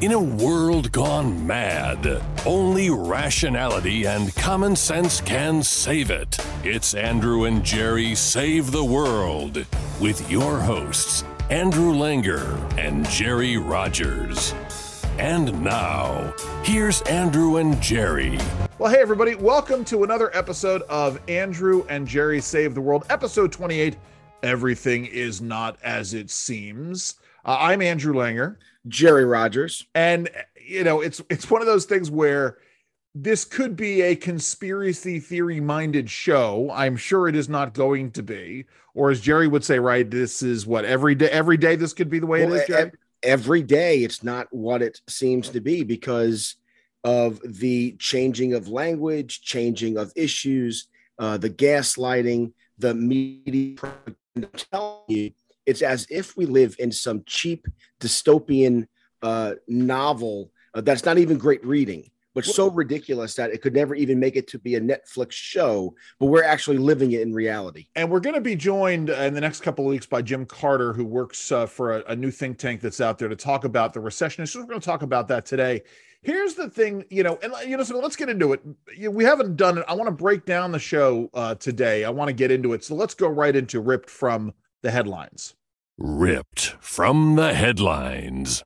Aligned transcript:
In 0.00 0.12
a 0.12 0.20
world 0.20 0.92
gone 0.92 1.46
mad, 1.46 2.22
only 2.44 2.90
rationality 2.90 4.06
and 4.06 4.34
common 4.34 4.76
sense 4.76 5.20
can 5.20 5.62
save 5.62 6.10
it. 6.10 6.36
It's 6.62 6.94
Andrew 6.94 7.44
and 7.44 7.64
Jerry 7.64 8.14
Save 8.14 8.70
the 8.70 8.84
World 8.84 9.64
with 10.00 10.30
your 10.30 10.58
hosts, 10.58 11.24
Andrew 11.50 11.92
Langer 11.92 12.78
and 12.78 13.08
Jerry 13.08 13.56
Rogers. 13.56 14.54
And 15.18 15.62
now, 15.62 16.34
here's 16.64 17.02
Andrew 17.02 17.56
and 17.56 17.80
Jerry. 17.80 18.38
Well, 18.78 18.92
hey, 18.92 19.00
everybody, 19.00 19.36
welcome 19.36 19.84
to 19.86 20.04
another 20.04 20.34
episode 20.36 20.82
of 20.82 21.20
Andrew 21.28 21.84
and 21.88 22.06
Jerry 22.06 22.40
Save 22.40 22.74
the 22.74 22.80
World, 22.80 23.04
episode 23.10 23.52
28 23.52 23.96
Everything 24.42 25.06
is 25.06 25.40
Not 25.40 25.78
as 25.82 26.12
It 26.12 26.28
Seems. 26.28 27.14
Uh, 27.46 27.56
I'm 27.60 27.80
Andrew 27.80 28.12
Langer. 28.12 28.56
Jerry 28.88 29.24
Rogers. 29.24 29.86
And 29.94 30.30
you 30.66 30.84
know, 30.84 31.00
it's 31.00 31.22
it's 31.30 31.50
one 31.50 31.60
of 31.60 31.66
those 31.66 31.84
things 31.84 32.10
where 32.10 32.58
this 33.14 33.44
could 33.44 33.76
be 33.76 34.02
a 34.02 34.16
conspiracy 34.16 35.20
theory 35.20 35.60
minded 35.60 36.10
show. 36.10 36.70
I'm 36.72 36.96
sure 36.96 37.28
it 37.28 37.36
is 37.36 37.48
not 37.48 37.74
going 37.74 38.10
to 38.12 38.22
be. 38.22 38.66
Or 38.94 39.10
as 39.10 39.20
Jerry 39.20 39.48
would 39.48 39.64
say, 39.64 39.78
right, 39.78 40.08
this 40.08 40.42
is 40.42 40.66
what 40.66 40.84
every 40.84 41.14
day 41.14 41.30
every 41.30 41.56
day 41.56 41.76
this 41.76 41.92
could 41.92 42.10
be 42.10 42.18
the 42.18 42.26
way 42.26 42.44
well, 42.44 42.54
it 42.54 42.68
is? 42.68 42.90
Every 43.22 43.62
day 43.62 44.00
it's 44.00 44.22
not 44.22 44.48
what 44.50 44.82
it 44.82 45.00
seems 45.08 45.48
to 45.50 45.60
be 45.60 45.82
because 45.82 46.56
of 47.04 47.40
the 47.44 47.92
changing 47.98 48.54
of 48.54 48.68
language, 48.68 49.40
changing 49.42 49.96
of 49.96 50.12
issues, 50.14 50.88
uh, 51.18 51.36
the 51.36 51.50
gaslighting, 51.50 52.52
the 52.78 52.94
media 52.94 53.76
telling 54.70 55.00
you 55.08 55.30
it's 55.66 55.82
as 55.82 56.06
if 56.10 56.36
we 56.36 56.46
live 56.46 56.76
in 56.78 56.92
some 56.92 57.22
cheap 57.26 57.66
dystopian 58.00 58.86
uh, 59.22 59.54
novel 59.68 60.50
uh, 60.74 60.80
that's 60.80 61.04
not 61.04 61.18
even 61.18 61.38
great 61.38 61.64
reading, 61.64 62.10
but 62.34 62.44
so 62.44 62.68
ridiculous 62.68 63.34
that 63.34 63.50
it 63.50 63.62
could 63.62 63.74
never 63.74 63.94
even 63.94 64.18
make 64.18 64.34
it 64.34 64.48
to 64.48 64.58
be 64.58 64.74
a 64.74 64.80
Netflix 64.80 65.32
show. 65.32 65.94
But 66.18 66.26
we're 66.26 66.42
actually 66.42 66.78
living 66.78 67.12
it 67.12 67.20
in 67.20 67.32
reality. 67.32 67.86
And 67.94 68.10
we're 68.10 68.20
going 68.20 68.34
to 68.34 68.40
be 68.40 68.56
joined 68.56 69.10
uh, 69.10 69.14
in 69.14 69.34
the 69.34 69.40
next 69.40 69.60
couple 69.60 69.84
of 69.84 69.90
weeks 69.90 70.06
by 70.06 70.20
Jim 70.20 70.44
Carter, 70.44 70.92
who 70.92 71.04
works 71.04 71.52
uh, 71.52 71.66
for 71.66 71.98
a, 71.98 72.04
a, 72.08 72.16
new 72.16 72.32
think 72.32 72.58
tank 72.58 72.80
that's 72.80 73.00
out 73.00 73.18
there 73.18 73.28
to 73.28 73.36
talk 73.36 73.64
about 73.64 73.92
the 73.92 74.00
recession. 74.00 74.44
So 74.46 74.60
we're 74.60 74.66
going 74.66 74.80
to 74.80 74.84
talk 74.84 75.02
about 75.02 75.28
that 75.28 75.46
today. 75.46 75.82
Here's 76.22 76.54
the 76.54 76.68
thing, 76.68 77.04
you 77.10 77.22
know, 77.22 77.38
and 77.42 77.52
you 77.68 77.76
know, 77.76 77.84
so 77.84 77.98
let's 78.00 78.16
get 78.16 78.30
into 78.30 78.52
it. 78.54 78.62
We 79.10 79.24
haven't 79.24 79.56
done 79.56 79.78
it. 79.78 79.84
I 79.86 79.94
want 79.94 80.08
to 80.08 80.14
break 80.14 80.44
down 80.46 80.72
the 80.72 80.78
show 80.78 81.30
uh, 81.34 81.54
today. 81.54 82.04
I 82.04 82.10
want 82.10 82.28
to 82.28 82.32
get 82.32 82.50
into 82.50 82.72
it. 82.72 82.82
So 82.82 82.94
let's 82.94 83.14
go 83.14 83.28
right 83.28 83.54
into 83.54 83.80
ripped 83.80 84.10
from 84.10 84.54
the 84.82 84.90
headlines. 84.90 85.54
Ripped 85.96 86.76
from 86.80 87.36
the 87.36 87.54
headlines. 87.54 88.64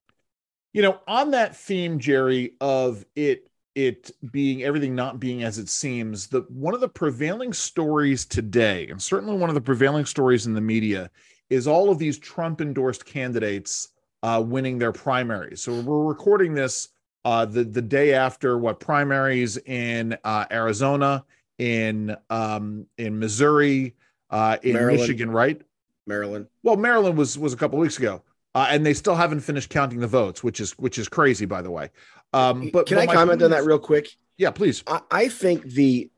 You 0.72 0.82
know, 0.82 1.00
on 1.06 1.32
that 1.32 1.56
theme, 1.56 1.98
Jerry, 1.98 2.52
of 2.60 3.04
it 3.14 3.48
it 3.74 4.10
being 4.32 4.64
everything 4.64 4.94
not 4.94 5.20
being 5.20 5.44
as 5.44 5.58
it 5.58 5.68
seems, 5.68 6.26
the 6.26 6.40
one 6.48 6.74
of 6.74 6.80
the 6.80 6.88
prevailing 6.88 7.52
stories 7.52 8.24
today, 8.24 8.88
and 8.88 9.00
certainly 9.00 9.36
one 9.36 9.50
of 9.50 9.54
the 9.54 9.60
prevailing 9.60 10.04
stories 10.04 10.46
in 10.46 10.54
the 10.54 10.60
media, 10.60 11.10
is 11.50 11.68
all 11.68 11.90
of 11.90 11.98
these 11.98 12.18
Trump 12.18 12.60
endorsed 12.60 13.04
candidates 13.04 13.90
uh, 14.22 14.42
winning 14.44 14.78
their 14.78 14.92
primaries. 14.92 15.62
So 15.62 15.80
we're 15.80 16.04
recording 16.04 16.54
this 16.54 16.88
uh, 17.24 17.44
the 17.44 17.62
the 17.62 17.82
day 17.82 18.14
after 18.14 18.58
what 18.58 18.80
primaries 18.80 19.58
in 19.58 20.16
uh, 20.24 20.46
Arizona, 20.50 21.24
in 21.58 22.16
um, 22.30 22.86
in 22.96 23.18
Missouri, 23.18 23.94
uh, 24.30 24.56
in 24.62 24.72
Maryland. 24.72 25.00
Michigan, 25.00 25.30
right? 25.30 25.60
Maryland. 26.08 26.46
Well, 26.62 26.76
Maryland 26.76 27.16
was 27.16 27.38
was 27.38 27.52
a 27.52 27.56
couple 27.56 27.78
weeks 27.78 27.98
ago, 27.98 28.22
uh, 28.54 28.66
and 28.70 28.84
they 28.84 28.94
still 28.94 29.14
haven't 29.14 29.40
finished 29.40 29.70
counting 29.70 30.00
the 30.00 30.06
votes, 30.08 30.42
which 30.42 30.58
is 30.58 30.72
which 30.72 30.98
is 30.98 31.08
crazy, 31.08 31.44
by 31.44 31.62
the 31.62 31.70
way. 31.70 31.90
Um, 32.32 32.70
but 32.72 32.86
can 32.86 32.96
but 32.96 33.08
I 33.08 33.14
comment 33.14 33.42
on 33.42 33.50
that 33.50 33.64
real 33.64 33.78
quick? 33.78 34.08
Yeah, 34.36 34.50
please. 34.50 34.82
I, 34.86 35.00
I 35.10 35.28
think 35.28 35.62
the 35.62 36.10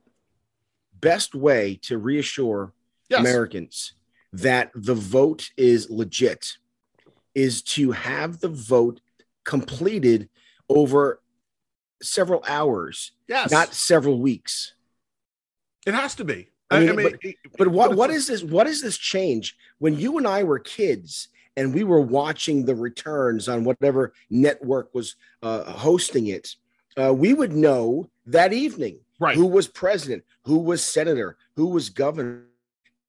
best 0.99 1.35
way 1.35 1.79
to 1.83 1.97
reassure 1.97 2.73
yes. 3.09 3.19
Americans 3.19 3.93
that 4.33 4.71
the 4.73 4.95
vote 4.95 5.49
is 5.57 5.89
legit 5.89 6.57
is 7.35 7.61
to 7.61 7.91
have 7.91 8.39
the 8.39 8.47
vote 8.47 9.01
completed 9.43 10.29
over 10.69 11.21
several 12.01 12.43
hours, 12.47 13.11
yes, 13.27 13.51
not 13.51 13.73
several 13.73 14.19
weeks. 14.19 14.73
It 15.85 15.93
has 15.93 16.15
to 16.15 16.23
be. 16.23 16.50
I 16.71 16.79
mean, 16.79 16.89
I 16.89 16.93
mean 16.93 17.17
but, 17.21 17.57
but 17.57 17.67
what 17.67 17.95
what 17.95 18.09
is 18.09 18.27
this? 18.27 18.43
What 18.43 18.65
is 18.65 18.81
this 18.81 18.97
change? 18.97 19.57
When 19.79 19.97
you 19.97 20.17
and 20.17 20.25
I 20.25 20.43
were 20.43 20.59
kids 20.59 21.27
and 21.57 21.73
we 21.73 21.83
were 21.83 22.01
watching 22.01 22.65
the 22.65 22.75
returns 22.75 23.49
on 23.49 23.65
whatever 23.65 24.13
network 24.29 24.93
was 24.93 25.15
uh, 25.43 25.63
hosting 25.63 26.27
it, 26.27 26.55
uh, 26.97 27.13
we 27.13 27.33
would 27.33 27.51
know 27.51 28.09
that 28.25 28.53
evening 28.53 28.99
right. 29.19 29.35
who 29.35 29.45
was 29.45 29.67
president, 29.67 30.23
who 30.43 30.59
was 30.59 30.81
senator, 30.81 31.37
who 31.55 31.67
was 31.67 31.89
governor. 31.89 32.45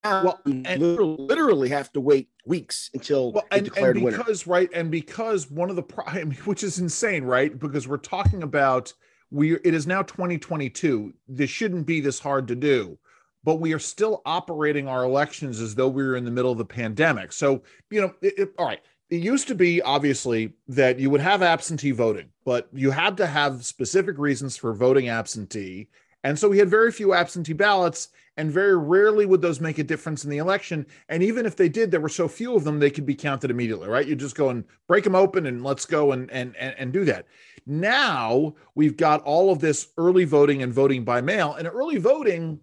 Well, 0.05 0.41
and 0.45 0.83
literally, 0.83 1.17
literally 1.21 1.69
have 1.69 1.93
to 1.93 2.01
wait 2.01 2.29
weeks 2.45 2.91
until 2.93 3.33
well, 3.35 3.45
and, 3.53 3.65
declared 3.65 3.97
and 3.97 4.07
because 4.07 4.45
winner. 4.45 4.59
right, 4.59 4.71
and 4.75 4.91
because 4.91 5.49
one 5.49 5.71
of 5.71 5.77
the 5.77 5.83
prime, 5.85 6.33
which 6.45 6.65
is 6.65 6.81
insane, 6.81 7.23
right? 7.23 7.57
Because 7.57 7.87
we're 7.87 7.99
talking 7.99 8.43
about 8.43 8.93
we. 9.31 9.55
It 9.55 9.75
is 9.75 9.87
now 9.87 10.03
2022. 10.03 11.15
This 11.29 11.51
shouldn't 11.51 11.87
be 11.87 12.01
this 12.01 12.19
hard 12.19 12.49
to 12.49 12.57
do 12.57 12.99
but 13.45 13.57
we 13.57 13.73
are 13.73 13.79
still 13.79 14.23
operating 14.25 14.89
our 14.89 15.05
elections 15.05 15.61
as 15.61 15.75
though 15.75 15.89
we 15.89 16.03
were 16.03 16.17
in 16.17 16.25
the 16.25 16.31
middle 16.31 16.53
of 16.53 16.59
the 16.59 16.65
pandemic. 16.65 17.33
So, 17.33 17.63
you 17.91 18.01
know, 18.01 18.15
it, 18.23 18.39
it, 18.39 18.55
all 18.59 18.67
right. 18.67 18.81
It 19.11 19.23
used 19.23 19.47
to 19.49 19.55
be 19.55 19.83
obviously 19.83 20.55
that 20.69 20.99
you 20.99 21.11
would 21.11 21.21
have 21.21 21.43
absentee 21.43 21.91
voting, 21.91 22.31
but 22.47 22.69
you 22.73 22.91
had 22.91 23.19
to 23.19 23.27
have 23.27 23.63
specific 23.65 24.17
reasons 24.17 24.57
for 24.57 24.73
voting 24.73 25.11
absentee. 25.11 25.89
And 26.25 26.39
so 26.39 26.49
we 26.49 26.59
had 26.59 26.71
very 26.71 26.93
few 26.93 27.13
absentee 27.13 27.53
ballots, 27.53 28.09
and 28.39 28.51
very 28.51 28.75
rarely 28.75 29.27
would 29.27 29.43
those 29.43 29.61
make 29.61 29.79
a 29.79 29.85
difference 29.85 30.25
in 30.25 30.31
the 30.31 30.39
election. 30.39 30.87
And 31.11 31.23
even 31.23 31.45
if 31.45 31.57
they 31.57 31.69
did, 31.69 31.91
there 31.91 32.01
were 32.01 32.09
so 32.09 32.29
few 32.29 32.55
of 32.55 32.65
them, 32.65 32.79
they 32.79 32.91
could 32.91 33.05
be 33.05 33.15
counted 33.15 33.51
immediately, 33.51 33.89
right? 33.89 34.07
You 34.07 34.17
just 34.17 34.37
go 34.37 34.49
and 34.49 34.65
break 34.87 35.05
them 35.05 35.15
open 35.15 35.45
and 35.45 35.63
let's 35.63 35.85
go 35.85 36.13
and, 36.13 36.31
and, 36.31 36.57
and, 36.57 36.75
and 36.79 36.93
do 36.93 37.05
that. 37.05 37.27
Now 37.67 38.55
we've 38.75 38.97
got 38.97 39.23
all 39.25 39.53
of 39.53 39.59
this 39.59 39.89
early 39.99 40.25
voting 40.25 40.63
and 40.63 40.73
voting 40.73 41.05
by 41.05 41.21
mail, 41.21 41.53
and 41.55 41.69
early 41.69 41.99
voting 41.99 42.61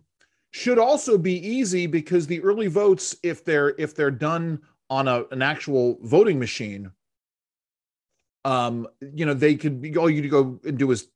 should 0.52 0.80
also 0.80 1.18
be 1.18 1.36
easy 1.48 1.88
because 1.88 2.28
the 2.28 2.42
early 2.42 2.68
votes, 2.68 3.16
if 3.24 3.46
they're 3.46 3.76
if 3.78 3.96
they're 3.96 4.12
done 4.12 4.62
on 4.90 5.08
a, 5.08 5.26
an 5.32 5.42
actual 5.42 6.00
voting 6.02 6.40
machine, 6.40 6.92
um, 8.46 8.88
you 9.14 9.26
know, 9.26 9.34
they 9.34 9.56
could 9.56 9.82
be 9.82 9.96
all 9.98 10.10
you 10.10 10.22
to 10.22 10.28
go 10.28 10.60
and 10.66 10.78
do 10.78 10.90
is 10.92 11.08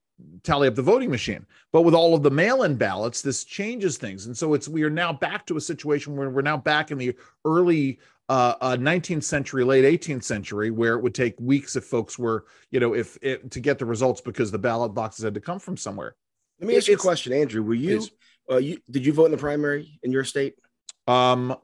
tally 0.43 0.67
up 0.67 0.75
the 0.75 0.81
voting 0.81 1.09
machine. 1.09 1.45
But 1.71 1.81
with 1.81 1.95
all 1.95 2.13
of 2.13 2.21
the 2.21 2.29
mail-in 2.29 2.75
ballots, 2.75 3.21
this 3.21 3.43
changes 3.43 3.97
things, 3.97 4.27
and 4.27 4.37
so 4.37 4.53
it's 4.53 4.67
we 4.67 4.83
are 4.83 4.89
now 4.89 5.11
back 5.11 5.45
to 5.47 5.57
a 5.57 5.61
situation 5.61 6.15
where 6.15 6.29
we're 6.29 6.41
now 6.41 6.57
back 6.57 6.91
in 6.91 6.97
the 6.97 7.15
early 7.45 7.99
uh, 8.29 8.55
uh, 8.61 8.77
19th 8.77 9.23
century, 9.23 9.63
late 9.63 10.01
18th 10.01 10.23
century, 10.23 10.71
where 10.71 10.95
it 10.95 11.01
would 11.01 11.15
take 11.15 11.35
weeks 11.39 11.75
if 11.75 11.85
folks 11.85 12.17
were, 12.17 12.45
you 12.71 12.79
know, 12.79 12.93
if 12.93 13.17
it, 13.21 13.51
to 13.51 13.59
get 13.59 13.79
the 13.79 13.85
results 13.85 14.21
because 14.21 14.51
the 14.51 14.59
ballot 14.59 14.93
boxes 14.93 15.25
had 15.25 15.33
to 15.33 15.41
come 15.41 15.59
from 15.59 15.75
somewhere. 15.75 16.15
Let 16.59 16.67
me 16.67 16.77
ask 16.77 16.87
you 16.87 16.93
a 16.93 16.97
question, 16.97 17.33
Andrew. 17.33 17.63
Were 17.63 17.73
you 17.73 17.97
please. 17.97 18.11
Uh, 18.49 18.57
you 18.57 18.77
did 18.89 19.05
you 19.05 19.13
vote 19.13 19.25
in 19.25 19.31
the 19.31 19.37
primary 19.37 19.99
in 20.03 20.11
your 20.11 20.23
state? 20.23 20.55
Um, 21.07 21.55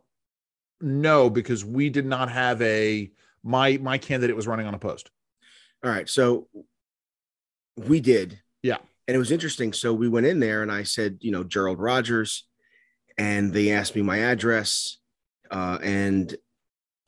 no, 0.81 1.29
because 1.29 1.65
we 1.65 1.89
did 1.89 2.05
not 2.05 2.31
have 2.31 2.61
a 2.61 3.11
my 3.43 3.77
my 3.77 3.97
candidate 3.97 4.35
was 4.35 4.47
running 4.47 4.67
on 4.67 4.73
a 4.73 4.79
post. 4.79 5.09
All 5.83 5.91
right, 5.91 6.09
so 6.09 6.47
we 7.75 7.99
did. 7.99 8.39
Yeah, 8.63 8.77
and 9.07 9.15
it 9.15 9.19
was 9.19 9.31
interesting. 9.31 9.73
So 9.73 9.93
we 9.93 10.09
went 10.09 10.25
in 10.25 10.39
there, 10.39 10.61
and 10.61 10.71
I 10.71 10.83
said, 10.83 11.19
you 11.21 11.31
know, 11.31 11.43
Gerald 11.43 11.79
Rogers, 11.79 12.45
and 13.17 13.53
they 13.53 13.71
asked 13.71 13.95
me 13.95 14.01
my 14.01 14.17
address, 14.19 14.97
uh, 15.51 15.79
and 15.81 16.35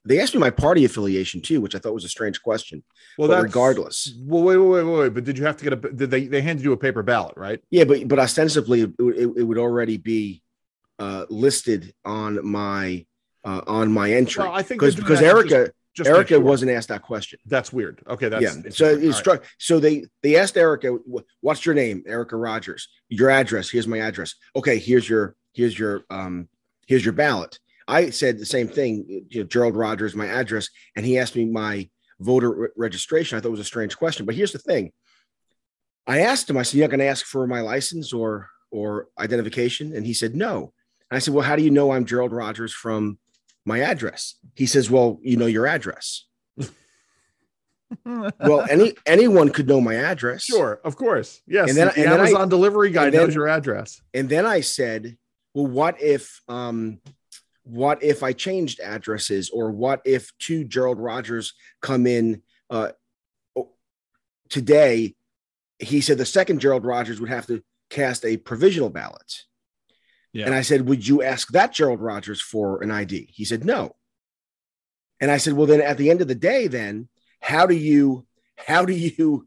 they 0.05 0.19
asked 0.19 0.33
me 0.33 0.39
my 0.39 0.49
party 0.49 0.85
affiliation 0.85 1.41
too, 1.41 1.61
which 1.61 1.75
I 1.75 1.79
thought 1.79 1.93
was 1.93 2.05
a 2.05 2.09
strange 2.09 2.41
question. 2.41 2.83
Well, 3.17 3.27
but 3.27 3.43
regardless. 3.43 4.15
Well, 4.19 4.43
wait, 4.43 4.57
wait, 4.57 4.83
wait, 4.83 4.99
wait. 4.99 5.13
But 5.13 5.23
did 5.23 5.37
you 5.37 5.45
have 5.45 5.57
to 5.57 5.63
get 5.63 5.73
a? 5.73 5.75
Did 5.75 6.09
they 6.09 6.25
they 6.25 6.41
handed 6.41 6.63
you 6.63 6.73
a 6.73 6.77
paper 6.77 7.03
ballot, 7.03 7.33
right? 7.37 7.61
Yeah, 7.69 7.83
but 7.83 8.07
but 8.07 8.19
ostensibly 8.19 8.81
it, 8.81 8.91
it, 8.99 9.31
it 9.37 9.43
would 9.43 9.59
already 9.59 9.97
be 9.97 10.41
uh, 10.97 11.25
listed 11.29 11.93
on 12.03 12.45
my 12.45 13.05
uh, 13.43 13.61
on 13.67 13.91
my 13.91 14.11
entry. 14.11 14.43
Well, 14.43 14.53
I 14.53 14.63
think 14.63 14.79
because 14.79 14.95
because 14.95 15.21
Erica. 15.21 15.65
Just, 15.65 15.71
just 15.93 16.09
Erica 16.09 16.35
sure. 16.35 16.39
wasn't 16.39 16.71
asked 16.71 16.87
that 16.87 17.01
question. 17.01 17.37
That's 17.45 17.73
weird. 17.73 18.01
Okay, 18.07 18.29
that's 18.29 18.41
yeah. 18.41 18.69
So 18.69 18.85
it 18.85 19.11
struck. 19.11 19.41
Right. 19.41 19.49
So 19.57 19.77
they 19.77 20.05
they 20.23 20.37
asked 20.37 20.55
Erica, 20.55 20.97
"What's 21.41 21.65
your 21.65 21.75
name?" 21.75 22.03
Erica 22.07 22.37
Rogers. 22.37 22.87
Your 23.09 23.29
address. 23.29 23.69
Here's 23.69 23.87
my 23.87 23.97
address. 23.97 24.35
Okay, 24.55 24.79
here's 24.79 25.09
your 25.09 25.35
here's 25.53 25.77
your 25.77 26.05
um 26.09 26.47
here's 26.87 27.03
your 27.03 27.13
ballot. 27.13 27.59
I 27.87 28.09
said 28.11 28.37
the 28.39 28.45
same 28.45 28.67
thing. 28.67 29.25
You 29.29 29.41
know, 29.41 29.47
Gerald 29.47 29.75
Rogers, 29.75 30.15
my 30.15 30.27
address, 30.27 30.69
and 30.95 31.05
he 31.05 31.17
asked 31.17 31.35
me 31.35 31.45
my 31.45 31.89
voter 32.19 32.51
re- 32.51 32.67
registration. 32.77 33.37
I 33.37 33.41
thought 33.41 33.49
it 33.49 33.51
was 33.51 33.59
a 33.59 33.63
strange 33.65 33.97
question, 33.97 34.25
but 34.25 34.35
here's 34.35 34.51
the 34.51 34.59
thing. 34.59 34.91
I 36.07 36.21
asked 36.21 36.49
him. 36.49 36.57
I 36.57 36.63
said, 36.63 36.77
"You're 36.77 36.87
not 36.87 36.91
going 36.91 36.99
to 36.99 37.05
ask 37.05 37.25
for 37.25 37.45
my 37.47 37.61
license 37.61 38.13
or 38.13 38.49
or 38.71 39.07
identification?" 39.19 39.95
And 39.95 40.05
he 40.05 40.13
said, 40.13 40.35
"No." 40.35 40.73
And 41.09 41.15
I 41.17 41.19
said, 41.19 41.33
"Well, 41.33 41.43
how 41.45 41.55
do 41.55 41.63
you 41.63 41.71
know 41.71 41.91
I'm 41.91 42.05
Gerald 42.05 42.31
Rogers 42.31 42.73
from 42.73 43.17
my 43.65 43.79
address?" 43.79 44.35
He 44.55 44.65
says, 44.65 44.89
"Well, 44.89 45.19
you 45.21 45.37
know 45.37 45.45
your 45.45 45.67
address." 45.67 46.25
well, 48.05 48.65
any 48.69 48.93
anyone 49.05 49.49
could 49.49 49.67
know 49.67 49.81
my 49.81 49.95
address. 49.95 50.43
Sure, 50.43 50.79
of 50.83 50.95
course. 50.95 51.41
Yes. 51.45 51.69
And 51.69 51.77
then- 51.77 51.87
the 51.87 51.95
and 51.95 52.05
then 52.11 52.19
I- 52.19 52.27
Amazon 52.27 52.49
delivery 52.49 52.89
guy 52.91 53.05
and 53.05 53.13
then- 53.13 53.21
knows 53.25 53.35
your 53.35 53.47
address. 53.47 54.01
And 54.13 54.29
then 54.29 54.45
I 54.45 54.61
said, 54.61 55.17
well, 55.53 55.67
what 55.67 56.01
if 56.01 56.41
um 56.47 56.99
what 57.63 58.03
if 58.03 58.23
I 58.23 58.33
changed 58.33 58.79
addresses 58.79 59.49
or 59.49 59.71
what 59.71 60.01
if 60.05 60.37
two 60.39 60.63
Gerald 60.63 60.99
Rogers 60.99 61.53
come 61.81 62.07
in 62.07 62.41
uh 62.69 62.91
today? 64.49 65.15
He 65.79 66.01
said 66.01 66.17
the 66.17 66.25
second 66.25 66.59
Gerald 66.59 66.85
Rogers 66.85 67.19
would 67.19 67.29
have 67.29 67.47
to 67.47 67.63
cast 67.89 68.25
a 68.25 68.37
provisional 68.37 68.89
ballot. 68.89 69.43
Yeah. 70.33 70.45
And 70.45 70.55
I 70.55 70.61
said, 70.61 70.87
Would 70.87 71.07
you 71.07 71.21
ask 71.21 71.49
that 71.49 71.73
Gerald 71.73 71.99
Rogers 71.99 72.41
for 72.41 72.81
an 72.81 72.91
ID? 72.91 73.29
He 73.33 73.45
said, 73.45 73.65
No. 73.65 73.95
And 75.19 75.29
I 75.29 75.37
said, 75.37 75.53
Well, 75.53 75.67
then 75.67 75.81
at 75.81 75.97
the 75.97 76.09
end 76.09 76.21
of 76.21 76.27
the 76.27 76.35
day, 76.35 76.67
then 76.67 77.09
how 77.41 77.65
do 77.65 77.75
you 77.75 78.25
how 78.55 78.85
do 78.85 78.93
you 78.93 79.45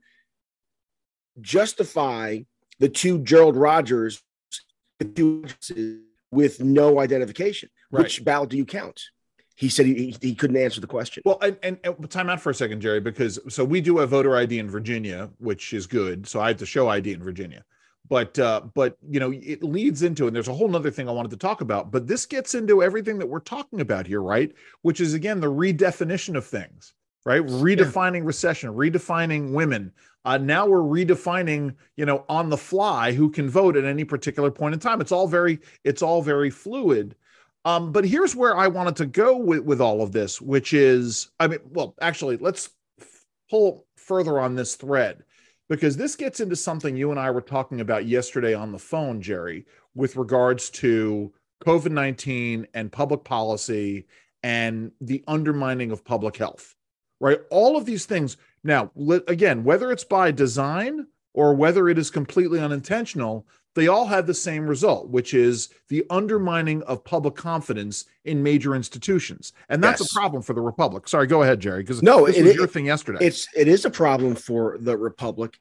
justify 1.41 2.41
the 2.79 2.89
two 2.89 3.19
Gerald 3.21 3.57
Rogers 3.57 4.23
the 4.99 5.07
two 5.07 5.43
addresses 5.45 6.01
with 6.31 6.61
no 6.61 7.01
identification? 7.01 7.71
Which 8.03 8.25
ballot 8.25 8.51
do 8.51 8.57
you 8.57 8.65
count? 8.65 9.01
He 9.57 9.69
said 9.69 9.87
he, 9.87 10.17
he 10.21 10.35
couldn't 10.35 10.57
answer 10.57 10.81
the 10.81 10.87
question. 10.87 11.23
Well, 11.25 11.39
and, 11.41 11.57
and, 11.63 11.79
and 11.85 12.11
time 12.11 12.29
out 12.29 12.41
for 12.41 12.51
a 12.51 12.55
second, 12.55 12.81
Jerry, 12.81 13.01
because 13.01 13.39
so 13.49 13.65
we 13.65 13.81
do 13.81 14.01
a 14.01 14.07
voter 14.07 14.37
ID 14.37 14.59
in 14.59 14.69
Virginia, 14.69 15.31
which 15.39 15.73
is 15.73 15.87
good. 15.87 16.27
So 16.27 16.41
I 16.41 16.49
have 16.49 16.57
to 16.57 16.67
show 16.67 16.89
ID 16.89 17.13
in 17.13 17.23
Virginia. 17.23 17.65
But 18.09 18.39
uh, 18.39 18.63
but 18.75 18.99
you 19.09 19.19
know, 19.19 19.33
it 19.33 19.63
leads 19.63 20.03
into, 20.03 20.27
and 20.27 20.37
there's 20.37 20.49
a 20.49 20.55
whole 20.55 20.75
other 20.77 20.91
thing 20.91 21.09
I 21.09 21.13
wanted 21.13 21.31
to 21.31 21.39
talk 21.39 21.63
about, 21.63 21.91
but 21.91 22.07
this 22.07 22.27
gets 22.27 22.55
into 22.55 22.83
everything 22.83 23.19
that 23.19 23.27
we're 23.27 23.41
talking 23.41 23.81
about 23.81 24.07
here, 24.07 24.21
right? 24.21 24.53
Which 24.83 25.01
is 25.01 25.15
again 25.15 25.41
the 25.41 25.51
redefinition 25.51 26.37
of 26.37 26.45
things, 26.45 26.93
right? 27.25 27.43
Redefining 27.43 28.27
recession, 28.27 28.71
redefining 28.71 29.53
women. 29.53 29.93
Uh, 30.27 30.39
now 30.39 30.67
we're 30.67 30.79
redefining, 30.79 31.75
you 31.97 32.05
know, 32.05 32.25
on 32.29 32.51
the 32.51 32.57
fly 32.57 33.13
who 33.13 33.31
can 33.31 33.49
vote 33.49 33.77
at 33.77 33.85
any 33.85 34.05
particular 34.05 34.51
point 34.51 34.75
in 34.75 34.81
time. 34.81 35.01
It's 35.01 35.13
all 35.13 35.29
very, 35.29 35.59
it's 35.85 36.03
all 36.03 36.23
very 36.23 36.51
fluid. 36.51 37.15
Um, 37.65 37.93
but 37.93 38.05
here's 38.05 38.37
where 38.37 38.57
I 38.57 38.67
wanted 38.67 38.97
to 38.97 39.07
go 39.07 39.37
with, 39.37 39.61
with 39.61 39.81
all 39.81 40.03
of 40.03 40.13
this, 40.13 40.41
which 40.41 40.75
is, 40.75 41.31
I 41.41 41.49
mean, 41.49 41.61
well, 41.71 41.95
actually, 42.01 42.37
let's 42.37 42.71
pull 43.51 43.87
further 43.97 44.39
on 44.39 44.55
this 44.55 44.75
thread 44.75 45.23
because 45.69 45.97
this 45.97 46.15
gets 46.15 46.41
into 46.41 46.57
something 46.57 46.97
you 46.97 47.11
and 47.11 47.19
I 47.19 47.31
were 47.31 47.41
talking 47.41 47.81
about 47.81 48.07
yesterday 48.07 48.55
on 48.55 48.71
the 48.71 48.79
phone, 48.79 49.23
Jerry, 49.23 49.65
with 49.95 50.17
regards 50.17 50.69
to 50.71 51.33
COVID 51.65 51.91
19 51.91 52.67
and 52.75 52.93
public 52.93 53.25
policy 53.25 54.07
and 54.43 54.93
the 55.01 55.25
undermining 55.27 55.91
of 55.91 56.05
public 56.05 56.37
health, 56.37 56.75
right? 57.21 57.41
All 57.51 57.79
of 57.79 57.87
these 57.87 58.05
things. 58.05 58.37
Now, 58.63 58.91
again, 59.27 59.65
whether 59.65 59.91
it's 59.91 60.05
by 60.05 60.31
design 60.31 61.07
or 61.33 61.55
whether 61.55 61.89
it 61.89 61.99
is 61.99 62.11
completely 62.11 62.61
unintentional, 62.61 63.47
they 63.75 63.89
all 63.89 64.07
have 64.07 64.27
the 64.27 64.35
same 64.35 64.67
result, 64.67 65.09
which 65.09 65.35
is 65.35 65.69
the 65.89 66.05
undermining 66.11 66.83
of 66.85 67.05
public 67.05 67.35
confidence 67.35 68.07
in 68.25 68.43
major 68.43 68.75
institutions. 68.75 69.53
And 69.69 69.83
that's 69.83 70.01
Yes. 70.01 70.11
a 70.13 70.15
problem 70.15 70.43
for 70.43 70.53
the 70.55 70.61
Republic. 70.61 71.09
Sorry, 71.09 71.27
go 71.27 71.43
ahead, 71.43 71.61
Jerry, 71.61 71.83
because 71.83 72.03
No, 72.03 72.27
it- 72.27 72.37
was 72.37 72.47
it- 72.47 72.57
your 72.57 72.67
thing 72.69 72.87
yesterday. 72.87 73.19
it's 73.27 73.49
it 73.55 73.69
is 73.69 73.85
a 73.85 73.91
problem 73.91 74.35
for 74.35 74.79
the 74.81 74.97
republic 74.97 75.59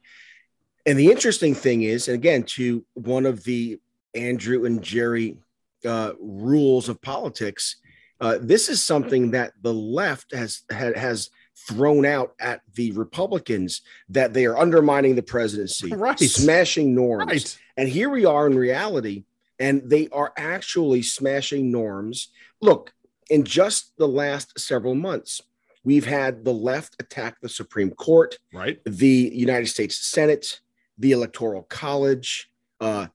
and 0.86 0.98
the 0.98 1.10
interesting 1.10 1.54
thing 1.54 1.82
is 1.82 2.08
and 2.08 2.14
again 2.14 2.42
to 2.42 2.84
one 2.94 3.24
of 3.26 3.42
the 3.44 3.80
andrew 4.14 4.64
and 4.66 4.82
jerry 4.82 5.36
uh, 5.84 6.12
rules 6.20 6.88
of 6.88 7.00
politics 7.00 7.76
uh, 8.20 8.38
this 8.40 8.68
is 8.68 8.82
something 8.82 9.30
that 9.32 9.52
the 9.62 9.72
left 9.74 10.32
has 10.34 10.62
ha, 10.70 10.92
has 10.94 11.30
thrown 11.56 12.04
out 12.04 12.34
at 12.40 12.60
the 12.74 12.90
republicans 12.92 13.82
that 14.08 14.34
they 14.34 14.44
are 14.44 14.58
undermining 14.58 15.14
the 15.14 15.22
presidency 15.22 15.90
Right. 15.92 16.18
smashing 16.18 16.94
norms 16.94 17.26
right. 17.26 17.58
and 17.76 17.88
here 17.88 18.10
we 18.10 18.24
are 18.24 18.46
in 18.46 18.56
reality, 18.56 19.24
and 19.58 19.82
they 19.88 20.08
are 20.10 20.32
actually 20.36 21.02
smashing 21.02 21.70
norms. 21.70 22.28
Look, 22.60 22.92
in 23.30 23.44
just 23.44 23.96
the 23.96 24.08
last 24.08 24.58
several 24.58 24.94
months, 24.94 25.40
we've 25.84 26.06
had 26.06 26.44
the 26.44 26.52
left 26.52 26.96
attack 27.00 27.40
the 27.40 27.48
Supreme 27.48 27.90
Court, 27.92 28.38
Right. 28.52 28.80
the 28.84 29.30
United 29.32 29.66
States 29.68 29.96
Senate, 29.98 30.60
the 30.98 31.12
Electoral 31.12 31.62
College, 31.64 32.50
uh, 32.80 33.06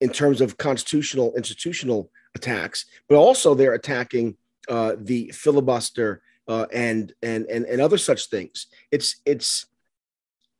in 0.00 0.10
terms 0.10 0.40
of 0.40 0.58
constitutional, 0.58 1.32
institutional 1.36 2.10
attacks, 2.34 2.86
but 3.08 3.16
also 3.16 3.54
they're 3.54 3.74
attacking 3.74 4.36
uh, 4.68 4.96
the 4.98 5.30
filibuster 5.34 6.22
uh, 6.48 6.66
and, 6.72 7.12
and 7.22 7.46
and 7.46 7.64
and 7.64 7.80
other 7.80 7.98
such 7.98 8.26
things. 8.26 8.66
It's 8.90 9.16
it's 9.24 9.66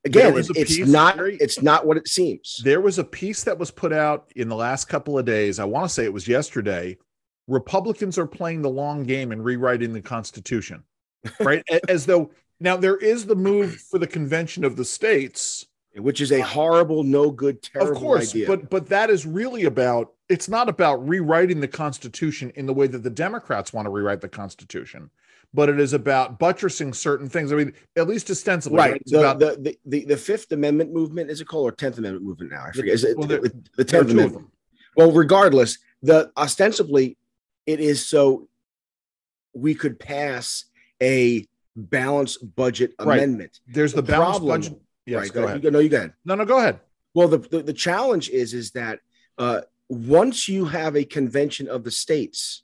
again, 0.04 0.36
it's, 0.36 0.50
it's 0.50 0.78
not 0.78 1.16
it's 1.18 1.62
not 1.62 1.86
what 1.86 1.96
it 1.96 2.08
seems. 2.08 2.60
There 2.64 2.80
was 2.80 2.98
a 2.98 3.04
piece 3.04 3.44
that 3.44 3.58
was 3.58 3.70
put 3.70 3.92
out 3.92 4.30
in 4.36 4.48
the 4.48 4.56
last 4.56 4.86
couple 4.86 5.18
of 5.18 5.24
days. 5.24 5.58
I 5.58 5.64
want 5.64 5.88
to 5.88 5.94
say 5.94 6.04
it 6.04 6.12
was 6.12 6.28
yesterday. 6.28 6.96
Republicans 7.46 8.18
are 8.18 8.26
playing 8.26 8.62
the 8.62 8.70
long 8.70 9.04
game 9.04 9.32
and 9.32 9.44
rewriting 9.44 9.92
the 9.92 10.00
Constitution, 10.00 10.82
right? 11.40 11.62
As 11.88 12.06
though 12.06 12.30
now 12.60 12.76
there 12.76 12.96
is 12.96 13.26
the 13.26 13.36
move 13.36 13.74
for 13.74 13.98
the 13.98 14.06
convention 14.06 14.64
of 14.64 14.76
the 14.76 14.84
states, 14.84 15.66
which 15.96 16.20
is 16.20 16.32
a 16.32 16.40
horrible, 16.40 17.02
no 17.02 17.30
good, 17.30 17.62
terrible 17.62 17.92
of 17.92 17.98
course, 17.98 18.30
idea. 18.30 18.46
but 18.46 18.70
but 18.70 18.88
that 18.88 19.10
is 19.10 19.26
really 19.26 19.64
about. 19.64 20.12
It's 20.30 20.48
not 20.48 20.70
about 20.70 21.06
rewriting 21.06 21.60
the 21.60 21.68
Constitution 21.68 22.50
in 22.56 22.64
the 22.64 22.72
way 22.72 22.86
that 22.86 23.02
the 23.02 23.10
Democrats 23.10 23.74
want 23.74 23.84
to 23.84 23.90
rewrite 23.90 24.22
the 24.22 24.28
Constitution, 24.28 25.10
but 25.54 25.68
it 25.68 25.78
is 25.80 25.92
about 25.92 26.38
buttressing 26.38 26.92
certain 26.92 27.28
things. 27.28 27.52
I 27.52 27.56
mean, 27.56 27.72
at 27.96 28.08
least 28.08 28.28
ostensibly, 28.28 28.76
right, 28.78 28.96
It's 29.00 29.12
the, 29.12 29.20
about 29.20 29.38
the, 29.38 29.56
the 29.60 29.78
the 29.86 30.04
the 30.06 30.16
Fifth 30.16 30.50
Amendment 30.52 30.92
movement 30.92 31.30
is 31.30 31.40
it 31.40 31.46
called 31.46 31.68
or 31.68 31.72
Tenth 31.72 31.96
Amendment 31.96 32.26
movement 32.26 32.50
now? 32.52 32.64
I 32.66 32.72
forget. 32.72 32.92
Is 32.92 33.04
it 33.04 33.16
Well, 33.16 33.28
the 33.28 33.52
there 33.76 33.84
Tenth 33.84 34.10
Amendment? 34.10 34.48
Well, 34.96 35.12
regardless, 35.12 35.78
the 36.02 36.30
ostensibly 36.36 37.16
it 37.66 37.80
is 37.80 38.06
so 38.06 38.48
we 39.54 39.74
could 39.74 39.98
pass 39.98 40.64
a 41.02 41.46
balanced 41.76 42.54
budget 42.56 42.92
Right. 43.00 43.18
amendment. 43.18 43.60
There's 43.66 43.92
the, 43.92 44.02
The 44.02 44.12
balanced 44.12 44.40
problem- 44.40 44.60
budget. 44.60 44.80
Yes, 45.06 45.20
right? 45.22 45.32
go 45.32 45.44
ahead. 45.44 45.64
You, 45.64 45.70
no, 45.70 45.78
you 45.78 45.88
go 45.88 45.98
ahead. 45.98 46.12
No, 46.24 46.34
no, 46.34 46.44
go 46.44 46.58
ahead. 46.58 46.80
Well, 47.14 47.28
the, 47.28 47.38
the, 47.38 47.62
the 47.62 47.72
challenge 47.72 48.28
is 48.30 48.54
is 48.54 48.72
that 48.72 48.98
uh, 49.38 49.60
once 49.88 50.48
you 50.48 50.64
have 50.64 50.96
a 50.96 51.04
convention 51.04 51.68
of 51.68 51.84
the 51.84 51.90
states, 51.90 52.63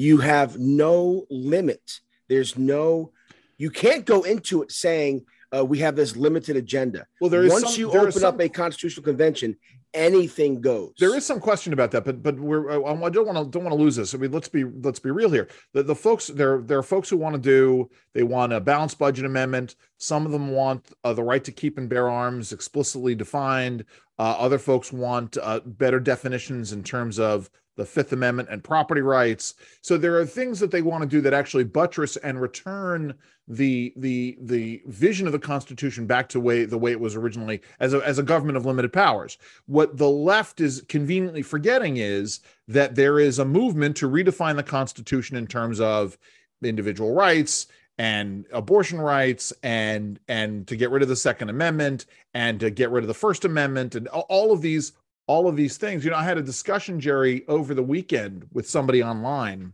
you 0.00 0.16
have 0.18 0.58
no 0.58 1.26
limit. 1.30 2.00
There's 2.28 2.56
no, 2.56 3.12
you 3.58 3.70
can't 3.70 4.06
go 4.06 4.22
into 4.22 4.62
it 4.62 4.72
saying 4.72 5.26
uh, 5.54 5.64
we 5.64 5.78
have 5.80 5.94
this 5.94 6.16
limited 6.16 6.56
agenda. 6.56 7.06
Well, 7.20 7.28
there 7.28 7.44
is 7.44 7.52
once 7.52 7.74
some- 7.74 7.80
you 7.80 7.92
open 7.92 8.24
up 8.24 8.40
a 8.40 8.48
constitutional 8.48 9.04
convention, 9.04 9.56
anything 9.92 10.60
goes. 10.60 10.92
There 10.98 11.14
is 11.16 11.26
some 11.26 11.40
question 11.40 11.72
about 11.72 11.90
that, 11.90 12.04
but 12.04 12.22
but 12.22 12.38
we're 12.38 12.70
I 12.70 12.76
I 12.76 13.10
don't 13.10 13.26
want 13.26 13.38
to 13.38 13.50
don't 13.50 13.64
want 13.64 13.76
to 13.76 13.82
lose 13.82 13.96
this. 13.96 14.14
I 14.14 14.18
mean, 14.18 14.30
let's 14.30 14.48
be 14.48 14.64
let's 14.64 15.00
be 15.00 15.10
real 15.10 15.30
here. 15.30 15.48
The 15.74 15.82
the 15.82 15.94
folks 15.94 16.28
there 16.28 16.62
there 16.62 16.78
are 16.78 16.82
folks 16.82 17.10
who 17.10 17.16
want 17.16 17.34
to 17.34 17.40
do 17.40 17.90
they 18.14 18.22
want 18.22 18.52
a 18.52 18.60
balanced 18.60 18.98
budget 18.98 19.24
amendment. 19.24 19.74
Some 19.98 20.24
of 20.24 20.32
them 20.32 20.52
want 20.52 20.92
uh, 21.04 21.12
the 21.12 21.24
right 21.24 21.42
to 21.44 21.52
keep 21.52 21.76
and 21.76 21.88
bear 21.88 22.08
arms 22.08 22.52
explicitly 22.52 23.14
defined. 23.14 23.84
Uh, 24.18 24.36
other 24.38 24.58
folks 24.58 24.92
want 24.92 25.36
uh, 25.36 25.60
better 25.66 25.98
definitions 25.98 26.72
in 26.72 26.84
terms 26.84 27.18
of 27.18 27.50
the 27.80 27.86
Fifth 27.86 28.12
Amendment 28.12 28.50
and 28.50 28.62
property 28.62 29.00
rights. 29.00 29.54
So 29.80 29.96
there 29.96 30.18
are 30.18 30.26
things 30.26 30.60
that 30.60 30.70
they 30.70 30.82
want 30.82 31.00
to 31.00 31.08
do 31.08 31.22
that 31.22 31.32
actually 31.32 31.64
buttress 31.64 32.16
and 32.18 32.38
return 32.38 33.14
the 33.48 33.92
the 33.96 34.36
the 34.42 34.82
vision 34.86 35.26
of 35.26 35.32
the 35.32 35.38
Constitution 35.38 36.06
back 36.06 36.28
to 36.28 36.38
way 36.38 36.66
the 36.66 36.76
way 36.76 36.92
it 36.92 37.00
was 37.00 37.16
originally 37.16 37.62
as 37.80 37.94
a 37.94 38.06
as 38.06 38.18
a 38.18 38.22
government 38.22 38.58
of 38.58 38.66
limited 38.66 38.92
powers. 38.92 39.38
What 39.66 39.96
the 39.96 40.10
left 40.10 40.60
is 40.60 40.84
conveniently 40.88 41.40
forgetting 41.40 41.96
is 41.96 42.40
that 42.68 42.96
there 42.96 43.18
is 43.18 43.38
a 43.38 43.44
movement 43.46 43.96
to 43.96 44.08
redefine 44.08 44.56
the 44.56 44.62
Constitution 44.62 45.36
in 45.36 45.46
terms 45.46 45.80
of 45.80 46.18
individual 46.62 47.14
rights 47.14 47.66
and 47.96 48.44
abortion 48.52 49.00
rights 49.00 49.54
and 49.62 50.20
and 50.28 50.66
to 50.66 50.76
get 50.76 50.90
rid 50.90 51.02
of 51.02 51.08
the 51.08 51.16
second 51.16 51.48
amendment 51.48 52.04
and 52.34 52.60
to 52.60 52.70
get 52.70 52.90
rid 52.90 53.02
of 53.02 53.08
the 53.08 53.14
first 53.14 53.46
amendment 53.46 53.94
and 53.94 54.06
all 54.08 54.52
of 54.52 54.60
these 54.60 54.92
all 55.26 55.48
of 55.48 55.56
these 55.56 55.76
things 55.76 56.04
you 56.04 56.10
know 56.10 56.16
i 56.16 56.24
had 56.24 56.38
a 56.38 56.42
discussion 56.42 57.00
jerry 57.00 57.46
over 57.48 57.74
the 57.74 57.82
weekend 57.82 58.46
with 58.52 58.68
somebody 58.68 59.02
online 59.02 59.72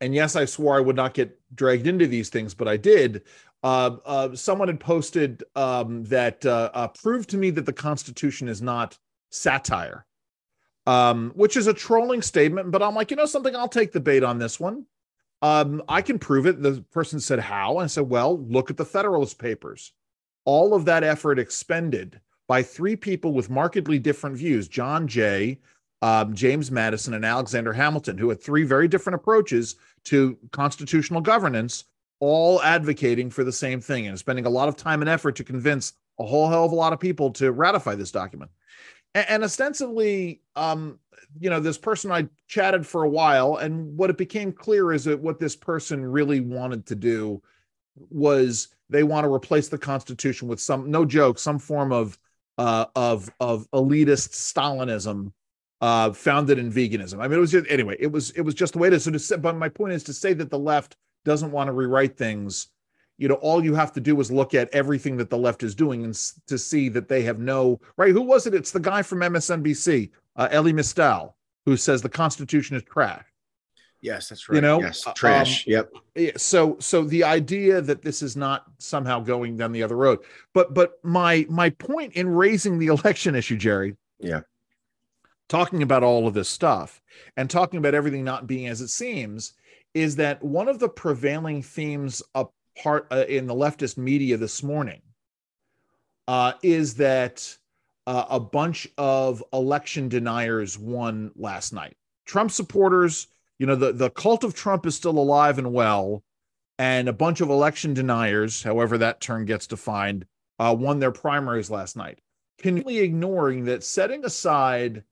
and 0.00 0.14
yes 0.14 0.36
i 0.36 0.44
swore 0.44 0.76
i 0.76 0.80
would 0.80 0.96
not 0.96 1.14
get 1.14 1.38
dragged 1.54 1.86
into 1.86 2.06
these 2.06 2.28
things 2.28 2.54
but 2.54 2.68
i 2.68 2.76
did 2.76 3.22
uh, 3.62 3.96
uh, 4.04 4.36
someone 4.36 4.68
had 4.68 4.78
posted 4.78 5.42
um, 5.56 6.04
that 6.04 6.44
uh, 6.44 6.70
uh, 6.74 6.88
proved 6.88 7.30
to 7.30 7.38
me 7.38 7.48
that 7.48 7.64
the 7.64 7.72
constitution 7.72 8.46
is 8.46 8.60
not 8.60 8.98
satire 9.30 10.04
um, 10.86 11.32
which 11.34 11.56
is 11.56 11.66
a 11.66 11.74
trolling 11.74 12.20
statement 12.20 12.70
but 12.70 12.82
i'm 12.82 12.94
like 12.94 13.10
you 13.10 13.16
know 13.16 13.26
something 13.26 13.56
i'll 13.56 13.68
take 13.68 13.92
the 13.92 14.00
bait 14.00 14.22
on 14.22 14.38
this 14.38 14.60
one 14.60 14.84
um, 15.44 15.82
I 15.88 16.00
can 16.00 16.18
prove 16.18 16.46
it. 16.46 16.62
The 16.62 16.82
person 16.90 17.20
said, 17.20 17.38
How? 17.38 17.76
I 17.76 17.86
said, 17.86 18.08
Well, 18.08 18.38
look 18.38 18.70
at 18.70 18.78
the 18.78 18.84
Federalist 18.86 19.38
Papers. 19.38 19.92
All 20.46 20.72
of 20.72 20.86
that 20.86 21.04
effort 21.04 21.38
expended 21.38 22.18
by 22.46 22.62
three 22.62 22.96
people 22.96 23.32
with 23.32 23.50
markedly 23.50 23.98
different 23.98 24.36
views 24.36 24.68
John 24.68 25.06
Jay, 25.08 25.58
um, 26.02 26.34
James 26.34 26.70
Madison, 26.70 27.14
and 27.14 27.24
Alexander 27.24 27.72
Hamilton, 27.72 28.18
who 28.18 28.28
had 28.28 28.40
three 28.40 28.64
very 28.64 28.88
different 28.88 29.14
approaches 29.14 29.76
to 30.04 30.36
constitutional 30.52 31.20
governance, 31.20 31.84
all 32.20 32.62
advocating 32.62 33.30
for 33.30 33.44
the 33.44 33.52
same 33.52 33.80
thing 33.80 34.06
and 34.06 34.18
spending 34.18 34.46
a 34.46 34.50
lot 34.50 34.68
of 34.68 34.76
time 34.76 35.00
and 35.00 35.08
effort 35.08 35.36
to 35.36 35.44
convince 35.44 35.94
a 36.18 36.24
whole 36.24 36.48
hell 36.48 36.64
of 36.64 36.72
a 36.72 36.76
lot 36.76 36.92
of 36.92 37.00
people 37.00 37.30
to 37.30 37.52
ratify 37.52 37.94
this 37.94 38.12
document. 38.12 38.50
And, 39.14 39.26
and 39.28 39.44
ostensibly, 39.44 40.42
um, 40.56 40.98
you 41.40 41.50
know, 41.50 41.60
this 41.60 41.78
person 41.78 42.12
I 42.12 42.28
chatted 42.46 42.86
for 42.86 43.02
a 43.02 43.08
while, 43.08 43.56
and 43.56 43.96
what 43.96 44.10
it 44.10 44.18
became 44.18 44.52
clear 44.52 44.92
is 44.92 45.04
that 45.04 45.18
what 45.18 45.40
this 45.40 45.56
person 45.56 46.04
really 46.04 46.40
wanted 46.40 46.86
to 46.86 46.94
do 46.94 47.42
was 48.10 48.68
they 48.90 49.02
want 49.02 49.24
to 49.24 49.32
replace 49.32 49.68
the 49.68 49.78
Constitution 49.78 50.48
with 50.48 50.60
some, 50.60 50.90
no 50.90 51.04
joke, 51.04 51.38
some 51.38 51.58
form 51.58 51.92
of 51.92 52.18
uh, 52.58 52.86
of 52.94 53.30
of 53.40 53.68
elitist 53.72 54.30
Stalinism 54.30 55.32
uh, 55.80 56.12
founded 56.12 56.58
in 56.58 56.72
veganism. 56.72 57.20
I 57.20 57.28
mean, 57.28 57.38
it 57.38 57.40
was 57.40 57.52
just 57.52 57.66
anyway. 57.68 57.96
It 57.98 58.10
was 58.10 58.30
it 58.30 58.42
was 58.42 58.54
just 58.54 58.72
the 58.72 58.78
way 58.78 58.88
it 58.88 58.94
is. 58.94 59.04
So 59.04 59.10
to 59.10 59.18
say, 59.18 59.36
but 59.36 59.56
my 59.56 59.68
point 59.68 59.92
is 59.92 60.04
to 60.04 60.12
say 60.12 60.32
that 60.34 60.50
the 60.50 60.58
left 60.58 60.96
doesn't 61.24 61.50
want 61.50 61.68
to 61.68 61.72
rewrite 61.72 62.16
things. 62.16 62.68
You 63.16 63.28
know, 63.28 63.34
all 63.36 63.64
you 63.64 63.74
have 63.74 63.92
to 63.92 64.00
do 64.00 64.18
is 64.20 64.32
look 64.32 64.54
at 64.54 64.68
everything 64.70 65.16
that 65.18 65.30
the 65.30 65.38
left 65.38 65.62
is 65.62 65.74
doing 65.74 66.04
and 66.04 66.14
to 66.46 66.58
see 66.58 66.88
that 66.88 67.08
they 67.08 67.22
have 67.22 67.38
no 67.38 67.80
right. 67.96 68.12
Who 68.12 68.22
was 68.22 68.46
it? 68.46 68.54
It's 68.54 68.72
the 68.72 68.80
guy 68.80 69.02
from 69.02 69.20
MSNBC, 69.20 70.10
uh, 70.36 70.48
Elie 70.50 70.72
Mystal, 70.72 71.36
who 71.64 71.76
says 71.76 72.02
the 72.02 72.08
Constitution 72.08 72.76
is 72.76 72.82
trash. 72.82 73.24
Yes, 74.04 74.28
that's 74.28 74.50
right. 74.50 74.56
You 74.56 74.60
know, 74.60 74.80
yes, 74.80 75.02
trash. 75.14 75.66
Um, 75.66 75.88
yep. 76.14 76.38
So, 76.38 76.76
so 76.78 77.04
the 77.04 77.24
idea 77.24 77.80
that 77.80 78.02
this 78.02 78.20
is 78.20 78.36
not 78.36 78.66
somehow 78.76 79.20
going 79.20 79.56
down 79.56 79.72
the 79.72 79.82
other 79.82 79.96
road, 79.96 80.18
but, 80.52 80.74
but 80.74 81.02
my 81.02 81.46
my 81.48 81.70
point 81.70 82.12
in 82.12 82.28
raising 82.28 82.78
the 82.78 82.86
election 82.98 83.34
issue, 83.34 83.56
Jerry. 83.56 83.96
Yeah. 84.20 84.40
Talking 85.48 85.82
about 85.82 86.02
all 86.02 86.26
of 86.26 86.34
this 86.34 86.50
stuff 86.50 87.00
and 87.38 87.48
talking 87.48 87.78
about 87.78 87.94
everything 87.94 88.24
not 88.24 88.46
being 88.46 88.66
as 88.66 88.82
it 88.82 88.88
seems 88.88 89.54
is 89.94 90.16
that 90.16 90.42
one 90.42 90.68
of 90.68 90.80
the 90.80 90.88
prevailing 90.88 91.62
themes 91.62 92.22
apart 92.34 93.06
uh, 93.10 93.24
in 93.26 93.46
the 93.46 93.54
leftist 93.54 93.96
media 93.96 94.36
this 94.36 94.62
morning 94.62 95.00
uh, 96.28 96.52
is 96.62 96.92
that 96.94 97.56
uh, 98.06 98.26
a 98.28 98.40
bunch 98.40 98.86
of 98.98 99.42
election 99.54 100.10
deniers 100.10 100.78
won 100.78 101.30
last 101.36 101.72
night. 101.72 101.96
Trump 102.26 102.50
supporters 102.50 103.28
you 103.64 103.66
know 103.66 103.76
the 103.76 103.92
the 103.92 104.10
cult 104.10 104.44
of 104.44 104.54
Trump 104.54 104.84
is 104.84 104.94
still 104.94 105.18
alive 105.18 105.56
and 105.56 105.72
well, 105.72 106.22
and 106.78 107.08
a 107.08 107.14
bunch 107.14 107.40
of 107.40 107.48
election 107.48 107.94
deniers, 107.94 108.62
however 108.62 108.98
that 108.98 109.22
term 109.22 109.46
gets 109.46 109.66
defined, 109.66 110.26
uh, 110.58 110.76
won 110.78 110.98
their 110.98 111.10
primaries 111.10 111.70
last 111.70 111.96
night. 111.96 112.18
Completely 112.58 112.98
ignoring 112.98 113.64
that, 113.64 113.82
setting 113.82 114.22
aside 114.26 115.02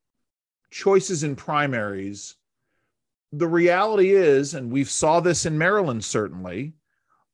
choices 0.71 1.25
in 1.25 1.35
primaries, 1.35 2.37
the 3.33 3.49
reality 3.49 4.11
is, 4.11 4.53
and 4.53 4.71
we 4.71 4.85
saw 4.85 5.19
this 5.19 5.47
in 5.47 5.57
Maryland 5.57 6.05
certainly, 6.05 6.75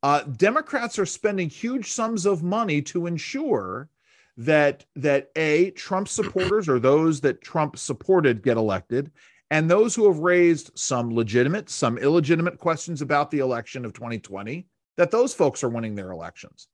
uh, 0.05 0.23
Democrats 0.23 1.01
are 1.01 1.07
spending 1.07 1.51
huge 1.51 1.91
sums 1.91 2.27
of 2.27 2.45
money 2.45 2.81
to 2.81 3.09
ensure 3.09 3.89
that 4.37 4.85
that 4.95 5.33
a 5.35 5.73
Trump 5.73 6.07
supporters 6.07 6.69
or 6.69 6.79
those 6.79 7.21
that 7.23 7.43
Trump 7.43 7.77
supported 7.77 8.41
get 8.41 8.57
elected, 8.57 9.11
and 9.51 9.71
those 9.71 9.95
who 9.95 10.07
have 10.07 10.19
raised 10.19 10.71
some 10.75 11.15
legitimate, 11.15 11.71
some 11.71 11.99
illegitimate 11.99 12.59
questions 12.59 13.01
about 13.01 13.31
the 13.31 13.39
election 13.39 13.85
of 13.85 13.93
2020, 13.93 14.67
that 14.97 15.11
those 15.11 15.33
folks 15.33 15.65
are 15.65 15.69
winning 15.69 15.95
their 15.95 16.11
elections. 16.11 16.69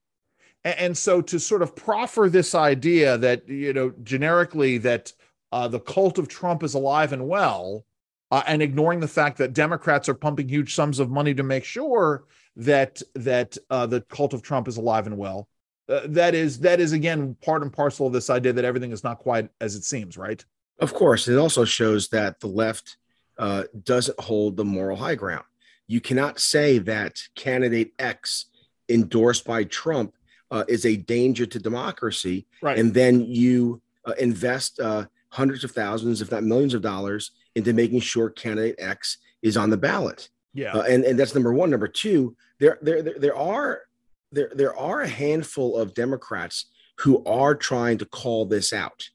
And, 0.65 0.79
and 0.79 0.99
so 0.99 1.21
to 1.23 1.39
sort 1.39 1.63
of 1.63 1.77
proffer 1.77 2.29
this 2.29 2.55
idea 2.55 3.17
that, 3.19 3.49
you 3.49 3.73
know, 3.73 3.93
generically 4.03 4.79
that 4.79 5.13
uh, 5.53 5.69
the 5.69 5.81
cult 5.81 6.19
of 6.19 6.27
Trump 6.27 6.63
is 6.65 6.75
alive 6.75 7.13
and 7.13 7.29
well, 7.29 7.85
uh, 8.33 8.43
and 8.49 8.63
ignoring 8.63 8.99
the 8.99 9.07
fact 9.07 9.39
that 9.39 9.53
Democrats 9.53 10.09
are 10.09 10.15
pumping 10.15 10.49
huge 10.49 10.75
sums 10.75 10.99
of 10.99 11.11
money 11.11 11.35
to 11.35 11.45
make 11.45 11.65
sure 11.65 12.25
that 12.57 13.01
that 13.15 13.57
uh, 13.71 13.87
the 13.87 14.01
cult 14.03 14.35
of 14.35 14.43
Trump 14.43 14.67
is 14.67 14.77
alive 14.77 15.07
and 15.07 15.17
well. 15.17 15.49
Uh, 15.89 16.01
that 16.07 16.35
is 16.35 16.59
that 16.61 16.81
is 16.81 16.93
again 16.93 17.37
part 17.45 17.63
and 17.63 17.73
parcel 17.73 18.07
of 18.07 18.13
this 18.13 18.31
idea 18.31 18.53
that 18.53 18.65
everything 18.65 18.91
is 18.91 19.05
not 19.05 19.19
quite 19.19 19.49
as 19.61 19.77
it 19.77 19.85
seems, 19.85 20.17
right? 20.17 20.45
Of 20.79 20.93
course, 20.95 21.29
it 21.29 21.37
also 21.37 21.65
shows 21.65 22.09
that 22.09 22.41
the 22.41 22.49
left 22.49 22.97
uh, 23.39 23.65
doesn't 23.83 24.19
hold 24.21 24.57
the 24.57 24.65
moral 24.65 24.97
high 24.97 25.15
ground. 25.15 25.45
You 25.87 26.01
cannot 26.01 26.41
say 26.41 26.79
that 26.79 27.21
candidate 27.35 27.93
X 27.99 28.47
endorsed 28.89 29.45
by 29.45 29.65
Trump 29.65 30.15
uh, 30.51 30.65
is 30.69 30.87
a 30.87 30.97
danger 30.97 31.47
to 31.47 31.59
democracy, 31.59 32.47
right. 32.63 32.79
and 32.79 32.93
then 32.93 33.21
you 33.21 33.81
uh, 34.05 34.13
invest 34.19 34.81
uh, 34.81 35.07
hundreds 35.29 35.65
of 35.65 35.73
thousands, 35.73 36.23
if 36.23 36.31
not 36.31 36.45
millions 36.45 36.75
of 36.75 36.83
dollars, 36.83 37.33
into 37.55 37.73
making 37.73 38.01
sure 38.01 38.31
candidate 38.31 38.77
X 38.79 39.19
is 39.43 39.57
on 39.57 39.71
the 39.71 39.77
ballot. 39.77 40.29
Yeah, 40.53 40.73
uh, 40.73 40.83
and 40.83 41.05
and 41.05 41.19
that's 41.19 41.35
number 41.35 41.53
one. 41.53 41.71
Number 41.71 41.89
two, 41.89 42.37
there 42.61 42.79
there 42.83 43.03
there, 43.03 43.19
there 43.19 43.37
are 43.37 43.83
there 44.31 44.51
there 44.55 44.77
are 44.77 45.01
a 45.01 45.09
handful 45.09 45.77
of 45.77 45.95
Democrats 45.95 46.67
who 46.99 47.25
are 47.25 47.55
trying 47.55 47.99
to 47.99 48.05
call 48.05 48.47
this 48.47 48.73
out 48.73 49.09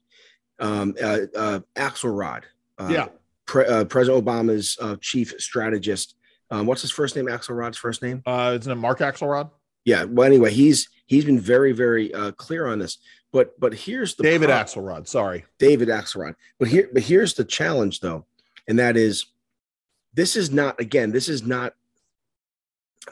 um, 0.60 0.94
uh, 1.02 1.18
uh, 1.36 1.60
Axelrod. 1.76 2.42
Uh, 2.78 2.88
yeah. 2.90 3.08
Pre- 3.46 3.66
uh, 3.66 3.84
President 3.84 4.24
Obama's 4.24 4.76
uh, 4.80 4.96
chief 5.00 5.34
strategist. 5.38 6.14
Um, 6.50 6.66
what's 6.66 6.82
his 6.82 6.90
first 6.90 7.16
name? 7.16 7.26
Axelrod's 7.26 7.78
first 7.78 8.02
name? 8.02 8.22
Uh, 8.26 8.56
isn't 8.58 8.70
it 8.70 8.76
Mark 8.76 8.98
Axelrod? 9.00 9.50
Yeah. 9.84 10.04
Well, 10.04 10.26
anyway, 10.26 10.52
he's 10.52 10.88
he's 11.06 11.24
been 11.24 11.40
very 11.40 11.72
very 11.72 12.12
uh, 12.14 12.32
clear 12.32 12.66
on 12.66 12.78
this. 12.78 12.98
But 13.32 13.58
but 13.58 13.74
here's 13.74 14.14
the 14.14 14.22
David 14.22 14.48
problem. 14.48 14.66
Axelrod. 14.66 15.08
Sorry, 15.08 15.44
David 15.58 15.88
Axelrod. 15.88 16.34
But 16.58 16.68
here 16.68 16.88
but 16.92 17.02
here's 17.02 17.34
the 17.34 17.44
challenge 17.44 18.00
though, 18.00 18.26
and 18.66 18.78
that 18.78 18.96
is, 18.96 19.26
this 20.14 20.36
is 20.36 20.50
not 20.50 20.80
again. 20.80 21.12
This 21.12 21.28
is 21.28 21.44
not. 21.44 21.74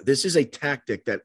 This 0.02 0.24
is 0.24 0.36
a 0.36 0.44
tactic 0.44 1.04
that 1.06 1.22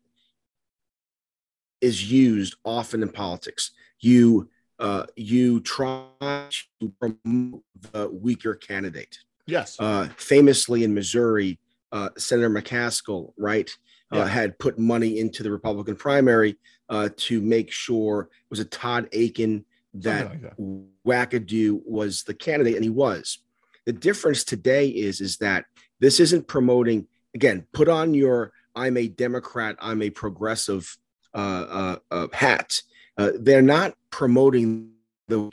is 1.82 2.10
used 2.10 2.56
often 2.64 3.04
in 3.04 3.10
politics. 3.10 3.72
You 4.00 4.50
uh, 4.80 5.06
you 5.16 5.60
try 5.62 6.06
to 6.20 6.94
promote 7.00 7.64
the 7.92 8.10
weaker 8.10 8.56
candidate. 8.56 9.18
Yes. 9.46 9.78
Uh, 9.80 10.10
famously 10.18 10.84
in 10.84 10.94
Missouri, 10.94 11.60
uh, 11.92 12.10
Senator 12.18 12.50
McCaskill, 12.50 13.34
right, 13.38 13.70
uh, 14.12 14.18
yeah. 14.18 14.28
had 14.28 14.58
put 14.60 14.80
money 14.80 15.20
into 15.20 15.44
the 15.44 15.52
Republican 15.52 15.96
primary 15.96 16.58
uh, 16.90 17.10
to 17.18 17.42
make 17.42 17.72
sure 17.72 18.22
it 18.22 18.50
was 18.50 18.60
a 18.60 18.66
Todd 18.66 19.08
Akin 19.14 19.66
that, 19.96 20.26
like 20.26 20.42
that 20.42 20.58
wackadoo 21.06 21.82
was 21.86 22.24
the 22.24 22.34
candidate, 22.34 22.76
and 22.76 22.84
he 22.84 22.90
was. 22.90 23.40
The 23.86 23.94
difference 23.94 24.44
today 24.44 24.88
is 24.88 25.22
is 25.22 25.38
that 25.38 25.66
this 26.00 26.20
isn't 26.20 26.48
promoting 26.48 27.08
again. 27.36 27.68
Put 27.74 27.90
on 27.90 28.14
your 28.14 28.54
"I'm 28.76 28.98
a 28.98 29.08
Democrat, 29.08 29.76
I'm 29.80 30.02
a 30.02 30.10
progressive" 30.10 30.98
uh, 31.36 31.98
hat 32.32 32.82
uh, 33.18 33.32
they're 33.40 33.62
not 33.62 33.94
promoting 34.10 34.92
the 35.28 35.50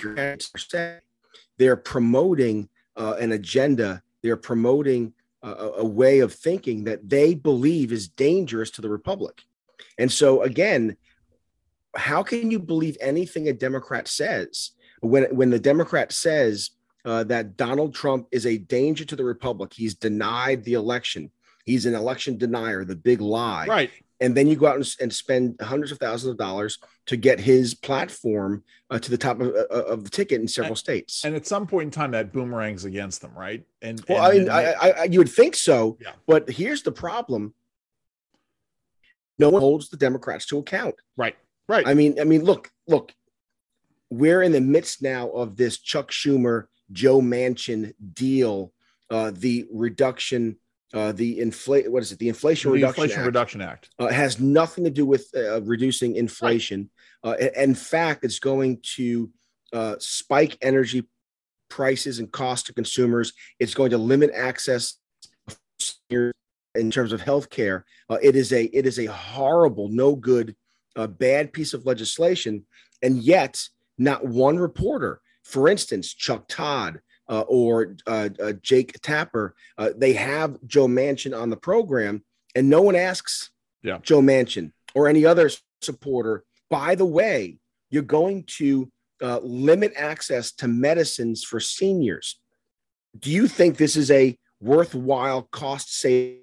They're 1.59 1.77
promoting 1.77 2.69
uh, 2.97 3.17
an 3.21 3.33
agenda. 3.33 4.03
They're 4.23 4.37
promoting 4.37 5.13
a, 5.43 5.53
a 5.79 5.85
way 5.85 6.21
of 6.21 6.33
thinking 6.33 6.85
that 6.85 7.09
they 7.09 7.35
believe 7.35 7.93
is 7.93 8.09
dangerous 8.09 8.71
to 8.73 8.83
the 8.83 8.89
republic. 8.89 9.43
And 9.99 10.11
so, 10.11 10.43
again, 10.43 10.97
how 11.95 12.23
can 12.23 12.51
you 12.51 12.59
believe 12.59 12.97
anything 13.01 13.49
a 13.49 13.53
Democrat 13.53 14.09
says 14.09 14.73
when 15.01 15.25
when 15.35 15.51
the 15.51 15.59
Democrat 15.59 16.13
says 16.13 16.71
uh, 17.05 17.25
that 17.25 17.57
Donald 17.57 17.95
Trump 17.95 18.29
is 18.31 18.47
a 18.47 18.59
danger 18.59 19.05
to 19.05 19.17
the 19.17 19.25
republic? 19.25 19.73
He's 19.75 19.95
denied 19.95 20.65
the 20.65 20.75
election. 20.75 21.31
He's 21.65 21.87
an 21.87 21.95
election 21.95 22.39
denier, 22.39 22.85
the 22.85 22.97
big 22.97 23.21
lie. 23.21 23.67
Right 23.67 23.91
and 24.21 24.37
then 24.37 24.47
you 24.47 24.57
go 24.57 24.67
out 24.67 24.77
and, 24.77 24.97
and, 25.01 25.13
spend 25.13 25.59
hundreds 25.61 25.93
of 25.93 25.99
thousands 25.99 26.31
of 26.31 26.37
dollars 26.37 26.79
to 27.07 27.17
get 27.17 27.41
his 27.41 27.75
platform 27.75 28.63
uh, 28.91 28.99
to 28.99 29.11
the 29.11 29.17
top 29.17 29.41
of, 29.41 29.49
uh, 29.49 29.75
of, 29.75 30.05
the 30.05 30.11
ticket 30.11 30.41
in 30.41 30.47
several 30.47 30.73
and, 30.73 30.79
states. 30.79 31.25
And 31.25 31.35
at 31.35 31.47
some 31.47 31.67
point 31.67 31.87
in 31.87 31.91
time, 31.91 32.11
that 32.11 32.33
boomerangs 32.33 32.85
against 32.85 33.23
them, 33.23 33.33
right? 33.35 33.65
And 33.81 34.05
well, 34.09 34.31
and, 34.31 34.51
I 34.51 34.65
mean, 34.65 34.75
I, 34.81 34.91
I, 34.91 35.05
you 35.05 35.19
would 35.19 35.31
think 35.31 35.57
so, 35.57 35.97
yeah. 36.01 36.13
but 36.27 36.49
here's 36.51 36.83
the 36.83 36.93
problem: 36.93 37.55
no 39.39 39.49
one 39.49 39.63
holds 39.63 39.89
the 39.89 39.97
Democrats 39.97 40.47
to 40.47 40.59
account. 40.59 40.97
Right, 41.17 41.37
right. 41.69 41.87
I 41.87 41.95
mean, 41.95 42.21
I 42.21 42.25
mean, 42.25 42.45
look, 42.45 42.71
look, 42.87 43.15
we're 44.11 44.43
in 44.43 44.53
the 44.53 44.61
midst 44.61 45.03
now 45.03 45.31
of 45.31 45.57
this 45.57 45.79
Chuck 45.79 46.11
Schumer, 46.11 46.67
Joe 46.93 47.21
Manchin 47.21 47.95
deal, 48.13 48.73
uh, 49.09 49.33
the 49.35 49.67
reduction 49.73 50.57
uh, 50.93 51.13
the 51.13 51.39
inflate 51.39 51.91
what 51.91 52.03
is 52.03 52.13
it? 52.13 52.19
The 52.19 52.29
Inflation, 52.29 52.71
the 52.71 52.75
Reduction, 52.75 53.05
inflation 53.05 53.21
Act, 53.21 53.27
Reduction 53.27 53.61
Act 53.61 53.91
uh, 53.99 54.09
has 54.09 54.41
nothing 54.41 54.85
to 54.85 54.91
do 54.91 55.07
with 55.07 55.29
uh, 55.37 55.63
reducing 55.63 56.17
inflation. 56.17 56.91
Right. 57.25 57.43
Uh, 57.43 57.63
in 57.63 57.75
fact, 57.75 58.25
it's 58.25 58.39
going 58.39 58.81
to 58.97 59.31
uh, 59.73 59.97
spike 59.99 60.59
energy 60.63 61.07
prices 61.69 62.19
and 62.19 62.31
cost 62.33 62.67
to 62.67 62.75
consumers. 62.75 63.33
It's 63.61 63.75
going 63.75 63.91
to 63.91 63.99
limit 63.99 64.33
access 64.35 64.97
in 66.09 66.91
terms 66.91 67.13
of 67.13 67.21
health 67.21 67.51
care. 67.51 67.85
Uh, 68.09 68.19
it 68.21 68.35
is 68.35 68.53
a 68.53 68.65
it 68.65 68.85
is 68.87 68.99
a 68.99 69.07
horrible, 69.07 69.89
no 69.89 70.17
good, 70.17 70.57
bad 71.19 71.53
piece 71.53 71.73
of 71.73 71.87
legislation, 71.87 72.67
and 73.03 73.19
yet 73.23 73.69
not 73.97 74.27
one 74.27 74.59
reporter, 74.59 75.21
for 75.45 75.69
instance, 75.69 76.13
Chuck 76.13 76.49
Todd 76.49 77.01
uh, 77.31 77.45
or 77.49 77.97
uh, 78.07 78.29
uh, 78.43 78.53
Jake 78.61 79.01
Tapper, 79.01 79.55
uh, 79.79 79.91
they 79.97 80.13
have 80.15 80.59
Joe 80.67 80.89
Manchin 80.89 81.35
on 81.41 81.49
the 81.49 81.57
program, 81.57 82.25
and 82.55 82.69
no 82.69 82.83
one 82.83 82.97
asks 82.97 83.51
Yeah. 83.83 83.99
Joe 84.03 84.21
Manchin 84.21 84.73
or 84.95 85.09
any 85.09 85.25
other 85.25 85.49
supporter, 85.81 86.45
by 86.69 86.95
the 86.97 87.07
way, 87.07 87.59
you're 87.91 88.03
going 88.03 88.45
to 88.59 88.91
uh, 89.23 89.39
limit 89.43 89.93
access 89.97 90.53
to 90.53 90.69
medicines 90.69 91.45
for 91.45 91.61
seniors. 91.61 92.39
Do 93.19 93.31
you 93.31 93.47
think 93.49 93.77
this 93.77 93.97
is 93.97 94.11
a 94.11 94.37
worthwhile 94.61 95.43
cost 95.51 95.95
saving? 95.95 96.39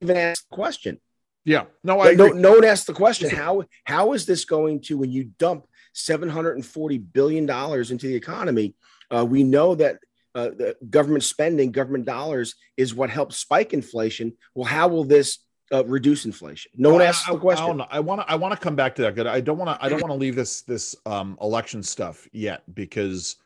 Even 0.00 0.16
ask 0.16 0.48
the 0.48 0.54
question. 0.54 1.00
Yeah, 1.44 1.64
no, 1.84 2.00
I 2.00 2.14
no, 2.14 2.26
agree. 2.26 2.40
no 2.40 2.52
one 2.54 2.64
asked 2.64 2.86
the 2.86 2.92
question. 2.92 3.30
How 3.30 3.64
how 3.84 4.12
is 4.14 4.26
this 4.26 4.44
going 4.44 4.80
to 4.82 4.98
when 4.98 5.12
you 5.12 5.30
dump 5.38 5.66
seven 5.92 6.28
hundred 6.28 6.56
and 6.56 6.66
forty 6.66 6.98
billion 6.98 7.46
dollars 7.46 7.90
into 7.90 8.06
the 8.06 8.14
economy? 8.14 8.74
Uh, 9.10 9.24
we 9.24 9.44
know 9.44 9.74
that 9.74 9.98
uh, 10.34 10.50
the 10.50 10.76
government 10.90 11.24
spending, 11.24 11.72
government 11.72 12.04
dollars, 12.04 12.54
is 12.76 12.94
what 12.94 13.10
helps 13.10 13.36
spike 13.36 13.72
inflation. 13.72 14.32
Well, 14.54 14.66
how 14.66 14.88
will 14.88 15.04
this 15.04 15.38
uh, 15.72 15.84
reduce 15.86 16.26
inflation? 16.26 16.72
No 16.76 16.92
one 16.92 17.02
asked 17.02 17.28
I, 17.28 17.32
the 17.32 17.38
question. 17.38 17.80
I. 17.80 17.86
I 17.90 18.00
want 18.00 18.20
to. 18.20 18.30
I 18.30 18.34
want 18.36 18.52
to 18.52 18.60
come 18.60 18.76
back 18.76 18.94
to 18.96 19.02
that. 19.02 19.14
Good. 19.14 19.26
I 19.26 19.40
don't 19.40 19.58
want 19.58 19.70
to. 19.70 19.84
I 19.84 19.88
don't 19.88 20.00
want 20.02 20.12
to 20.12 20.18
leave 20.18 20.36
this 20.36 20.62
this 20.62 20.94
um, 21.06 21.38
election 21.40 21.82
stuff 21.82 22.28
yet 22.32 22.62
because 22.74 23.36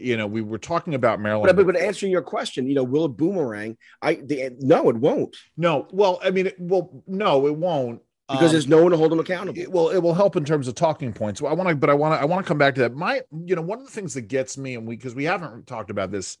you 0.00 0.16
know 0.16 0.26
we 0.26 0.42
were 0.42 0.58
talking 0.58 0.94
about 0.94 1.20
Maryland. 1.20 1.46
But, 1.46 1.56
but, 1.56 1.72
but 1.72 1.80
answering 1.80 2.10
your 2.10 2.22
question, 2.22 2.66
you 2.66 2.74
know, 2.74 2.84
will 2.84 3.04
it 3.04 3.16
boomerang? 3.16 3.76
I 4.02 4.14
the, 4.14 4.56
no, 4.58 4.88
it 4.90 4.96
won't 4.96 5.36
no, 5.56 5.86
well, 5.92 6.18
I 6.22 6.30
mean, 6.30 6.48
it, 6.48 6.56
well, 6.58 7.04
no, 7.06 7.46
it 7.46 7.56
won't 7.56 8.02
because 8.28 8.46
Um, 8.46 8.52
there's 8.52 8.68
no 8.68 8.82
one 8.82 8.90
to 8.92 8.96
hold 8.96 9.12
them 9.12 9.20
accountable. 9.20 9.60
it, 9.60 9.70
well, 9.70 9.90
it 9.90 9.98
will 9.98 10.14
help 10.14 10.36
in 10.36 10.44
terms 10.44 10.66
of 10.66 10.74
talking 10.74 11.12
points. 11.12 11.42
Well, 11.42 11.52
I 11.52 11.54
want 11.54 11.68
to, 11.68 11.76
but 11.76 11.90
I 11.90 11.94
want 11.94 12.14
to, 12.14 12.20
I 12.20 12.24
want 12.24 12.44
to 12.44 12.48
come 12.48 12.56
back 12.58 12.74
to 12.76 12.80
that. 12.82 12.94
My, 12.94 13.20
you 13.44 13.54
know, 13.54 13.62
one 13.62 13.78
of 13.78 13.84
the 13.84 13.90
things 13.90 14.14
that 14.14 14.28
gets 14.28 14.56
me, 14.56 14.76
and 14.76 14.86
we 14.86 14.96
because 14.96 15.14
we 15.14 15.24
haven't 15.24 15.66
talked 15.66 15.90
about 15.90 16.10
this 16.10 16.38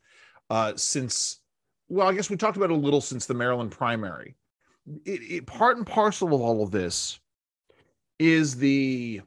uh, 0.48 0.72
since, 0.76 1.40
well, 1.88 2.08
I 2.08 2.14
guess 2.14 2.30
we 2.30 2.36
talked 2.36 2.56
about 2.56 2.70
it 2.70 2.74
a 2.74 2.76
little 2.76 3.02
since 3.02 3.26
the 3.26 3.34
Maryland 3.34 3.70
primary. 3.70 4.34
It, 5.04 5.20
it 5.30 5.46
part 5.46 5.76
and 5.76 5.86
parcel 5.86 6.34
of 6.34 6.40
all 6.40 6.62
of 6.62 6.70
this 6.70 7.18
is 8.18 8.56
the. 8.56 9.20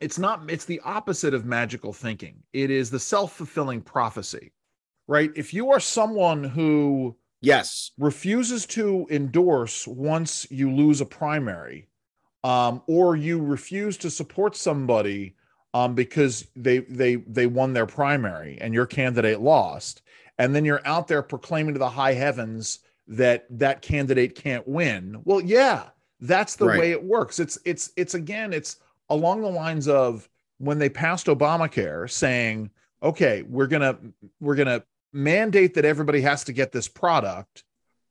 It's 0.00 0.18
not. 0.18 0.50
It's 0.50 0.64
the 0.64 0.80
opposite 0.84 1.34
of 1.34 1.44
magical 1.44 1.92
thinking. 1.92 2.42
It 2.52 2.70
is 2.70 2.90
the 2.90 2.98
self 2.98 3.34
fulfilling 3.36 3.80
prophecy, 3.82 4.52
right? 5.06 5.30
If 5.36 5.54
you 5.54 5.70
are 5.72 5.80
someone 5.80 6.42
who 6.42 7.16
yes, 7.44 7.90
refuses 7.98 8.66
to 8.66 9.06
endorse 9.10 9.86
once 9.86 10.46
you 10.50 10.70
lose 10.72 11.00
a 11.00 11.06
primary, 11.06 11.88
um, 12.42 12.82
or 12.86 13.16
you 13.16 13.40
refuse 13.42 13.96
to 13.98 14.10
support 14.10 14.56
somebody 14.56 15.36
um, 15.72 15.94
because 15.94 16.46
they 16.56 16.78
they 16.80 17.16
they 17.16 17.46
won 17.46 17.72
their 17.72 17.86
primary 17.86 18.58
and 18.60 18.74
your 18.74 18.86
candidate 18.86 19.40
lost, 19.40 20.02
and 20.38 20.54
then 20.54 20.64
you're 20.64 20.86
out 20.86 21.08
there 21.08 21.22
proclaiming 21.22 21.74
to 21.74 21.78
the 21.78 21.88
high 21.88 22.14
heavens 22.14 22.80
that 23.08 23.46
that 23.50 23.82
candidate 23.82 24.34
can't 24.34 24.66
win. 24.66 25.20
Well, 25.24 25.40
yeah, 25.40 25.88
that's 26.20 26.56
the 26.56 26.66
Right. 26.66 26.78
way 26.78 26.90
it 26.92 27.02
works. 27.02 27.38
It's 27.40 27.58
it's 27.64 27.92
it's 27.96 28.14
again, 28.14 28.52
it's 28.52 28.76
along 29.10 29.42
the 29.42 29.48
lines 29.50 29.88
of 29.88 30.28
when 30.58 30.78
they 30.78 30.88
passed 30.88 31.26
Obamacare, 31.26 32.10
saying, 32.10 32.70
okay, 33.02 33.42
we're 33.42 33.66
gonna 33.66 33.98
we're 34.40 34.54
gonna 34.54 34.82
mandate 35.14 35.74
that 35.74 35.84
everybody 35.84 36.20
has 36.20 36.44
to 36.44 36.52
get 36.52 36.72
this 36.72 36.88
product 36.88 37.64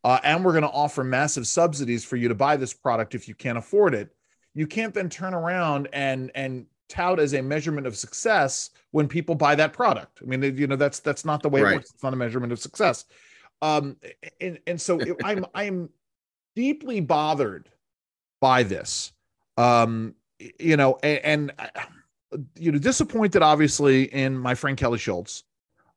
uh, 0.05 0.19
and 0.23 0.43
we're 0.43 0.51
going 0.51 0.63
to 0.63 0.69
offer 0.69 1.03
massive 1.03 1.45
subsidies 1.47 2.03
for 2.03 2.15
you 2.15 2.27
to 2.27 2.35
buy 2.35 2.57
this 2.57 2.73
product 2.73 3.13
if 3.13 3.27
you 3.27 3.35
can't 3.35 3.57
afford 3.57 3.93
it 3.93 4.15
you 4.55 4.65
can't 4.67 4.93
then 4.93 5.09
turn 5.09 5.33
around 5.33 5.87
and 5.93 6.31
and 6.35 6.65
tout 6.89 7.19
as 7.19 7.33
a 7.33 7.41
measurement 7.41 7.87
of 7.87 7.95
success 7.97 8.69
when 8.91 9.07
people 9.07 9.33
buy 9.33 9.55
that 9.55 9.73
product. 9.73 10.19
I 10.21 10.25
mean 10.25 10.43
you 10.57 10.67
know 10.67 10.75
that's 10.75 10.99
that's 10.99 11.25
not 11.25 11.41
the 11.41 11.49
way 11.49 11.61
Right. 11.61 11.71
it 11.71 11.75
works. 11.77 11.91
It's 11.91 12.03
not 12.03 12.13
a 12.13 12.17
measurement 12.17 12.51
of 12.53 12.59
success. 12.59 13.05
Um 13.61 13.97
and 14.39 14.59
and 14.67 14.79
so 14.79 14.99
it- 14.99 15.17
i'm 15.23 15.45
i'm 15.55 15.89
deeply 16.55 16.99
bothered 16.99 17.69
by 18.41 18.63
this. 18.63 19.11
Um 19.57 20.15
you 20.59 20.77
know 20.77 20.99
and, 21.03 21.19
and 21.25 21.53
uh, 21.57 22.37
you 22.57 22.71
know 22.71 22.77
disappointed 22.79 23.41
obviously 23.41 24.03
in 24.13 24.37
my 24.37 24.55
friend 24.55 24.77
kelly 24.77 24.97
schulz 24.99 25.43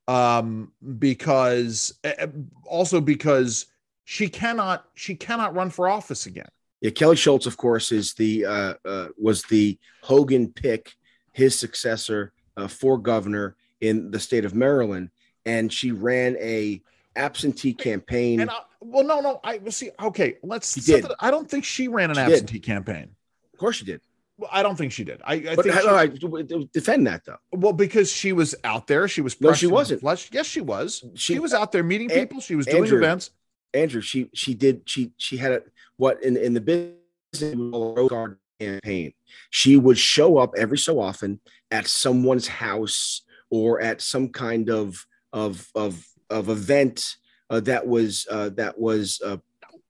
um 0.08 0.72
because 0.98 1.98
uh, 2.04 2.26
also 2.64 3.00
because 3.00 3.66
she 4.04 4.28
cannot 4.28 4.86
she 4.94 5.14
cannot 5.14 5.54
run 5.54 5.68
for 5.70 5.88
office 5.88 6.26
again 6.26 6.48
yeah. 6.82 6.90
Kelly 6.90 7.16
Schulz, 7.16 7.46
of 7.46 7.56
course, 7.56 7.90
is 7.90 8.12
the 8.14 8.44
uh, 8.44 8.74
uh, 8.84 9.08
was 9.16 9.42
the 9.44 9.78
Hogan 10.02 10.52
pick, 10.52 10.92
his 11.32 11.58
successor 11.58 12.32
uh, 12.58 12.68
for 12.68 12.98
governor 12.98 13.56
in 13.80 14.10
the 14.10 14.20
state 14.20 14.44
of 14.44 14.54
Maryland, 14.54 15.08
and 15.46 15.72
she 15.72 15.90
ran 15.90 16.36
a 16.38 16.82
absentee 17.16 17.72
campaign. 17.72 18.40
and 18.40 18.50
I, 18.50 18.58
well 18.80 19.02
no 19.04 19.20
no 19.20 19.40
i 19.42 19.58
see 19.70 19.88
okay 19.98 20.36
let's 20.42 20.74
She 20.74 20.82
did. 20.82 21.06
i 21.18 21.30
don't 21.30 21.50
think 21.50 21.64
she 21.64 21.88
ran 21.88 22.10
an 22.10 22.16
She 22.16 22.22
did. 22.24 22.32
absentee 22.32 22.60
campaign 22.60 23.08
of 23.54 23.58
course, 23.58 23.76
she 23.76 23.86
did. 23.86 24.02
Well, 24.38 24.50
i 24.52 24.62
don't 24.62 24.76
think 24.76 24.92
she 24.92 25.04
did 25.04 25.20
i, 25.24 25.34
I 25.34 25.54
But 25.56 25.62
think 25.64 25.74
how, 25.74 25.80
she- 25.82 25.88
all 25.88 25.94
right, 25.94 26.72
defend 26.72 27.06
that 27.06 27.24
though. 27.24 27.38
well 27.52 27.72
because 27.72 28.10
she 28.12 28.32
was 28.32 28.54
out 28.64 28.86
there 28.86 29.08
she 29.08 29.20
was 29.20 29.40
No, 29.40 29.52
she 29.52 29.66
wasn't. 29.66 30.00
flesh. 30.00 30.28
yes 30.32 30.46
she 30.46 30.60
was 30.60 31.04
she, 31.14 31.34
She- 31.34 31.38
was 31.38 31.54
out 31.54 31.72
there 31.72 31.82
meeting 31.82 32.10
An- 32.10 32.18
people 32.20 32.40
she 32.40 32.54
was 32.56 32.66
doing 32.66 32.82
Andrew, 32.84 32.98
events 32.98 33.30
Andrew, 33.74 34.00
she 34.00 34.30
she 34.34 34.54
did 34.54 34.82
she 34.86 35.12
she 35.16 35.36
had 35.36 35.52
a 35.52 35.62
what 35.96 36.22
in 36.22 36.36
in 36.36 36.54
the 36.54 36.60
business 36.60 36.94
it 37.42 37.56
was 37.58 37.70
called 37.70 37.98
a 37.98 38.00
Rose 38.00 38.08
Garden 38.10 38.38
campaign. 38.58 39.12
She 39.50 39.76
would 39.76 39.98
show 39.98 40.38
up 40.38 40.54
every 40.56 40.78
so 40.78 40.98
often 40.98 41.40
at 41.70 41.86
someone's 41.86 42.48
house 42.48 43.22
or 43.50 43.80
at 43.82 44.00
some 44.00 44.28
kind 44.30 44.70
of 44.70 45.04
of 45.34 45.68
of 45.74 46.02
of 46.30 46.48
event 46.48 47.16
uh, 47.50 47.60
that 47.60 47.86
was 47.86 48.26
uh, 48.30 48.48
that 48.50 48.78
was 48.78 49.20
uh, 49.24 49.36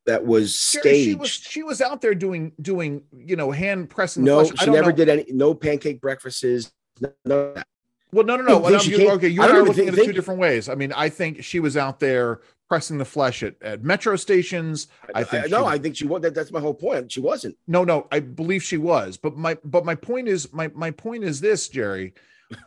that 0.06 0.24
was 0.24 0.58
staged. 0.58 1.04
she 1.08 1.14
was 1.14 1.30
she 1.30 1.62
was 1.62 1.80
out 1.80 2.00
there 2.00 2.14
doing 2.14 2.52
doing 2.60 3.02
you 3.16 3.36
know 3.36 3.50
hand 3.50 3.90
pressing 3.90 4.24
the 4.24 4.30
no, 4.30 4.44
flesh. 4.44 4.58
She 4.60 4.70
never 4.70 4.90
know. 4.90 4.96
did 4.96 5.08
any 5.08 5.24
no 5.30 5.54
pancake 5.54 6.00
breakfasts. 6.00 6.72
None 7.00 7.12
of 7.26 7.54
that. 7.54 7.66
Well, 8.12 8.24
no, 8.24 8.36
no, 8.36 8.42
no. 8.42 8.58
Well, 8.58 8.82
you- 8.82 9.10
okay, 9.10 9.28
you 9.28 9.42
I 9.42 9.46
and 9.46 9.54
I 9.54 9.58
are 9.58 9.62
looking 9.62 9.86
think- 9.86 9.88
at 9.88 9.98
it 9.98 10.04
two 10.06 10.12
different 10.12 10.40
ways. 10.40 10.68
I 10.68 10.74
mean, 10.74 10.92
I 10.92 11.08
think 11.08 11.42
she 11.44 11.60
was 11.60 11.76
out 11.76 11.98
there 12.00 12.40
pressing 12.68 12.98
the 12.98 13.04
flesh 13.04 13.42
at, 13.42 13.60
at 13.60 13.82
metro 13.82 14.16
stations. 14.16 14.86
I 15.14 15.24
think 15.24 15.46
she 15.46 15.50
no, 15.50 15.64
was- 15.64 15.72
I 15.74 15.78
think 15.78 15.96
she 15.96 16.06
was. 16.06 16.22
That, 16.22 16.34
that's 16.34 16.52
my 16.52 16.60
whole 16.60 16.74
point. 16.74 17.10
She 17.12 17.20
wasn't. 17.20 17.56
No, 17.66 17.84
no, 17.84 18.06
I 18.12 18.20
believe 18.20 18.62
she 18.62 18.76
was. 18.78 19.16
But 19.16 19.36
my 19.36 19.58
but 19.64 19.84
my 19.84 19.96
point 19.96 20.28
is 20.28 20.52
my 20.52 20.68
my 20.74 20.92
point 20.92 21.24
is 21.24 21.40
this, 21.40 21.68
Jerry. 21.68 22.14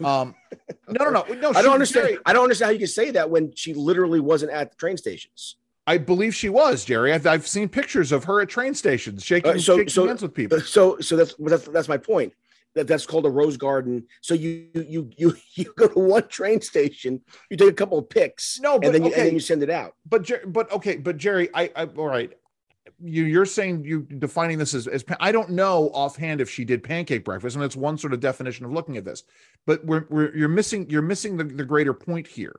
Um, 0.03 0.35
no, 0.89 1.05
no, 1.05 1.09
no, 1.09 1.33
no. 1.35 1.49
I 1.51 1.61
don't 1.61 1.73
understand. 1.73 2.07
Jerry, 2.09 2.19
I 2.25 2.33
don't 2.33 2.43
understand 2.43 2.67
how 2.67 2.73
you 2.73 2.79
can 2.79 2.87
say 2.87 3.11
that 3.11 3.29
when 3.29 3.55
she 3.55 3.73
literally 3.73 4.19
wasn't 4.19 4.51
at 4.51 4.71
the 4.71 4.77
train 4.77 4.97
stations. 4.97 5.55
I 5.89 5.97
believe 5.97 6.35
she 6.35 6.49
was, 6.49 6.85
Jerry. 6.85 7.11
I've, 7.11 7.25
I've 7.25 7.47
seen 7.47 7.67
pictures 7.67 8.11
of 8.11 8.23
her 8.25 8.41
at 8.41 8.49
train 8.49 8.75
stations 8.75 9.23
shaking, 9.25 9.51
Uh, 9.51 9.57
so- 9.57 9.77
shaking 9.77 9.89
so- 9.89 10.05
hands 10.07 10.21
with 10.21 10.35
people. 10.35 10.59
So, 10.61 10.99
so 10.99 11.15
that's 11.15 11.33
that's, 11.39 11.65
that's 11.69 11.87
my 11.89 11.97
point. 11.97 12.33
That 12.75 12.85
that's 12.85 13.07
called 13.07 13.25
a 13.25 13.29
rose 13.29 13.57
garden. 13.57 14.05
So 14.21 14.35
you 14.35 14.67
you 14.75 15.09
you 15.17 15.35
you 15.55 15.73
go 15.77 15.87
to 15.87 15.99
one 15.99 16.27
train 16.27 16.61
station, 16.61 17.21
you 17.49 17.57
take 17.57 17.69
a 17.71 17.73
couple 17.73 17.97
of 17.97 18.07
pics, 18.07 18.59
No, 18.61 18.77
but 18.77 18.85
and 18.85 18.95
then 18.95 19.03
you, 19.03 19.09
okay. 19.09 19.19
and 19.19 19.27
then 19.29 19.33
you 19.33 19.39
send 19.39 19.63
it 19.63 19.71
out. 19.71 19.95
But 20.07 20.29
but 20.53 20.71
okay, 20.71 20.97
but 20.97 21.17
Jerry, 21.17 21.49
I, 21.55 21.71
I 21.75 21.85
all 21.85 22.05
right. 22.05 22.31
You 23.01 23.23
you're 23.23 23.47
saying 23.47 23.85
you 23.85 24.01
defining 24.01 24.59
this 24.59 24.75
as, 24.75 24.85
as 24.85 25.03
I 25.19 25.31
don't 25.31 25.49
know 25.49 25.89
offhand 25.95 26.41
if 26.41 26.49
she 26.51 26.63
did 26.63 26.83
pancake 26.83 27.25
breakfast, 27.25 27.55
and 27.55 27.63
that's 27.63 27.75
one 27.75 27.97
sort 27.97 28.13
of 28.13 28.19
definition 28.19 28.65
of 28.65 28.71
looking 28.71 28.97
at 28.97 29.05
this. 29.05 29.23
But 29.65 29.83
we're, 29.83 30.05
we're 30.11 30.35
you're 30.37 30.49
missing 30.49 30.87
you're 30.91 31.01
missing 31.01 31.37
the, 31.37 31.45
the 31.45 31.65
greater 31.65 31.95
point 31.95 32.27
here, 32.27 32.55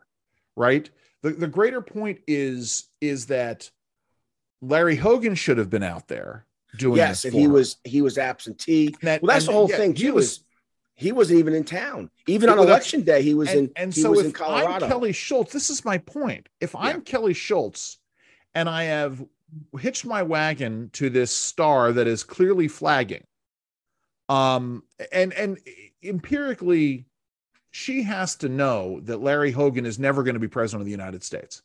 right? 0.57 0.91
The 1.23 1.31
the 1.31 1.47
greater 1.47 1.81
point 1.81 2.21
is 2.27 2.89
is 3.01 3.27
that 3.27 3.71
Larry 4.63 4.97
Hogan 4.97 5.35
should 5.35 5.59
have 5.59 5.71
been 5.71 5.83
out 5.83 6.09
there 6.09 6.47
doing 6.77 6.97
Yes, 6.97 7.25
and 7.25 7.35
he 7.35 7.47
was 7.47 7.77
he 7.85 8.03
was 8.03 8.19
absentee. 8.19 8.95
That- 9.03 9.23
Well, 9.23 9.35
that's 9.35 9.47
the 9.47 9.53
whole 9.53 9.69
yeah, 9.69 9.77
thing 9.77 9.95
he 9.95 10.05
too. 10.05 10.15
was- 10.15 10.33
is 10.33 10.45
he 10.95 11.13
wasn't 11.13 11.39
even 11.39 11.55
in 11.55 11.65
town. 11.65 12.11
Even 12.27 12.51
on 12.51 12.59
election 12.59 13.01
day, 13.01 13.23
he 13.23 13.33
was 13.33 13.49
and, 13.49 13.69
in. 13.69 13.73
and 13.77 13.95
so 13.95 14.19
if 14.19 14.27
in 14.27 14.33
Colorado. 14.33 14.85
I'm 14.85 14.91
Kelly 14.91 15.13
Schulz, 15.13 15.51
this 15.51 15.71
is 15.71 15.83
my 15.83 15.97
point. 15.97 16.51
If 16.61 16.77
I'm 16.77 17.01
Kelly 17.01 17.33
Schulz 17.33 17.99
and 18.55 18.69
I 18.69 18.85
have 18.85 19.25
hitched 19.79 20.05
my 20.05 20.23
wagon 20.23 20.91
to 20.93 21.09
this 21.09 21.35
star 21.35 21.91
that 21.93 22.07
is 22.07 22.23
clearly 22.23 22.69
flagging, 22.69 23.25
um, 24.29 24.83
and 25.11 25.33
and 25.33 25.59
empirically, 26.03 27.07
she 27.71 28.03
has 28.03 28.37
to 28.37 28.49
know 28.49 29.01
that 29.05 29.21
Larry 29.21 29.53
Hogan 29.53 29.87
is 29.87 29.99
never 29.99 30.23
going 30.23 30.35
to 30.35 30.41
be 30.41 30.49
president 30.49 30.83
of 30.83 30.87
the 30.87 30.91
United 30.91 31.23
States. 31.23 31.63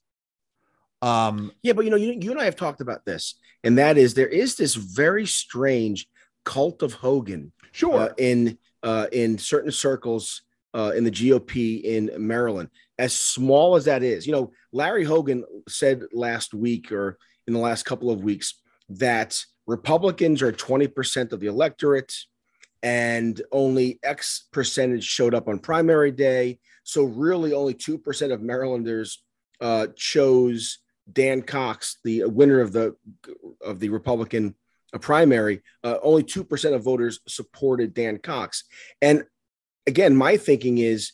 Um, 1.01 1.51
Yeah, 1.61 1.73
but 1.73 1.85
you 1.85 1.91
know, 1.91 1.97
you, 1.97 2.17
you 2.19 2.31
and 2.31 2.39
I 2.39 2.45
have 2.45 2.55
talked 2.55 2.81
about 2.81 3.05
this, 3.05 3.35
and 3.63 3.77
that 3.77 3.97
is 3.97 4.13
there 4.13 4.27
is 4.27 4.55
this 4.55 4.75
very 4.75 5.25
strange 5.25 6.07
cult 6.43 6.83
of 6.83 6.93
Hogan 6.93 7.51
sure. 7.71 7.99
uh, 7.99 8.09
in 8.17 8.57
uh, 8.83 9.07
in 9.11 9.37
certain 9.37 9.71
circles 9.71 10.43
uh, 10.73 10.91
in 10.95 11.03
the 11.03 11.11
GOP 11.11 11.81
in 11.83 12.11
Maryland. 12.17 12.69
As 12.97 13.13
small 13.13 13.75
as 13.75 13.85
that 13.85 14.03
is, 14.03 14.25
you 14.25 14.31
know, 14.31 14.51
Larry 14.71 15.03
Hogan 15.03 15.43
said 15.67 16.03
last 16.13 16.53
week 16.53 16.91
or 16.91 17.17
in 17.47 17.53
the 17.53 17.59
last 17.59 17.83
couple 17.83 18.09
of 18.09 18.23
weeks 18.23 18.61
that 18.89 19.43
Republicans 19.67 20.41
are 20.41 20.51
20% 20.51 21.33
of 21.33 21.39
the 21.39 21.47
electorate 21.47 22.13
and 22.83 23.41
only 23.51 23.99
X 24.03 24.47
percentage 24.51 25.03
showed 25.03 25.33
up 25.33 25.47
on 25.47 25.59
primary 25.59 26.11
day. 26.11 26.59
So 26.83 27.03
really 27.03 27.53
only 27.53 27.73
2% 27.73 28.31
of 28.31 28.41
Marylanders 28.41 29.23
uh, 29.59 29.87
chose 29.95 30.79
Dan 31.11 31.41
Cox, 31.41 31.97
the 32.03 32.25
winner 32.25 32.61
of 32.61 32.73
the 32.73 32.95
of 33.61 33.79
the 33.79 33.89
Republican 33.89 34.55
primary, 34.99 35.61
uh, 35.83 35.97
only 36.01 36.23
two 36.23 36.43
percent 36.43 36.75
of 36.75 36.83
voters 36.83 37.19
supported 37.27 37.93
Dan 37.93 38.17
Cox. 38.17 38.63
And 39.01 39.23
again, 39.87 40.15
my 40.15 40.37
thinking 40.37 40.77
is 40.77 41.13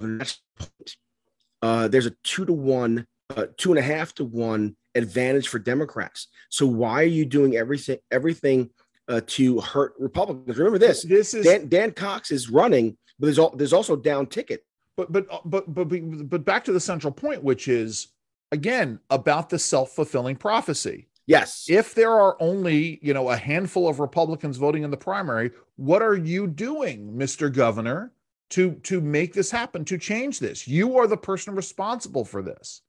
uh, 0.00 1.88
there's 1.88 2.06
a 2.06 2.14
two 2.24 2.44
to 2.46 2.52
one, 2.52 3.06
uh, 3.36 3.46
two 3.56 3.70
and 3.70 3.78
a 3.78 3.82
half 3.82 4.14
to 4.14 4.24
one 4.24 4.76
advantage 4.94 5.48
for 5.48 5.58
Democrats. 5.58 6.28
So 6.50 6.66
why 6.66 7.02
are 7.02 7.04
you 7.04 7.24
doing 7.24 7.56
everything 7.56 7.98
everything 8.10 8.70
uh, 9.12 9.20
to 9.26 9.60
hurt 9.60 9.94
Republicans? 9.98 10.56
Remember 10.56 10.78
this: 10.78 11.02
this 11.02 11.34
is 11.34 11.46
Dan, 11.46 11.68
Dan 11.68 11.92
Cox 11.92 12.30
is 12.30 12.50
running, 12.50 12.96
but 13.18 13.26
there's 13.26 13.38
all, 13.38 13.54
there's 13.56 13.72
also 13.72 13.94
down 13.94 14.26
ticket. 14.26 14.64
But 14.96 15.12
but 15.12 15.26
but 15.44 15.72
but 15.72 15.88
but 16.28 16.44
back 16.44 16.64
to 16.64 16.72
the 16.72 16.80
central 16.80 17.12
point, 17.12 17.42
which 17.42 17.68
is 17.68 18.08
again 18.50 18.98
about 19.10 19.50
the 19.50 19.58
self 19.58 19.92
fulfilling 19.92 20.36
prophecy. 20.36 21.08
Yes. 21.26 21.66
If 21.68 21.94
there 21.94 22.10
are 22.10 22.36
only, 22.40 22.98
you 23.00 23.14
know, 23.14 23.30
a 23.30 23.36
handful 23.36 23.88
of 23.88 24.00
Republicans 24.00 24.56
voting 24.56 24.82
in 24.82 24.90
the 24.90 24.96
primary, 24.96 25.52
what 25.76 26.02
are 26.02 26.16
you 26.16 26.48
doing, 26.48 27.12
Mr. 27.12 27.52
Governor, 27.52 28.12
to 28.50 28.72
to 28.82 29.00
make 29.00 29.32
this 29.32 29.50
happen, 29.50 29.84
to 29.86 29.98
change 29.98 30.40
this? 30.40 30.66
You 30.66 30.98
are 30.98 31.06
the 31.06 31.16
person 31.16 31.54
responsible 31.54 32.24
for 32.24 32.42
this. 32.42 32.82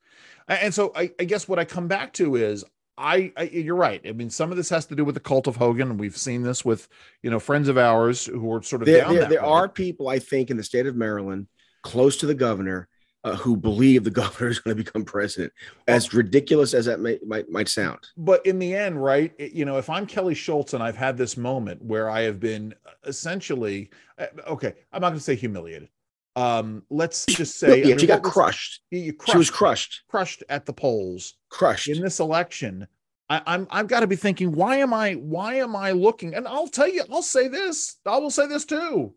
And 0.48 0.74
so 0.74 0.92
I, 0.96 1.12
I 1.20 1.24
guess 1.24 1.48
what 1.48 1.60
I 1.60 1.66
come 1.66 1.88
back 1.88 2.12
to 2.14 2.36
is 2.36 2.66
I, 2.98 3.32
I, 3.36 3.44
you're 3.44 3.76
right. 3.76 4.02
I 4.06 4.12
mean, 4.12 4.30
some 4.30 4.52
of 4.52 4.58
this 4.58 4.70
has 4.70 4.86
to 4.88 4.96
do 4.96 5.04
with 5.04 5.16
the 5.16 5.22
cult 5.22 5.48
of 5.48 5.56
Hogan, 5.56 5.90
and 5.90 6.00
we've 6.00 6.18
seen 6.18 6.44
this 6.44 6.64
with 6.64 6.88
you 7.22 7.32
know 7.32 7.40
friends 7.40 7.68
of 7.68 7.78
ours 7.78 8.26
who 8.26 8.52
are 8.54 8.62
sort 8.62 8.82
of 8.82 8.88
there. 8.88 9.04
down 9.04 9.16
there, 9.16 9.26
there 9.26 9.46
are 9.46 9.68
people, 9.68 10.10
I 10.10 10.20
think, 10.20 10.52
in 10.52 10.58
the 10.58 10.64
state 10.64 10.86
of 10.86 10.96
Maryland, 10.96 11.48
close 11.82 12.18
to 12.18 12.28
the 12.28 12.36
governor, 12.36 12.88
uh, 13.24 13.36
who 13.36 13.58
believe 13.58 14.04
the 14.04 14.12
governor 14.22 14.50
is 14.50 14.60
going 14.60 14.78
to 14.78 14.84
become 14.84 15.06
president. 15.06 15.54
As 15.88 16.14
ridiculous 16.14 16.74
as 16.74 16.86
that 16.86 17.00
may, 17.00 17.20
might 17.26 17.50
might 17.50 17.68
sound. 17.70 18.00
But 18.16 18.46
in 18.46 18.60
the 18.60 18.76
end, 18.76 19.04
right? 19.04 19.34
it- 19.40 19.54
you 19.54 19.66
know, 19.66 19.78
if 19.78 19.90
I'm 19.90 20.06
Kelly 20.06 20.36
Schulz 20.36 20.74
and 20.74 20.84
I've 20.84 20.98
had 20.98 21.18
this 21.18 21.36
moment 21.36 21.82
where 21.82 22.10
I 22.10 22.22
have 22.22 22.40
been 22.40 22.74
essentially, 23.06 23.90
uh, 24.20 24.28
okay, 24.48 24.74
I'm 24.92 25.02
not 25.02 25.10
going 25.10 25.20
to 25.20 25.24
say 25.24 25.36
humiliated. 25.36 25.90
Um, 26.36 26.84
let's 26.90 27.26
just 27.28 27.60
say, 27.60 27.72
I 27.72 27.76
yeah, 27.76 27.86
mean, 27.90 27.98
she 28.00 28.08
got 28.08 28.24
was- 28.24 28.34
crushed. 28.34 28.82
You 28.92 29.06
She 29.06 29.12
crushed, 29.12 29.38
was 29.38 29.50
crushed. 29.52 30.02
crushed 30.10 30.44
at 30.50 30.66
the 30.66 30.74
polls 30.74 31.36
Crushed. 31.50 31.88
in 31.90 32.02
this 32.02 32.20
election. 32.20 32.88
I, 33.30 33.42
I'm 33.46 33.68
I've 33.70 33.88
got 33.88 34.02
to 34.02 34.08
be 34.08 34.16
thinking, 34.16 34.52
why 34.52 34.78
am 34.78 34.94
I 34.94 35.14
why 35.14 35.56
am 35.56 35.76
I 35.76 35.92
looking? 35.92 36.34
And 36.36 36.48
I'll 36.48 36.68
tell 36.68 36.88
you, 36.90 37.04
I'll 37.12 37.22
say 37.22 37.48
this. 37.48 37.98
I 38.06 38.18
will 38.18 38.32
say 38.32 38.48
this 38.48 38.66
too. 38.66 39.14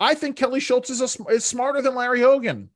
I 0.00 0.14
think 0.14 0.36
Kelly 0.36 0.58
Schulz 0.60 0.88
is 0.90 1.00
a, 1.00 1.24
is 1.30 1.44
smarter 1.44 1.82
than 1.82 1.94
Larry 1.94 2.20
Hogan, 2.20 2.70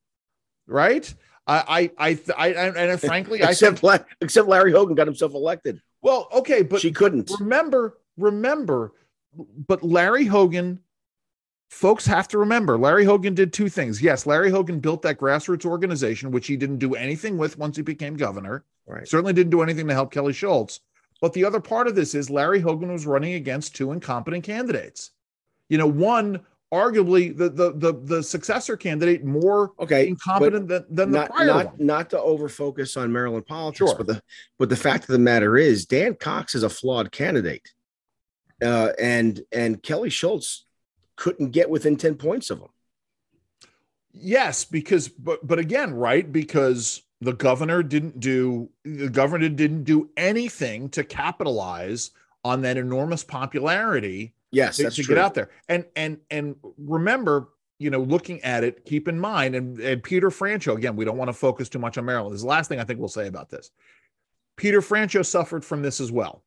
right? 0.66 1.12
I 1.46 1.90
I 1.98 2.18
I, 2.36 2.48
I 2.54 2.68
and 2.92 3.00
frankly, 3.00 3.42
I 3.42 3.50
except 3.50 3.78
think, 3.78 3.82
La- 3.84 4.04
except 4.20 4.48
Larry 4.48 4.72
Hogan 4.72 4.96
got 4.96 5.06
himself 5.06 5.32
elected. 5.34 5.80
well, 6.02 6.28
okay, 6.32 6.62
but 6.62 6.80
she 6.80 6.90
couldn't. 6.92 7.30
remember, 7.40 7.98
remember, 8.16 8.92
but 9.66 9.82
Larry 9.82 10.24
Hogan, 10.26 10.80
folks 11.68 12.06
have 12.06 12.28
to 12.28 12.38
remember, 12.38 12.78
Larry 12.78 13.04
Hogan 13.04 13.34
did 13.34 13.52
two 13.52 13.68
things. 13.68 14.00
Yes, 14.00 14.26
Larry 14.26 14.50
Hogan 14.50 14.80
built 14.80 15.02
that 15.02 15.18
grassroots 15.18 15.64
organization, 15.66 16.30
which 16.30 16.46
he 16.46 16.56
didn't 16.56 16.78
do 16.78 16.94
anything 16.94 17.36
with 17.38 17.58
once 17.58 17.76
he 17.76 17.82
became 17.82 18.16
governor. 18.16 18.64
Right. 18.86 19.06
Certainly 19.08 19.32
didn't 19.34 19.50
do 19.50 19.62
anything 19.62 19.86
to 19.88 19.94
help 19.94 20.12
Kelly 20.12 20.32
Schulz. 20.32 20.80
But 21.20 21.32
the 21.32 21.44
other 21.44 21.60
part 21.60 21.86
of 21.88 21.94
this 21.94 22.14
is 22.14 22.28
Larry 22.30 22.60
Hogan 22.60 22.92
was 22.92 23.06
running 23.06 23.34
against 23.34 23.74
two 23.74 23.92
incompetent 23.92 24.44
candidates. 24.44 25.12
You 25.68 25.78
know, 25.78 25.86
one 25.86 26.40
arguably 26.74 27.34
the 27.36 27.48
the 27.48 27.72
the, 27.72 27.92
the 28.04 28.22
successor 28.22 28.76
candidate 28.76 29.24
more 29.24 29.72
Okay. 29.80 30.08
incompetent 30.08 30.68
than, 30.68 30.84
than 30.90 31.10
the 31.10 31.18
not 31.20 31.30
prior 31.30 31.46
not 31.46 31.66
one. 31.66 31.74
not 31.86 32.10
to 32.10 32.16
overfocus 32.18 33.00
on 33.00 33.10
Maryland 33.12 33.46
politics, 33.46 33.78
Sure. 33.90 33.96
but 33.96 34.06
the 34.06 34.22
but 34.58 34.68
the 34.68 34.76
fact 34.76 35.04
of 35.04 35.08
the 35.08 35.18
matter 35.18 35.56
is 35.56 35.86
Dan 35.86 36.14
Cox 36.16 36.54
is 36.54 36.62
a 36.64 36.68
flawed 36.68 37.10
candidate, 37.12 37.72
uh, 38.62 38.90
and 39.00 39.40
and 39.52 39.82
Kelly 39.82 40.10
Schulz 40.10 40.65
couldn't 41.16 41.50
get 41.50 41.68
within 41.70 41.96
ten 41.96 42.14
points 42.14 42.50
of 42.50 42.60
him. 42.60 42.68
Yes, 44.12 44.64
because 44.64 45.08
but 45.08 45.46
but 45.46 45.58
again, 45.58 45.94
right? 45.94 46.30
Because 46.30 47.02
the 47.20 47.32
governor 47.32 47.82
didn't 47.82 48.20
do 48.20 48.70
the 48.84 49.08
governor 49.10 49.48
didn't 49.48 49.84
do 49.84 50.10
anything 50.16 50.88
to 50.90 51.04
capitalize 51.04 52.10
on 52.44 52.62
that 52.62 52.76
enormous 52.76 53.24
popularity 53.24 54.32
Yes, 54.52 54.76
to 54.76 54.90
true. 54.90 55.04
get 55.04 55.18
out 55.18 55.34
there. 55.34 55.50
And 55.68 55.84
and 55.96 56.18
and 56.30 56.56
remember, 56.78 57.48
you 57.78 57.90
know, 57.90 58.00
looking 58.00 58.40
at 58.42 58.64
it, 58.64 58.84
keep 58.84 59.08
in 59.08 59.18
mind, 59.18 59.54
and, 59.54 59.78
and 59.80 60.02
Peter 60.02 60.30
Franchot, 60.30 60.76
again, 60.76 60.96
we 60.96 61.04
don't 61.04 61.18
want 61.18 61.28
to 61.28 61.34
focus 61.34 61.68
too 61.68 61.78
much 61.78 61.98
on 61.98 62.04
Maryland. 62.04 62.32
This 62.32 62.38
is 62.38 62.42
the 62.44 62.48
last 62.48 62.68
thing 62.68 62.80
I 62.80 62.84
think 62.84 62.98
we'll 62.98 63.08
say 63.08 63.26
about 63.26 63.50
this. 63.50 63.70
Peter 64.56 64.80
Franchot 64.80 65.26
suffered 65.26 65.64
from 65.64 65.82
this 65.82 66.00
as 66.00 66.10
well, 66.10 66.42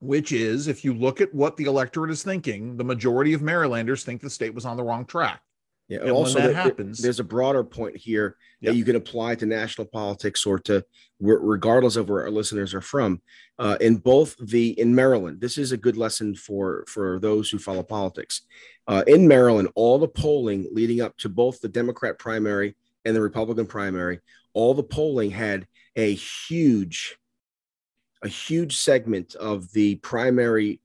which 0.00 0.32
is 0.32 0.68
if 0.68 0.84
you 0.84 0.94
look 0.94 1.20
at 1.20 1.32
what 1.34 1.56
the 1.56 1.64
electorate 1.64 2.10
is 2.10 2.22
thinking, 2.22 2.76
the 2.76 2.84
majority 2.84 3.32
of 3.32 3.42
Marylanders 3.42 4.04
think 4.04 4.20
the 4.20 4.30
state 4.30 4.54
was 4.54 4.64
on 4.66 4.76
the 4.76 4.84
wrong 4.84 5.04
track. 5.06 5.40
Yeah. 5.88 6.00
And 6.00 6.10
also, 6.10 6.40
that 6.40 6.54
happens- 6.54 6.98
there's 7.00 7.20
a 7.20 7.24
broader 7.24 7.62
point 7.62 7.96
here 7.96 8.36
Yep. 8.60 8.72
that 8.72 8.76
you 8.76 8.84
can 8.84 8.96
apply 8.96 9.36
to 9.36 9.46
national 9.46 9.86
politics 9.86 10.44
or 10.44 10.58
to 10.60 10.84
regardless 11.20 11.94
of 11.94 12.08
where 12.08 12.22
our 12.22 12.30
listeners 12.30 12.74
are 12.74 12.80
from. 12.80 13.22
Uh, 13.58 13.76
in 13.80 13.96
both 13.96 14.34
the 14.40 14.70
in 14.80 14.94
Maryland, 14.94 15.40
this 15.40 15.56
is 15.56 15.70
a 15.72 15.76
good 15.76 15.96
lesson 15.96 16.34
for 16.34 16.84
for 16.88 17.20
those 17.20 17.50
who 17.50 17.58
follow 17.58 17.84
politics. 17.84 18.42
Uh, 18.88 19.04
in 19.06 19.28
Maryland, 19.28 19.68
all 19.76 19.98
the 19.98 20.08
polling 20.08 20.68
leading 20.72 21.00
up 21.00 21.16
to 21.18 21.28
both 21.28 21.60
the 21.60 21.68
Democrat 21.68 22.18
primary 22.18 22.76
and 23.04 23.14
the 23.14 23.22
Republican 23.22 23.66
primary, 23.66 24.18
all 24.54 24.74
the 24.74 24.82
polling 24.82 25.30
had 25.30 25.68
a 25.94 26.14
huge, 26.14 27.16
a 28.22 28.28
huge 28.28 28.76
segment 28.76 29.34
of 29.34 29.72
the 29.72 29.96
primary 29.96 30.80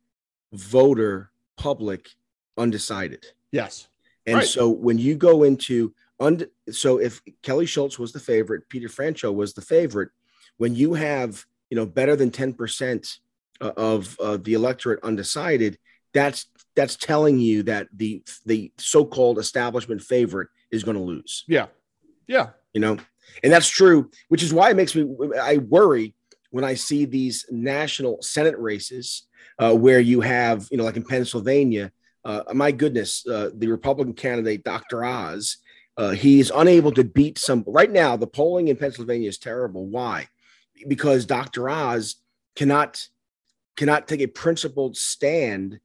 voter 0.53 1.31
public 1.57 2.09
undecided. 2.57 3.25
Yes. 3.51 3.87
And 4.25 4.37
Right. 4.37 4.47
so 4.47 4.69
when 4.69 4.97
you 4.97 5.15
go 5.15 5.43
into 5.43 5.93
und- 6.19 6.47
so 6.71 6.99
if 6.99 7.21
Kelly 7.41 7.65
Schulz 7.65 7.97
was 7.97 8.11
the 8.11 8.19
favorite, 8.19 8.69
Peter 8.69 8.87
Franchot 8.87 9.33
was 9.33 9.53
the 9.53 9.61
favorite, 9.61 10.09
when 10.57 10.75
you 10.75 10.93
have 10.93 11.45
you 11.69 11.75
know 11.75 11.85
better 11.85 12.15
than 12.15 12.31
ten 12.31 12.53
percent 12.53 13.19
of 13.59 14.19
uh, 14.19 14.37
the 14.37 14.53
electorate 14.53 15.03
undecided, 15.03 15.77
that's 16.13 16.47
that's 16.75 16.95
telling 16.95 17.39
you 17.39 17.63
that 17.63 17.87
the 17.93 18.23
the 18.45 18.71
so-called 18.77 19.39
establishment 19.39 20.01
favorite 20.01 20.49
is 20.71 20.83
going 20.83 20.97
to 20.97 21.03
lose. 21.03 21.43
Yeah. 21.47 21.67
Yeah. 22.27 22.49
You 22.73 22.81
know, 22.81 22.97
and 23.43 23.51
that's 23.51 23.67
true, 23.69 24.09
which 24.29 24.43
is 24.43 24.53
why 24.53 24.69
it 24.71 24.75
makes 24.75 24.95
me 24.95 25.07
I 25.39 25.57
worry 25.57 26.13
when 26.51 26.63
I 26.63 26.75
see 26.75 27.05
these 27.05 27.45
national 27.49 28.21
Senate 28.21 28.57
races 28.59 29.27
uh, 29.59 29.73
where 29.75 29.99
you 29.99 30.21
have 30.21 30.67
you 30.71 30.77
know 30.77 30.83
like 30.83 30.97
in 30.97 31.03
Pennsylvania 31.03 31.91
uh, 32.23 32.43
my 32.53 32.71
goodness, 32.71 33.25
uh, 33.27 33.49
the 33.53 33.67
Republican 33.67 34.13
candidate, 34.13 34.63
Dr. 34.63 35.03
Oz, 35.03 35.57
uh, 35.97 36.11
he 36.11 36.39
is 36.39 36.51
unable 36.53 36.91
to 36.91 37.03
beat 37.03 37.37
some. 37.37 37.63
Right 37.67 37.91
now, 37.91 38.15
the 38.15 38.27
polling 38.27 38.67
in 38.67 38.77
Pennsylvania 38.77 39.27
is 39.27 39.37
terrible. 39.37 39.85
Why? 39.85 40.27
Because 40.87 41.25
Dr. 41.25 41.69
Oz 41.69 42.15
cannot 42.55 43.07
cannot 43.75 44.07
take 44.07 44.21
a 44.21 44.27
principled 44.27 44.97
stand. 44.97 45.79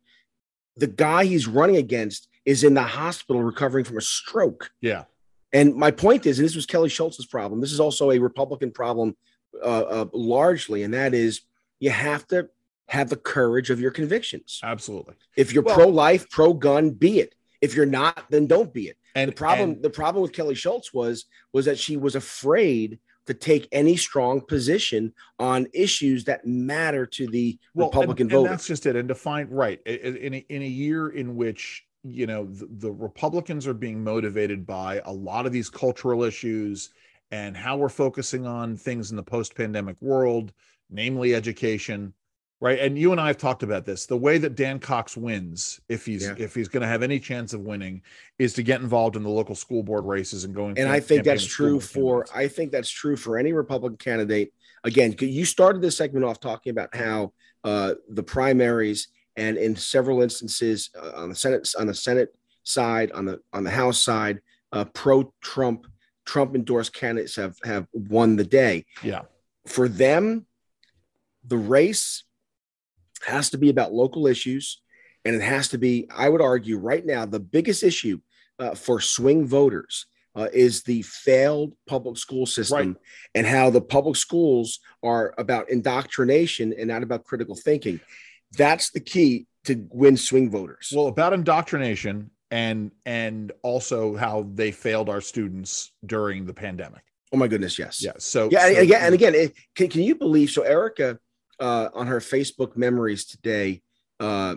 The 0.77 0.87
guy 0.87 1.25
he's 1.25 1.47
running 1.47 1.77
against 1.77 2.29
is 2.45 2.65
in 2.65 2.75
the 2.75 2.83
hospital 2.83 3.43
recovering 3.43 3.85
from 3.85 3.97
a 3.97 4.03
stroke. 4.03 4.71
Yeah. 4.81 5.05
And 5.53 5.75
my 5.75 5.91
point 5.91 6.27
is, 6.27 6.39
and 6.39 6.47
this 6.47 6.57
was 6.57 6.67
Kelly 6.67 6.89
Schulz's 6.89 7.27
problem. 7.27 7.61
This 7.61 7.73
is 7.73 7.81
also 7.81 8.11
a 8.11 8.19
Republican 8.19 8.71
problem, 8.71 9.17
uh, 9.63 9.67
uh, 9.67 10.05
largely, 10.13 10.83
and 10.83 10.95
that 10.95 11.15
is 11.15 11.43
you 11.81 11.91
have 11.91 12.27
to 12.29 12.49
have 12.89 13.11
the 13.11 13.17
courage 13.17 13.71
of 13.71 13.81
your 13.81 13.91
convictions. 13.91 14.61
Absolutely. 14.63 15.15
If 15.37 15.53
you're 15.53 15.63
Well- 15.63 15.75
pro-life, 15.75 16.31
pro-gun, 16.31 16.91
be 16.91 17.21
it. 17.21 17.35
If 17.61 17.75
you're 17.75 17.87
not, 17.87 18.27
then 18.31 18.47
don't 18.47 18.73
be 18.73 18.89
it. 18.89 18.97
And 19.15 19.31
The 19.31 19.35
problem, 19.35 19.71
and- 19.71 19.83
the 19.83 19.91
problem 19.91 20.23
with 20.23 20.33
Kelly 20.33 20.55
Schulz 20.55 20.93
was 20.93 21.25
was 21.53 21.65
that 21.65 21.79
she 21.79 21.97
was 21.97 22.15
afraid 22.15 22.99
to 23.27 23.35
take 23.35 23.69
any 23.73 23.97
strong 23.97 24.41
position 24.41 25.13
on 25.39 25.67
issues 25.75 26.25
that 26.25 26.47
matter 26.47 27.07
to 27.07 27.27
the 27.27 27.59
well, 27.75 27.89
Republican 27.89 28.29
and, 28.31 28.37
and 28.37 28.47
that's 28.47 28.67
just 28.67 28.87
it. 28.87 28.95
And 28.95 29.09
to 29.09 29.15
find 29.15 29.51
right 29.51 29.81
in 29.85 30.35
a, 30.35 30.47
in 30.49 30.63
a 30.63 30.67
year 30.67 31.09
in 31.09 31.35
which 31.35 31.85
you 32.05 32.27
know 32.27 32.47
the, 32.47 32.69
the 32.71 32.93
Republicans 32.93 33.67
are 33.67 33.75
being 33.75 34.03
motivated 34.03 34.67
by 34.67 35.03
a 35.05 35.13
lot 35.13 35.45
of 35.45 35.53
these 35.53 35.69
cultural 35.69 36.23
issues 36.23 36.91
and 37.31 37.57
how 37.57 37.77
we're 37.77 37.89
focusing 37.89 38.47
on 38.47 38.77
things 38.77 39.11
in 39.11 39.17
the 39.17 39.23
post-pandemic 39.23 40.01
world, 40.01 40.53
namely 40.91 41.35
education, 41.35 42.13
right? 42.61 42.79
And 42.79 42.99
you 42.99 43.13
and 43.13 43.21
I 43.21 43.29
have 43.29 43.39
talked 43.39 43.63
about 43.63 43.85
this. 43.85 44.07
The 44.07 44.17
way 44.17 44.39
that 44.39 44.55
Dan 44.55 44.79
Cox 44.79 45.17
wins, 45.17 45.81
if 45.89 46.07
he's 46.07 46.25
Yeah. 46.25 46.35
if 46.39 46.55
he's 46.55 46.69
going 46.69 46.83
to 46.83 46.87
have 46.87 47.03
any 47.03 47.19
chance 47.19 47.53
of 47.53 47.61
winning, 47.63 48.03
is 48.39 48.53
to 48.55 48.63
get 48.63 48.81
involved 48.81 49.17
in 49.17 49.23
the 49.23 49.29
local 49.29 49.55
school 49.55 49.83
board 49.83 50.05
races 50.05 50.45
and 50.45 50.55
going. 50.55 50.79
and 50.79 50.89
I 50.89 51.01
think 51.01 51.25
that's 51.25 51.45
true 51.45 51.81
for 51.81 52.25
candidates. 52.25 52.37
I 52.37 52.49
think 52.49 52.73
that's 52.73 52.91
true 52.91 53.17
for 53.17 53.37
any 53.39 53.53
Republican 53.53 53.99
candidate. 53.99 54.53
Again, 54.85 55.15
you 55.19 55.45
started 55.45 55.83
this 55.83 55.97
segment 55.97 56.25
off 56.25 56.39
talking 56.41 56.71
about 56.71 56.95
how 56.95 57.33
uh, 57.65 57.95
the 58.09 58.23
primaries 58.23 59.09
and 59.37 59.57
in 59.59 59.75
several 59.75 60.23
instances 60.23 60.91
uh, 60.97 61.13
on 61.17 61.29
the 61.29 61.35
Senate 61.35 61.69
on 61.79 61.89
the 61.89 61.95
Senate 61.95 62.35
side, 62.63 63.11
on 63.13 63.25
the 63.25 63.41
on 63.53 63.65
the 63.65 63.71
House 63.71 63.99
side, 63.99 64.41
uh, 64.73 64.85
pro-Trump 64.85 65.33
Trump 65.43 65.87
endorsed 66.35 66.93
candidates 66.93 67.37
have 67.37 67.57
have 67.65 67.87
won 67.93 68.37
the 68.37 68.45
day. 68.45 68.87
Yeah. 69.03 69.23
For 69.67 69.89
them, 69.89 70.47
the 71.45 71.57
race 71.57 72.25
has 73.27 73.51
to 73.51 73.59
be 73.59 73.71
about 73.71 73.93
local 73.93 74.27
issues, 74.27 74.81
and 75.25 75.35
it 75.35 75.43
has 75.43 75.69
to 75.69 75.79
be, 75.79 76.07
I 76.15 76.29
would 76.29 76.41
argue, 76.43 76.79
right 76.79 77.05
now, 77.05 77.27
the 77.27 77.41
biggest 77.41 77.83
issue 77.83 78.21
uh, 78.59 78.75
for 78.75 79.01
swing 79.01 79.47
voters 79.47 80.07
uh, 80.35 80.49
is 80.53 80.83
the 80.83 81.03
failed 81.03 81.73
public 81.87 82.19
school 82.19 82.47
system 82.47 82.77
Right. 82.89 82.97
and 83.35 83.47
how 83.47 83.71
the 83.71 83.81
public 83.81 84.17
schools 84.17 84.81
are 85.03 85.35
about 85.39 85.71
indoctrination 85.71 86.73
and 86.79 86.89
not 86.89 87.03
about 87.03 87.25
critical 87.25 87.57
thinking. 87.57 88.01
That's 88.57 88.91
the 88.91 89.01
key 89.01 89.47
to 89.65 89.87
win 89.91 90.17
swing 90.17 90.51
voters. 90.51 90.93
Well, 90.95 91.07
about 91.09 91.33
indoctrination 91.33 92.31
and 92.51 92.91
and 93.05 93.53
also 93.63 94.17
how 94.17 94.47
they 94.55 94.71
failed 94.71 95.09
our 95.09 95.21
students 95.21 95.93
during 96.05 96.47
the 96.47 96.55
pandemic. 96.55 97.03
oh 97.33 97.37
my 97.37 97.49
goodness, 97.49 97.79
yes. 97.79 98.03
Yeah. 98.03 98.13
So 98.19 98.49
Yeah, 98.51 98.67
and 98.69 98.79
again, 98.79 99.03
and 99.05 99.15
again, 99.15 99.35
it, 99.35 99.53
can, 99.75 99.89
can 99.89 100.03
you 100.03 100.15
believe? 100.15 100.51
So 100.51 100.63
Erica, 100.63 101.19
uh, 101.59 101.89
on 101.95 102.07
her 102.07 102.21
Facebook 102.21 102.77
memories 102.77 103.25
today, 103.27 103.83
uh, 104.21 104.57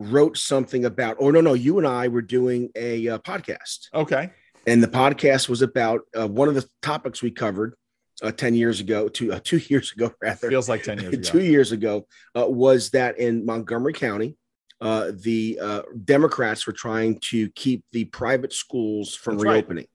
wrote 0.00 0.36
something 0.36 0.84
about. 0.84 1.16
Oh 1.20 1.30
no, 1.30 1.40
no, 1.40 1.54
you 1.54 1.78
and 1.78 1.86
I 1.86 2.08
were 2.08 2.22
doing 2.22 2.70
a 2.76 3.08
uh, 3.08 3.18
podcast, 3.18 3.88
Okay. 3.94 4.30
and 4.66 4.82
the 4.82 4.88
podcast 4.88 5.48
was 5.48 5.62
about 5.62 6.02
uh, 6.18 6.28
one 6.28 6.48
of 6.48 6.54
the 6.54 6.66
topics 6.82 7.22
we 7.22 7.30
covered 7.30 7.74
uh, 8.22 8.30
ten 8.30 8.54
years 8.54 8.80
ago, 8.80 9.08
two 9.08 9.32
uh, 9.32 9.40
two 9.42 9.58
years 9.58 9.92
ago 9.92 10.12
rather, 10.22 10.48
Feels 10.48 10.68
like 10.68 10.82
10 10.82 11.00
years 11.00 11.14
ago. 11.14 11.22
two 11.22 11.42
years 11.42 11.72
ago, 11.72 12.06
uh, 12.38 12.46
was 12.46 12.90
that 12.90 13.18
in 13.18 13.44
Montgomery 13.46 13.92
County. 13.94 14.36
Uh, 14.80 15.10
the 15.12 15.58
uh, 15.60 15.82
Democrats 16.04 16.66
were 16.66 16.72
trying 16.72 17.18
to 17.18 17.50
keep 17.50 17.84
the 17.92 18.04
private 18.04 18.52
schools 18.52 19.14
from 19.14 19.34
That's 19.36 19.44
right. 19.44 19.52
reopening. 19.54 19.86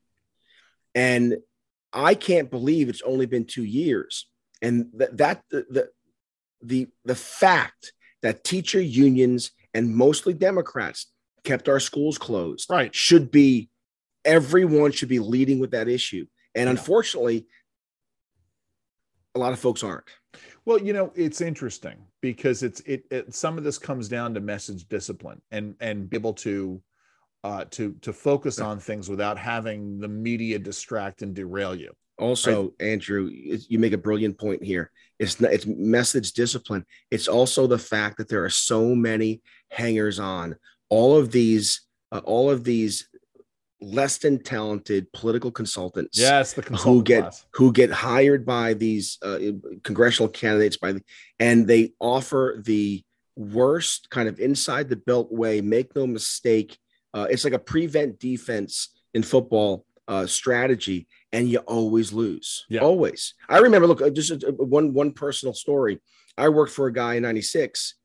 And 0.94 1.38
I 1.94 2.16
can't 2.16 2.52
believe 2.52 2.90
it's 2.90 3.02
only 3.02 3.26
been 3.26 3.46
two 3.46 3.64
years. 3.64 4.28
And 4.62 4.88
that, 4.96 5.18
that 5.18 5.42
the, 5.50 5.66
the, 5.70 5.90
the, 6.62 6.88
the 7.06 7.16
fact 7.16 7.94
that 8.22 8.44
teacher 8.44 8.82
unions 8.82 9.52
and 9.74 9.96
mostly 9.96 10.34
Democrats 10.34 11.08
kept 11.44 11.68
our 11.68 11.80
schools 11.80 12.18
closed 12.18 12.70
Right. 12.70 12.94
should 12.94 13.32
be, 13.32 13.70
everyone 14.26 14.92
should 14.92 15.10
be 15.10 15.20
leading 15.20 15.60
with 15.60 15.72
that 15.72 15.88
issue. 15.88 16.26
And 16.56 16.68
Yeah. 16.68 16.72
unfortunately, 16.72 17.48
a 19.36 19.40
lot 19.40 19.54
of 19.54 19.60
folks 19.60 19.84
aren't. 19.84 20.06
Well, 20.66 20.80
you 20.80 20.94
know, 20.94 21.12
it's 21.16 21.42
interesting 21.42 22.06
because 22.24 22.64
it's 22.64 22.80
it, 22.86 23.04
it 23.12 23.36
some 23.36 23.58
of 23.58 23.66
this 23.66 23.78
comes 23.78 24.08
down 24.08 24.34
to 24.34 24.40
message 24.40 24.88
discipline 24.88 25.42
and 25.52 25.76
and 25.82 26.10
be 26.10 26.16
able 26.16 26.34
to 26.34 26.82
uh 27.44 27.66
to 27.66 27.94
to 28.02 28.14
focus 28.14 28.62
on 28.62 28.80
things 28.80 29.10
without 29.10 29.38
having 29.38 30.00
the 30.00 30.08
media 30.08 30.58
distract 30.58 31.22
and 31.22 31.36
derail 31.36 31.76
you. 31.76 31.92
Also, 32.20 32.74
Andrew, 32.80 33.30
you 33.34 33.78
make 33.78 33.92
a 33.92 33.98
brilliant 33.98 34.40
point 34.40 34.64
here. 34.64 34.90
It's 35.20 35.42
not, 35.42 35.52
it's 35.52 35.66
message 35.66 36.32
discipline. 36.32 36.86
It's 37.12 37.28
also 37.28 37.68
the 37.68 37.78
fact 37.78 38.18
that 38.18 38.30
there 38.30 38.46
are 38.46 38.50
so 38.50 38.96
many 38.96 39.42
hangers 39.70 40.20
on. 40.20 40.56
All 40.90 41.18
of 41.18 41.32
these, 41.32 41.82
uh, 42.12 42.22
all 42.24 42.52
of 42.52 42.64
these 42.64 43.10
less 43.84 44.18
than 44.18 44.42
talented 44.42 45.12
political 45.14 45.52
consultants 45.52 46.18
Yes, 46.20 46.54
the 46.54 46.62
who 46.62 47.04
get 47.04 47.22
class. 47.24 47.46
who 47.54 47.72
get 47.74 47.92
hired 47.92 48.46
by 48.46 48.74
these 48.74 49.18
uh, 49.22 49.40
congressional 49.84 50.30
candidates 50.30 50.78
by 50.78 50.94
the, 50.94 51.02
and 51.40 51.68
they 51.68 51.94
offer 52.00 52.62
the 52.64 53.04
worst 53.36 54.10
kind 54.10 54.30
of 54.30 54.40
inside 54.40 54.90
the 54.90 54.96
belt 54.96 55.32
way. 55.32 55.62
Make 55.62 55.96
no 55.96 56.08
mistake, 56.08 56.78
uh, 57.14 57.28
it's 57.30 57.44
like 57.44 57.54
a 57.54 57.60
prevent 57.60 58.20
defense 58.20 58.90
in 59.14 59.24
football 59.24 59.86
uh, 60.08 60.26
strategy, 60.26 61.08
and 61.32 61.50
you 61.50 61.60
always 61.60 62.14
lose. 62.14 62.66
Yeah. 62.70 62.82
Always. 62.82 63.34
I 63.50 63.60
remember. 63.60 63.88
Look, 63.88 64.02
uh, 64.02 64.10
just 64.10 64.32
uh, 64.44 64.52
one 64.52 64.94
one 64.94 65.12
personal 65.12 65.54
story. 65.54 66.00
I 66.38 66.50
worked 66.50 66.72
for 66.74 66.88
a 66.88 66.94
guy 66.94 67.16
in 67.16 67.24
'96, 67.24 67.96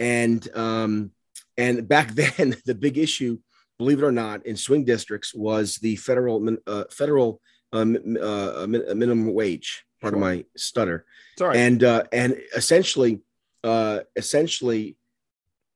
and 0.00 0.46
um, 0.56 1.10
and 1.56 1.86
back 1.88 2.10
then 2.14 2.56
the 2.66 2.74
big 2.74 2.98
issue, 2.98 3.38
believe 3.78 3.98
it 4.02 4.04
or 4.04 4.12
not, 4.12 4.46
in 4.46 4.56
swing 4.56 4.84
districts 4.84 5.34
was 5.34 5.76
the 5.76 5.96
federal 5.96 6.56
uh, 6.66 6.84
federal 6.90 7.40
mi- 7.72 8.18
uh, 8.20 8.66
minimum 8.66 9.32
wage. 9.34 9.84
Part 10.00 10.14
of 10.14 10.20
my 10.20 10.44
stutter, 10.54 11.06
It's 11.32 11.40
all 11.40 11.48
right. 11.48 11.56
and 11.56 11.82
uh, 11.82 12.02
and 12.12 12.36
essentially, 12.54 13.22
uh, 13.62 14.00
essentially, 14.16 14.96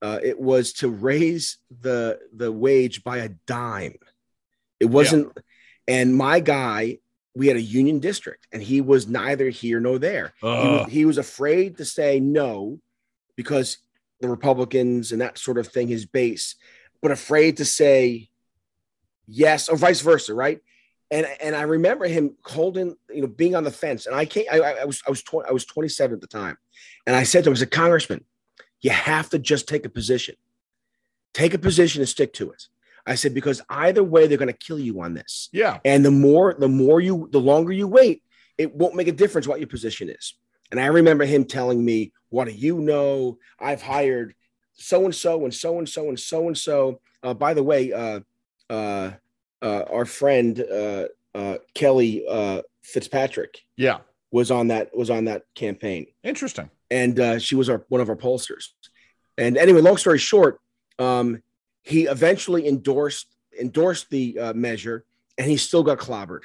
uh, 0.02 0.18
it 0.22 0.38
was 0.38 0.74
to 0.74 0.88
raise 0.90 1.56
the 1.80 2.18
the 2.36 2.52
wage 2.52 3.02
by 3.04 3.18
a 3.18 3.30
dime. 3.46 3.94
It 4.80 4.84
wasn't, 4.86 5.32
and 5.88 6.14
my 6.14 6.40
guy, 6.40 6.98
we 7.34 7.46
had 7.46 7.56
a 7.56 7.62
union 7.62 8.00
district, 8.00 8.46
and 8.52 8.62
he 8.62 8.82
was 8.82 9.08
neither 9.08 9.48
here 9.48 9.80
nor 9.80 9.98
there. 9.98 10.34
He 10.42 10.46
was, 10.46 10.86
he 10.90 11.04
was 11.06 11.18
afraid 11.18 11.78
to 11.78 11.86
say 11.86 12.20
no 12.20 12.80
because 13.34 13.78
the 14.20 14.28
Republicans 14.28 15.10
and 15.12 15.20
that 15.22 15.38
sort 15.38 15.56
of 15.58 15.68
thing, 15.68 15.88
his 15.88 16.04
base, 16.04 16.54
but 17.00 17.10
afraid 17.10 17.58
to 17.58 17.64
say 17.64 18.28
yes 19.26 19.68
or 19.68 19.76
vice 19.76 20.00
versa, 20.00 20.34
right? 20.34 20.60
And 21.10 21.26
and 21.40 21.56
I 21.56 21.62
remember 21.62 22.06
him 22.06 22.36
holding, 22.44 22.96
you 23.10 23.22
know, 23.22 23.28
being 23.28 23.54
on 23.54 23.64
the 23.64 23.70
fence. 23.70 24.06
And 24.06 24.14
I 24.14 24.24
can't. 24.24 24.46
I, 24.50 24.58
I 24.58 24.84
was 24.84 25.02
I 25.06 25.10
was 25.10 25.22
20, 25.22 25.48
I 25.48 25.52
was 25.52 25.64
27 25.64 26.14
at 26.14 26.20
the 26.20 26.26
time, 26.26 26.58
and 27.06 27.16
I 27.16 27.22
said 27.22 27.44
to 27.44 27.50
him, 27.50 27.54
"I 27.54 27.58
said, 27.58 27.70
Congressman, 27.70 28.24
you 28.80 28.90
have 28.90 29.30
to 29.30 29.38
just 29.38 29.68
take 29.68 29.86
a 29.86 29.88
position, 29.88 30.34
take 31.32 31.54
a 31.54 31.58
position 31.58 32.02
and 32.02 32.08
stick 32.08 32.32
to 32.34 32.50
it." 32.50 32.68
I 33.06 33.14
said 33.14 33.32
because 33.32 33.62
either 33.70 34.04
way, 34.04 34.26
they're 34.26 34.36
going 34.36 34.52
to 34.52 34.52
kill 34.52 34.78
you 34.78 35.00
on 35.00 35.14
this. 35.14 35.48
yeah. 35.52 35.78
And 35.84 36.04
the 36.04 36.10
more, 36.10 36.54
the 36.58 36.68
more 36.68 37.00
you, 37.00 37.28
the 37.32 37.40
longer 37.40 37.72
you 37.72 37.88
wait, 37.88 38.22
it 38.58 38.74
won't 38.74 38.94
make 38.94 39.08
a 39.08 39.12
difference 39.12 39.48
what 39.48 39.60
your 39.60 39.66
position 39.66 40.10
is. 40.10 40.34
And 40.70 40.78
I 40.78 40.86
remember 40.86 41.24
him 41.24 41.44
telling 41.44 41.82
me, 41.82 42.12
What 42.28 42.44
do 42.44 42.52
you 42.52 42.80
know? 42.80 43.38
I've 43.58 43.80
hired 43.80 44.34
so 44.78 45.04
and 45.04 45.14
so 45.14 45.44
and 45.44 45.52
so 45.52 45.78
and 45.78 45.88
so 45.88 46.08
and 46.08 46.18
so 46.18 46.46
and 46.46 46.56
so. 46.56 47.00
By 47.36 47.52
the 47.52 47.62
way, 47.62 47.92
uh, 47.92 48.20
uh, 48.70 49.10
uh, 49.60 49.82
our 49.90 50.04
friend 50.04 50.60
uh, 50.60 51.04
uh, 51.34 51.58
Kelly 51.74 52.24
uh, 52.28 52.62
Fitzpatrick 52.82 53.58
Yeah. 53.76 53.98
was 54.30 54.50
on 54.50 54.68
that 54.68 54.96
was 54.96 55.10
on 55.10 55.24
that 55.24 55.42
campaign 55.54 56.06
Interesting. 56.22 56.70
and 56.90 57.18
uh, 57.18 57.38
she 57.38 57.54
was 57.56 57.68
our 57.68 57.84
one 57.88 58.00
of 58.00 58.08
our 58.08 58.16
pollsters. 58.16 58.68
And 59.36 59.56
anyway, 59.56 59.80
long 59.80 59.96
story 59.96 60.18
short, 60.18 60.60
um, 60.98 61.42
he 61.82 62.04
eventually 62.06 62.66
endorsed 62.68 63.26
endorsed 63.60 64.10
the 64.10 64.38
uh, 64.38 64.52
measure, 64.54 65.04
and 65.36 65.50
he 65.50 65.56
still 65.56 65.82
got 65.82 65.98
clobbered. 65.98 66.42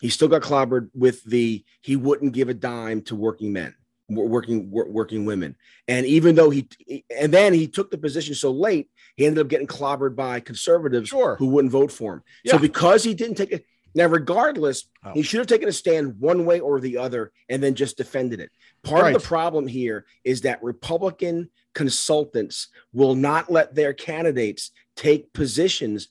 He 0.00 0.08
still 0.08 0.28
got 0.28 0.42
clobbered 0.42 0.88
with 0.94 1.22
the 1.24 1.64
he 1.82 1.96
wouldn't 1.96 2.32
give 2.32 2.48
a 2.48 2.54
dime 2.54 3.02
to 3.02 3.14
working 3.16 3.52
men, 3.52 3.74
working 4.08 4.70
working 4.70 5.24
women. 5.24 5.56
And 5.88 6.06
even 6.06 6.34
though 6.34 6.50
he 6.50 6.68
and 7.16 7.32
then 7.32 7.52
he 7.52 7.66
took 7.66 7.90
the 7.90 7.98
position 7.98 8.34
so 8.34 8.50
late, 8.50 8.88
he 9.16 9.26
ended 9.26 9.40
up 9.44 9.48
getting 9.48 9.66
clobbered 9.66 10.14
by 10.14 10.40
conservatives 10.40 11.08
Sure. 11.08 11.36
who 11.36 11.46
wouldn't 11.46 11.72
vote 11.72 11.90
for 11.92 12.14
him. 12.14 12.22
So 12.46 12.58
because 12.58 13.02
he 13.02 13.14
didn't 13.14 13.36
take 13.36 13.52
it 13.52 13.64
now, 13.94 14.06
regardless, 14.06 14.84
Oh. 15.04 15.12
he 15.14 15.22
should 15.22 15.38
have 15.38 15.46
taken 15.46 15.68
a 15.68 15.72
stand 15.72 16.20
one 16.20 16.44
way 16.44 16.60
or 16.60 16.80
the 16.80 16.98
other 16.98 17.32
and 17.48 17.62
then 17.62 17.74
just 17.74 17.96
defended 17.96 18.40
it. 18.40 18.50
Part 18.82 19.02
Right. 19.02 19.16
of 19.16 19.22
the 19.22 19.26
problem 19.26 19.66
here 19.66 20.04
is 20.22 20.42
that 20.42 20.62
Republican 20.62 21.50
consultants 21.74 22.68
will 22.92 23.14
not 23.14 23.50
let 23.50 23.74
their 23.74 23.92
candidates 23.94 24.70
take 24.96 25.32
positions 25.32 26.08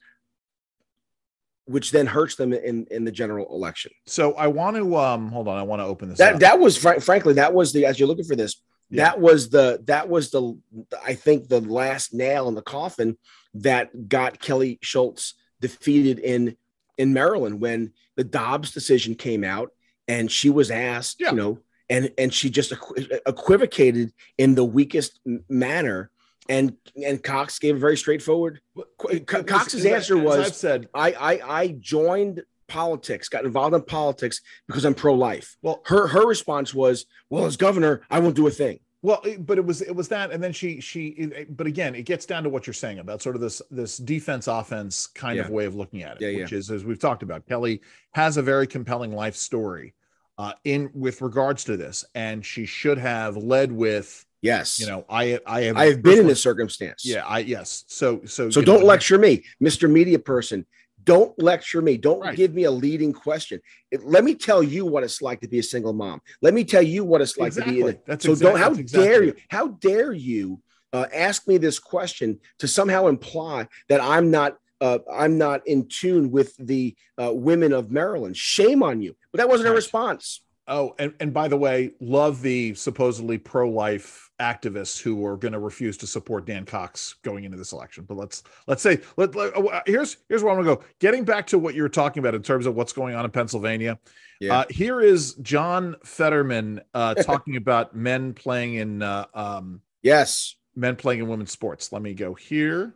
which 1.66 1.92
then 1.92 2.06
hurts 2.06 2.36
them 2.36 2.54
in, 2.54 2.86
in 2.92 3.04
the 3.06 3.12
general 3.12 3.48
election. 3.54 3.92
So 4.06 4.34
I 4.34 4.48
want 4.48 4.78
to 4.78 4.96
um 4.98 5.30
hold 5.30 5.48
on, 5.48 5.58
I 5.58 5.64
want 5.64 5.82
to 5.82 5.86
open 5.86 6.10
this 6.10 6.18
That 6.20 6.36
up. 6.36 6.40
that 6.42 6.60
was 6.60 6.78
fr- 6.78 7.00
frankly 7.00 7.34
that 7.36 7.54
was 7.54 7.74
the 7.74 7.86
as 7.86 8.00
you're 8.00 8.08
looking 8.08 8.26
for 8.26 8.36
this 8.36 8.56
Yeah. 8.90 9.06
that 9.06 9.20
was 9.20 9.50
the 9.50 9.82
that 9.86 10.08
was 10.10 10.32
the 10.32 10.58
I 11.04 11.16
think 11.16 11.48
the 11.48 11.62
last 11.62 12.14
nail 12.14 12.48
in 12.48 12.56
the 12.56 12.62
coffin 12.62 13.18
that 13.56 14.08
got 14.10 14.40
Kelly 14.40 14.78
Schulz 14.82 15.34
defeated 15.62 16.20
in 16.20 16.56
in 16.98 17.14
Maryland 17.14 17.60
when 17.60 17.94
the 18.16 18.24
Dobbs 18.24 18.72
decision 18.72 19.16
came 19.16 19.44
out 19.44 19.72
and 20.08 20.32
she 20.32 20.50
was 20.50 20.70
asked, 20.72 21.20
Yeah. 21.20 21.32
you 21.32 21.36
know, 21.38 21.60
and 21.90 22.12
and 22.18 22.34
she 22.34 22.50
just 22.50 22.72
equi- 22.72 23.10
equivocated 23.26 24.14
in 24.38 24.56
the 24.56 24.64
weakest 24.64 25.20
manner 25.50 26.12
and 26.50 26.76
and 27.04 27.22
Cox 27.24 27.60
gave 27.60 27.76
a 27.76 27.80
very 27.80 27.98
straightforward 27.98 28.62
Co- 28.98 29.20
Co- 29.20 29.44
Cox's 29.44 29.86
answer 29.86 30.18
was 30.18 30.48
I've 30.48 30.56
said, 30.56 30.90
I 30.94 31.12
I 31.14 31.62
I 31.62 31.68
joined 31.80 32.44
politics, 32.68 33.30
got 33.30 33.46
involved 33.46 33.76
in 33.76 33.82
politics 33.84 34.42
because 34.68 34.86
I'm 34.86 34.96
pro-life. 34.96 35.56
well, 35.62 35.82
Her 35.86 36.08
her 36.08 36.26
response 36.26 36.74
was, 36.74 37.06
"Well, 37.30 37.46
as 37.46 37.58
governor, 37.58 38.02
I 38.10 38.20
won't 38.20 38.36
do 38.36 38.48
a 38.48 38.52
thing." 38.52 38.80
Well, 39.02 39.22
but 39.38 39.60
it 39.60 39.66
was 39.66 39.84
it 39.84 39.96
was 39.96 40.08
that, 40.08 40.32
and 40.32 40.44
then 40.44 40.52
she 40.52 40.80
she. 40.82 41.10
it- 41.10 41.56
But 41.56 41.68
again, 41.68 41.94
it 41.94 42.04
gets 42.04 42.26
down 42.26 42.42
to 42.44 42.50
what 42.50 42.66
you're 42.66 42.74
saying 42.74 42.98
about 43.00 43.22
sort 43.22 43.36
of 43.36 43.42
this 43.42 43.62
this 43.70 43.98
defense 43.98 44.48
offense 44.48 45.06
kind 45.08 45.38
of 45.40 45.52
way 45.52 45.66
of 45.66 45.76
looking 45.76 46.02
at 46.02 46.20
it, 46.20 46.32
Yeah, 46.34 46.42
which 46.42 46.54
is 46.54 46.72
as 46.72 46.84
we've 46.84 46.98
talked 47.00 47.22
about. 47.22 47.46
Kelly 47.48 47.82
has 48.14 48.38
a 48.38 48.42
very 48.42 48.66
compelling 48.66 49.12
life 49.12 49.36
story 49.36 49.94
uh, 50.40 50.54
in 50.64 50.90
with 50.96 51.22
regards 51.22 51.64
to 51.66 51.78
this, 51.78 52.04
and 52.16 52.44
she 52.44 52.66
should 52.66 52.98
have 52.98 53.38
led 53.38 53.72
with 53.72 54.25
Yes, 54.42 54.80
you 54.80 54.88
know 54.88 55.06
I 55.10 55.40
I 55.46 55.62
have 55.62 55.78
I 55.78 55.86
have 55.88 56.02
been 56.04 56.20
in 56.20 56.28
this 56.28 56.42
circumstance. 56.42 57.04
yeah 57.06 57.26
I 57.26 57.40
yes 57.40 57.84
so 57.88 58.22
so 58.26 58.50
So 58.50 58.62
don't 58.62 58.82
know, 58.82 58.86
lecture 58.86 59.18
me, 59.18 59.44
Mr. 59.64 59.90
Media 59.90 60.20
Person. 60.20 60.66
Don't 61.04 61.38
lecture 61.42 61.82
me. 61.84 61.98
Don't 61.98 62.20
Right. 62.22 62.36
give 62.36 62.54
me 62.56 62.64
a 62.64 62.72
leading 62.72 63.14
question. 63.14 63.62
It- 63.92 64.04
let 64.04 64.24
me 64.24 64.34
tell 64.34 64.64
you 64.64 64.86
what 64.88 65.04
it's 65.04 65.22
like 65.22 65.40
to 65.42 65.48
be 65.48 65.60
a 65.60 65.64
single 65.64 65.94
mom. 65.94 66.20
Let 66.42 66.54
me 66.56 66.64
tell 66.64 66.82
you 66.82 67.04
what 67.04 67.22
it's 67.22 67.38
like 67.38 67.54
to 67.54 67.62
be. 67.64 67.80
Exactly. 67.82 68.00
That's 68.08 68.26
so 68.26 68.32
exact- 68.32 68.52
don't. 68.54 68.60
How 68.62 68.72
exactly 68.74 69.08
dare 69.08 69.24
you? 69.24 69.34
How 69.50 69.68
dare 69.68 70.14
you 70.14 70.62
uh, 70.94 71.06
ask 71.14 71.48
me 71.48 71.58
this 71.58 71.78
question 71.78 72.40
to 72.60 72.68
somehow 72.68 73.08
imply 73.08 73.68
that 73.90 74.02
I'm 74.02 74.32
not. 74.32 74.58
Uh, 74.82 75.00
I'm 75.12 75.38
not 75.38 75.66
in 75.68 75.88
tune 75.88 76.32
with 76.32 76.54
the 76.58 76.96
uh, 77.18 77.32
women 77.34 77.72
of 77.72 77.92
Maryland. 77.92 78.36
Shame 78.36 78.84
on 78.84 79.02
you. 79.02 79.16
But 79.32 79.38
that 79.38 79.48
wasn't 79.50 79.70
a 79.70 79.74
response. 79.74 80.42
Oh, 80.68 80.96
and, 81.00 81.14
and 81.22 81.34
by 81.34 81.48
the 81.48 81.56
way, 81.56 81.92
love 82.02 82.42
the 82.42 82.74
supposedly 82.74 83.38
pro-life 83.38 84.25
activists 84.40 85.02
who 85.02 85.26
are 85.26 85.38
going 85.38 85.54
to 85.54 85.60
refuse 85.60 85.98
to 85.98 86.08
support 86.08 86.46
Dan 86.46 86.66
Cox 86.66 87.16
going 87.24 87.44
into 87.46 87.58
this 87.58 87.72
election. 87.72 88.04
But 88.08 88.18
let's 88.18 88.44
let's 88.68 88.82
say 88.82 89.00
let, 89.18 89.34
let- 89.36 89.56
uh, 89.56 89.82
here's 89.86 90.18
here's 90.30 90.44
where 90.44 90.54
I'm 90.54 90.64
going 90.64 90.76
to 90.78 90.82
go. 90.82 90.90
Getting 91.00 91.24
back 91.26 91.48
to 91.48 91.60
what 91.60 91.76
you 91.76 91.82
were 91.84 91.90
talking 91.90 92.20
about 92.22 92.36
in 92.36 92.42
terms 92.44 92.66
of 92.66 92.76
what's 92.76 92.94
going 92.94 93.16
on 93.16 93.26
in 93.26 93.32
Pennsylvania. 93.32 93.98
Yeah. 94.42 94.60
Uh, 94.60 94.66
here 94.70 95.00
is 95.00 95.36
John 95.36 95.96
Fetterman 96.04 96.82
uh, 96.94 97.14
talking 97.24 97.56
about 97.56 97.96
men 97.96 98.34
playing 98.34 98.76
in 98.76 99.02
uh, 99.02 99.26
um, 99.34 99.82
Yes, 100.04 100.56
men 100.76 100.96
playing 100.98 101.22
in 101.22 101.28
women's 101.28 101.52
sports. 101.52 101.92
Let 101.92 102.02
me 102.02 102.14
go 102.14 102.34
here. 102.34 102.94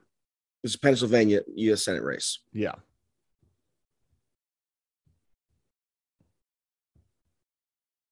this 0.61 0.73
is 0.73 0.77
Pennsylvania 0.77 1.41
U.S. 1.55 1.85
Senate 1.85 2.03
race. 2.03 2.39
Yeah. 2.53 2.73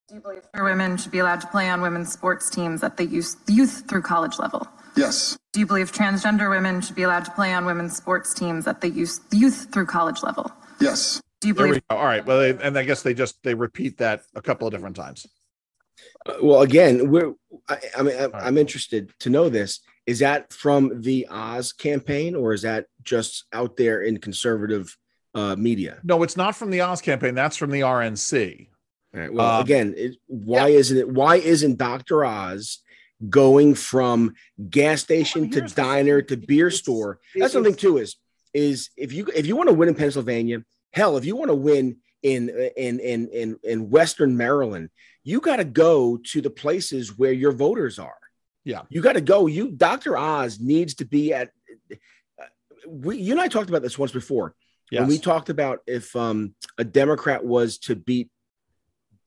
Do 0.07 0.15
you 0.15 0.21
believe 0.21 0.43
more 0.55 0.63
women 0.63 0.95
should 0.95 1.11
be 1.11 1.19
allowed 1.19 1.41
to 1.41 1.47
play 1.47 1.69
on 1.69 1.81
women's 1.81 2.13
sports 2.13 2.49
teams 2.49 2.81
at 2.81 2.95
the 2.95 3.05
youth, 3.05 3.35
youth 3.49 3.83
through 3.89 4.03
college 4.03 4.39
level? 4.39 4.65
Yes. 4.95 5.37
Do 5.51 5.59
you 5.59 5.65
believe 5.65 5.91
transgender 5.91 6.49
women 6.49 6.79
should 6.79 6.95
be 6.95 7.03
allowed 7.03 7.25
to 7.25 7.31
play 7.31 7.53
on 7.53 7.65
women's 7.65 7.97
sports 7.97 8.33
teams 8.33 8.67
at 8.67 8.79
the 8.79 8.89
youth, 8.89 9.19
youth 9.31 9.67
through 9.73 9.87
college 9.87 10.23
level? 10.23 10.49
Yes. 10.79 11.21
Do 11.41 11.49
you 11.49 11.53
There 11.53 11.67
we 11.67 11.81
go. 11.81 11.81
All 11.89 12.05
right. 12.05 12.25
Well, 12.25 12.39
they, 12.39 12.51
and 12.51 12.77
I 12.77 12.83
guess 12.83 13.01
they 13.01 13.13
just 13.13 13.43
they 13.43 13.53
repeat 13.53 13.97
that 13.97 14.23
a 14.33 14.41
couple 14.41 14.65
of 14.65 14.73
different 14.73 14.95
times. 14.95 15.27
Uh, 16.25 16.35
well, 16.41 16.61
again, 16.61 17.11
we're. 17.11 17.33
I, 17.67 17.77
I 17.97 18.01
mean, 18.01 18.15
I'm, 18.17 18.31
right. 18.31 18.43
I'm 18.43 18.57
interested 18.57 19.11
to 19.19 19.29
know 19.29 19.49
this. 19.49 19.81
Is 20.05 20.19
that 20.19 20.53
from 20.53 21.01
the 21.01 21.27
Oz 21.29 21.73
campaign, 21.73 22.33
or 22.33 22.53
is 22.53 22.61
that 22.61 22.85
just 23.03 23.43
out 23.51 23.75
there 23.75 24.01
in 24.01 24.19
conservative 24.19 24.97
uh, 25.35 25.57
media? 25.57 25.99
No, 26.05 26.23
it's 26.23 26.37
not 26.37 26.55
from 26.55 26.69
the 26.71 26.79
Oz 26.79 27.01
campaign. 27.01 27.35
That's 27.35 27.57
from 27.57 27.71
the 27.71 27.81
RNC. 27.81 28.67
All 29.13 29.19
right. 29.21 29.33
Well, 29.33 29.55
Um, 29.57 29.61
again, 29.63 29.93
it, 29.97 30.17
why 30.27 30.69
isn't 30.69 30.97
it? 30.97 31.09
Why 31.09 31.37
isn't 31.37 31.77
Doctor 31.77 32.25
Oz 32.25 32.79
going 33.29 33.73
from 33.73 34.35
gas 34.69 35.01
station 35.01 35.49
to 35.51 35.61
diner 35.61 36.21
to 36.21 36.37
beer 36.37 36.67
It's- 36.67 36.79
store? 36.79 37.19
it- 37.35 37.39
That's 37.39 37.53
something 37.53 37.73
it's- 37.73 37.81
too. 37.81 37.97
Is 37.97 38.15
is 38.53 38.89
if 38.97 39.13
you 39.13 39.27
if 39.35 39.45
you 39.45 39.55
want 39.55 39.69
to 39.69 39.73
win 39.75 39.89
in 39.89 39.95
Pennsylvania, 39.95 40.63
hell, 40.91 41.17
if 41.17 41.25
you 41.25 41.35
want 41.35 41.49
to 41.49 41.55
win 41.55 41.97
in 42.23 42.49
in 42.75 42.99
in 42.99 43.27
in 43.29 43.59
in 43.63 43.89
Western 43.89 44.35
Maryland, 44.37 44.89
you 45.23 45.39
got 45.39 45.57
to 45.57 45.65
go 45.65 46.17
to 46.31 46.41
the 46.41 46.49
places 46.49 47.17
where 47.17 47.31
your 47.33 47.51
voters 47.51 47.99
are. 47.99 48.17
Yeah. 48.65 48.81
You 48.89 49.01
got 49.01 49.13
to 49.13 49.21
go. 49.21 49.47
You 49.47 49.71
Doctor 49.71 50.17
Oz 50.17 50.59
needs 50.59 50.95
to 50.95 51.05
be 51.05 51.33
at. 51.33 51.51
uh, 51.91 52.43
We, 52.87 53.17
you 53.17 53.31
and 53.33 53.41
I 53.41 53.47
talked 53.47 53.69
about 53.69 53.81
this 53.81 53.97
once 53.97 54.11
before 54.11 54.55
Yes. 54.91 55.01
when 55.01 55.09
we 55.09 55.17
talked 55.19 55.49
about 55.49 55.79
if 55.87 56.15
um, 56.15 56.53
a 56.77 56.83
Democrat 56.83 57.43
was 57.45 57.77
to 57.79 57.95
beat 57.95 58.29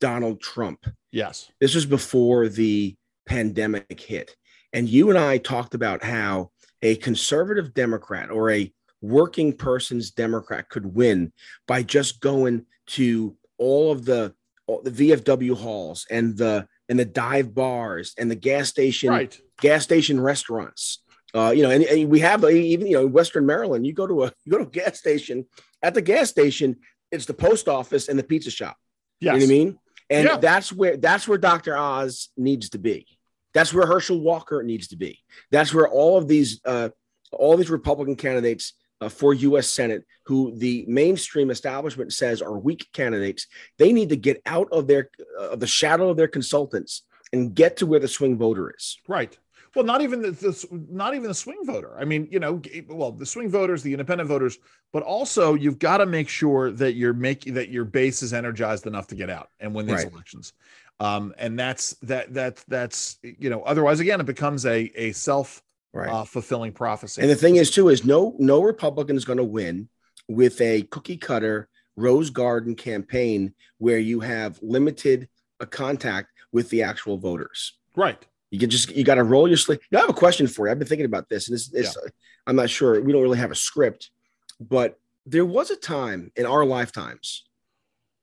Donald 0.01 0.41
Trump. 0.41 0.85
yes. 1.11 1.49
This 1.61 1.73
was 1.75 1.85
before 1.85 2.49
the 2.49 2.95
pandemic 3.25 3.99
hit. 4.01 4.35
And 4.73 4.89
you 4.89 5.09
and 5.09 5.17
I 5.17 5.37
talked 5.37 5.73
about 5.73 6.03
how 6.03 6.51
a 6.81 6.95
conservative 6.97 7.73
Democrat 7.73 8.29
or 8.29 8.51
a 8.51 8.71
working 9.01 9.53
person's 9.53 10.11
Democrat 10.11 10.67
could 10.69 10.85
win 10.95 11.31
by 11.67 11.83
just 11.83 12.19
going 12.19 12.65
to 12.87 13.35
all 13.57 13.91
of 13.91 14.03
the 14.05 14.33
all 14.67 14.81
the 14.83 14.91
VFW 14.91 15.55
halls 15.55 16.05
and 16.09 16.37
the 16.37 16.67
and 16.89 16.99
the 16.99 17.05
dive 17.05 17.53
bars 17.53 18.13
and 18.17 18.29
the 18.29 18.35
gas 18.35 18.67
station 18.69 19.09
Right. 19.09 19.39
gas 19.61 19.83
station 19.83 20.19
restaurants. 20.19 21.03
Uh, 21.33 21.53
you 21.55 21.63
know, 21.63 21.69
and, 21.69 21.83
and 21.85 22.09
we 22.09 22.19
have 22.19 22.43
even 22.43 22.87
you 22.87 22.93
know 22.93 23.05
in 23.05 23.11
Western 23.13 23.45
Maryland, 23.45 23.85
you 23.87 23.93
go 23.93 24.07
to 24.07 24.23
a 24.23 24.33
you 24.45 24.51
go 24.51 24.57
to 24.57 24.63
a 24.65 24.67
gas 24.67 24.97
station. 24.99 25.45
At 25.83 25.93
the 25.93 26.01
gas 26.01 26.29
station, 26.29 26.77
it's 27.11 27.25
the 27.25 27.33
post 27.33 27.67
office 27.67 28.07
and 28.07 28.17
the 28.19 28.23
pizza 28.23 28.51
shop. 28.51 28.77
Yes. 29.19 29.33
You 29.33 29.39
know 29.39 29.45
what 29.45 29.51
I 29.51 29.57
mean? 29.65 29.79
And 30.11 30.27
Yeah. 30.27 30.37
that's 30.37 30.71
where 30.71 30.97
that's 30.97 31.27
where 31.27 31.37
Dr. 31.39 31.75
Oz 31.75 32.29
needs 32.37 32.69
to 32.71 32.77
be. 32.77 33.07
That's 33.53 33.73
where 33.73 33.87
Herschel 33.87 34.19
Walker 34.21 34.61
needs 34.61 34.89
to 34.89 34.97
be. 34.97 35.19
That's 35.51 35.73
where 35.73 35.87
all 35.87 36.17
of 36.17 36.27
these 36.27 36.61
uh, 36.65 36.89
all 37.31 37.57
these 37.57 37.69
Republican 37.71 38.15
candidates 38.17 38.73
uh, 38.99 39.09
for 39.09 39.33
U.S. 39.33 39.67
Senate, 39.67 40.03
who 40.25 40.53
the 40.55 40.85
mainstream 40.87 41.49
establishment 41.49 42.13
says 42.13 42.41
are 42.41 42.57
weak 42.59 42.87
candidates, 42.93 43.47
they 43.79 43.91
need 43.93 44.09
to 44.09 44.17
get 44.17 44.41
out 44.45 44.67
of 44.71 44.85
their 44.87 45.09
uh, 45.39 45.49
of 45.51 45.59
the 45.59 45.67
shadow 45.67 46.09
of 46.09 46.17
their 46.17 46.27
consultants 46.27 47.03
and 47.33 47.55
get 47.55 47.77
to 47.77 47.85
where 47.85 47.99
the 48.01 48.07
swing 48.07 48.37
voter 48.37 48.73
is. 48.77 48.99
Right. 49.07 49.37
Well, 49.75 49.85
not 49.85 50.01
even 50.01 50.21
the, 50.21 50.31
the 50.31 50.85
not 50.89 51.15
even 51.15 51.27
the 51.29 51.33
swing 51.33 51.59
voter. 51.63 51.95
I 51.97 52.03
mean, 52.03 52.27
you 52.29 52.39
know, 52.39 52.61
well, 52.89 53.11
the 53.11 53.25
swing 53.25 53.49
voters, 53.49 53.81
the 53.83 53.93
independent 53.93 54.27
voters, 54.27 54.57
but 54.91 55.01
also 55.03 55.53
you've 55.53 55.79
got 55.79 55.97
to 55.97 56.05
make 56.05 56.27
sure 56.27 56.71
that 56.71 56.93
you're 56.95 57.13
making 57.13 57.53
that 57.53 57.69
your 57.69 57.85
base 57.85 58.21
is 58.21 58.33
energized 58.33 58.85
enough 58.85 59.07
to 59.07 59.15
get 59.15 59.29
out 59.29 59.49
and 59.59 59.73
win 59.73 59.85
these 59.85 60.03
Right. 60.03 60.11
elections. 60.11 60.53
Um, 60.99 61.33
and 61.37 61.57
that's 61.57 61.93
that 62.01 62.33
that 62.33 62.63
that's 62.67 63.17
you 63.23 63.49
know, 63.49 63.61
otherwise 63.63 63.99
again 64.01 64.19
it 64.19 64.25
becomes 64.25 64.65
a 64.65 64.91
a 64.95 65.11
self 65.13 65.63
Right. 65.93 66.09
uh, 66.09 66.23
fulfilling 66.23 66.71
prophecy. 66.71 67.21
And 67.21 67.29
the 67.29 67.35
thing 67.35 67.57
is, 67.57 67.69
too, 67.69 67.89
is 67.89 68.05
no 68.05 68.35
no 68.39 68.61
Republican 68.61 69.15
is 69.17 69.25
going 69.25 69.37
to 69.37 69.43
win 69.43 69.89
with 70.27 70.59
a 70.61 70.83
cookie 70.83 71.17
cutter 71.17 71.67
rose 71.97 72.29
garden 72.29 72.75
campaign 72.75 73.53
where 73.77 73.99
you 73.99 74.21
have 74.21 74.57
limited 74.61 75.27
uh, 75.59 75.65
contact 75.65 76.29
with 76.51 76.69
the 76.69 76.83
actual 76.83 77.17
voters. 77.17 77.73
right. 77.95 78.25
You 78.51 78.59
can 78.59 78.69
just 78.69 78.89
you 78.95 79.03
got 79.03 79.15
to 79.15 79.23
roll 79.23 79.47
your 79.47 79.57
sleeve. 79.57 79.79
I 79.93 79.99
have 79.99 80.09
a 80.09 80.13
question 80.13 80.45
for 80.45 80.67
you. 80.67 80.71
I've 80.71 80.79
been 80.79 80.87
thinking 80.87 81.05
about 81.05 81.29
this, 81.29 81.47
and 81.47 81.55
this, 81.55 81.69
this 81.69 81.97
I'm 82.45 82.55
not 82.57 82.69
sure. 82.69 83.01
We 83.01 83.11
don't 83.11 83.21
really 83.21 83.37
have 83.37 83.51
a 83.51 83.55
script, 83.55 84.11
but 84.59 84.99
there 85.25 85.45
was 85.45 85.71
a 85.71 85.75
time 85.75 86.31
in 86.35 86.45
our 86.45 86.65
lifetimes, 86.65 87.45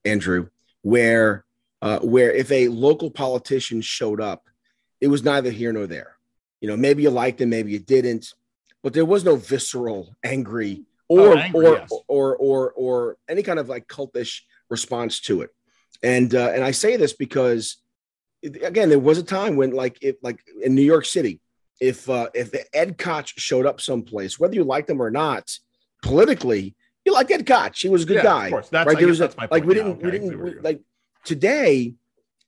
Andrew, 0.04 0.48
where 0.82 1.44
uh, 1.80 2.00
where 2.00 2.30
if 2.30 2.52
a 2.52 2.68
local 2.68 3.10
politician 3.10 3.80
showed 3.80 4.20
up, 4.20 4.44
it 5.00 5.08
was 5.08 5.24
neither 5.24 5.50
here 5.50 5.72
nor 5.72 5.86
there. 5.86 6.16
You 6.60 6.68
know, 6.68 6.76
maybe 6.76 7.04
you 7.04 7.10
liked 7.10 7.40
him, 7.40 7.50
maybe 7.50 7.72
you 7.72 7.78
didn't, 7.78 8.34
but 8.82 8.92
there 8.92 9.04
was 9.04 9.24
no 9.24 9.36
visceral, 9.36 10.14
angry, 10.22 10.84
or 11.08 11.20
Oh, 11.20 11.36
angry, 11.36 11.66
or, 11.66 11.72
yes. 11.76 11.90
or 12.06 12.36
or 12.36 12.72
or 12.72 13.16
any 13.28 13.42
kind 13.42 13.58
of 13.58 13.68
like 13.68 13.86
cultish 13.86 14.42
response 14.68 15.20
to 15.20 15.40
it. 15.42 15.50
And 16.02 16.34
uh, 16.34 16.50
and 16.54 16.62
I 16.62 16.72
say 16.72 16.96
this 16.96 17.14
because 17.14 17.78
again, 18.42 18.88
there 18.88 18.98
was 18.98 19.18
a 19.18 19.22
time 19.22 19.56
when 19.56 19.70
like 19.72 19.98
if 20.02 20.16
like 20.22 20.40
in 20.62 20.74
New 20.74 20.82
York 20.82 21.04
City, 21.04 21.40
if 21.80 22.08
uh, 22.08 22.28
if 22.34 22.54
Ed 22.72 22.98
Koch 22.98 23.32
showed 23.38 23.66
up 23.66 23.80
someplace, 23.80 24.38
whether 24.38 24.54
you 24.54 24.64
liked 24.64 24.90
him 24.90 25.00
or 25.00 25.10
not, 25.10 25.50
politically, 26.02 26.74
you 27.04 27.12
liked 27.12 27.30
Ed 27.30 27.46
Koch. 27.46 27.76
He 27.80 27.88
was 27.88 28.02
a 28.02 28.06
good 28.06 28.14
Yeah, 28.14 28.20
of 28.20 28.24
guy. 28.26 28.50
course. 28.50 28.68
That's- 28.68 28.86
right? 28.86 28.98
There 28.98 29.08
was 29.08 29.20
a- 29.20 29.24
that's 29.24 29.36
my 29.36 29.48
like 29.50 29.64
we 29.64 29.74
didn't 29.74 29.98
we 30.02 30.08
Okay, 30.08 30.18
see 30.18 30.24
didn't 30.24 30.38
you're 30.38 30.62
like 30.62 30.80
today. 31.24 31.94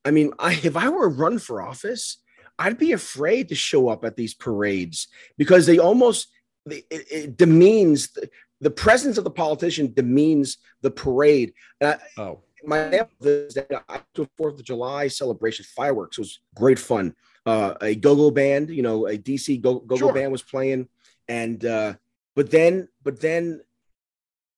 I 0.04 0.10
mean, 0.10 0.32
I 0.38 0.52
if 0.62 0.76
I 0.76 0.88
were 0.88 1.08
run 1.08 1.38
for 1.38 1.60
office, 1.62 2.18
I'd 2.58 2.78
be 2.78 2.92
afraid 2.92 3.48
to 3.48 3.54
show 3.54 3.88
up 3.88 4.04
at 4.04 4.16
these 4.16 4.34
parades 4.34 5.08
because 5.36 5.66
they 5.66 5.78
almost 5.78 6.28
it, 6.66 6.84
it, 6.90 7.06
it 7.10 7.36
demeans 7.36 8.08
the, 8.12 8.28
the 8.60 8.70
presence 8.70 9.16
of 9.18 9.24
the 9.24 9.30
politician 9.30 9.92
demeans 9.94 10.58
the 10.82 10.90
parade. 10.90 11.52
I, 11.82 11.96
Oh, 12.18 12.40
my 12.64 12.80
example 12.86 13.26
is 13.26 13.54
that 13.54 13.84
I 13.88 14.00
to 14.14 14.28
Fourth 14.36 14.54
of 14.54 14.64
July 14.64 15.08
celebration, 15.08 15.64
fireworks 15.76 16.18
it 16.18 16.22
was 16.22 16.40
great 16.54 16.78
fun. 16.78 17.14
Uh, 17.46 17.74
a 17.80 17.94
go-go 17.94 18.30
band, 18.30 18.70
you 18.70 18.82
know, 18.82 19.06
a 19.06 19.16
DC 19.16 19.60
go- 19.60 19.80
go-go 19.80 19.96
Sure. 19.96 20.12
band 20.12 20.30
was 20.32 20.42
playing, 20.42 20.88
and 21.28 21.64
uh, 21.64 21.94
but 22.36 22.50
then 22.50 22.88
but 23.02 23.20
then 23.20 23.60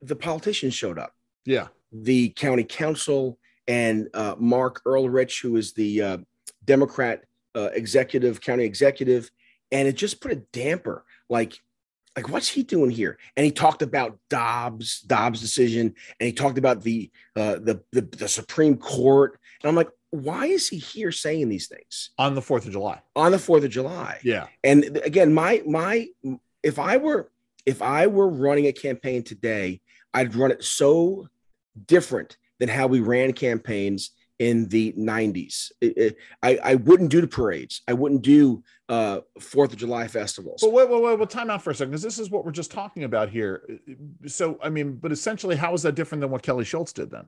the 0.01 0.17
politicians 0.17 0.75
showed 0.75 0.99
up. 0.99 1.15
yeah. 1.45 1.69
The 1.95 2.31
county 2.31 2.65
council 2.65 3.39
and 3.69 4.09
uh, 4.15 4.35
Marc 4.39 4.83
Elrich, 4.85 5.43
who 5.43 5.57
is 5.57 5.75
the 5.75 6.01
uh, 6.03 6.19
Democrat 6.65 7.25
uh, 7.55 7.69
executive, 7.75 8.41
county 8.41 8.65
executive, 8.65 9.31
and 9.71 9.87
it 9.87 9.93
just 9.93 10.21
put 10.23 10.33
a 10.33 10.37
damper. 10.53 11.05
Like, 11.29 11.61
like 12.17 12.29
what's 12.29 12.49
he 12.49 12.63
doing 12.63 12.91
here? 12.91 13.19
And 13.37 13.45
he 13.45 13.53
talked 13.53 13.83
about 13.83 14.19
Dobbs, 14.29 15.01
Dobbs 15.01 15.41
decision, 15.41 15.95
and 16.21 16.27
he 16.27 16.33
talked 16.33 16.59
about 16.59 16.83
the 16.83 17.11
uh, 17.37 17.55
the, 17.55 17.83
the 17.93 18.03
the 18.03 18.29
Supreme 18.29 18.77
Court. 18.77 19.39
And 19.63 19.69
I'm 19.69 19.77
like, 19.77 19.91
why 20.11 20.47
is 20.47 20.69
he 20.69 20.77
here 20.77 21.11
saying 21.11 21.49
these 21.49 21.69
things 21.69 22.11
On 22.19 22.35
the 22.35 22.43
Fourth 22.43 22.67
of 22.67 22.73
July. 22.73 23.01
on 23.17 23.33
the 23.33 23.39
Fourth 23.39 23.65
of 23.65 23.71
July? 23.71 24.21
Yeah. 24.23 24.47
And 24.63 24.99
again, 24.99 25.33
my 25.33 25.63
my 25.67 26.09
if 26.63 26.79
I 26.79 26.99
were 26.99 27.31
if 27.65 27.81
I 27.81 28.07
were 28.09 28.29
running 28.29 28.67
a 28.67 28.73
campaign 28.73 29.23
today, 29.23 29.81
I'd 30.13 30.35
run 30.35 30.51
it 30.51 30.63
so 30.65 31.29
different 31.87 32.37
than 32.59 32.69
how 32.69 32.87
we 32.87 33.01
ran 33.01 33.33
campaigns 33.33 34.11
in 34.43 34.67
the 34.69 34.93
90s. 34.95 35.71
It- 35.81 35.97
it- 35.97 36.17
I, 36.43 36.59
I 36.65 36.75
wouldn't 36.75 37.11
do 37.11 37.21
the 37.21 37.29
parades. 37.29 37.83
I 37.87 37.93
wouldn't 37.93 38.23
do 38.23 38.65
uh, 38.89 39.21
Fourth 39.39 39.73
of 39.73 39.79
July 39.79 40.09
festivals. 40.09 40.61
But 40.63 40.73
wait, 40.73 40.91
wait, 40.91 41.01
wait, 41.01 41.17
well, 41.17 41.27
time 41.29 41.49
out 41.49 41.63
for 41.63 41.71
a 41.71 41.75
second, 41.75 41.93
because 41.93 42.03
this 42.03 42.19
is 42.19 42.29
what 42.29 42.45
we're 42.45 42.51
just 42.51 42.73
talking 42.73 43.05
about 43.05 43.29
here. 43.29 43.63
So, 44.27 44.59
I 44.63 44.69
mean, 44.69 44.95
but 44.97 45.13
essentially, 45.13 45.55
how 45.55 45.73
is 45.75 45.83
that 45.83 45.95
different 45.95 46.21
than 46.23 46.31
what 46.31 46.43
Kelly 46.43 46.65
Schulz 46.65 46.93
did 46.93 47.11
then? 47.11 47.27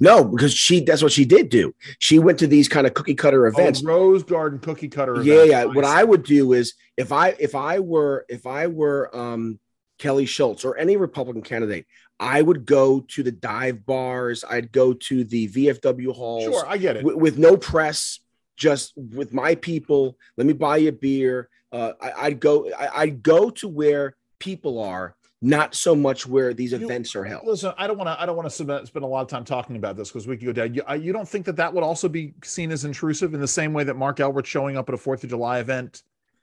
No, 0.00 0.24
because 0.24 0.54
she 0.54 0.80
that's 0.80 1.02
what 1.02 1.12
she 1.12 1.24
did 1.24 1.48
do. 1.48 1.74
She 1.98 2.18
went 2.18 2.38
to 2.38 2.46
these 2.46 2.68
kind 2.68 2.86
of 2.86 2.94
cookie 2.94 3.14
cutter 3.14 3.46
events. 3.46 3.82
Oh, 3.84 3.88
Rose 3.88 4.22
Garden 4.22 4.58
cookie 4.60 4.88
cutter. 4.88 5.22
yeah, 5.22 5.34
events. 5.34 5.50
yeah. 5.50 5.64
What. 5.66 5.84
I 5.84 6.02
would 6.04 6.22
do 6.22 6.52
is 6.54 6.74
if 6.96 7.12
I 7.12 7.34
if 7.38 7.54
I 7.54 7.80
were 7.80 8.24
if 8.28 8.46
I 8.46 8.68
were 8.68 9.14
um 9.14 9.58
Kelly 9.98 10.26
Schulz 10.26 10.64
or 10.64 10.76
any 10.76 10.96
Republican 10.96 11.42
candidate, 11.42 11.86
I 12.20 12.40
would 12.42 12.66
go 12.66 13.00
to 13.00 13.22
the 13.22 13.32
dive 13.32 13.84
bars, 13.84 14.44
I'd 14.48 14.70
go 14.72 14.92
to 14.92 15.24
the 15.24 15.48
VFW 15.48 16.14
halls 16.14 16.44
sure, 16.44 16.64
I 16.68 16.78
get 16.78 16.96
it. 16.96 17.04
with, 17.04 17.16
with 17.16 17.38
no 17.38 17.56
press, 17.56 18.20
just 18.56 18.92
with 18.96 19.32
my 19.32 19.54
people. 19.56 20.16
Let 20.36 20.46
me 20.46 20.52
buy 20.52 20.76
you 20.78 20.90
a 20.90 20.92
beer. 20.92 21.48
Uh, 21.72 21.92
I, 22.00 22.12
I'd 22.26 22.40
go. 22.40 22.70
I, 22.78 22.88
I'd 23.02 23.22
go 23.22 23.50
to 23.50 23.66
where 23.66 24.14
people 24.38 24.78
are, 24.80 25.16
not 25.40 25.74
so 25.74 25.96
much 25.96 26.26
where 26.26 26.52
these 26.54 26.72
You- 26.72 26.84
events 26.84 27.16
are 27.16 27.24
held. 27.24 27.46
Listen, 27.46 27.72
I 27.78 27.86
don't 27.86 27.96
want 27.96 28.08
to. 28.08 28.20
I 28.20 28.26
don't 28.26 28.36
want 28.36 28.46
to 28.46 28.54
spend, 28.54 28.86
spend 28.86 29.04
a 29.04 29.08
lot 29.08 29.22
of 29.22 29.28
time 29.28 29.44
talking 29.44 29.74
about 29.76 29.96
this 29.96 30.08
because 30.10 30.28
we 30.28 30.36
could 30.36 30.46
go 30.46 30.52
down. 30.52 30.74
You, 30.74 30.82
I- 30.86 30.96
you 30.96 31.12
don't 31.12 31.28
think 31.28 31.46
that 31.46 31.56
that 31.56 31.72
would 31.74 31.82
also 31.82 32.08
be 32.08 32.34
seen 32.44 32.70
as 32.70 32.84
intrusive 32.84 33.34
in 33.34 33.40
the 33.40 33.48
same 33.48 33.72
way 33.72 33.84
that 33.84 33.94
Marc 33.96 34.18
Elrich 34.18 34.44
showing 34.46 34.76
up 34.76 34.88
at 34.88 34.94
a 34.94 34.98
Fourth 34.98 35.24
of 35.24 35.30
July 35.30 35.58
event? 35.60 36.02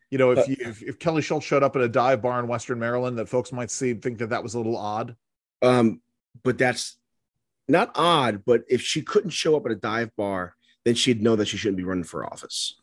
You 0.10 0.18
know, 0.18 0.32
if 0.32 0.40
Uh, 0.40 0.44
you, 0.48 0.56
if, 0.60 0.82
if 0.82 0.98
Kelly 1.00 1.22
Schulz 1.22 1.44
showed 1.44 1.62
up 1.62 1.76
at 1.76 1.84
a 1.84 1.88
dive 1.88 2.22
bar 2.24 2.40
in 2.40 2.48
Western 2.48 2.80
Maryland, 2.80 3.18
that 3.20 3.30
folks 3.30 3.52
might 3.52 3.70
see 3.70 3.94
think 3.94 4.18
that 4.18 4.32
that 4.32 4.42
was 4.42 4.56
a 4.56 4.58
little 4.58 4.76
odd. 4.76 5.16
Um, 5.62 6.02
but 6.44 6.58
that's 6.58 6.98
not 7.68 7.92
odd. 7.96 8.44
But 8.46 8.64
if 8.70 8.82
she 8.82 9.02
couldn't 9.02 9.32
show 9.32 9.56
up 9.56 9.66
at 9.66 9.72
a 9.72 9.76
dive 9.76 10.16
bar, 10.16 10.56
then 10.86 10.96
she'd 10.96 11.22
know 11.22 11.36
that 11.36 11.48
she 11.48 11.58
shouldn't 11.58 11.78
be 11.78 11.84
running 11.84 12.04
for 12.04 12.26
office. 12.26 12.76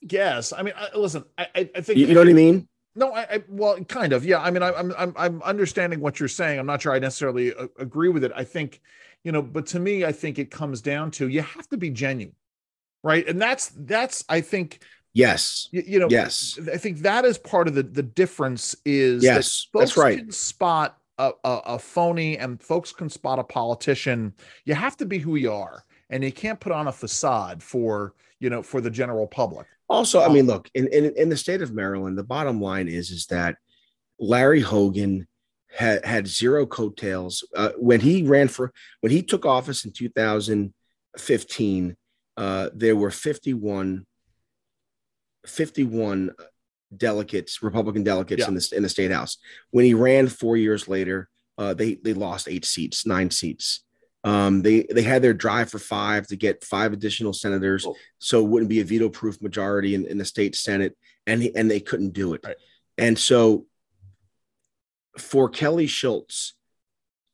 Yes, 0.00 0.52
I 0.52 0.62
mean, 0.62 0.74
I, 0.76 0.96
listen, 0.96 1.24
I, 1.36 1.48
I, 1.54 1.80
think 1.80 1.98
You, 1.98 2.06
you 2.06 2.14
know 2.14 2.20
what 2.20 2.28
I 2.28 2.32
mean? 2.32 2.68
No, 2.94 3.12
I, 3.12 3.22
I 3.22 3.44
well, 3.48 3.82
kind 3.84 4.12
of. 4.12 4.24
Yeah, 4.24 4.40
I 4.40 4.50
mean, 4.50 4.62
I, 4.62 4.72
I'm 4.72 4.92
I'm 4.96 5.12
I'm 5.16 5.42
understanding 5.42 6.00
what 6.00 6.18
you're 6.18 6.28
saying. 6.28 6.58
I'm 6.58 6.66
not 6.66 6.82
sure 6.82 6.92
I 6.92 6.98
necessarily 6.98 7.54
uh, 7.54 7.68
agree 7.78 8.08
with 8.08 8.24
it. 8.24 8.32
I 8.34 8.44
think, 8.44 8.80
you 9.24 9.32
know, 9.32 9.42
but 9.42 9.66
to 9.68 9.80
me, 9.80 10.04
I 10.04 10.12
think 10.12 10.38
it 10.38 10.50
comes 10.50 10.80
down 10.80 11.10
to 11.12 11.28
you 11.28 11.42
have 11.42 11.68
to 11.68 11.76
be 11.76 11.90
genuine, 11.90 12.34
right? 13.02 13.26
And 13.26 13.40
that's 13.40 13.72
that's 13.76 14.24
I 14.28 14.40
think 14.40 14.80
Yes. 15.14 15.68
you, 15.70 15.82
you 15.86 15.98
know 15.98 16.08
Yes. 16.10 16.58
I 16.72 16.76
think 16.76 16.98
that 16.98 17.24
is 17.24 17.38
part 17.38 17.68
of 17.68 17.74
the 17.74 17.82
the 17.82 18.02
difference 18.02 18.76
is 18.84 19.22
Yes, 19.22 19.68
that 19.72 19.80
that's 19.80 19.96
right. 19.96 20.32
spot 20.32 20.97
a, 21.18 21.32
a, 21.44 21.60
a 21.66 21.78
phony 21.78 22.38
and 22.38 22.62
folks 22.62 22.92
can 22.92 23.10
spot 23.10 23.38
a 23.38 23.44
politician. 23.44 24.32
You 24.64 24.74
have 24.74 24.96
to 24.98 25.06
be 25.06 25.18
who 25.18 25.36
you 25.36 25.52
are, 25.52 25.84
and 26.10 26.24
you 26.24 26.32
can't 26.32 26.60
put 26.60 26.72
on 26.72 26.88
a 26.88 26.92
facade 26.92 27.62
for 27.62 28.14
you 28.40 28.50
know 28.50 28.62
for 28.62 28.80
the 28.80 28.90
general 28.90 29.26
public. 29.26 29.66
Also, 29.88 30.20
I 30.20 30.28
mean, 30.28 30.46
look 30.46 30.70
in, 30.74 30.88
in 30.88 31.12
in 31.16 31.28
the 31.28 31.36
state 31.36 31.62
of 31.62 31.72
Maryland, 31.72 32.18
the 32.18 32.24
bottom 32.24 32.60
line 32.60 32.88
is 32.88 33.10
is 33.10 33.26
that 33.26 33.56
Larry 34.18 34.60
Hogan 34.60 35.26
had 35.76 36.04
had 36.04 36.26
zero 36.26 36.66
coattails 36.66 37.46
uh, 37.56 37.70
when 37.76 38.00
he 38.00 38.22
ran 38.22 38.48
for 38.48 38.72
when 39.00 39.12
he 39.12 39.22
took 39.22 39.46
office 39.46 39.84
in 39.84 39.92
2015. 39.92 41.96
Uh, 42.36 42.70
there 42.72 42.94
were 42.94 43.10
51 43.10 44.06
51 45.46 46.30
delegates, 46.96 47.62
Republican 47.62 48.02
delegates 48.02 48.40
Yeah. 48.42 48.48
in 48.48 48.54
the 48.54 48.72
in 48.76 48.82
the 48.82 48.88
state 48.88 49.10
house. 49.10 49.38
When 49.70 49.84
he 49.84 49.94
ran 49.94 50.28
four 50.28 50.56
years 50.56 50.88
later, 50.88 51.28
uh, 51.58 51.74
they 51.74 51.94
they 51.94 52.14
lost 52.14 52.48
eight 52.48 52.64
seats, 52.64 53.04
nine 53.06 53.30
seats. 53.30 53.84
Um, 54.24 54.62
they 54.62 54.86
they 54.92 55.02
had 55.02 55.22
their 55.22 55.34
drive 55.34 55.70
for 55.70 55.78
five 55.78 56.26
to 56.28 56.36
get 56.36 56.64
five 56.64 56.92
additional 56.92 57.32
senators, 57.32 57.86
Oh. 57.86 57.96
so 58.18 58.44
it 58.44 58.48
wouldn't 58.48 58.68
be 58.68 58.80
a 58.80 58.84
veto-proof 58.84 59.40
majority 59.40 59.94
in, 59.94 60.06
in 60.06 60.18
the 60.18 60.24
state 60.24 60.56
senate, 60.56 60.96
and 61.26 61.42
he, 61.42 61.54
and 61.54 61.70
they 61.70 61.80
couldn't 61.80 62.10
do 62.14 62.34
it. 62.34 62.40
Right. 62.44 62.56
And 62.96 63.16
so, 63.18 63.66
for 65.16 65.48
Kelly 65.48 65.86
Schulz, 65.86 66.54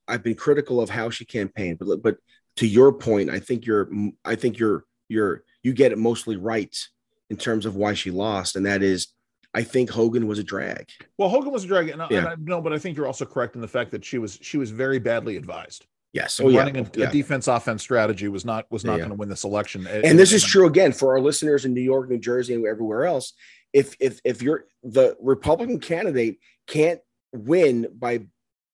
I've 0.07 0.23
been 0.23 0.35
critical 0.35 0.81
of 0.81 0.91
how 0.91 1.11
she 1.11 1.25
campaigned, 1.25 1.79
but 1.79 2.03
but 2.03 2.17
to 2.57 2.67
your 2.67 2.93
point, 2.93 3.31
I 3.31 3.41
think 3.41 3.67
you're 3.67 3.91
I 4.25 4.35
think 4.37 4.59
you're 4.59 4.85
you're 5.09 5.45
you 5.63 5.73
get 5.73 5.93
it 5.93 5.99
mostly 5.99 6.37
right 6.37 6.77
in 7.31 7.37
terms 7.39 7.65
of 7.67 7.75
why 7.77 7.95
she 7.95 8.11
lost, 8.11 8.57
and 8.57 8.67
that 8.67 8.83
is, 8.83 9.09
I 9.55 9.63
think 9.63 9.89
Hogan 9.91 10.27
was 10.27 10.39
a 10.39 10.45
drag. 10.45 10.89
Well, 11.17 11.29
Hogan 11.29 11.53
was 11.53 11.65
a 11.65 11.69
drag, 11.69 11.89
and, 11.89 12.03
I- 12.03 12.09
Yeah. 12.11 12.19
and 12.19 12.29
I 12.29 12.35
no, 12.39 12.61
but 12.61 12.73
I 12.73 12.79
think 12.79 12.97
you're 12.97 13.07
also 13.07 13.25
correct 13.25 13.55
in 13.55 13.61
the 13.61 13.69
fact 13.69 13.93
that 13.93 14.05
she 14.05 14.19
was 14.19 14.39
she 14.43 14.59
was 14.59 14.71
very 14.71 14.99
badly 14.99 15.37
advised. 15.37 15.87
Yes, 16.13 16.39
oh 16.41 16.49
yeah, 16.49 16.61
running 16.61 16.77
a, 16.79 16.91
yeah. 16.95 17.09
a 17.09 17.13
defense 17.13 17.49
offense 17.49 17.83
strategy 17.83 18.29
was 18.29 18.45
not 18.45 18.71
was 18.71 18.85
not 18.85 18.95
Yeah. 18.95 18.99
going 18.99 19.11
to 19.11 19.17
win 19.17 19.29
this 19.29 19.45
election. 19.45 19.87
and 19.87 20.19
this 20.19 20.33
is 20.33 20.45
true 20.45 20.67
again 20.67 20.93
for 20.93 21.13
our 21.13 21.21
listeners 21.21 21.65
in 21.65 21.75
New 21.75 21.81
York, 21.81 22.09
New 22.09 22.19
Jersey, 22.19 22.55
and 22.55 22.65
everywhere 22.67 23.05
else. 23.05 23.33
If 23.73 23.97
if 24.01 24.21
if 24.25 24.43
you're 24.43 24.67
the 24.83 25.17
Republican 25.21 25.81
candidate 25.81 26.39
can't 26.69 27.01
win 27.33 27.89
by 27.99 28.27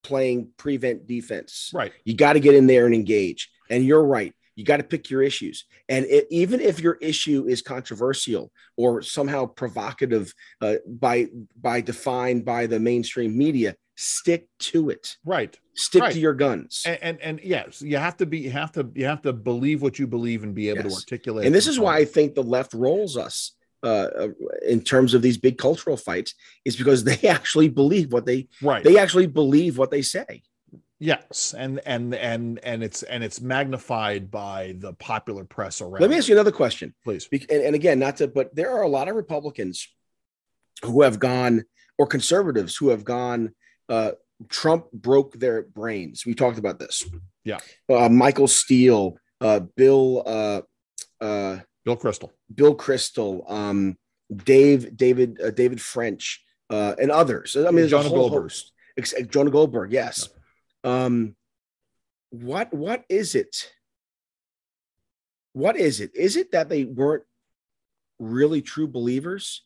playing 0.02 0.50
prevent 0.56 1.06
defense, 1.06 1.70
right. 1.74 1.92
you 2.04 2.14
got 2.14 2.34
to 2.34 2.40
get 2.40 2.54
in 2.54 2.66
there 2.66 2.86
and 2.86 2.94
engage. 2.94 3.50
And 3.70 3.84
you're 3.84 4.04
right. 4.04 4.34
You 4.56 4.64
got 4.64 4.78
to 4.78 4.82
pick 4.82 5.10
your 5.10 5.22
issues. 5.22 5.64
And 5.88 6.04
it, 6.06 6.26
even 6.30 6.60
if 6.60 6.80
your 6.80 6.94
issue 7.00 7.46
is 7.48 7.62
controversial 7.62 8.52
or 8.76 9.02
somehow 9.02 9.46
provocative 9.46 10.34
uh, 10.60 10.76
by 10.86 11.28
by 11.60 11.80
defined 11.80 12.44
by 12.44 12.66
the 12.66 12.78
mainstream 12.80 13.36
media, 13.38 13.76
stick 13.96 14.48
to 14.58 14.90
it. 14.90 15.16
Right. 15.24 15.58
Stick 15.74 16.02
Right. 16.02 16.12
to 16.12 16.18
your 16.20 16.34
guns. 16.34 16.82
And, 16.84 16.98
and 17.02 17.20
and 17.20 17.40
yes, 17.42 17.80
you 17.80 17.96
have 17.96 18.16
to 18.18 18.26
be 18.26 18.38
you 18.38 18.50
have 18.50 18.72
to 18.72 18.90
you 18.94 19.06
have 19.06 19.22
to 19.22 19.32
believe 19.32 19.82
what 19.82 19.98
you 19.98 20.06
believe 20.06 20.42
and 20.42 20.54
be 20.54 20.68
able 20.68 20.88
to 20.90 20.94
articulate. 20.94 21.46
and 21.46 21.54
this 21.54 21.66
is 21.66 21.78
why 21.78 21.96
I 21.96 22.04
think 22.04 22.34
the 22.34 22.42
left 22.42 22.74
rolls 22.74 23.16
us 23.16 23.52
uh, 23.82 23.86
uh, 23.86 24.28
in 24.68 24.82
terms 24.82 25.14
of 25.14 25.22
these 25.22 25.38
big 25.38 25.56
cultural 25.56 25.96
fights 25.96 26.34
is 26.66 26.76
because 26.76 27.02
they 27.04 27.16
actually 27.28 27.68
believe 27.68 28.12
what 28.12 28.26
they 28.26 28.48
right. 28.60 28.84
they 28.84 28.98
actually 28.98 29.26
believe 29.26 29.78
what 29.78 29.90
they 29.90 30.02
say. 30.02 30.42
Yes, 31.02 31.54
and 31.56 31.80
and 31.86 32.14
and 32.14 32.60
and 32.62 32.84
it's 32.84 33.02
and 33.02 33.24
it's 33.24 33.40
magnified 33.40 34.30
by 34.30 34.74
the 34.78 34.92
popular 34.92 35.44
press 35.44 35.80
around. 35.80 36.02
Let 36.02 36.10
me 36.10 36.18
ask 36.18 36.28
you 36.28 36.34
another 36.34 36.52
question. 36.52 36.94
please. 37.02 37.26
Be- 37.26 37.46
and, 37.50 37.62
and 37.62 37.74
again, 37.74 37.98
not 37.98 38.18
to, 38.18 38.28
but 38.28 38.54
there 38.54 38.70
are 38.72 38.82
a 38.82 38.88
lot 38.88 39.08
of 39.08 39.16
Republicans 39.16 39.88
who 40.84 41.00
have 41.00 41.18
gone, 41.18 41.64
or 41.98 42.06
conservatives 42.06 42.76
who 42.76 42.90
have 42.90 43.04
gone. 43.04 43.54
Uh, 43.88 44.12
Trump 44.50 44.92
broke 44.92 45.32
their 45.38 45.62
brains. 45.62 46.24
We 46.26 46.34
talked 46.34 46.58
about 46.58 46.78
this. 46.78 47.04
Yeah. 47.44 47.58
Uh, 47.88 48.08
Michael 48.10 48.48
Steele, 48.48 49.16
uh, 49.40 49.60
Bill, 49.76 50.22
uh, 50.26 50.60
uh, 51.22 51.60
Bill 51.84 51.96
Kristol. 51.96 52.30
Bill 52.54 52.74
Kristol, 52.74 53.50
um, 53.50 53.96
Dave, 54.34 54.96
David, 54.96 55.40
uh, 55.42 55.50
David 55.50 55.80
French, 55.80 56.42
uh, 56.68 56.94
and 57.00 57.10
others. 57.10 57.56
I 57.56 57.64
mean, 57.64 57.76
there's 57.76 57.90
Jonah 57.90 58.06
a 58.06 58.08
whole 58.08 58.28
Goldberg. 58.30 58.42
host. 58.42 58.72
Jonah 59.30 59.50
Goldberg, 59.50 59.92
yes. 59.92 60.28
Um, 60.84 61.36
what 62.30 62.72
what 62.72 63.04
is 63.08 63.34
it? 63.34 63.72
What 65.52 65.76
is 65.76 66.00
it? 66.00 66.14
Is 66.14 66.36
it 66.36 66.52
that 66.52 66.68
they 66.68 66.84
weren't 66.84 67.24
really 68.18 68.62
true 68.62 68.86
believers, 68.86 69.64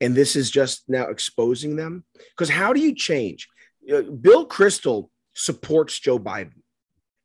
and 0.00 0.14
this 0.14 0.34
is 0.36 0.50
just 0.50 0.88
now 0.88 1.04
exposing 1.04 1.76
them? 1.76 2.04
Because 2.36 2.50
how 2.50 2.72
do 2.72 2.80
you 2.80 2.94
change? 2.94 3.48
Uh, 3.90 4.02
Bill 4.02 4.46
Kristol 4.46 5.08
supports 5.34 5.98
Joe 5.98 6.18
Biden. 6.18 6.62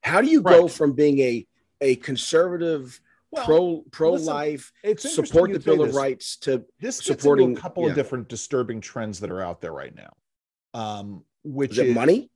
How 0.04 0.22
do 0.22 0.28
you 0.28 0.42
go 0.42 0.68
from 0.68 0.94
being 0.94 1.20
a 1.20 1.48
a 1.82 1.96
conservative 1.96 3.00
Well, 3.32 3.46
pro 3.46 3.84
pro 3.92 4.12
listen, 4.14 4.28
life 4.28 4.72
support 4.98 5.52
the 5.52 5.60
Bill 5.60 5.82
of 5.82 5.88
this. 5.88 5.96
Rights 5.96 6.38
to 6.38 6.64
This 6.80 6.98
supporting- 6.98 7.58
a 7.58 7.60
couple 7.60 7.84
yeah. 7.84 7.90
of 7.90 7.96
different 7.96 8.30
disturbing 8.30 8.82
trends 8.82 9.20
that 9.22 9.32
are 9.32 9.42
out 9.42 9.62
there 9.62 9.74
right 9.74 9.94
now. 9.94 10.14
Um, 10.74 11.26
which 11.44 11.72
is 11.72 11.80
it 11.80 11.94
money? 11.94 12.30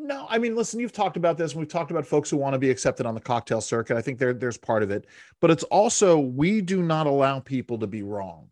No, 0.00 0.26
I 0.28 0.38
mean, 0.38 0.54
listen, 0.54 0.78
you've 0.78 0.92
talked 0.92 1.16
about 1.16 1.36
this, 1.36 1.52
and 1.52 1.58
we've 1.58 1.68
talked 1.68 1.90
about 1.90 2.06
folks 2.06 2.30
who 2.30 2.36
want 2.36 2.54
to 2.54 2.58
be 2.58 2.70
accepted 2.70 3.04
on 3.04 3.14
the 3.16 3.20
cocktail 3.20 3.60
circuit. 3.60 3.96
I 3.96 4.00
think 4.00 4.20
there, 4.20 4.32
there's 4.32 4.56
part 4.56 4.84
of 4.84 4.92
it, 4.92 5.06
but 5.40 5.50
it's 5.50 5.64
also 5.64 6.18
we 6.18 6.60
do 6.60 6.82
not 6.84 7.08
allow 7.08 7.40
people 7.40 7.76
to 7.78 7.86
be 7.88 8.04
wrong, 8.04 8.48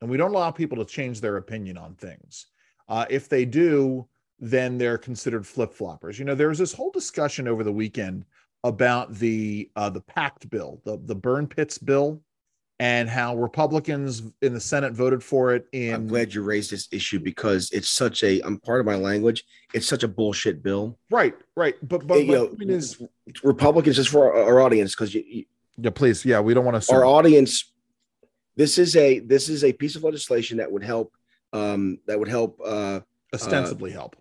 and 0.00 0.08
we 0.08 0.16
don't 0.16 0.32
allow 0.32 0.50
people 0.50 0.78
to 0.78 0.86
change 0.86 1.20
their 1.20 1.36
opinion 1.36 1.76
on 1.76 1.94
things. 1.96 2.46
Uh, 2.88 3.04
if 3.10 3.28
they 3.28 3.44
do, 3.44 4.08
then 4.38 4.78
they're 4.78 4.96
considered 4.96 5.46
flip 5.46 5.74
floppers. 5.74 6.18
You 6.18 6.24
know, 6.24 6.34
there 6.34 6.48
was 6.48 6.58
this 6.58 6.72
whole 6.72 6.90
discussion 6.90 7.46
over 7.46 7.62
the 7.62 7.72
weekend 7.72 8.24
about 8.64 9.14
the 9.14 9.70
uh, 9.76 9.90
the 9.90 10.00
pact 10.00 10.48
bill, 10.48 10.80
the 10.86 10.98
the 11.04 11.14
burn 11.14 11.46
pits 11.46 11.76
bill, 11.76 12.22
and 12.78 13.08
how 13.08 13.34
Republicans 13.36 14.22
in 14.42 14.52
the 14.52 14.60
Senate 14.60 14.92
voted 14.92 15.22
for 15.22 15.54
it. 15.54 15.66
In 15.72 15.94
I'm 15.94 16.06
glad 16.06 16.34
you 16.34 16.42
raised 16.42 16.70
this 16.70 16.88
issue 16.92 17.18
because 17.18 17.70
it's 17.72 17.88
such 17.88 18.22
a 18.22 18.40
I'm 18.42 18.58
part 18.58 18.80
of 18.80 18.86
my 18.86 18.96
language. 18.96 19.44
It's 19.72 19.86
such 19.86 20.02
a 20.02 20.08
bullshit 20.08 20.62
bill. 20.62 20.98
right, 21.10 21.34
right, 21.56 21.74
but 21.82 22.06
but 22.06 22.18
you 22.20 22.26
my 22.26 22.34
know, 22.34 22.46
point 22.48 22.70
is, 22.70 23.00
Republicans 23.42 23.96
just 23.96 24.10
for 24.10 24.32
our, 24.34 24.42
our 24.44 24.60
audience 24.60 24.94
because 24.94 25.14
you, 25.14 25.24
you- 25.26 25.44
yeah, 25.78 25.90
please, 25.90 26.24
yeah, 26.24 26.40
we 26.40 26.54
don't 26.54 26.64
want 26.64 26.82
to. 26.82 26.92
our 26.94 27.04
audience. 27.04 27.70
This 28.56 28.78
is 28.78 28.96
a 28.96 29.18
this 29.18 29.50
is 29.50 29.62
a 29.62 29.72
piece 29.74 29.94
of 29.96 30.04
legislation 30.04 30.56
that 30.58 30.72
would 30.72 30.82
help 30.82 31.12
um, 31.52 31.98
that 32.06 32.18
would 32.18 32.28
help 32.28 32.58
uh, 32.64 33.00
ostensibly 33.34 33.90
help. 33.90 34.16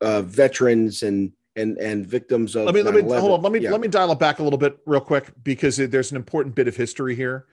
uh, 0.00 0.22
veterans 0.22 1.02
and 1.02 1.32
and 1.56 1.78
and 1.78 2.06
victims 2.06 2.54
of 2.54 2.66
let 2.66 2.74
me 2.76 2.82
let 2.82 2.94
me 2.94 3.02
hold 3.02 3.32
on. 3.32 3.42
Let 3.42 3.50
me 3.52 3.58
Yeah. 3.58 3.72
let 3.72 3.80
me 3.80 3.88
dial 3.88 4.12
it 4.12 4.20
back 4.20 4.38
a 4.38 4.44
little 4.44 4.58
bit 4.58 4.78
real 4.86 5.00
quick 5.00 5.30
because 5.42 5.80
it- 5.80 5.90
there's 5.90 6.12
an 6.12 6.16
important 6.16 6.54
bit 6.54 6.68
of 6.68 6.76
history 6.76 7.16
here. 7.16 7.46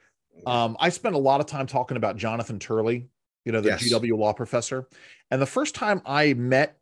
Um, 0.46 0.76
I 0.80 0.90
spent 0.90 1.16
a 1.16 1.20
lot 1.20 1.40
of 1.40 1.46
time 1.46 1.68
talking 1.68 1.98
about 1.98 2.18
Jonathan 2.18 2.60
Turley, 2.60 3.08
you 3.46 3.52
know, 3.52 3.62
the 3.62 3.70
Yes. 3.70 3.84
GW 3.84 4.18
law 4.18 4.34
professor, 4.34 4.88
and 5.30 5.42
the 5.42 5.46
first 5.46 5.76
time 5.76 6.02
I 6.06 6.34
met 6.34 6.78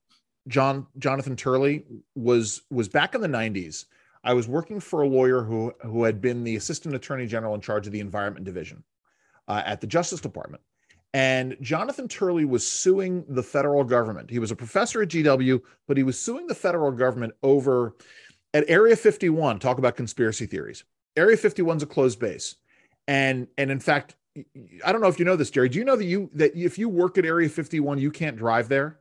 John 0.47 0.87
Jonathan 0.97 1.35
Turley 1.35 1.85
was 2.15 2.61
was 2.69 2.87
back 2.87 3.15
in 3.15 3.21
the 3.21 3.27
90s. 3.27 3.85
I 4.23 4.33
was 4.33 4.47
working 4.47 4.79
for 4.79 5.01
a 5.01 5.07
lawyer 5.07 5.43
who 5.43 5.73
who 5.81 6.03
had 6.03 6.21
been 6.21 6.43
the 6.43 6.55
assistant 6.55 6.95
attorney 6.95 7.27
general 7.27 7.53
in 7.55 7.61
charge 7.61 7.85
of 7.87 7.93
the 7.93 7.99
environment 7.99 8.45
division 8.45 8.83
uh, 9.47 9.61
at 9.65 9.81
the 9.81 9.87
Justice 9.87 10.21
Department. 10.21 10.63
And 11.13 11.57
Jonathan 11.59 12.07
Turley 12.07 12.45
was 12.45 12.65
suing 12.65 13.25
the 13.27 13.41
federal 13.41 13.83
government. 13.83 14.29
He 14.29 14.37
was 14.37 14.51
a 14.51 14.55
professor 14.55 15.01
at 15.01 15.09
GW, 15.09 15.59
but 15.87 15.97
he 15.97 16.03
was 16.03 16.19
suing 16.19 16.45
the 16.45 16.53
federal 16.53 16.91
government 16.91 17.33
over 17.41 17.95
at 18.53 18.65
Area 18.69 18.95
51. 18.95 19.57
Talk 19.59 19.79
about 19.79 19.95
conspiracy 19.95 20.45
theories. 20.45 20.83
Area 21.15 21.35
51 21.35 21.77
is 21.77 21.83
a 21.83 21.87
closed 21.87 22.19
base, 22.19 22.55
and 23.09 23.47
and 23.57 23.71
in 23.71 23.79
fact, 23.79 24.15
I 24.85 24.91
don't 24.91 25.01
know 25.01 25.07
if 25.07 25.17
you 25.17 25.25
know 25.25 25.35
this, 25.35 25.49
Jerry. 25.49 25.67
Do 25.67 25.79
you 25.79 25.83
know 25.83 25.95
that 25.95 26.05
you 26.05 26.29
that 26.35 26.55
if 26.55 26.77
you 26.77 26.87
work 26.87 27.17
at 27.17 27.25
Area 27.25 27.49
51, 27.49 27.97
you 27.97 28.11
can't 28.11 28.37
drive 28.37 28.69
there? 28.69 28.99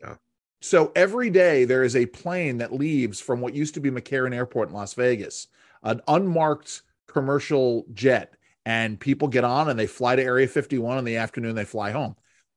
Yeah. 0.00 0.16
So 0.60 0.90
every 0.96 1.30
day 1.30 1.64
there 1.64 1.84
is 1.84 1.94
a 1.94 2.06
plane 2.06 2.58
that 2.58 2.72
leaves 2.72 3.20
from 3.20 3.40
what 3.40 3.54
used 3.54 3.74
to 3.74 3.80
be 3.80 3.92
McCarran 3.92 4.34
Airport 4.34 4.70
in 4.70 4.74
Las 4.74 4.94
Vegas, 4.94 5.46
an 5.84 6.00
unmarked 6.08 6.82
commercial 7.06 7.86
jet, 7.94 8.34
and 8.66 8.98
people 8.98 9.28
get 9.28 9.44
on 9.44 9.68
and 9.68 9.78
they 9.78 9.86
fly 9.86 10.16
to 10.16 10.22
Area 10.22 10.48
51 10.48 10.98
in 10.98 11.04
the 11.04 11.18
afternoon. 11.18 11.54
They 11.54 11.64
fly 11.64 11.92
home, 11.92 12.16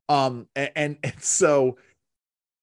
um, 0.10 0.48
and, 0.56 0.98
and 1.04 1.14
so 1.20 1.78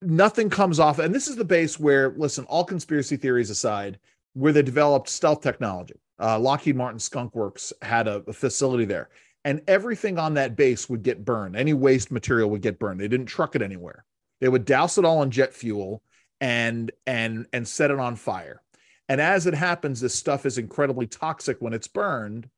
nothing 0.03 0.51
comes 0.51 0.81
off. 0.81 0.99
And 0.99 1.15
this 1.15 1.29
is 1.29 1.37
the 1.37 1.45
base 1.45 1.79
where, 1.79 2.13
listen, 2.17 2.45
all 2.47 2.65
conspiracy 2.65 3.17
theories 3.17 3.51
aside, 3.51 4.01
where 4.33 4.53
they 4.53 4.63
developed 4.63 5.09
stealth 5.09 5.43
technology. 5.43 5.95
Uh, 6.21 6.39
Lockheed 6.39 6.77
Martin 6.77 6.99
Skunk 6.99 7.35
Works 7.35 7.73
had 7.83 8.09
a, 8.09 8.23
a 8.27 8.33
facility 8.33 8.85
there, 8.85 9.11
and 9.45 9.63
everything 9.69 10.19
on 10.19 10.35
that 10.35 10.57
base 10.57 10.89
would 10.89 11.03
get 11.03 11.25
burned. 11.25 11.57
Any 11.57 11.73
waste 11.73 12.11
material 12.11 12.51
would 12.51 12.63
get 12.63 12.79
burned. 12.79 13.01
They 13.01 13.09
didn't 13.09 13.27
truck 13.27 13.55
it 13.55 13.63
anywhere. 13.63 14.05
They 14.41 14.49
would 14.49 14.65
douse 14.65 14.99
it 14.99 15.05
all 15.05 15.23
in 15.23 15.31
jet 15.31 15.55
fuel 15.55 16.03
and 16.41 16.91
and 17.07 17.47
and 17.53 17.67
set 17.67 17.91
it 17.91 17.99
on 17.99 18.17
fire. 18.17 18.63
And 19.09 19.21
as 19.21 19.47
it 19.47 19.55
happens, 19.55 20.01
this 20.01 20.15
stuff 20.15 20.45
is 20.45 20.59
incredibly 20.59 21.07
toxic 21.07 21.57
when 21.61 21.73
it's 21.73 21.89
burned. 21.89 22.49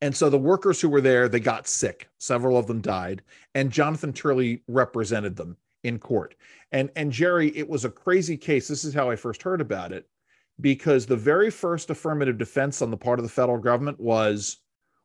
And 0.00 0.14
so 0.14 0.28
the 0.28 0.38
workers 0.38 0.80
who 0.80 0.88
were 0.88 1.00
there, 1.00 1.28
they 1.28 1.40
got 1.40 1.68
sick. 1.68 2.08
Several 2.18 2.58
of 2.58 2.66
them 2.66 2.80
died, 2.80 3.22
and 3.54 3.70
Jonathan 3.70 4.12
Turley 4.12 4.62
represented 4.66 5.36
them 5.36 5.56
in 5.84 5.98
court. 5.98 6.34
And 6.72 6.90
and 6.96 7.12
Jerry, 7.12 7.56
it 7.56 7.68
was 7.68 7.84
a 7.84 7.90
crazy 7.90 8.36
case. 8.36 8.66
This 8.66 8.84
is 8.84 8.92
how 8.92 9.10
I 9.10 9.16
first 9.16 9.42
heard 9.42 9.60
about 9.60 9.92
it, 9.92 10.08
because 10.60 11.06
the 11.06 11.16
very 11.16 11.50
first 11.50 11.90
affirmative 11.90 12.38
defense 12.38 12.82
on 12.82 12.90
the 12.90 12.96
part 12.96 13.18
of 13.18 13.24
the 13.24 13.28
federal 13.28 13.58
government 13.58 13.98
was, 14.00 14.58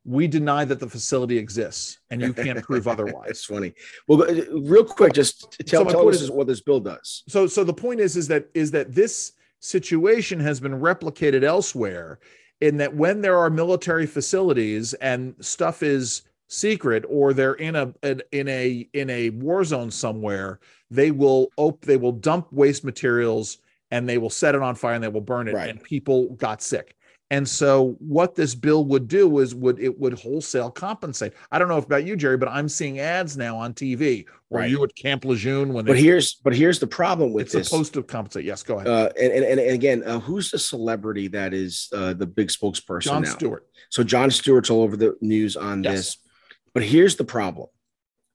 "We 0.06 0.28
deny 0.28 0.66
that 0.66 0.80
the 0.80 0.89
facility 0.89 1.38
exists, 1.38 2.00
and 2.10 2.22
you 2.22 2.34
can't 2.34 2.62
prove 2.64 2.88
otherwise." 2.93 3.30
It's 3.32 3.45
funny. 3.45 3.74
Well, 4.08 4.24
uh, 4.24 4.43
real 4.60 4.86
quick, 4.86 5.14
just 5.14 5.58
tell, 5.68 5.84
So 5.86 5.89
tell 5.91 6.10
us 6.10 6.22
is- 6.22 6.32
what 6.32 6.47
this 6.47 6.62
bill 6.62 6.80
does. 6.80 7.24
so 7.28 7.47
so 7.47 7.64
the 7.64 7.74
point 7.74 8.00
is 8.00 8.16
is 8.16 8.28
that 8.28 8.50
is 8.54 8.72
that 8.72 8.93
this 8.93 9.34
situation 9.60 10.39
has 10.39 10.60
been 10.60 10.74
replicated 10.74 11.43
elsewhere 11.43 12.20
in 12.62 12.78
that 12.78 12.95
when 12.95 13.22
there 13.22 13.38
are 13.38 13.50
military 13.50 14.06
facilities 14.06 14.93
and 14.95 15.36
stuff 15.41 15.84
is 15.84 16.22
secret 16.47 17.04
or 17.10 17.34
they're 17.34 17.54
in 17.56 17.76
a 17.76 17.93
in, 18.04 18.22
in 18.32 18.47
a 18.47 18.88
in 18.93 19.10
a 19.10 19.30
war 19.32 19.64
zone 19.64 19.91
somewhere 19.91 20.60
they 20.89 21.12
will 21.12 21.50
op- 21.58 21.82
they 21.86 21.97
will 21.97 22.12
dump 22.14 22.47
waste 22.52 22.84
materials 22.84 23.58
and 23.92 24.08
they 24.08 24.18
will 24.18 24.30
set 24.30 24.56
it 24.56 24.62
on 24.62 24.76
fire 24.76 24.94
and 24.94 25.04
they 25.04 25.08
will 25.08 25.22
burn 25.22 25.48
it 25.48 25.54
Right. 25.54 25.70
and 25.70 25.82
people 25.84 26.30
got 26.36 26.62
sick 26.62 26.96
and 27.32 27.48
so 27.48 27.96
what 28.00 28.34
this 28.34 28.56
bill 28.56 28.86
would 28.86 29.08
do 29.08 29.38
is 29.40 29.54
would 29.54 29.80
it 29.80 30.00
would 30.00 30.14
wholesale 30.14 30.72
compensate 30.72 31.34
i 31.52 31.60
don't 31.60 31.68
know 31.68 31.78
about 31.78 32.04
you 32.06 32.16
jerry 32.16 32.38
but 32.38 32.50
i'm 32.50 32.68
seeing 32.68 33.00
ads 33.00 33.38
now 33.38 33.56
on 33.58 33.74
tv 33.74 34.26
where 34.50 34.62
Right. 34.64 34.72
you 34.72 34.84
at 34.84 34.96
camp 34.96 35.26
lejeune 35.26 35.72
when 35.74 35.86
But 35.86 35.98
here's 36.00 36.34
but 36.36 36.56
here's 36.56 36.80
the 36.80 36.88
problem 36.88 37.32
with 37.34 37.44
it's 37.48 37.54
this. 37.54 37.70
supposed 37.70 37.94
to 37.94 38.02
compensate. 38.02 38.46
Yes, 38.46 38.64
go 38.64 38.76
ahead. 38.80 38.88
uh, 38.88 39.10
and, 39.22 39.32
and, 39.32 39.60
and 39.60 39.72
again, 39.72 40.02
uh, 40.04 40.20
who's 40.20 40.50
the 40.50 40.58
celebrity 40.58 41.28
that 41.28 41.54
is 41.54 41.88
uh, 41.94 42.14
the 42.16 42.26
big 42.26 42.48
spokesperson 42.48 43.04
Jon 43.04 43.22
now? 43.22 43.30
Stewart. 43.30 43.68
So 43.92 44.04
Jon 44.04 44.32
Stewart's 44.32 44.72
all 44.72 44.82
over 44.82 44.98
the 44.98 45.16
news 45.22 45.56
on 45.56 45.84
Yes. 45.84 45.94
this. 45.96 46.18
But 46.74 46.82
here's 46.82 47.16
the 47.16 47.26
problem: 47.26 47.68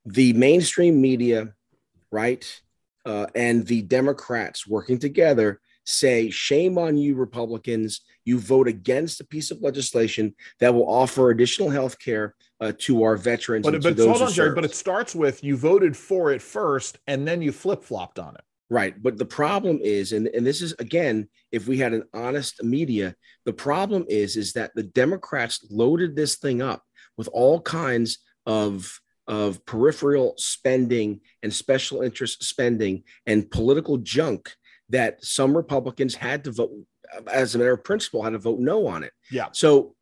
the 0.06 0.34
mainstream 0.34 1.00
media, 1.00 1.54
right, 2.12 2.44
uh, 3.04 3.26
and 3.34 3.66
the 3.66 3.82
Democrats 3.82 4.66
working 4.66 4.98
together 4.98 5.60
say, 5.84 6.30
"Shame 6.30 6.78
on 6.78 6.96
you, 6.96 7.14
Republicans! 7.14 8.00
You 8.24 8.38
vote 8.38 8.68
against 8.68 9.20
a 9.20 9.26
piece 9.26 9.50
of 9.50 9.62
legislation 9.62 10.34
that 10.60 10.74
will 10.74 10.88
offer 10.88 11.30
additional 11.30 11.70
health 11.70 11.98
care 11.98 12.34
uh, 12.60 12.72
to 12.78 13.02
our 13.02 13.16
veterans 13.16 13.64
But, 13.64 13.74
and 13.74 13.82
to 13.82 13.90
but 13.90 13.96
those 13.96 14.06
hold 14.06 14.22
on, 14.22 14.32
Jerry. 14.32 14.54
But 14.54 14.64
it 14.64 14.74
starts 14.74 15.14
with 15.14 15.44
you 15.44 15.56
voted 15.56 15.96
for 15.96 16.32
it 16.32 16.42
first, 16.42 16.98
and 17.06 17.26
then 17.26 17.42
you 17.42 17.52
flip 17.52 17.82
flopped 17.82 18.18
on 18.18 18.34
it. 18.34 18.42
Right. 18.70 19.00
But 19.00 19.18
the 19.18 19.26
problem 19.26 19.78
is, 19.82 20.12
and, 20.12 20.26
and 20.28 20.46
this 20.46 20.62
is 20.62 20.72
again, 20.78 21.28
if 21.52 21.68
we 21.68 21.78
had 21.78 21.92
an 21.92 22.04
honest 22.14 22.62
media, 22.64 23.14
the 23.44 23.52
problem 23.52 24.06
is, 24.08 24.36
is 24.36 24.54
that 24.54 24.72
the 24.74 24.82
Democrats 24.82 25.66
loaded 25.70 26.16
this 26.16 26.36
thing 26.36 26.62
up 26.62 26.82
with 27.16 27.28
all 27.32 27.60
kinds 27.60 28.18
of 28.46 29.00
of 29.26 29.64
peripheral 29.66 30.34
spending 30.36 31.20
and 31.42 31.52
special 31.52 32.02
interest 32.02 32.42
spending 32.44 33.02
and 33.26 33.50
political 33.50 33.98
junk 33.98 34.54
that 34.90 35.24
some 35.24 35.56
Republicans 35.56 36.14
had 36.14 36.44
to 36.44 36.52
vote 36.52 36.72
as 37.30 37.54
a 37.54 37.58
matter 37.58 37.72
of 37.72 37.84
principle 37.84 38.22
had 38.22 38.32
to 38.32 38.38
vote 38.38 38.58
no 38.58 38.86
on 38.86 39.02
it. 39.02 39.12
Yeah. 39.30 39.48
So 39.52 39.94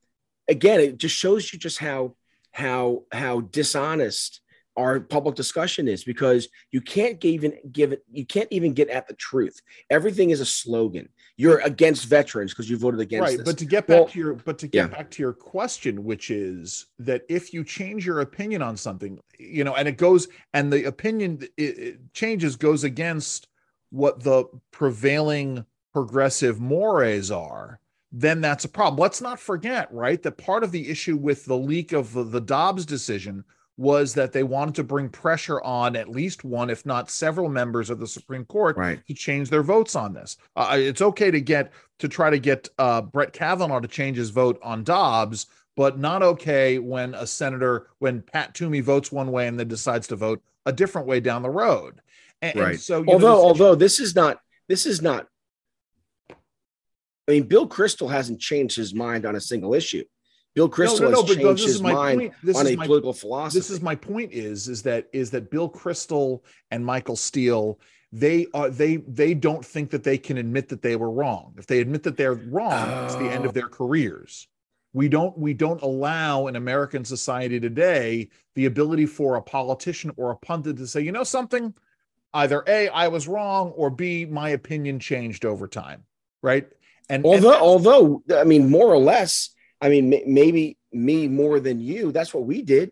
again, 0.49 0.81
it 0.81 0.99
just 0.99 1.15
shows 1.15 1.53
you 1.53 1.59
just 1.59 1.79
how 1.79 2.17
how 2.53 3.05
how 3.13 3.41
dishonest 3.41 4.41
our 4.77 5.01
public 5.01 5.35
discussion 5.35 5.89
is 5.89 6.05
because 6.05 6.49
you 6.71 6.81
can't 6.81 7.23
even 7.25 7.55
give 7.71 7.93
it 7.93 8.05
you 8.11 8.25
can't 8.25 8.49
even 8.51 8.73
get 8.73 8.89
at 8.89 9.07
the 9.07 9.15
truth 9.15 9.61
everything 9.91 10.31
is 10.31 10.41
a 10.41 10.47
slogan 10.47 11.09
you're 11.37 11.61
against 11.61 12.07
veterans 12.07 12.53
because 12.53 12.69
you 12.69 12.77
voted 12.77 13.01
against 13.01 13.23
right. 13.23 13.37
this. 13.39 13.47
But 13.47 13.59
to 13.59 13.65
get 13.65 13.87
back 13.87 13.97
Well, 13.97 14.09
to 14.09 14.19
your 14.19 14.35
but 14.35 14.59
to 14.59 14.69
get 14.69 14.79
yeah. 14.79 14.87
back 14.87 15.11
to 15.13 15.23
your 15.23 15.33
question, 15.33 16.05
which 16.05 16.31
is 16.31 16.87
that 16.99 17.23
if 17.29 17.53
you 17.55 17.65
change 17.65 18.05
your 18.05 18.21
opinion 18.21 18.63
on 18.63 18.77
something, 18.77 19.19
you 19.39 19.65
know, 19.65 19.75
and 19.75 19.89
it 19.89 19.97
goes 19.97 20.29
and 20.53 20.73
the 20.73 20.85
opinion 20.85 21.43
it, 21.57 21.79
it 21.79 22.13
changes 22.13 22.57
goes 22.57 22.85
against 22.85 23.49
what 23.91 24.23
the 24.23 24.45
prevailing 24.71 25.65
progressive 25.93 26.61
mores 26.61 27.31
are, 27.31 27.81
then 28.11 28.41
that's 28.41 28.65
a 28.65 28.69
problem. 28.69 28.99
Let's 29.01 29.21
not 29.21 29.41
forget, 29.41 29.93
right, 29.93 30.23
that 30.23 30.39
part 30.39 30.65
of 30.65 30.73
the 30.73 30.91
issue 30.91 31.17
with 31.17 31.45
the 31.47 31.57
leak 31.57 31.93
of 31.93 32.13
the, 32.13 32.25
the 32.25 32.41
Dobbs 32.41 32.87
decision 32.87 33.45
was 33.77 34.15
that 34.15 34.33
they 34.33 34.43
wanted 34.43 34.75
to 34.75 34.85
bring 34.85 35.09
pressure 35.09 35.61
on 35.63 35.97
at 35.97 36.09
least 36.09 36.45
one, 36.45 36.69
if 36.69 36.85
not 36.85 37.11
several 37.11 37.49
members 37.49 37.91
of 37.91 37.99
the 37.99 38.07
Supreme 38.07 38.45
Court 38.45 38.77
right 38.77 39.05
to 39.07 39.15
change 39.15 39.49
their 39.49 39.63
votes 39.63 39.97
on 39.97 40.13
this. 40.13 40.37
Uh, 40.57 40.77
it's 40.79 41.01
okay 41.01 41.31
to 41.31 41.41
get 41.41 41.73
to 41.99 42.09
try 42.09 42.29
to 42.31 42.39
get 42.39 42.69
uh, 42.79 43.01
Brett 43.01 43.33
Kavanaugh 43.33 43.81
to 43.81 43.89
change 43.89 44.17
his 44.17 44.31
vote 44.31 44.59
on 44.63 44.85
Dobbs, 44.85 45.47
but 45.77 45.99
not 45.99 46.23
okay 46.23 46.79
when 46.79 47.15
a 47.15 47.27
senator, 47.27 47.89
when 47.99 48.21
Pat 48.21 48.55
Toomey 48.55 48.81
votes 48.81 49.11
one 49.11 49.33
way 49.33 49.47
and 49.49 49.59
then 49.59 49.69
decides 49.69 50.07
to 50.09 50.17
vote 50.17 50.43
a 50.67 50.73
different 50.73 51.07
way 51.07 51.21
down 51.21 51.43
the 51.43 51.51
road. 51.51 52.01
And, 52.43 52.55
and 52.57 52.61
Right. 52.61 52.81
so, 52.81 52.99
you 52.99 53.07
know, 53.07 53.13
although 53.13 53.35
this- 53.35 53.45
although 53.45 53.75
this 53.75 54.01
is 54.01 54.15
not 54.15 54.41
this 54.69 54.87
is 54.87 55.03
not 55.03 55.27
i 56.31 57.33
mean 57.33 57.43
bill 57.45 57.69
kristol 57.69 58.11
hasn't 58.11 58.41
changed 58.41 58.77
his 58.77 58.95
mind 58.95 59.27
on 59.27 59.37
a 59.37 59.41
single 59.41 59.75
issue 59.75 60.05
bill 60.55 60.69
kristol 60.69 61.11
has 61.11 61.37
changed 61.37 61.59
this 61.59 61.65
his 61.65 61.75
is 61.77 61.83
my 61.83 61.93
mind 61.93 62.21
point. 62.21 62.33
This 62.43 62.57
on 62.57 62.67
is 62.67 62.73
a 62.73 62.77
my 62.77 62.87
political 62.87 63.13
philosophy 63.13 63.59
this 63.59 63.71
is 63.71 63.81
my 63.81 63.95
point 63.95 64.33
is 64.33 64.69
is 64.69 64.83
that 64.83 65.09
is 65.13 65.31
that 65.31 65.51
Bill 65.51 65.71
Kristol 65.71 66.41
and 66.71 66.85
Michael 66.85 67.17
Steele 67.17 67.79
they 68.13 68.47
are 68.53 68.69
they 68.69 68.97
they 69.09 69.33
don't 69.35 69.65
think 69.65 69.91
that 69.91 70.05
they 70.05 70.19
can 70.19 70.37
admit 70.37 70.69
that 70.69 70.83
they 70.83 70.97
were 70.97 71.11
wrong. 71.11 71.55
If 71.57 71.67
they 71.67 71.81
admit 71.81 72.03
that 72.03 72.17
they're 72.19 72.35
wrong, 72.35 73.05
it's 73.05 73.15
the 73.15 73.31
end 73.31 73.45
Oh. 73.45 73.49
of 73.49 73.55
their 73.55 73.67
oh. 73.67 73.71
careers. 73.71 74.49
We 74.93 75.09
don't 75.09 75.37
we 75.39 75.55
don't 75.55 75.81
allow 75.81 76.49
in 76.49 76.57
American 76.57 77.05
society 77.07 77.59
today 77.59 78.29
the 78.55 78.67
ability 78.67 79.07
for 79.07 79.37
a 79.37 79.43
politician 79.43 80.13
or 80.19 80.31
a 80.31 80.37
pundit 80.37 80.77
to 80.77 80.87
say, 80.87 81.01
you 81.01 81.13
know 81.13 81.25
something, 81.25 81.73
either 82.35 82.63
A, 82.67 82.89
I 82.91 83.09
was 83.09 83.27
wrong, 83.27 83.71
or 83.71 83.89
B, 83.89 84.27
my 84.27 84.51
opinion 84.51 84.99
changed 85.01 85.47
over 85.47 85.67
time. 85.67 86.05
Right. 86.43 86.69
And 87.09 87.25
and 87.25 87.25
although 87.25 87.49
that's- 87.49 87.63
although 87.63 88.23
i 88.37 88.45
mean 88.45 88.71
more 88.71 88.89
or 88.89 88.99
less 88.99 89.51
i 89.83 89.89
mean 89.91 90.09
may- 90.09 90.25
maybe 90.27 90.79
me 90.93 91.29
more 91.29 91.61
than 91.61 91.81
you 91.81 92.11
that's 92.13 92.33
what 92.33 92.45
we 92.45 92.63
did 92.63 92.91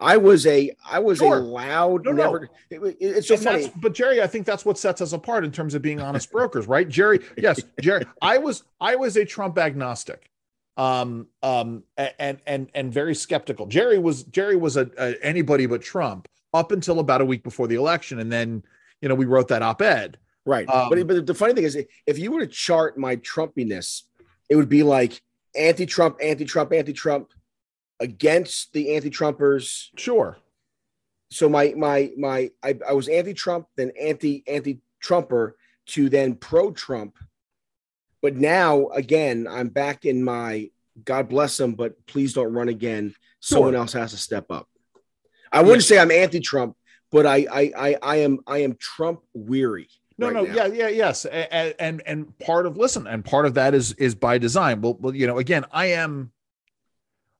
i 0.00 0.16
was 0.16 0.46
a 0.46 0.70
i 0.88 0.98
was 0.98 1.18
Sure. 1.18 1.38
a 1.38 1.40
loud 1.40 2.04
No, 2.06 2.12
no. 2.12 2.24
never 2.24 2.44
it- 2.70 2.82
it- 2.82 2.96
it's 3.00 3.28
so 3.28 3.34
And 3.34 3.42
funny 3.44 3.72
but 3.76 3.92
Jerry, 3.94 4.22
I 4.22 4.26
think 4.26 4.46
that's 4.46 4.64
what 4.64 4.78
sets 4.78 5.00
us 5.00 5.12
apart 5.12 5.44
in 5.44 5.52
terms 5.52 5.74
of 5.74 5.82
being 5.82 6.00
honest 6.00 6.30
brokers, 6.32 6.66
right? 6.66 6.88
Jerry, 6.88 7.20
yes, 7.36 7.60
Jerry. 7.80 8.04
I 8.22 8.38
was 8.38 8.64
I 8.80 8.96
was 8.96 9.16
a 9.16 9.24
Trump 9.24 9.58
agnostic, 9.58 10.30
um, 10.76 11.28
um, 11.42 11.84
and 11.96 12.38
and 12.46 12.70
and 12.74 12.92
very 12.92 13.14
skeptical. 13.14 13.66
Jerry 13.66 13.98
was 13.98 14.24
Jerry 14.24 14.56
was 14.56 14.76
a, 14.76 14.90
a 14.98 15.14
anybody 15.22 15.66
but 15.66 15.82
Trump 15.82 16.26
up 16.52 16.72
until 16.72 16.98
about 16.98 17.20
a 17.20 17.24
week 17.24 17.42
before 17.44 17.68
the 17.68 17.76
election, 17.76 18.18
and 18.18 18.30
then 18.32 18.62
you 19.00 19.08
know 19.08 19.14
we 19.14 19.24
wrote 19.26 19.48
that 19.48 19.62
op-ed. 19.62 20.18
Right. 20.46 20.68
Um, 20.68 20.90
but, 20.90 21.06
but 21.06 21.26
the 21.26 21.34
funny 21.34 21.54
thing 21.54 21.64
is, 21.64 21.78
if 22.06 22.18
you 22.18 22.30
were 22.32 22.40
to 22.40 22.46
chart 22.46 22.98
my 22.98 23.16
Trumpiness, 23.16 24.02
it 24.50 24.56
would 24.56 24.68
be 24.68 24.82
like 24.82 25.22
anti 25.56 25.86
Trump, 25.86 26.18
anti 26.22 26.44
Trump, 26.44 26.72
anti 26.72 26.92
Trump 26.92 27.32
against 28.00 28.72
the 28.72 28.94
anti 28.94 29.10
Trumpers. 29.10 29.88
Sure. 29.96 30.36
So 31.30 31.48
my, 31.48 31.74
my, 31.76 32.12
my, 32.16 32.50
I, 32.62 32.78
I 32.88 32.92
was 32.92 33.08
anti 33.08 33.34
Trump, 33.34 33.66
then 33.76 33.92
anti, 34.00 34.44
anti 34.46 34.80
Trumper 35.00 35.56
to 35.86 36.08
then 36.08 36.34
pro 36.34 36.70
Trump. 36.70 37.16
But 38.22 38.36
now, 38.36 38.88
again, 38.88 39.46
I'm 39.50 39.68
back 39.68 40.04
in 40.04 40.24
my 40.24 40.70
God 41.02 41.28
bless 41.28 41.56
them, 41.56 41.74
but 41.74 42.06
please 42.06 42.34
don't 42.34 42.52
run 42.52 42.68
again. 42.68 43.14
Someone 43.40 43.74
else 43.74 43.92
has 43.94 44.12
to 44.12 44.16
step 44.16 44.50
up. 44.50 44.68
I 45.50 45.62
wouldn't 45.62 45.82
say 45.82 45.98
I'm 45.98 46.10
anti 46.10 46.40
Trump, 46.40 46.76
but 47.10 47.26
I, 47.26 47.46
I, 47.50 47.72
I, 47.76 47.96
I 48.02 48.16
am, 48.16 48.40
I 48.46 48.58
am 48.58 48.76
Trump 48.76 49.20
weary. 49.34 49.88
No, 50.16 50.26
right 50.28 50.34
no, 50.34 50.42
now. 50.44 50.54
yeah, 50.54 50.66
yeah, 50.66 50.88
yes, 50.88 51.24
and, 51.24 51.74
and 51.78 52.02
and 52.06 52.38
part 52.38 52.66
of 52.66 52.76
listen, 52.76 53.06
and 53.06 53.24
part 53.24 53.46
of 53.46 53.54
that 53.54 53.74
is 53.74 53.92
is 53.94 54.14
by 54.14 54.38
design. 54.38 54.80
Well, 54.80 54.96
well, 55.00 55.14
you 55.14 55.26
know, 55.26 55.38
again, 55.38 55.64
I 55.72 55.86
am, 55.86 56.30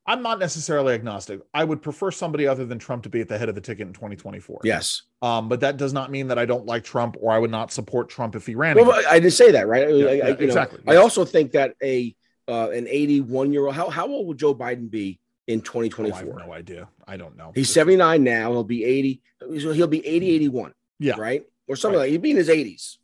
I'm 0.06 0.22
not 0.22 0.38
necessarily 0.40 0.92
agnostic. 0.94 1.40
I 1.54 1.62
would 1.64 1.82
prefer 1.82 2.10
somebody 2.10 2.46
other 2.48 2.66
than 2.66 2.78
Trump 2.78 3.04
to 3.04 3.08
be 3.08 3.20
at 3.20 3.28
the 3.28 3.38
head 3.38 3.48
of 3.48 3.54
the 3.54 3.60
ticket 3.60 3.86
in 3.86 3.92
2024. 3.94 4.60
Yes. 4.64 5.02
Um, 5.22 5.48
but 5.48 5.60
that 5.60 5.76
does 5.76 5.92
not 5.92 6.10
mean 6.10 6.28
that 6.28 6.38
I 6.38 6.44
don't 6.46 6.66
like 6.66 6.84
Trump 6.84 7.16
or 7.20 7.32
I 7.32 7.38
would 7.38 7.50
not 7.50 7.72
support 7.72 8.08
Trump 8.08 8.34
if 8.34 8.44
he 8.44 8.54
ran. 8.54 8.76
Well, 8.76 8.90
again. 8.90 9.04
I 9.08 9.20
didn't 9.20 9.32
say 9.34 9.52
that, 9.52 9.66
right? 9.68 9.86
I- 9.86 9.90
Yeah, 9.90 10.06
I- 10.06 10.12
yeah, 10.12 10.26
you 10.28 10.34
know, 10.34 10.38
exactly, 10.40 10.80
I 10.86 10.96
also 10.96 11.24
think 11.24 11.52
that 11.52 11.74
a 11.82 12.14
uh, 12.48 12.70
an 12.70 12.86
81 12.88 13.52
year 13.52 13.66
old. 13.66 13.74
How 13.74 13.88
how 13.88 14.06
old 14.08 14.26
will 14.26 14.34
Joe 14.34 14.54
Biden 14.54 14.90
be 14.90 15.18
in 15.46 15.60
Oh, 15.60 15.62
I 15.62 15.88
2024? 15.88 16.38
have 16.38 16.46
no 16.48 16.52
idea. 16.52 16.88
I 17.06 17.16
don't 17.16 17.36
know. 17.36 17.52
He's 17.54 17.70
79 17.72 18.22
now. 18.24 18.50
He'll 18.50 18.64
be 18.64 18.84
80. 18.84 19.22
so 19.60 19.72
He'll 19.72 19.86
be 19.86 20.04
80, 20.06 20.30
81. 20.34 20.74
Yeah. 20.98 21.14
Right. 21.18 21.44
Or 21.68 21.76
something 21.76 21.98
Right. 21.98 22.04
like. 22.04 22.10
He'll 22.12 22.20
be 22.20 22.30
in 22.32 22.36
his 22.36 22.48
80s. 22.48 22.98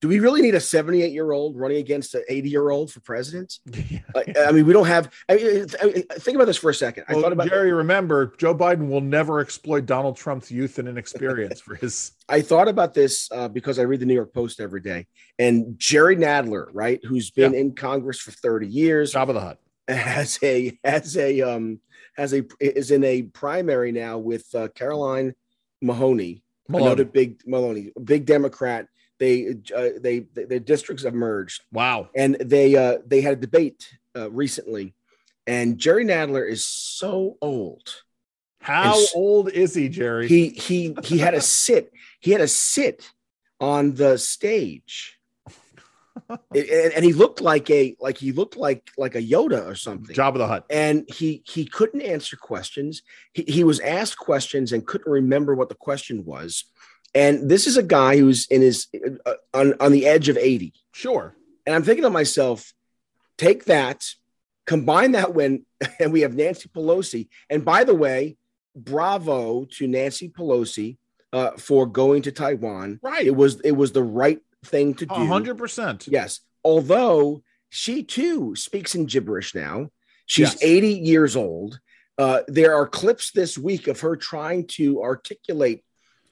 Do 0.00 0.08
we 0.08 0.20
really 0.20 0.42
need 0.42 0.54
a 0.54 0.60
78 0.60 1.12
year 1.12 1.32
old 1.32 1.56
running 1.58 1.78
against 1.78 2.14
an 2.14 2.22
80 2.28 2.50
year 2.50 2.68
old 2.68 2.92
for 2.92 3.00
president? 3.00 3.58
Like, 4.14 4.36
I 4.38 4.52
mean, 4.52 4.64
we 4.64 4.72
don't 4.72 4.86
have. 4.86 5.12
I 5.28 5.34
mean, 5.34 5.66
think 5.66 6.36
about 6.36 6.44
this 6.44 6.56
for 6.56 6.70
a 6.70 6.74
second. 6.74 7.04
I 7.08 7.14
Well, 7.14 7.22
thought 7.22 7.32
about. 7.32 7.48
Jerry. 7.48 7.72
Remember, 7.72 8.32
Joe 8.38 8.54
Biden 8.54 8.88
will 8.88 9.00
never 9.00 9.40
exploit 9.40 9.86
Donald 9.86 10.16
Trump's 10.16 10.52
youth 10.52 10.78
and 10.78 10.86
inexperience 10.86 11.60
for 11.60 11.74
his. 11.74 12.12
I 12.28 12.40
thought 12.42 12.68
about 12.68 12.94
this 12.94 13.28
uh, 13.32 13.48
because 13.48 13.80
I 13.80 13.82
read 13.82 13.98
the 13.98 14.06
New 14.06 14.14
York 14.14 14.32
Post 14.32 14.60
every 14.60 14.80
day, 14.82 15.08
and 15.40 15.76
Jerry 15.78 16.14
Nadler, 16.14 16.66
right, 16.72 17.00
who's 17.04 17.32
been 17.32 17.54
in 17.54 17.74
Congress 17.74 18.20
for 18.20 18.30
30 18.30 18.68
years, 18.68 19.14
Jabba 19.14 19.32
the 19.32 19.40
Hutt. 19.40 19.58
has 19.88 20.38
a 20.44 20.78
has 20.84 21.16
a 21.16 21.40
um 21.40 21.80
has 22.16 22.32
a 22.34 22.44
is 22.60 22.92
in 22.92 23.02
a 23.02 23.22
primary 23.22 23.90
now 23.90 24.18
with 24.18 24.46
uh, 24.54 24.68
Carolyn 24.76 25.34
Maloney, 25.82 26.43
Maloney. 26.68 26.86
another 26.86 27.04
big 27.04 27.42
Maloney, 27.46 27.92
big 28.02 28.26
Democrat. 28.26 28.88
They 29.20 29.56
uh, 29.74 29.90
they 30.00 30.20
their 30.34 30.58
districts 30.58 31.04
have 31.04 31.14
merged, 31.14 31.62
Wow. 31.72 32.08
and 32.16 32.34
they 32.40 32.74
uh, 32.76 32.98
they 33.06 33.20
had 33.20 33.34
a 33.34 33.40
debate 33.40 33.88
uh, 34.16 34.30
recently, 34.30 34.94
and 35.46 35.78
Jerry 35.78 36.04
Nadler 36.04 36.48
is 36.50 36.64
so 36.66 37.36
old. 37.40 38.02
How 38.60 38.90
It's- 38.94 39.12
old 39.14 39.50
is 39.50 39.74
he, 39.74 39.88
Jerry? 39.88 40.26
He 40.26 40.48
he 40.48 40.96
he 41.04 41.18
had 41.18 41.30
to 41.32 41.40
sit. 41.40 41.92
He 42.20 42.32
had 42.32 42.38
to 42.38 42.48
sit 42.48 43.08
on 43.60 43.94
the 43.94 44.18
stage. 44.18 45.18
and, 46.54 46.92
and 46.94 47.04
he 47.04 47.12
looked 47.12 47.40
like 47.40 47.70
a 47.70 47.96
like 48.00 48.18
he 48.18 48.32
looked 48.32 48.56
like 48.56 48.90
like 48.96 49.14
a 49.14 49.22
Yoda 49.22 49.66
or 49.66 49.74
something. 49.74 50.14
Jabba 50.14 50.38
the 50.38 50.46
Hutt. 50.46 50.66
and 50.70 51.04
he 51.08 51.42
he 51.46 51.64
couldn't 51.64 52.02
answer 52.02 52.36
questions. 52.36 53.02
He, 53.32 53.42
he 53.42 53.64
was 53.64 53.80
asked 53.80 54.18
questions 54.18 54.72
and 54.72 54.86
couldn't 54.86 55.10
remember 55.10 55.54
what 55.54 55.68
the 55.68 55.74
question 55.74 56.24
was. 56.24 56.64
And 57.14 57.48
this 57.48 57.66
is 57.66 57.76
a 57.76 57.82
guy 57.82 58.18
who's 58.18 58.46
in 58.46 58.62
his 58.62 58.88
uh, 59.26 59.34
on 59.52 59.74
on 59.80 59.92
the 59.92 60.06
edge 60.06 60.28
of 60.28 60.36
80. 60.36 60.72
Sure. 60.92 61.36
And 61.66 61.74
I'm 61.74 61.82
thinking 61.82 62.04
to 62.04 62.10
myself, 62.10 62.74
take 63.38 63.64
that, 63.66 64.04
combine 64.66 65.12
that 65.12 65.34
when 65.34 65.64
and 66.00 66.12
we 66.12 66.22
have 66.22 66.34
Nancy 66.34 66.68
Pelosi. 66.68 67.28
And 67.50 67.64
by 67.64 67.84
the 67.84 67.94
way, 67.94 68.36
bravo 68.74 69.64
to 69.64 69.86
Nancy 69.86 70.28
Pelosi 70.28 70.96
uh, 71.32 71.50
for 71.52 71.86
going 71.86 72.22
to 72.22 72.32
Taiwan. 72.32 73.00
Right. 73.02 73.26
It 73.26 73.34
was 73.34 73.60
it 73.60 73.72
was 73.72 73.92
the 73.92 74.02
right 74.02 74.40
thing 74.64 74.94
to 74.94 75.06
do. 75.06 75.14
Hundred 75.14 75.58
percent. 75.58 76.06
Yes. 76.08 76.40
Although 76.64 77.42
she 77.68 78.02
too 78.02 78.54
speaks 78.56 78.94
in 78.94 79.06
gibberish 79.06 79.54
now. 79.54 79.90
She's 80.26 80.54
Yes. 80.54 80.62
80 80.62 80.88
years 80.88 81.36
old. 81.36 81.78
Uh, 82.16 82.40
there 82.48 82.74
are 82.74 82.86
clips 82.86 83.32
this 83.32 83.58
week 83.58 83.88
of 83.88 84.00
her 84.00 84.16
trying 84.16 84.66
to 84.68 85.02
articulate 85.02 85.84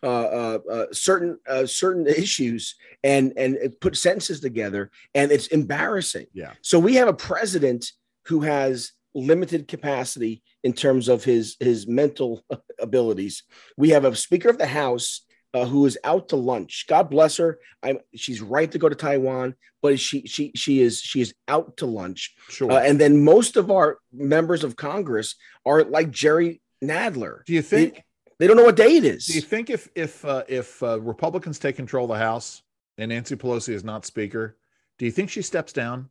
uh, 0.05 0.07
uh, 0.07 0.59
uh, 0.71 0.87
certain 0.93 1.39
uh, 1.47 1.67
certain 1.67 2.07
issues 2.09 2.75
and 3.05 3.33
and 3.37 3.57
put 3.81 3.97
sentences 3.97 4.41
together, 4.41 4.91
and 5.15 5.31
it's 5.31 5.49
embarrassing. 5.49 6.27
Yeah. 6.33 6.53
So 6.63 6.79
we 6.79 6.95
have 6.95 7.09
a 7.09 7.15
president 7.15 7.93
who 8.27 8.41
has 8.41 8.93
limited 9.15 9.69
capacity 9.69 10.43
in 10.65 10.73
terms 10.73 11.09
of 11.09 11.23
his 11.23 11.57
his 11.61 11.87
mental 11.87 12.45
abilities. 12.81 13.45
We 13.77 13.91
have 13.91 14.05
a 14.05 14.17
Speaker 14.17 14.49
of 14.49 14.59
the 14.59 14.67
House 14.67 15.23
uh, 15.55 15.67
who 15.67 15.87
is 15.87 15.99
out 16.05 16.29
to 16.31 16.37
lunch. 16.37 16.87
God 16.89 17.11
bless 17.11 17.37
her. 17.37 17.59
I'm 17.83 17.99
she's 18.15 18.41
right 18.41 18.71
to 18.71 18.79
go 18.79 18.89
to 18.89 18.95
Taiwan, 18.95 19.55
but 19.81 20.01
she 20.01 20.27
she 20.27 20.53
she 20.55 20.81
is 20.81 21.01
she 21.01 21.21
is 21.21 21.35
out 21.49 21.77
to 21.79 21.87
lunch. 21.87 22.35
Sure. 22.49 22.71
Uh, 22.71 22.81
and 22.81 23.01
then 23.01 23.25
most 23.25 23.57
of 23.57 23.71
our 23.71 23.99
members 24.13 24.65
of 24.65 24.77
Congress 24.77 25.35
are 25.67 25.85
like 25.85 26.11
Jerry 26.11 26.61
Nadler. 26.83 27.45
do 27.45 27.53
you 27.53 27.63
think? 27.63 28.03
They 28.39 28.49
don't 28.49 28.57
know 28.57 28.65
what 28.65 28.77
day 28.77 28.97
it 28.97 29.05
is. 29.05 29.27
do 29.27 29.35
you 29.35 29.41
think 29.41 29.71
if 29.71 29.89
if 29.95 30.25
uh, 30.25 30.43
if 30.49 30.83
uh, 30.83 31.01
Republicans 31.01 31.59
take 31.59 31.77
control 31.77 32.07
of 32.07 32.09
the 32.09 32.25
House 32.25 32.63
and 32.99 33.11
Nancy 33.11 33.37
Pelosi 33.37 33.73
is 33.73 33.85
not 33.85 34.05
Speaker, 34.05 34.57
do 34.99 35.05
you 35.05 35.13
think 35.13 35.31
she 35.31 35.43
steps 35.43 35.73
down? 35.73 36.09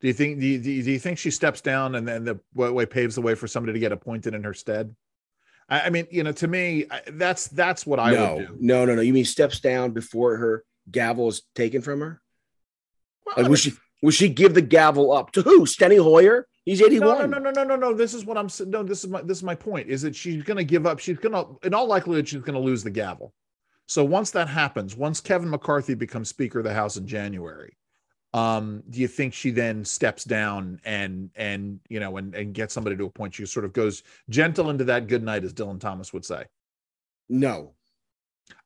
Do 0.00 0.06
you 0.06 0.14
think 0.14 0.40
do 0.40 0.58
do 0.58 0.70
you 0.70 0.82
do 0.82 0.92
you 0.92 0.98
think 0.98 1.18
she 1.18 1.30
steps 1.30 1.60
down 1.60 1.94
and 1.96 2.08
then 2.08 2.24
the 2.24 2.40
way 2.54 2.86
paves 2.86 3.16
the 3.16 3.20
way 3.20 3.34
for 3.34 3.46
somebody 3.46 3.74
to 3.74 3.78
get 3.78 3.92
appointed 3.92 4.34
in 4.34 4.44
her 4.44 4.54
stead? 4.54 4.94
I, 5.70 5.82
I 5.82 5.90
mean, 5.90 6.06
you 6.10 6.22
know, 6.24 6.32
to 6.32 6.48
me, 6.48 6.86
I, 6.90 7.00
that's 7.12 7.48
that's 7.48 7.86
what 7.86 7.98
I 8.00 8.12
no, 8.12 8.36
would 8.36 8.46
do. 8.48 8.56
no, 8.60 8.84
no, 8.84 8.94
no. 8.96 9.00
You 9.00 9.12
mean 9.14 9.24
steps 9.24 9.60
down 9.60 9.92
before 9.92 10.36
her 10.36 10.64
gavel 10.90 11.28
is 11.28 11.42
taken 11.54 11.80
from 11.80 12.00
her? 12.00 12.20
Well, 13.24 13.36
Like, 13.36 13.46
I 13.46 13.48
would 13.48 13.64
mean, 13.64 13.72
she 13.72 13.72
would 14.02 14.14
she 14.14 14.28
give 14.28 14.54
the 14.54 14.62
gavel 14.62 15.12
up 15.12 15.32
to 15.32 15.42
who? 15.42 15.64
Steny 15.64 16.02
Hoyer? 16.02 16.46
He's 16.64 16.82
81. 16.82 17.18
No, 17.18 17.26
no, 17.26 17.38
no, 17.38 17.50
no, 17.50 17.64
no, 17.64 17.76
no. 17.76 17.94
This 17.94 18.12
is 18.14 18.24
what 18.24 18.36
I'm 18.36 18.48
no. 18.66 18.82
This 18.82 19.04
is 19.04 19.10
my 19.10 19.22
this 19.22 19.38
is 19.38 19.42
my 19.42 19.54
point. 19.54 19.88
Is 19.88 20.02
that 20.02 20.14
she's 20.14 20.42
going 20.42 20.58
to 20.58 20.64
give 20.64 20.86
up? 20.86 20.98
She's 20.98 21.18
going 21.18 21.32
to, 21.32 21.58
in 21.66 21.72
all 21.74 21.86
likelihood, 21.86 22.28
she's 22.28 22.42
going 22.42 22.54
to 22.54 22.60
lose 22.60 22.82
the 22.82 22.90
gavel. 22.90 23.32
So 23.86 24.04
once 24.04 24.30
that 24.32 24.46
happens, 24.48 24.94
once 24.94 25.20
Kevin 25.20 25.50
McCarthy 25.50 25.94
becomes 25.94 26.28
Speaker 26.28 26.58
of 26.58 26.64
the 26.64 26.74
House 26.74 26.96
in 26.96 27.06
January, 27.06 27.76
um, 28.32 28.82
do 28.88 29.00
you 29.00 29.08
think 29.08 29.34
she 29.34 29.50
then 29.50 29.84
steps 29.84 30.24
down 30.24 30.80
and 30.84 31.30
and 31.34 31.80
you 31.88 31.98
know 32.00 32.16
and 32.16 32.34
and 32.34 32.54
gets 32.54 32.72
somebody 32.74 32.96
to 32.96 33.04
appoint? 33.06 33.34
She 33.34 33.44
sort 33.46 33.64
of 33.64 33.72
goes 33.72 34.02
gentle 34.28 34.70
into 34.70 34.84
that 34.84 35.06
good 35.08 35.22
night, 35.22 35.44
as 35.44 35.52
Dylan 35.52 35.80
Thomas 35.80 36.12
would 36.12 36.24
say. 36.24 36.44
No, 37.28 37.74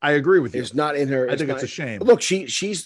I 0.03 0.13
agree 0.13 0.41
with 0.41 0.55
you. 0.55 0.61
it's 0.63 0.75
not 0.75 0.97
in 0.97 1.09
her. 1.09 1.29
I 1.31 1.37
think 1.37 1.49
not- 1.49 1.55
it's 1.57 1.65
a 1.65 1.67
shame. 1.67 2.01
Look, 2.01 2.21
she 2.21 2.47
she's 2.47 2.83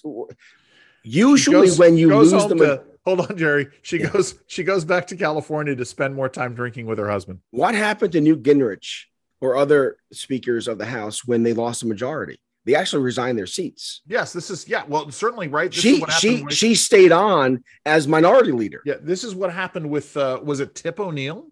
She 1.04 1.10
usually 1.10 1.66
goes- 1.68 1.78
when 1.78 1.96
you 1.96 2.14
lose 2.16 2.30
them. 2.32 2.58
to- 2.58 2.84
hold 3.04 3.20
on, 3.22 3.36
Jerry. 3.36 3.68
She 3.82 3.98
Yeah. 3.98 4.10
goes 4.10 4.38
she 4.46 4.62
goes 4.62 4.84
back 4.84 5.06
to 5.08 5.16
California 5.16 5.74
to 5.74 5.84
spend 5.84 6.14
more 6.14 6.28
time 6.28 6.54
drinking 6.54 6.86
with 6.86 6.98
her 6.98 7.08
husband. 7.10 7.40
what 7.50 7.74
happened 7.74 8.12
to 8.12 8.20
Newt 8.20 8.42
Gingrich 8.42 9.04
or 9.40 9.56
other 9.56 9.96
speakers 10.12 10.68
of 10.68 10.78
the 10.78 10.86
House 10.86 11.24
when 11.24 11.42
they 11.42 11.52
lost 11.54 11.80
the 11.80 11.86
majority? 11.86 12.38
They 12.68 12.74
actually 12.74 13.02
resigned 13.02 13.38
their 13.38 13.46
seats. 13.46 14.02
Yes, 14.06 14.34
this 14.34 14.50
is 14.50 14.68
yeah. 14.68 14.84
Well, 14.86 15.10
certainly 15.10 15.48
right. 15.48 15.70
This 15.70 15.78
is 15.78 15.82
She 15.82 16.04
she 16.20 16.42
with- 16.44 16.52
she 16.52 16.74
stayed 16.74 17.12
on 17.12 17.64
as 17.86 18.06
minority 18.06 18.52
leader. 18.52 18.82
Yeah, 18.84 18.96
this 19.00 19.24
is 19.24 19.34
what 19.34 19.50
happened 19.50 19.88
with 19.88 20.14
uh 20.18 20.38
was 20.44 20.60
it 20.60 20.74
Tip 20.74 21.00
O'Neill 21.00 21.46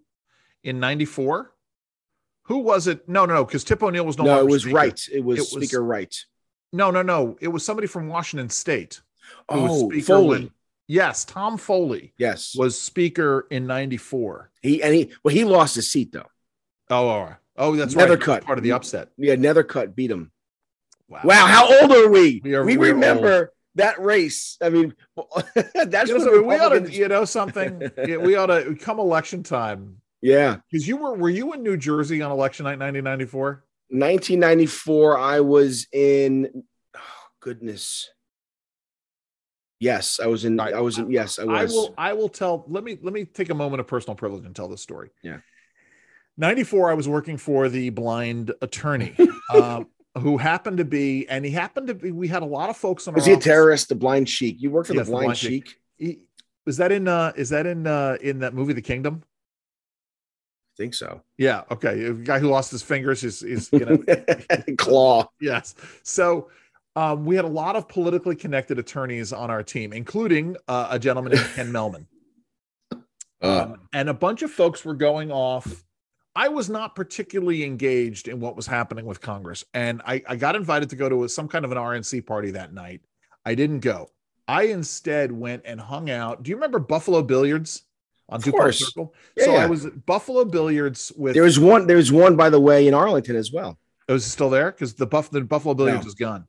in 0.63 0.79
94? 0.79 1.51
Who 2.43 2.59
was 2.59 2.85
it? 2.85 3.09
No, 3.09 3.25
no, 3.25 3.33
no, 3.33 3.45
because 3.45 3.63
Tip 3.63 3.81
O'Neill 3.81 4.05
was 4.05 4.19
no, 4.19 4.25
No, 4.25 4.29
longer 4.35 4.47
it 4.47 4.51
was 4.51 4.61
speaker. 4.61 4.75
Wright. 4.75 5.07
It 5.11 5.23
was, 5.23 5.37
It 5.39 5.41
was- 5.41 5.49
Speaker 5.69 5.83
Wright. 5.83 6.15
No, 6.71 6.91
no, 6.91 7.01
no. 7.01 7.35
It 7.41 7.47
was 7.47 7.65
somebody 7.65 7.87
from 7.87 8.09
Washington 8.09 8.49
State. 8.51 9.01
who 9.51 9.67
Oh, 9.67 9.89
speaker 9.89 10.05
Foley. 10.05 10.27
when- 10.27 10.51
yes, 10.87 11.25
Tom 11.25 11.57
Foley 11.57 12.13
yes, 12.19 12.55
was 12.55 12.79
speaker 12.79 13.47
in 13.49 13.65
94. 13.65 14.51
he 14.61 14.83
and 14.83 14.93
he. 14.93 15.11
Well, 15.23 15.33
he 15.33 15.45
lost 15.45 15.73
his 15.75 15.89
seat 15.89 16.11
though. 16.11 16.29
Oh, 16.91 17.07
all 17.07 17.23
right. 17.25 17.35
Oh, 17.57 17.75
that's 17.75 17.95
Nether 17.95 18.11
right. 18.13 18.21
Cut. 18.21 18.43
Part 18.45 18.59
of 18.59 18.63
the 18.63 18.73
upset. 18.73 19.09
Yeah, 19.17 19.33
Nethercutt 19.35 19.95
beat 19.95 20.11
him. 20.11 20.31
Wow. 21.09 21.21
Wow, 21.23 21.45
how 21.47 21.81
old 21.81 21.91
are 21.91 22.09
we? 22.09 22.41
We 22.43 22.53
are- 22.55 22.65
we 22.65 22.77
we 22.77 22.89
are 22.89 22.93
remember 22.93 23.53
that 23.75 24.01
race. 24.01 24.57
I 24.61 24.69
mean, 24.69 24.93
that's 25.75 26.09
You 26.09 26.17
know, 26.17 26.25
when 26.25 26.33
so 26.33 26.41
we 26.43 26.55
ought 26.55 26.69
to, 26.69 26.91
you 26.91 27.07
know, 27.07 27.25
something. 27.25 27.81
Yeah, 28.07 28.17
we 28.17 28.35
ought 28.35 28.47
to 28.47 28.75
come 28.75 28.99
election 28.99 29.43
time. 29.43 30.01
yeah. 30.21 30.57
Because 30.71 30.87
you 30.87 30.97
were, 30.97 31.13
were 31.15 31.29
you 31.29 31.53
in 31.53 31.63
New 31.63 31.77
Jersey 31.77 32.21
on 32.21 32.31
election 32.31 32.63
night 32.65 32.79
1994? 32.79 33.63
1994, 33.89 35.17
I 35.17 35.39
was 35.39 35.87
in. 35.93 36.63
Oh, 36.95 36.99
goodness. 37.39 38.09
Yes, 39.79 40.19
I 40.21 40.25
was 40.27 40.43
in. 40.43 40.57
Right. 40.57 40.73
I 40.73 40.81
was 40.81 40.97
in. 40.97 41.11
Yes, 41.11 41.37
I 41.39 41.43
I 41.43 41.63
was. 41.63 41.71
will 41.73 41.93
I 41.97 42.13
will 42.13 42.29
tell 42.29 42.65
let 42.67 42.83
me 42.83 42.97
let 43.01 43.13
me 43.13 43.25
take 43.25 43.49
a 43.49 43.55
moment 43.55 43.79
of 43.79 43.87
personal 43.87 44.15
privilege 44.15 44.43
and 44.45 44.55
tell 44.55 44.67
this 44.67 44.81
story. 44.81 45.09
Yeah. 45.23 45.37
94 46.37 46.89
I 46.91 46.93
was 46.95 47.07
working 47.07 47.37
for 47.37 47.69
the 47.69 47.91
blind 47.91 48.51
attorney. 48.61 49.15
um 49.53 49.87
who 50.19 50.37
happened 50.37 50.77
to 50.77 50.85
be, 50.85 51.27
and 51.29 51.43
he 51.45 51.51
happened 51.51 51.87
to 51.87 51.93
be. 51.95 52.11
We 52.11 52.27
had 52.27 52.41
a 52.43 52.45
lot 52.45 52.69
of 52.69 52.77
folks 52.77 53.07
on. 53.07 53.13
Was 53.13 53.25
he 53.25 53.33
a 53.33 53.37
terrorist? 53.37 53.89
The 53.89 53.95
blind 53.95 54.29
sheik. 54.29 54.61
You 54.61 54.69
worked 54.71 54.87
for 54.87 54.93
Yes, 54.93 55.05
the 55.05 55.11
the 55.11 55.11
blind, 55.11 55.25
Blind 55.25 55.37
Sheik. 55.37 55.67
sheik. 55.67 55.79
He, 55.97 56.19
was 56.65 56.77
that 56.77 56.91
in? 56.91 57.07
uh 57.07 57.33
Is 57.35 57.49
that 57.49 57.65
in? 57.65 57.87
uh 57.87 58.17
In 58.21 58.39
that 58.39 58.53
movie, 58.53 58.73
The 58.73 58.81
Kingdom? 58.81 59.23
I 59.23 60.73
think 60.77 60.93
so. 60.93 61.21
Yeah. 61.37 61.63
Okay. 61.71 62.05
A 62.05 62.13
guy 62.13 62.39
who 62.39 62.49
lost 62.49 62.71
his 62.71 62.83
fingers 62.83 63.23
is 63.23 63.41
is 63.43 63.69
you 63.73 63.85
know 63.85 64.03
Claw. 64.77 65.29
yes. 65.41 65.75
So 66.03 66.49
um, 66.95 67.25
we 67.25 67.35
had 67.35 67.45
a 67.45 67.49
lot 67.49 67.75
of 67.75 67.87
politically 67.87 68.35
connected 68.35 68.79
attorneys 68.79 69.31
on 69.33 69.49
our 69.51 69.61
team, 69.63 69.93
including 69.93 70.55
uh, 70.67 70.87
a 70.91 70.99
gentleman 70.99 71.33
named 71.33 71.47
Ken 71.55 71.71
Mehlman. 71.71 72.05
Uh, 73.39 73.61
Um, 73.73 73.81
and 73.93 74.09
a 74.09 74.15
bunch 74.15 74.41
of 74.41 74.49
folks 74.49 74.83
were 74.83 74.95
going 74.95 75.31
off. 75.31 75.83
I 76.37 76.49
was 76.49 76.69
not 76.69 76.95
particularly 76.95 77.63
engaged 77.63 78.27
in 78.27 78.39
what 78.39 78.55
was 78.55 78.67
happening 78.67 79.05
with 79.05 79.19
Congress, 79.19 79.65
and 79.73 80.03
I, 80.05 80.21
I 80.27 80.35
got 80.35 80.55
invited 80.55 80.87
to 80.91 80.95
go 80.95 81.09
to 81.09 81.23
a, 81.23 81.29
some 81.29 81.47
kind 81.47 81.65
of 81.65 81.71
an 81.71 81.79
RNC 81.79 82.27
party 82.27 82.51
that 82.51 82.73
night. 82.73 83.01
I 83.43 83.55
didn't 83.55 83.79
go. 83.79 84.11
I 84.47 84.65
instead 84.65 85.31
went 85.31 85.63
and 85.65 85.81
hung 85.81 86.11
out. 86.11 86.43
Do 86.43 86.51
you 86.51 86.55
remember 86.55 86.77
Buffalo 86.77 87.23
Billiards 87.23 87.83
on 88.29 88.37
Of 88.37 88.43
DuPont 88.43 88.61
course. 88.61 88.85
Circle? 88.85 89.15
Yeah, 89.35 89.45
so 89.45 89.51
yeah. 89.53 89.63
I 89.63 89.65
was 89.65 89.85
at 89.87 90.05
Buffalo 90.05 90.45
Billiards 90.45 91.11
with. 91.17 91.33
there 91.33 91.41
was 91.41 91.59
one. 91.59 91.87
There 91.87 91.97
was 91.97 92.11
one, 92.11 92.35
by 92.35 92.51
the 92.51 92.59
way, 92.61 92.87
in 92.87 92.93
Arlington 92.93 93.35
as 93.35 93.51
well. 93.51 93.79
Oh, 94.07 94.13
it 94.13 94.13
was 94.13 94.25
still 94.25 94.51
there? 94.51 94.71
Because 94.71 94.93
the 94.93 95.07
Buff 95.07 95.31
the 95.31 95.41
Buffalo 95.41 95.73
Billiards 95.73 96.05
No. 96.05 96.07
is 96.07 96.13
gone. 96.13 96.45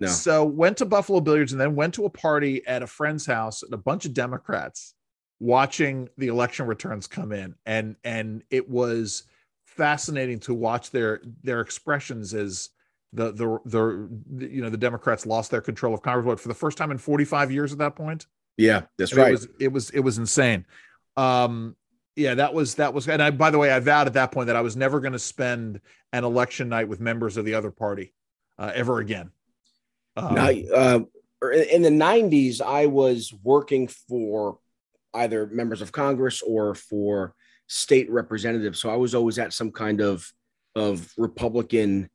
No. 0.00 0.06
So 0.06 0.44
went 0.44 0.76
to 0.76 0.86
Buffalo 0.86 1.20
Billiards 1.20 1.50
and 1.50 1.60
then 1.60 1.74
went 1.74 1.94
to 1.94 2.04
a 2.04 2.10
party 2.10 2.64
at 2.66 2.84
a 2.84 2.86
friend's 2.86 3.26
house 3.26 3.64
and 3.64 3.74
a 3.74 3.78
bunch 3.78 4.06
of 4.06 4.14
Democrats 4.14 4.94
watching 5.40 6.08
the 6.16 6.28
election 6.28 6.66
returns 6.66 7.08
come 7.08 7.32
in. 7.32 7.56
And 7.66 7.96
and 8.04 8.44
it 8.48 8.70
was 8.70 9.24
fascinating 9.76 10.38
to 10.40 10.54
watch 10.54 10.90
their 10.90 11.20
their 11.42 11.60
expressions 11.60 12.34
as 12.34 12.70
the 13.12 13.32
the 13.32 13.58
the 13.66 14.46
you 14.48 14.62
know 14.62 14.70
the 14.70 14.76
Democrats 14.76 15.26
lost 15.26 15.50
their 15.50 15.60
control 15.60 15.94
of 15.94 16.02
Congress 16.02 16.26
what 16.26 16.40
for 16.40 16.48
the 16.48 16.54
first 16.54 16.78
time 16.78 16.90
in 16.90 16.98
45 16.98 17.50
years 17.50 17.72
at 17.72 17.78
that 17.78 17.94
point. 17.96 18.26
Yeah, 18.56 18.82
that's 18.98 19.14
right. 19.14 19.28
It 19.28 19.32
was 19.32 19.48
it 19.60 19.68
was 19.72 19.90
it 19.90 20.00
was 20.00 20.18
insane. 20.18 20.66
Um 21.16 21.76
yeah, 22.16 22.34
that 22.34 22.52
was 22.52 22.74
that 22.76 22.92
was 22.92 23.08
and 23.08 23.22
I 23.22 23.30
by 23.30 23.50
the 23.50 23.58
way, 23.58 23.72
I 23.72 23.80
vowed 23.80 24.06
at 24.06 24.14
that 24.14 24.32
point 24.32 24.46
that 24.46 24.56
I 24.56 24.60
was 24.60 24.76
never 24.76 25.00
going 25.00 25.12
to 25.12 25.18
spend 25.18 25.80
an 26.12 26.24
election 26.24 26.68
night 26.68 26.88
with 26.88 27.00
members 27.00 27.36
of 27.36 27.44
the 27.44 27.54
other 27.54 27.70
party 27.70 28.12
uh, 28.58 28.70
ever 28.74 28.98
again. 28.98 29.30
Um, 30.16 30.34
Now, 30.34 30.48
uh, 30.48 31.00
in 31.50 31.82
the 31.82 31.88
90s, 31.88 32.60
I 32.60 32.86
was 32.86 33.32
working 33.42 33.88
for 33.88 34.58
either 35.14 35.46
members 35.46 35.80
of 35.82 35.90
Congress 35.90 36.42
or 36.42 36.74
for 36.74 37.34
state 37.66 38.10
representative. 38.10 38.76
So 38.76 38.90
I 38.90 38.96
was 38.96 39.14
always 39.14 39.38
at 39.38 39.52
some 39.52 39.70
kind 39.70 40.00
of 40.00 40.30
of 40.74 41.12
Republican, 41.18 42.08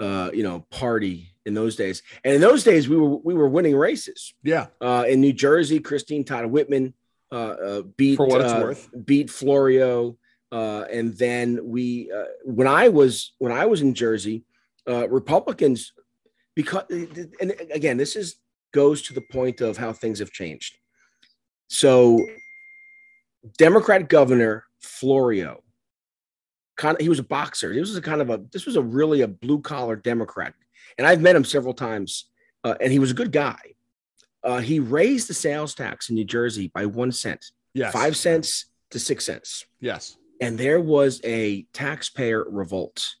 uh, 0.00 0.30
you 0.32 0.42
know, 0.42 0.66
party 0.70 1.34
in 1.46 1.54
those 1.54 1.76
days. 1.76 2.02
And 2.24 2.34
in 2.34 2.40
those 2.40 2.64
days, 2.64 2.88
we 2.88 2.96
were 2.96 3.16
we 3.16 3.34
were 3.34 3.48
winning 3.48 3.76
races. 3.76 4.34
yeah, 4.42 4.66
Uh, 4.80 5.04
in 5.08 5.20
New 5.20 5.32
Jersey, 5.32 5.80
Christine 5.80 6.24
Todd 6.24 6.46
Whitman 6.46 6.94
uh, 7.32 7.34
uh, 7.34 7.82
beat 7.96 8.16
For 8.16 8.26
what 8.26 8.40
it's 8.40 8.52
uh, 8.52 8.60
worth. 8.62 8.90
beat 9.04 9.30
Florio, 9.30 10.16
uh, 10.52 10.84
and 10.90 11.16
then 11.16 11.60
we 11.64 12.10
uh, 12.12 12.24
when 12.44 12.68
I 12.68 12.88
was 12.88 13.34
when 13.38 13.52
I 13.52 13.66
was 13.66 13.80
in 13.82 13.94
Jersey, 13.94 14.44
uh, 14.88 15.08
Republicans 15.08 15.92
because 16.54 16.84
and 17.40 17.52
again 17.72 17.96
this 17.96 18.14
is 18.16 18.36
goes 18.72 19.02
to 19.02 19.14
the 19.14 19.20
point 19.32 19.60
of 19.60 19.76
how 19.76 19.92
things 19.92 20.18
have 20.18 20.30
changed. 20.30 20.78
So, 21.68 22.24
Democrat 23.58 24.08
Governor 24.08 24.64
Florio, 24.84 25.62
kind 26.76 26.96
of, 26.96 27.00
he 27.00 27.08
was 27.08 27.18
a 27.18 27.24
boxer. 27.24 27.74
This 27.74 27.88
was 27.88 27.96
a 27.96 28.02
kind 28.02 28.20
of 28.20 28.30
a 28.30 28.40
this 28.52 28.66
was 28.66 28.76
a 28.76 28.82
really 28.82 29.22
a 29.22 29.28
blue 29.28 29.60
collar 29.60 29.96
Democrat, 29.96 30.54
and 30.98 31.06
I've 31.06 31.20
met 31.20 31.36
him 31.36 31.44
several 31.44 31.74
times, 31.74 32.26
uh, 32.62 32.74
and 32.80 32.92
he 32.92 32.98
was 32.98 33.10
a 33.10 33.14
good 33.14 33.32
guy. 33.32 33.74
Uh, 34.42 34.58
he 34.58 34.78
raised 34.78 35.28
the 35.28 35.34
sales 35.34 35.74
tax 35.74 36.10
in 36.10 36.16
New 36.16 36.24
Jersey 36.24 36.68
by 36.68 36.86
one 36.86 37.12
cent, 37.12 37.50
yes, 37.72 37.92
five 37.92 38.16
cents 38.16 38.66
to 38.90 38.98
six 38.98 39.24
cents, 39.24 39.66
yes, 39.80 40.16
and 40.40 40.58
there 40.58 40.80
was 40.80 41.20
a 41.24 41.62
taxpayer 41.72 42.44
revolt. 42.48 43.16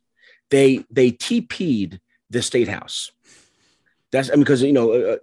They 0.50 0.84
they 0.90 1.10
TP'd 1.10 2.00
the 2.30 2.42
state 2.42 2.68
house. 2.68 3.12
That's 4.12 4.30
I 4.30 4.34
mean, 4.34 4.40
because 4.40 4.62
you 4.62 4.72
know, 4.72 4.92
uh, 4.92 5.16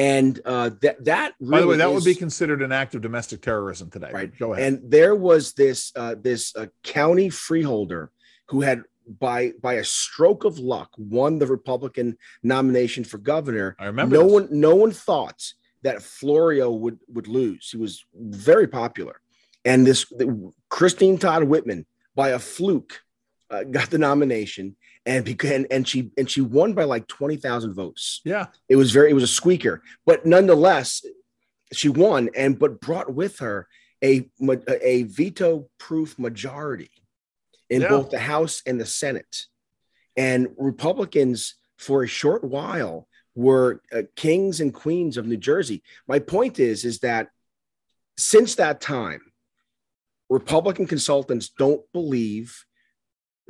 and 0.00 0.40
uh, 0.46 0.70
that 0.80 1.04
that 1.04 1.34
really 1.40 1.50
By 1.50 1.60
the 1.60 1.66
way, 1.66 1.76
that 1.76 1.92
would 1.92 2.04
be 2.04 2.14
considered 2.14 2.62
an 2.62 2.72
act 2.72 2.94
of 2.94 3.02
domestic 3.02 3.42
terrorism 3.42 3.90
today. 3.90 4.10
Right. 4.10 4.36
Go 4.38 4.54
ahead. 4.54 4.66
and 4.66 4.90
there 4.90 5.14
was 5.14 5.52
this 5.52 5.92
uh, 5.94 6.14
this 6.18 6.56
uh, 6.56 6.66
county 6.82 7.28
freeholder 7.28 8.10
who 8.48 8.62
had 8.62 8.82
by 9.18 9.52
by 9.60 9.74
a 9.74 9.84
stroke 9.84 10.44
of 10.44 10.58
luck 10.58 10.90
won 10.96 11.38
the 11.38 11.46
Republican 11.46 12.16
nomination 12.42 13.04
for 13.04 13.18
governor. 13.18 13.76
I 13.78 13.86
remember. 13.86 14.16
no 14.16 14.24
this. 14.24 14.32
one 14.32 14.48
no 14.50 14.74
one 14.74 14.92
thought 14.92 15.52
that 15.82 16.02
Florio 16.02 16.70
would 16.70 16.98
would 17.08 17.28
lose. 17.28 17.68
He 17.70 17.76
was 17.76 18.02
very 18.14 18.68
popular, 18.68 19.20
and 19.66 19.86
this 19.86 20.06
the, 20.08 20.50
Christine 20.70 21.18
Todd 21.18 21.44
Whitman 21.44 21.84
by 22.14 22.30
a 22.30 22.38
fluke 22.38 23.02
uh, 23.50 23.64
got 23.64 23.90
the 23.90 23.98
nomination 23.98 24.76
and 25.10 25.66
and 25.70 25.88
she 25.88 26.10
and 26.16 26.30
she 26.30 26.40
won 26.40 26.72
by 26.74 26.84
like 26.84 27.06
twenty 27.08 27.36
thousand 27.36 27.74
votes. 27.74 28.20
Yeah. 28.24 28.46
It 28.68 28.76
was 28.76 28.92
very 28.92 29.10
it 29.10 29.14
was 29.14 29.24
a 29.24 29.26
squeaker, 29.40 29.82
but 30.06 30.24
nonetheless, 30.24 31.04
she 31.72 31.88
won 31.88 32.30
and 32.36 32.58
but 32.58 32.80
brought 32.80 33.12
with 33.12 33.38
her 33.40 33.66
a 34.02 34.28
a 34.82 35.02
veto 35.04 35.68
proof 35.78 36.18
majority 36.18 36.90
in 37.68 37.82
Yeah. 37.82 37.88
both 37.88 38.10
the 38.10 38.18
House 38.18 38.62
and 38.66 38.80
the 38.80 38.86
Senate. 38.86 39.46
And 40.16 40.48
Republicans 40.58 41.54
for 41.78 42.02
a 42.02 42.08
short 42.08 42.42
while 42.44 43.06
were 43.34 43.80
uh, 43.92 44.02
kings 44.16 44.60
and 44.60 44.74
queens 44.74 45.16
of 45.16 45.26
New 45.26 45.36
Jersey. 45.36 45.82
My 46.06 46.18
point 46.18 46.58
is 46.58 46.84
is 46.84 46.98
that 47.00 47.28
since 48.16 48.56
that 48.56 48.80
time 48.80 49.22
Republican 50.28 50.86
consultants 50.86 51.48
don't 51.48 51.82
believe 51.92 52.64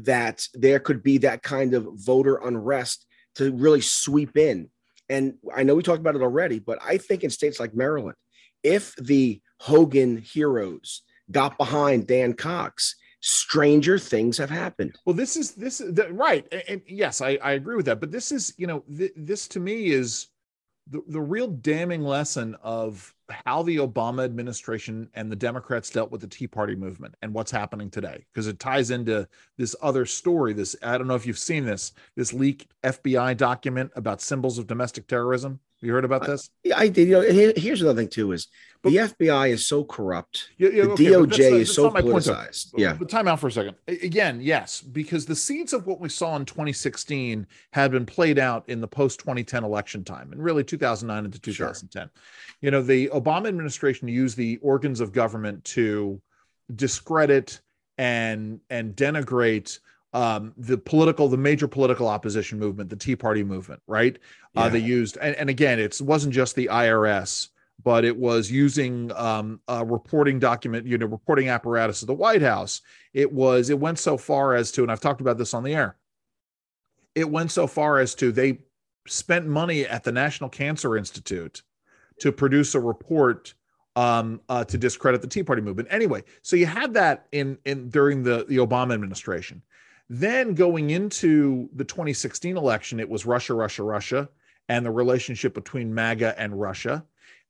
that 0.04 0.46
there 0.54 0.78
could 0.78 1.02
be 1.02 1.18
that 1.18 1.42
kind 1.42 1.74
of 1.74 1.88
voter 1.94 2.36
unrest 2.36 3.06
to 3.36 3.52
really 3.52 3.80
sweep 3.80 4.36
in. 4.36 4.70
And 5.08 5.34
I 5.54 5.64
know 5.64 5.74
we 5.74 5.82
talked 5.82 6.00
about 6.00 6.16
it 6.16 6.22
already, 6.22 6.58
but 6.58 6.78
I 6.82 6.98
think 6.98 7.24
in 7.24 7.30
states 7.30 7.58
like 7.58 7.74
Maryland, 7.74 8.16
if 8.62 8.94
the 8.96 9.40
Hogan 9.58 10.18
heroes 10.18 11.02
got 11.30 11.58
behind 11.58 12.06
Dan 12.06 12.32
Cox, 12.32 12.96
stranger 13.20 13.98
things 13.98 14.38
have 14.38 14.50
happened. 14.50 14.96
Well, 15.04 15.14
this 15.14 15.36
is 15.36 15.52
this 15.52 15.78
the, 15.78 16.08
right, 16.10 16.46
and, 16.50 16.62
and 16.68 16.82
yes, 16.86 17.20
I, 17.20 17.38
I 17.42 17.52
agree 17.52 17.76
with 17.76 17.86
that. 17.86 18.00
But 18.00 18.10
this 18.10 18.32
is, 18.32 18.54
you 18.56 18.66
know, 18.66 18.82
th- 18.96 19.12
this 19.14 19.46
to 19.48 19.60
me 19.60 19.90
is 19.90 20.28
the 20.90 21.02
the 21.08 21.20
real 21.20 21.46
damning 21.48 22.02
lesson 22.02 22.56
of 22.62 23.14
how 23.46 23.62
the 23.62 23.76
Obama 23.76 24.24
administration 24.24 25.08
and 25.14 25.30
the 25.30 25.36
Democrats 25.36 25.88
dealt 25.90 26.10
with 26.10 26.20
the 26.20 26.26
Tea 26.26 26.48
Party 26.48 26.74
movement 26.74 27.14
and 27.22 27.32
what's 27.32 27.50
happening 27.50 27.90
today, 27.90 28.24
because 28.32 28.48
it 28.48 28.58
ties 28.58 28.90
into 28.90 29.26
this 29.56 29.76
other 29.82 30.04
story. 30.04 30.52
This 30.52 30.76
I 30.82 30.98
don't 30.98 31.06
know 31.06 31.14
if 31.14 31.26
you've 31.26 31.38
seen 31.38 31.64
this 31.64 31.92
this 32.16 32.32
leaked 32.32 32.74
FBI 32.82 33.36
document 33.36 33.92
about 33.94 34.20
symbols 34.20 34.58
of 34.58 34.66
domestic 34.66 35.06
terrorism. 35.06 35.60
You 35.82 35.92
heard 35.92 36.04
about 36.04 36.26
this? 36.26 36.50
Yeah, 36.62 36.78
I 36.78 36.88
did. 36.88 37.08
You 37.08 37.14
know, 37.14 37.20
here- 37.22 37.54
here's 37.56 37.80
another 37.80 38.00
thing 38.00 38.08
too: 38.08 38.32
is 38.32 38.48
But- 38.82 38.90
the 38.90 38.98
FBI 38.98 39.48
is 39.50 39.66
so 39.66 39.82
corrupt. 39.84 40.50
Yeah, 40.58 40.68
yeah, 40.68 40.82
The 40.84 40.90
okay, 40.90 41.10
but 41.10 41.28
that's 41.30 41.38
DOJ 41.38 41.52
is 41.52 41.58
that's 41.68 41.74
so 41.74 41.82
not 41.84 41.94
my 41.94 42.02
point, 42.02 42.24
though. 42.24 42.32
politicized. 42.34 42.72
Yeah, 42.76 42.92
But 42.94 43.08
time 43.08 43.28
out 43.28 43.40
for 43.40 43.46
a 43.48 43.52
second. 43.52 43.76
Again, 43.88 44.40
yes, 44.42 44.82
because 44.82 45.24
the 45.26 45.36
seeds 45.36 45.72
of 45.72 45.86
what 45.86 45.98
we 46.00 46.08
saw 46.10 46.36
in 46.36 46.44
2016 46.44 47.46
had 47.72 47.90
been 47.92 48.04
played 48.06 48.38
out 48.38 48.64
in 48.68 48.80
the 48.82 48.88
post 48.88 49.20
2010 49.20 49.64
election 49.64 50.04
time 50.04 50.32
and 50.32 50.42
really 50.42 50.64
2009 50.64 51.24
into 51.24 51.38
Sure. 51.52 51.68
2010. 51.68 52.10
You 52.60 52.70
know, 52.70 52.82
the 52.82 53.08
Obama 53.08 53.48
administration 53.48 54.06
used 54.08 54.36
the 54.36 54.58
organs 54.58 55.00
of 55.00 55.12
government 55.12 55.64
to 55.64 56.20
discredit 56.74 57.60
and 57.98 58.60
and 58.70 58.94
denigrate 58.96 59.78
um, 60.12 60.52
the 60.56 60.76
political, 60.76 61.28
the 61.28 61.36
major 61.36 61.68
political 61.68 62.08
opposition 62.08 62.58
movement, 62.58 62.90
the 62.90 62.96
Tea 62.96 63.16
Party 63.16 63.44
movement, 63.44 63.80
right? 63.86 64.18
Uh, 64.56 64.68
they 64.68 64.80
used, 64.80 65.16
and, 65.18 65.36
and 65.36 65.48
again, 65.48 65.78
it 65.78 66.00
wasn't 66.00 66.34
just 66.34 66.56
the 66.56 66.66
IRS, 66.66 67.48
but 67.82 68.04
it 68.04 68.16
was 68.16 68.50
using 68.50 69.12
um, 69.12 69.60
a 69.68 69.84
reporting 69.84 70.38
document, 70.38 70.86
you 70.86 70.98
know, 70.98 71.06
reporting 71.06 71.48
apparatus 71.48 72.02
of 72.02 72.08
the 72.08 72.14
White 72.14 72.42
House. 72.42 72.82
It 73.14 73.32
was, 73.32 73.70
it 73.70 73.78
went 73.78 73.98
so 73.98 74.16
far 74.16 74.54
as 74.54 74.72
to, 74.72 74.82
and 74.82 74.90
I've 74.90 75.00
talked 75.00 75.20
about 75.20 75.38
this 75.38 75.54
on 75.54 75.62
the 75.62 75.74
air. 75.74 75.96
It 77.14 77.30
went 77.30 77.52
so 77.52 77.66
far 77.66 77.98
as 77.98 78.14
to 78.16 78.32
they 78.32 78.58
spent 79.06 79.46
money 79.46 79.86
at 79.86 80.04
the 80.04 80.12
National 80.12 80.50
Cancer 80.50 80.96
Institute 80.96 81.62
to 82.20 82.32
produce 82.32 82.74
a 82.74 82.80
report 82.80 83.54
um, 83.96 84.40
uh, 84.48 84.64
to 84.64 84.78
discredit 84.78 85.20
the 85.20 85.28
Tea 85.28 85.42
Party 85.42 85.62
movement. 85.62 85.88
Anyway, 85.90 86.22
so 86.42 86.56
you 86.56 86.66
had 86.66 86.94
that 86.94 87.26
in 87.32 87.58
in 87.64 87.88
during 87.88 88.22
the 88.22 88.44
the 88.48 88.58
Obama 88.58 88.94
administration. 88.94 89.62
Then 90.12 90.54
going 90.54 90.90
into 90.90 91.68
the 91.72 91.84
2016 91.84 92.56
election, 92.56 92.98
it 92.98 93.08
was 93.08 93.24
Russia, 93.24 93.54
Russia, 93.54 93.84
Russia, 93.84 94.28
and 94.68 94.84
the 94.84 94.90
relationship 94.90 95.54
between 95.54 95.94
MAGA 95.94 96.34
and 96.36 96.60
Russia. 96.60 97.04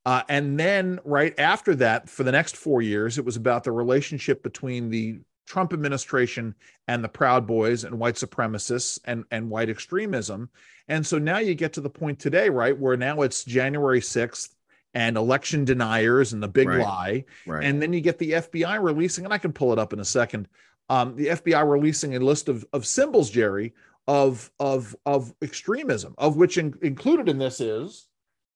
Uh, 0.05 0.21
and 0.29 0.59
then 0.59 0.99
right 1.03 1.37
after 1.39 1.73
that, 1.75 2.07
for 2.07 2.23
the 2.23 2.31
next 2.31 2.55
four 2.55 2.83
years, 2.83 3.17
it 3.17 3.25
was 3.25 3.35
about 3.35 3.63
the 3.63 3.71
relationship 3.71 4.43
between 4.43 4.91
the 4.91 5.19
Trump 5.47 5.73
administration 5.73 6.53
and 6.87 7.03
the 7.03 7.09
Proud 7.09 7.47
Boys 7.47 7.83
and 7.83 7.97
white 7.97 8.15
supremacists 8.15 8.99
and, 9.05 9.25
and 9.31 9.49
white 9.49 9.69
extremism. 9.69 10.47
And 10.87 11.05
so 11.05 11.17
now 11.17 11.39
you 11.39 11.55
get 11.55 11.73
to 11.73 11.81
the 11.81 11.89
point 11.89 12.19
today, 12.19 12.49
right, 12.49 12.77
where 12.77 12.95
now 12.95 13.21
it's 13.21 13.43
January 13.43 14.01
6th 14.01 14.49
and 14.93 15.17
election 15.17 15.65
deniers 15.65 16.33
and 16.33 16.43
the 16.43 16.47
big 16.47 16.67
Right. 16.67 16.81
lie. 16.81 17.25
Right. 17.47 17.63
And 17.63 17.81
then 17.81 17.91
you 17.91 18.01
get 18.01 18.19
the 18.19 18.33
FBI 18.33 18.81
releasing, 18.81 19.25
and 19.25 19.33
I 19.33 19.39
can 19.39 19.51
pull 19.51 19.73
it 19.73 19.79
up 19.79 19.93
in 19.93 19.99
a 19.99 20.05
second. 20.05 20.47
Um, 20.91 21.15
the 21.15 21.27
FBI 21.27 21.69
releasing 21.69 22.15
a 22.17 22.19
list 22.19 22.49
of, 22.49 22.65
of 22.73 22.85
symbols, 22.85 23.29
Jerry, 23.29 23.73
of 24.07 24.51
of 24.59 24.93
of 25.05 25.33
extremism, 25.41 26.13
of 26.17 26.35
which 26.35 26.57
in, 26.57 26.73
included 26.81 27.29
in 27.29 27.37
this 27.37 27.61
is 27.61 28.07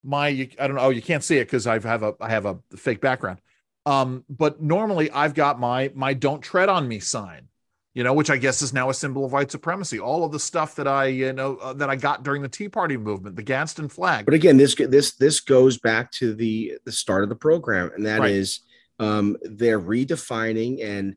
my 0.03 0.27
I 0.59 0.67
don't 0.67 0.75
know. 0.75 0.81
Oh, 0.81 0.89
you 0.89 1.01
can't 1.01 1.23
see 1.23 1.37
it 1.37 1.45
because 1.45 1.65
I 1.65 1.79
have 1.79 2.03
a 2.03 2.13
I 2.19 2.29
have 2.29 2.45
a 2.45 2.59
fake 2.75 2.99
background. 2.99 3.39
Um, 3.85 4.25
but 4.27 4.61
normally 4.61 5.09
I've 5.11 5.33
got 5.33 5.61
my 5.61 5.91
my 5.95 6.13
"Don't 6.13 6.41
Tread 6.41 6.67
on 6.67 6.89
Me" 6.89 6.99
sign, 6.99 7.47
you 7.93 8.03
know, 8.03 8.13
which 8.13 8.29
I 8.29 8.35
guess 8.35 8.61
is 8.61 8.73
now 8.73 8.89
a 8.89 8.93
symbol 8.93 9.23
of 9.23 9.31
white 9.31 9.49
supremacy. 9.49 9.97
All 9.99 10.25
of 10.25 10.33
the 10.33 10.39
stuff 10.39 10.75
that 10.75 10.89
I 10.89 11.05
you 11.05 11.31
know 11.31 11.55
uh, 11.57 11.71
that 11.73 11.89
I 11.89 11.95
got 11.95 12.23
during 12.23 12.41
the 12.41 12.49
Tea 12.49 12.67
Party 12.67 12.97
movement, 12.97 13.37
the 13.37 13.43
Gadsden 13.43 13.87
flag. 13.87 14.25
But 14.25 14.33
again, 14.33 14.57
this 14.57 14.75
this 14.75 15.15
this 15.15 15.39
goes 15.39 15.77
back 15.77 16.11
to 16.13 16.33
the 16.33 16.79
the 16.83 16.91
start 16.91 17.23
of 17.23 17.29
the 17.29 17.35
program, 17.35 17.91
and 17.95 18.05
that 18.05 18.25
is 18.25 18.59
Right. 18.99 19.07
um, 19.07 19.37
they're 19.41 19.79
redefining 19.79 20.83
and 20.83 21.15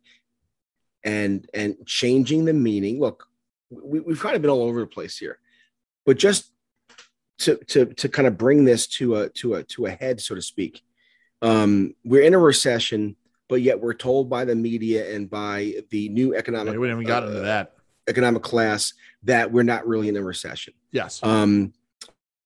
and 1.09 1.49
and 1.55 1.77
changing 1.87 2.45
the 2.45 2.53
meaning. 2.53 3.01
Look, 3.01 3.27
we, 3.71 4.01
we've 4.01 4.21
kind 4.21 4.37
of 4.37 4.43
been 4.43 4.51
all 4.51 4.63
over 4.69 4.81
the 4.81 4.87
place 4.87 5.17
here, 5.17 5.39
but 6.05 6.19
just 6.19 6.53
to 7.39 7.57
to 7.69 7.87
to 7.87 8.09
kind 8.09 8.29
of 8.29 8.37
bring 8.37 8.65
this 8.65 8.87
to 8.99 9.17
a 9.17 9.29
to 9.31 9.55
a 9.55 9.63
to 9.65 9.87
a 9.87 9.91
head, 9.91 10.21
so 10.21 10.35
to 10.35 10.43
speak. 10.43 10.83
Um, 11.41 11.95
we're 12.05 12.25
in 12.25 12.35
a 12.35 12.39
recession, 12.39 13.17
but 13.49 13.63
yet 13.63 13.81
we're 13.81 13.95
told 13.95 14.29
by 14.29 14.45
the 14.45 14.55
media 14.55 15.15
and 15.15 15.31
by 15.31 15.75
the 15.91 16.09
new 16.11 16.35
economic 16.35 16.79
we 16.79 16.89
haven't 16.89 17.03
even 17.03 17.09
got 17.09 17.23
uh, 17.23 17.29
into 17.29 17.41
that. 17.41 17.75
economic 18.09 18.43
class 18.43 18.93
that 19.23 19.51
we're 19.51 19.63
not 19.63 19.87
really 19.87 20.09
in 20.09 20.17
a 20.17 20.23
recession. 20.23 20.75
Yes. 20.91 21.21
Um, 21.23 21.73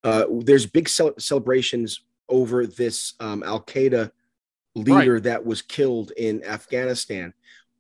uh, 0.05 0.25
there's 0.41 0.67
big 0.67 0.89
cel- 0.89 1.19
celebrations 1.19 2.05
over 2.29 2.67
this 2.67 3.15
um, 3.19 3.43
Al 3.43 3.63
Qaeda 3.63 4.11
leader 4.75 5.21
that 5.21 5.45
was 5.45 5.63
killed 5.63 6.13
in 6.17 6.45
Afghanistan, 6.45 7.33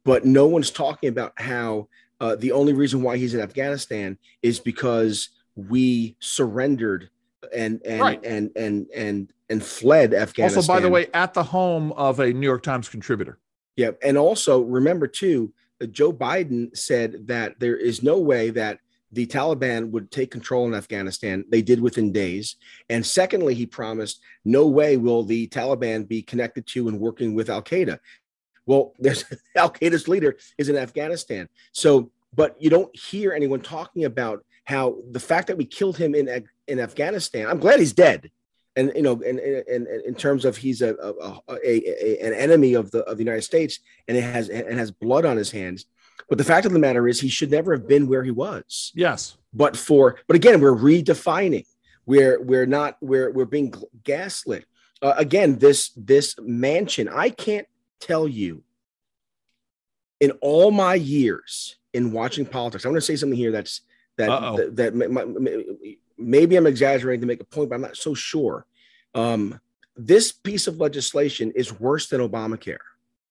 but 0.04 0.24
no 0.24 0.46
one's 0.46 0.70
talking 0.70 1.08
about 1.08 1.32
how 1.36 1.88
uh, 2.20 2.36
the 2.36 2.52
only 2.52 2.72
reason 2.72 3.02
why 3.02 3.16
he's 3.16 3.34
in 3.34 3.40
Afghanistan 3.40 4.16
is 4.42 4.60
because 4.60 5.30
we 5.56 6.16
surrendered 6.20 7.10
and 7.52 7.80
and 7.84 8.00
Right. 8.00 8.24
and 8.24 8.50
and 8.56 8.86
and 8.94 9.32
and 9.50 9.62
fled 9.64 10.14
Afghanistan. 10.14 10.58
also, 10.58 10.72
by 10.72 10.80
the 10.80 10.88
way, 10.88 11.08
at 11.12 11.34
the 11.34 11.42
home 11.42 11.92
of 11.92 12.20
a 12.20 12.32
New 12.32 12.46
York 12.46 12.62
Times 12.62 12.88
contributor. 12.88 13.38
Yeah, 13.76 13.90
and 14.02 14.16
also 14.16 14.60
remember 14.62 15.06
too, 15.06 15.52
uh, 15.82 15.86
Joe 15.86 16.12
Biden 16.12 16.76
said 16.76 17.26
that 17.26 17.58
there 17.58 17.76
is 17.76 18.02
no 18.02 18.18
way 18.18 18.50
that 18.50 18.78
the 19.10 19.26
Taliban 19.26 19.90
would 19.90 20.10
take 20.10 20.30
control 20.30 20.66
in 20.66 20.74
Afghanistan. 20.74 21.44
They 21.50 21.60
did 21.60 21.80
within 21.82 22.12
days. 22.12 22.56
And 22.88 23.04
secondly, 23.04 23.54
he 23.54 23.66
promised 23.66 24.22
no 24.46 24.66
way 24.68 24.96
will 24.96 25.22
the 25.22 25.48
Taliban 25.48 26.08
be 26.08 26.22
connected 26.22 26.66
to 26.68 26.88
and 26.88 26.98
working 26.98 27.34
with 27.34 27.50
Al 27.50 27.62
Qaeda. 27.62 27.98
Well, 28.66 28.94
there's 28.98 29.24
Al 29.56 29.70
Qaeda's 29.70 30.08
leader 30.08 30.36
is 30.58 30.68
in 30.68 30.76
Afghanistan. 30.76 31.48
So, 31.72 32.10
but 32.34 32.56
you 32.60 32.70
don't 32.70 32.94
hear 32.96 33.32
anyone 33.32 33.60
talking 33.60 34.04
about 34.04 34.44
how 34.64 34.96
the 35.10 35.20
fact 35.20 35.48
that 35.48 35.56
we 35.56 35.64
killed 35.64 35.96
him 35.96 36.14
in 36.14 36.46
in 36.66 36.80
Afghanistan. 36.80 37.48
I'm 37.48 37.58
glad 37.58 37.80
he's 37.80 37.92
dead. 37.92 38.30
And 38.74 38.92
you 38.94 39.02
know, 39.02 39.20
and 39.22 39.38
in, 39.38 39.64
in, 39.68 40.02
in 40.06 40.14
terms 40.14 40.44
of 40.44 40.56
he's 40.56 40.80
a, 40.80 40.94
a, 40.94 41.40
a, 41.48 41.58
a 41.66 42.26
an 42.26 42.32
enemy 42.32 42.74
of 42.74 42.90
the 42.90 43.00
of 43.00 43.18
the 43.18 43.24
United 43.24 43.42
States, 43.42 43.80
and 44.08 44.16
it 44.16 44.22
has 44.22 44.48
and 44.48 44.78
has 44.78 44.90
blood 44.90 45.26
on 45.26 45.36
his 45.36 45.50
hands. 45.50 45.84
But 46.28 46.38
the 46.38 46.44
fact 46.44 46.64
of 46.64 46.72
the 46.72 46.78
matter 46.78 47.06
is, 47.08 47.20
he 47.20 47.28
should 47.28 47.50
never 47.50 47.72
have 47.72 47.86
been 47.86 48.06
where 48.06 48.24
he 48.24 48.30
was. 48.30 48.92
Yes. 48.94 49.36
But 49.52 49.76
for 49.76 50.18
but 50.26 50.36
again, 50.36 50.60
we're 50.60 50.74
redefining. 50.74 51.66
We're 52.06 52.40
we're 52.40 52.66
not 52.66 52.96
we're 53.02 53.30
we're 53.30 53.44
being 53.44 53.74
gaslit. 54.04 54.64
Uh, 55.02 55.14
again, 55.16 55.58
this 55.58 55.90
this 55.96 56.34
Manchin. 56.36 57.12
I 57.12 57.28
can't 57.28 57.66
tell 58.06 58.28
you. 58.28 58.62
In 60.20 60.30
all 60.40 60.70
my 60.70 60.94
years 60.94 61.76
in 61.92 62.12
watching 62.12 62.46
politics, 62.46 62.84
I'm 62.84 62.92
going 62.92 63.00
to 63.00 63.06
say 63.06 63.16
something 63.16 63.36
here 63.36 63.50
that's 63.50 63.80
that 64.18 64.30
that, 64.56 64.76
that 64.76 64.94
may- 64.94 65.76
maybe 66.16 66.56
I'm 66.56 66.66
exaggerating 66.66 67.22
to 67.22 67.26
make 67.26 67.40
a 67.40 67.44
point, 67.44 67.70
but 67.70 67.76
I'm 67.76 67.80
not 67.80 67.96
so 67.96 68.14
sure. 68.14 68.66
Um, 69.14 69.60
this 69.96 70.32
piece 70.32 70.66
of 70.66 70.78
legislation 70.78 71.52
is 71.54 71.78
worse 71.78 72.08
than 72.08 72.20
Obamacare 72.20 72.78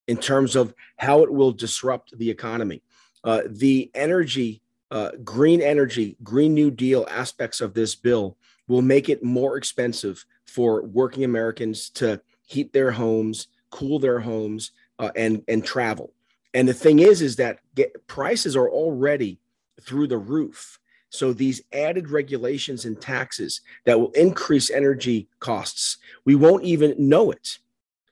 in 0.08 0.18
terms 0.18 0.56
of 0.56 0.74
how 0.98 1.24
it 1.24 1.32
will 1.32 1.52
disrupt 1.52 2.18
the 2.18 2.30
economy. 2.30 2.84
Uh, 3.24 3.42
the 3.48 3.90
energy, 3.94 4.62
uh, 4.90 5.12
green 5.24 5.62
energy, 5.62 6.18
Green 6.24 6.54
New 6.54 6.72
Deal 6.72 7.08
aspects 7.10 7.62
of 7.62 7.74
this 7.74 7.96
bill 7.96 8.38
will 8.68 8.82
make 8.82 9.10
it 9.10 9.24
more 9.24 9.58
expensive 9.58 10.26
for 10.46 10.84
working 10.84 11.24
Americans 11.24 11.90
to 11.92 12.22
heat 12.46 12.74
their 12.74 12.92
homes, 12.92 13.48
cool 13.72 14.00
their 14.00 14.20
homes, 14.20 14.72
uh, 15.00 15.12
and 15.16 15.44
and 15.48 15.66
travel. 15.66 16.14
And 16.54 16.68
the 16.68 16.74
thing 16.74 17.00
is, 17.00 17.22
is 17.22 17.38
that 17.38 17.60
get, 17.76 18.06
prices 18.08 18.56
are 18.56 18.70
already 18.70 19.40
through 19.82 20.08
the 20.08 20.18
roof. 20.18 20.80
So 21.10 21.34
these 21.34 21.62
added 21.74 22.10
regulations 22.10 22.86
and 22.86 23.00
taxes 23.00 23.62
that 23.86 24.00
will 24.00 24.12
increase 24.12 24.70
energy 24.70 25.28
costs, 25.40 25.98
we 26.26 26.36
won't 26.36 26.64
even 26.64 26.96
know 26.98 27.32
it. 27.32 27.58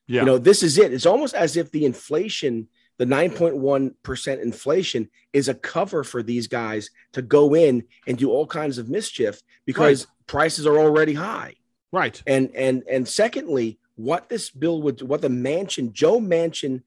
Yeah. 0.07 0.21
You 0.21 0.25
know, 0.25 0.37
this 0.37 0.63
is 0.63 0.77
it. 0.77 0.91
It's 0.91 1.05
almost 1.05 1.35
as 1.35 1.55
if 1.55 1.71
the 1.71 1.85
inflation, 1.85 2.67
the 2.97 3.05
9.1% 3.05 4.41
inflation, 4.41 5.09
is 5.31 5.47
a 5.47 5.53
cover 5.53 6.03
for 6.03 6.23
these 6.23 6.47
guys 6.47 6.89
to 7.13 7.21
go 7.21 7.55
in 7.55 7.83
and 8.07 8.17
do 8.17 8.31
all 8.31 8.47
kinds 8.47 8.77
of 8.77 8.89
mischief 8.89 9.41
because 9.65 10.07
prices 10.27 10.65
are 10.65 10.77
already 10.77 11.13
high. 11.13 11.55
right. 11.91 12.21
And 12.27 12.53
and 12.55 12.83
and 12.89 13.07
secondly, 13.07 13.79
what 13.99 14.29
this 14.29 14.49
bill 14.49 14.81
would 14.81 15.01
what 15.01 15.21
the 15.21 15.27
Manchin, 15.27 15.91
Joe 15.91 16.21
Manchin 16.21 16.83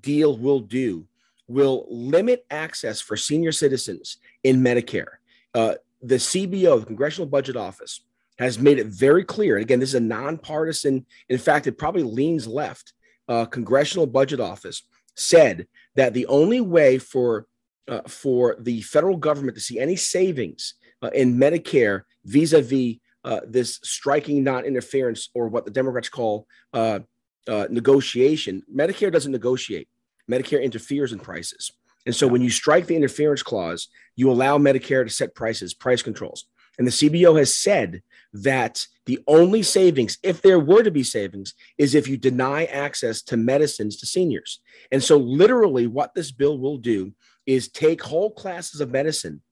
deal 0.00 0.38
will 0.38 0.60
do 0.60 1.06
will 1.46 1.86
limit 1.90 2.46
access 2.50 3.02
for 3.02 3.18
senior 3.18 3.52
citizens 3.52 4.16
in 4.44 4.62
Medicare. 4.62 5.18
Uh, 5.54 5.74
the 6.00 6.14
CBO, 6.14 6.80
the 6.80 6.86
Congressional 6.86 7.26
Budget 7.26 7.54
Office, 7.54 8.00
has 8.38 8.58
made 8.58 8.78
it 8.78 8.86
very 8.86 9.24
clear. 9.24 9.56
And 9.56 9.62
again, 9.62 9.78
this 9.78 9.90
is 9.90 9.96
a 9.96 10.00
nonpartisan, 10.00 11.04
in 11.28 11.36
fact, 11.36 11.66
it 11.66 11.76
probably 11.76 12.02
leans 12.02 12.46
left. 12.46 12.94
Uh, 13.28 13.44
Congressional 13.44 14.06
Budget 14.06 14.40
Office 14.40 14.84
said 15.16 15.66
that 15.96 16.14
the 16.14 16.26
only 16.26 16.62
way 16.62 16.96
for 16.96 17.46
uh, 17.88 18.00
for 18.08 18.56
the 18.58 18.80
federal 18.80 19.18
government 19.18 19.54
to 19.54 19.62
see 19.62 19.78
any 19.78 19.96
savings 19.96 20.74
uh, 21.02 21.10
in 21.14 21.36
Medicare 21.36 22.04
vis-a-vis 22.24 22.96
uh, 23.24 23.40
this 23.46 23.80
striking 23.82 24.44
non-interference, 24.44 25.30
or 25.34 25.48
what 25.48 25.64
the 25.64 25.70
Democrats 25.70 26.08
call 26.08 26.46
uh, 26.72 27.00
uh, 27.48 27.66
negotiation. 27.70 28.62
Medicare 28.72 29.12
doesn't 29.12 29.32
negotiate. 29.32 29.88
Medicare 30.30 30.62
interferes 30.62 31.12
in 31.12 31.18
prices. 31.18 31.72
And 32.06 32.14
so 32.14 32.26
when 32.26 32.42
you 32.42 32.50
strike 32.50 32.86
the 32.86 32.96
interference 32.96 33.42
clause, 33.42 33.88
you 34.16 34.30
allow 34.30 34.58
Medicare 34.58 35.04
to 35.04 35.10
set 35.10 35.34
prices, 35.34 35.74
price 35.74 36.02
controls. 36.02 36.46
And 36.78 36.86
the 36.86 36.92
CBO 36.92 37.38
has 37.38 37.54
said 37.54 38.02
that 38.32 38.84
the 39.06 39.20
only 39.26 39.62
savings, 39.62 40.18
if 40.22 40.42
there 40.42 40.58
were 40.58 40.82
to 40.82 40.90
be 40.90 41.04
savings, 41.04 41.54
is 41.78 41.94
if 41.94 42.08
you 42.08 42.16
deny 42.16 42.64
access 42.64 43.22
to 43.22 43.36
medicines 43.36 43.96
to 43.98 44.06
seniors. 44.06 44.60
And 44.90 45.02
so, 45.02 45.16
literally, 45.16 45.86
what 45.86 46.14
this 46.14 46.32
bill 46.32 46.58
will 46.58 46.78
do 46.78 47.12
is 47.46 47.68
take 47.68 48.02
whole 48.02 48.30
classes 48.30 48.80
of 48.80 48.90
medicine 48.90 49.42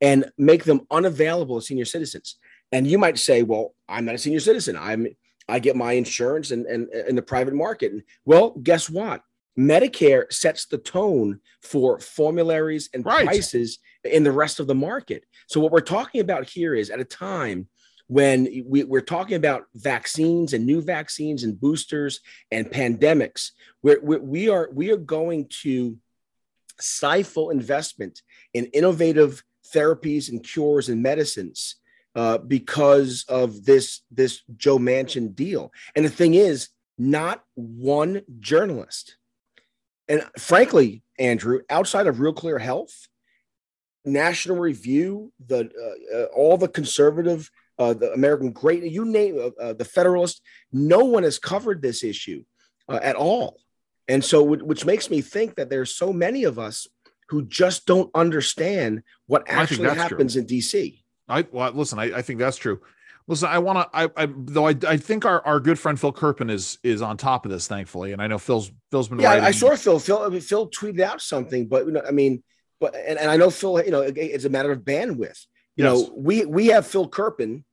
and 0.00 0.30
make 0.36 0.64
them 0.64 0.86
unavailable 0.90 1.60
to 1.60 1.66
senior 1.66 1.84
citizens. 1.84 2.36
And 2.72 2.86
you 2.86 2.98
might 2.98 3.18
say, 3.18 3.42
well, 3.42 3.74
I'm 3.88 4.04
not 4.06 4.14
a 4.14 4.18
senior 4.18 4.40
citizen. 4.40 4.76
I'm 4.76 5.06
I 5.48 5.58
get 5.58 5.76
my 5.76 5.92
insurance 5.92 6.50
and 6.50 6.66
in, 6.66 6.88
in, 6.92 7.08
in 7.10 7.16
the 7.16 7.22
private 7.22 7.54
market. 7.54 7.92
Well, 8.24 8.50
guess 8.50 8.88
what? 8.88 9.22
Medicare 9.58 10.32
sets 10.32 10.66
the 10.66 10.78
tone 10.78 11.40
for 11.62 12.00
formularies 12.00 12.88
and 12.94 13.04
Right. 13.04 13.26
prices 13.26 13.78
in 14.04 14.24
the 14.24 14.32
rest 14.32 14.60
of 14.60 14.66
the 14.66 14.74
market. 14.74 15.24
So 15.48 15.60
what 15.60 15.72
we're 15.72 15.80
talking 15.80 16.20
about 16.20 16.48
here 16.48 16.74
is 16.74 16.90
at 16.90 17.00
a 17.00 17.04
time 17.04 17.68
when 18.06 18.44
we, 18.66 18.84
we're 18.84 19.00
talking 19.00 19.36
about 19.36 19.64
vaccines 19.74 20.54
and 20.54 20.64
new 20.64 20.80
vaccines 20.80 21.44
and 21.44 21.60
boosters 21.60 22.20
and 22.50 22.70
pandemics, 22.70 23.50
where 23.80 23.98
we 24.02 24.16
we 24.18 24.48
are 24.48 24.70
we 24.72 24.90
are 24.90 24.96
going 24.96 25.48
to 25.62 25.98
stifle 26.80 27.50
investment 27.50 28.22
in 28.54 28.66
innovative 28.66 29.42
therapies 29.74 30.30
and 30.30 30.42
cures 30.42 30.88
and 30.88 31.02
medicines 31.02 31.76
uh, 32.14 32.38
because 32.38 33.24
of 33.28 33.64
this 33.64 34.02
this 34.10 34.42
Joe 34.56 34.78
Manchin 34.78 35.34
deal. 35.34 35.72
And 35.96 36.04
the 36.04 36.10
thing 36.10 36.34
is, 36.34 36.68
not 36.98 37.42
one 37.54 38.22
journalist, 38.40 39.16
and 40.08 40.22
frankly, 40.38 41.02
Andrew, 41.18 41.60
outside 41.70 42.06
of 42.06 42.20
Real 42.20 42.32
Clear 42.32 42.58
Health, 42.58 43.08
National 44.04 44.56
Review, 44.56 45.32
the 45.46 45.70
uh, 45.70 46.16
uh, 46.18 46.24
all 46.34 46.58
the 46.58 46.68
conservative, 46.68 47.50
uh, 47.78 47.94
the 47.94 48.12
American 48.12 48.52
Great, 48.52 48.82
you 48.84 49.04
name 49.04 49.52
uh, 49.60 49.72
the 49.72 49.84
Federalist, 49.84 50.42
no 50.72 51.04
one 51.04 51.22
has 51.22 51.38
covered 51.38 51.82
this 51.82 52.02
issue 52.02 52.44
uh, 52.88 53.00
at 53.02 53.16
all. 53.16 53.58
And 54.08 54.24
so, 54.24 54.42
which 54.42 54.84
makes 54.84 55.08
me 55.10 55.20
think 55.20 55.54
that 55.54 55.70
there's 55.70 55.94
so 55.94 56.12
many 56.12 56.44
of 56.44 56.58
us 56.58 56.88
who 57.28 57.46
just 57.46 57.86
don't 57.86 58.10
understand 58.14 59.02
what 59.26 59.44
actually 59.46 59.88
happens 59.88 60.34
true. 60.34 60.42
in 60.42 60.46
DC. 60.46 61.01
I 61.32 61.46
well, 61.50 61.72
listen. 61.72 61.98
I, 61.98 62.18
I 62.18 62.22
think 62.22 62.38
that's 62.38 62.56
true. 62.56 62.80
Listen, 63.28 63.48
I 63.48 63.58
want 63.58 63.78
to. 63.78 63.96
I, 63.96 64.08
I 64.16 64.28
though 64.36 64.66
I, 64.66 64.74
I 64.86 64.96
think 64.96 65.24
our, 65.24 65.44
our 65.46 65.60
good 65.60 65.78
friend 65.78 65.98
Phil 65.98 66.12
Kerpen 66.12 66.50
is 66.50 66.78
is 66.82 67.02
on 67.02 67.16
top 67.16 67.44
of 67.44 67.52
this, 67.52 67.66
thankfully, 67.66 68.12
and 68.12 68.20
I 68.20 68.26
know 68.26 68.38
Phil's 68.38 68.70
Phil's 68.90 69.08
been. 69.08 69.20
Yeah, 69.20 69.28
writing. 69.28 69.44
I 69.44 69.52
saw 69.52 69.76
Phil. 69.76 69.98
Phil 69.98 70.18
I 70.18 70.28
mean, 70.28 70.40
Phil 70.40 70.68
tweeted 70.70 71.00
out 71.00 71.20
something, 71.20 71.68
but 71.68 71.86
you 71.86 71.92
know, 71.92 72.02
I 72.06 72.10
mean, 72.10 72.42
but 72.80 72.94
and, 72.94 73.18
and 73.18 73.30
I 73.30 73.36
know 73.36 73.50
Phil. 73.50 73.82
You 73.84 73.90
know, 73.90 74.00
it's 74.02 74.44
a 74.44 74.50
matter 74.50 74.72
of 74.72 74.80
bandwidth. 74.80 75.46
You 75.76 75.84
yes. 75.84 75.84
know, 75.84 76.12
we 76.16 76.44
we 76.44 76.66
have 76.68 76.86
Phil 76.86 77.08
Kerpen 77.08 77.64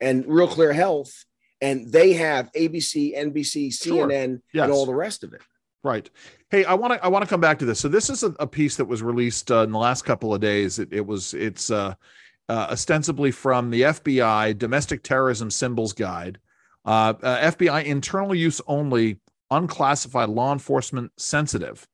and 0.00 0.24
Real 0.26 0.48
Clear 0.48 0.72
Health, 0.72 1.24
and 1.60 1.90
they 1.90 2.12
have 2.14 2.52
ABC, 2.52 3.16
NBC, 3.16 3.68
CNN, 3.68 3.82
sure. 3.82 4.40
yes. 4.52 4.64
and 4.64 4.72
all 4.72 4.86
the 4.86 4.94
rest 4.94 5.24
of 5.24 5.34
it. 5.34 5.42
Right. 5.82 6.08
Hey, 6.50 6.64
I 6.64 6.74
want 6.74 6.94
to 6.94 7.04
I 7.04 7.08
want 7.08 7.24
to 7.24 7.28
come 7.28 7.40
back 7.40 7.58
to 7.58 7.64
this. 7.66 7.80
So 7.80 7.88
this 7.88 8.08
is 8.08 8.22
a, 8.22 8.34
a 8.38 8.46
piece 8.46 8.76
that 8.76 8.86
was 8.86 9.02
released 9.02 9.50
uh, 9.50 9.64
in 9.64 9.72
the 9.72 9.78
last 9.78 10.02
couple 10.02 10.32
of 10.32 10.40
days. 10.40 10.78
It, 10.78 10.92
it 10.92 11.04
was 11.06 11.34
it's 11.34 11.70
uh, 11.70 11.94
uh, 12.48 12.68
ostensibly 12.70 13.30
from 13.30 13.70
the 13.70 13.82
FBI 13.82 14.58
Domestic 14.58 15.02
Terrorism 15.02 15.50
Symbols 15.50 15.92
Guide. 15.92 16.38
Uh, 16.84 17.14
uh 17.22 17.50
FBI 17.50 17.84
internal 17.84 18.34
use 18.34 18.60
only, 18.66 19.20
unclassified, 19.50 20.28
law 20.28 20.52
enforcement 20.52 21.12
sensitive. 21.16 21.86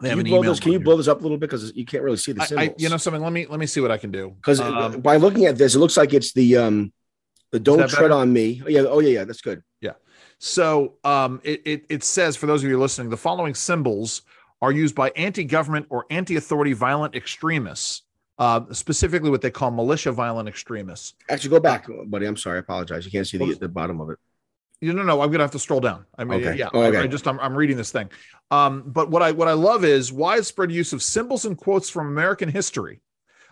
Can 0.00 0.16
you, 0.16 0.24
blow 0.24 0.42
this, 0.42 0.60
can 0.60 0.72
you 0.72 0.80
blow 0.80 0.96
this 0.96 1.08
up 1.08 1.20
a 1.20 1.22
little 1.22 1.36
bit 1.36 1.50
because 1.50 1.74
you 1.74 1.84
can't 1.84 2.02
really 2.02 2.16
see 2.16 2.32
the 2.32 2.44
symbols? 2.44 2.70
I, 2.70 2.74
you 2.78 2.88
know 2.88 2.96
something. 2.96 3.22
Let 3.22 3.32
me 3.32 3.46
let 3.46 3.60
me 3.60 3.66
see 3.66 3.80
what 3.80 3.90
I 3.90 3.98
can 3.98 4.10
do. 4.10 4.30
Because 4.36 4.58
um, 4.58 5.00
by 5.02 5.16
looking 5.16 5.44
at 5.44 5.58
this, 5.58 5.74
it 5.74 5.78
looks 5.78 5.96
like 5.96 6.14
it's 6.14 6.32
the 6.32 6.56
um 6.56 6.92
the 7.52 7.60
don't 7.60 7.78
tread 7.78 7.90
better? 7.90 8.14
on 8.14 8.32
me. 8.32 8.62
Oh, 8.64 8.68
yeah. 8.68 8.80
Oh 8.80 9.00
yeah. 9.00 9.10
Yeah. 9.10 9.24
That's 9.24 9.42
good. 9.42 9.62
Yeah. 9.80 9.92
So 10.38 10.94
um, 11.04 11.40
it, 11.44 11.62
it, 11.66 11.86
it 11.90 12.04
says, 12.04 12.34
for 12.34 12.46
those 12.46 12.64
of 12.64 12.70
you 12.70 12.78
listening, 12.78 13.10
the 13.10 13.16
following 13.16 13.54
symbols 13.54 14.22
are 14.62 14.72
used 14.72 14.94
by 14.94 15.10
anti 15.10 15.44
government 15.44 15.86
or 15.90 16.06
anti 16.10 16.36
authority 16.36 16.72
violent 16.72 17.14
extremists, 17.14 18.02
uh, 18.40 18.62
specifically 18.72 19.28
what 19.28 19.42
they 19.42 19.50
call 19.50 19.70
militia 19.70 20.10
violent 20.10 20.48
extremists. 20.48 21.14
Actually, 21.28 21.50
go 21.50 21.60
back, 21.60 21.86
buddy. 22.06 22.24
I'm 22.24 22.38
sorry. 22.38 22.56
I 22.56 22.60
apologize. 22.60 23.04
You 23.04 23.12
can't 23.12 23.26
see 23.26 23.36
the, 23.36 23.54
the 23.54 23.68
bottom 23.68 24.00
of 24.00 24.08
it. 24.08 24.18
You 24.80 24.94
know, 24.94 25.02
no, 25.02 25.20
I'm 25.20 25.30
gonna 25.30 25.44
have 25.44 25.50
to 25.50 25.58
scroll 25.58 25.80
down. 25.80 26.06
I 26.16 26.24
mean, 26.24 26.40
okay. 26.40 26.56
yeah, 26.56 26.70
oh, 26.72 26.80
okay. 26.84 26.96
I, 26.96 27.02
I, 27.02 27.06
just 27.06 27.28
I'm, 27.28 27.38
I'm 27.38 27.54
reading 27.54 27.76
this 27.76 27.92
thing. 27.92 28.08
Um, 28.50 28.82
but 28.86 29.10
what 29.10 29.20
I 29.20 29.30
what 29.30 29.46
I 29.46 29.52
love 29.52 29.84
is 29.84 30.10
widespread 30.10 30.72
use 30.72 30.94
of 30.94 31.02
symbols 31.02 31.44
and 31.44 31.56
quotes 31.56 31.90
from 31.90 32.08
American 32.08 32.48
history, 32.48 33.02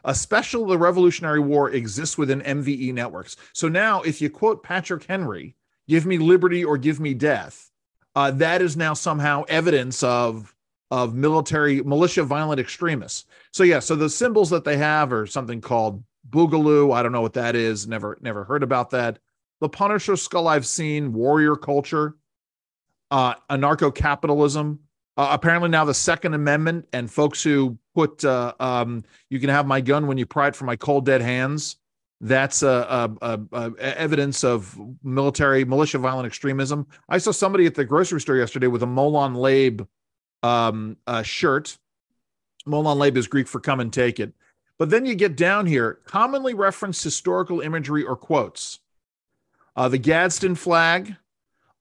especially 0.04 0.66
the 0.70 0.78
Revolutionary 0.78 1.40
War, 1.40 1.70
exists 1.70 2.16
within 2.16 2.40
MVE 2.40 2.94
networks. 2.94 3.36
So 3.52 3.68
now, 3.68 4.00
if 4.00 4.22
you 4.22 4.30
quote 4.30 4.62
Patrick 4.62 5.04
Henry, 5.04 5.54
give 5.86 6.06
me 6.06 6.16
liberty 6.16 6.64
or 6.64 6.78
give 6.78 6.98
me 6.98 7.12
death. 7.12 7.70
Uh, 8.16 8.30
that 8.30 8.62
is 8.62 8.74
now 8.74 8.94
somehow 8.94 9.44
evidence 9.48 10.02
of 10.02 10.54
of 10.90 11.14
military 11.14 11.82
militia 11.82 12.24
violent 12.24 12.60
extremists. 12.60 13.26
So 13.52 13.62
yeah, 13.62 13.78
so 13.78 13.94
the 13.94 14.08
symbols 14.08 14.50
that 14.50 14.64
they 14.64 14.76
have 14.76 15.12
are 15.12 15.26
something 15.26 15.60
called 15.60 16.02
boogaloo. 16.30 16.94
I 16.94 17.02
don't 17.02 17.12
know 17.12 17.20
what 17.20 17.34
that 17.34 17.54
is. 17.54 17.86
Never 17.86 18.18
never 18.20 18.44
heard 18.44 18.62
about 18.62 18.90
that. 18.90 19.18
The 19.60 19.68
Punisher 19.68 20.16
skull 20.16 20.48
I've 20.48 20.66
seen. 20.66 21.12
Warrior 21.12 21.56
culture, 21.56 22.16
uh, 23.10 23.34
anarcho 23.50 23.94
capitalism. 23.94 24.80
Uh, 25.16 25.30
apparently 25.32 25.68
now 25.68 25.84
the 25.84 25.94
Second 25.94 26.34
Amendment 26.34 26.86
and 26.92 27.10
folks 27.10 27.42
who 27.42 27.76
put 27.94 28.24
uh, 28.24 28.54
um, 28.60 29.04
you 29.30 29.40
can 29.40 29.50
have 29.50 29.66
my 29.66 29.80
gun 29.80 30.06
when 30.06 30.16
you 30.16 30.26
pry 30.26 30.48
it 30.48 30.56
from 30.56 30.66
my 30.66 30.76
cold 30.76 31.04
dead 31.04 31.20
hands 31.20 31.76
that's 32.20 32.62
a, 32.62 33.16
a, 33.22 33.40
a, 33.52 33.72
evidence 33.80 34.42
of 34.42 34.78
military 35.04 35.64
militia 35.64 35.98
violent 35.98 36.26
extremism. 36.26 36.86
I 37.08 37.18
saw 37.18 37.30
somebody 37.30 37.66
at 37.66 37.74
the 37.74 37.84
grocery 37.84 38.20
store 38.20 38.36
yesterday 38.36 38.66
with 38.66 38.82
a 38.82 38.86
Molon 38.86 39.36
Labe 39.36 39.82
um, 40.42 40.96
uh, 41.06 41.22
shirt. 41.22 41.78
Molon 42.66 42.98
Labe 42.98 43.16
is 43.16 43.26
Greek 43.26 43.48
for 43.48 43.60
"come 43.60 43.80
and 43.80 43.92
take 43.92 44.20
it." 44.20 44.32
But 44.78 44.90
then 44.90 45.04
you 45.04 45.14
get 45.14 45.36
down 45.36 45.66
here, 45.66 45.98
commonly 46.04 46.54
referenced 46.54 47.02
historical 47.02 47.60
imagery 47.60 48.04
or 48.04 48.16
quotes. 48.16 48.78
Uh, 49.74 49.88
the 49.88 49.98
Gadsden 49.98 50.54
flag, 50.54 51.16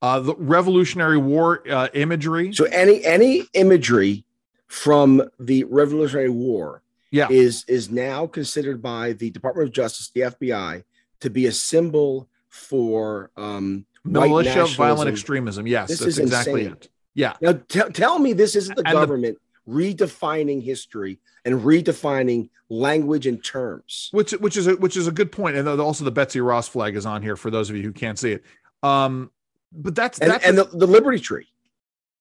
uh, 0.01 0.20
the 0.20 0.36
Revolutionary 0.36 1.18
War 1.18 1.64
uh, 1.70 1.89
imagery. 1.93 2.53
So 2.53 2.66
any 2.66 3.03
any 3.05 3.43
imagery 3.53 4.26
from 4.68 5.24
the 5.39 5.64
Revolutionary 5.66 6.30
War 6.30 6.82
yeah. 7.12 7.28
is 7.30 7.66
is 7.68 7.89
now 7.89 8.28
considered 8.28 8.82
by 8.82 9.14
the 9.14 9.30
Department 9.30 9.68
of 9.68 9.74
Justice, 9.74 10.10
the 10.10 10.22
FBI, 10.22 10.84
to 11.22 11.30
be 11.30 11.45
a 11.45 11.51
symbol 11.51 12.28
for 12.49 13.32
um, 13.38 13.86
militia 14.03 14.66
violent 14.66 15.10
extremism. 15.10 15.68
Yes, 15.68 15.89
this 15.89 16.01
is 16.01 16.20
exactly 16.20 16.66
insane. 16.66 16.74
it. 16.74 16.89
Yeah. 17.18 17.34
Now 17.41 17.53
t- 17.68 17.82
tell 17.93 18.20
me 18.20 18.34
this 18.34 18.55
isn't 18.55 18.76
the 18.76 18.84
and 18.86 18.93
government 18.93 19.39
the, 19.65 19.74
redefining 19.74 20.63
history 20.63 21.18
and 21.43 21.61
redefining 21.61 22.49
language 22.70 23.26
and 23.26 23.43
terms. 23.43 24.09
Which 24.11 24.32
which 24.34 24.55
is 24.55 24.68
a 24.68 24.76
which 24.76 24.95
is 24.95 25.07
a 25.07 25.11
good 25.11 25.32
point. 25.32 25.57
And 25.57 25.68
also 25.68 26.05
the 26.05 26.11
Betsy 26.11 26.41
Ross 26.41 26.68
flag 26.68 26.95
is 26.95 27.07
on 27.07 27.24
here 27.24 27.36
for 27.36 27.49
those 27.49 27.72
of 27.72 27.76
you 27.76 27.82
who 27.82 27.91
can't 27.91 28.20
see 28.20 28.34
it. 28.34 28.43
Um, 28.84 29.32
but 29.74 29.95
that's 29.95 30.20
and, 30.20 30.30
that's 30.30 30.45
and 30.45 30.59
a, 30.59 30.65
the, 30.65 30.78
the 30.78 30.88
Liberty 30.88 31.20
Tree. 31.20 31.47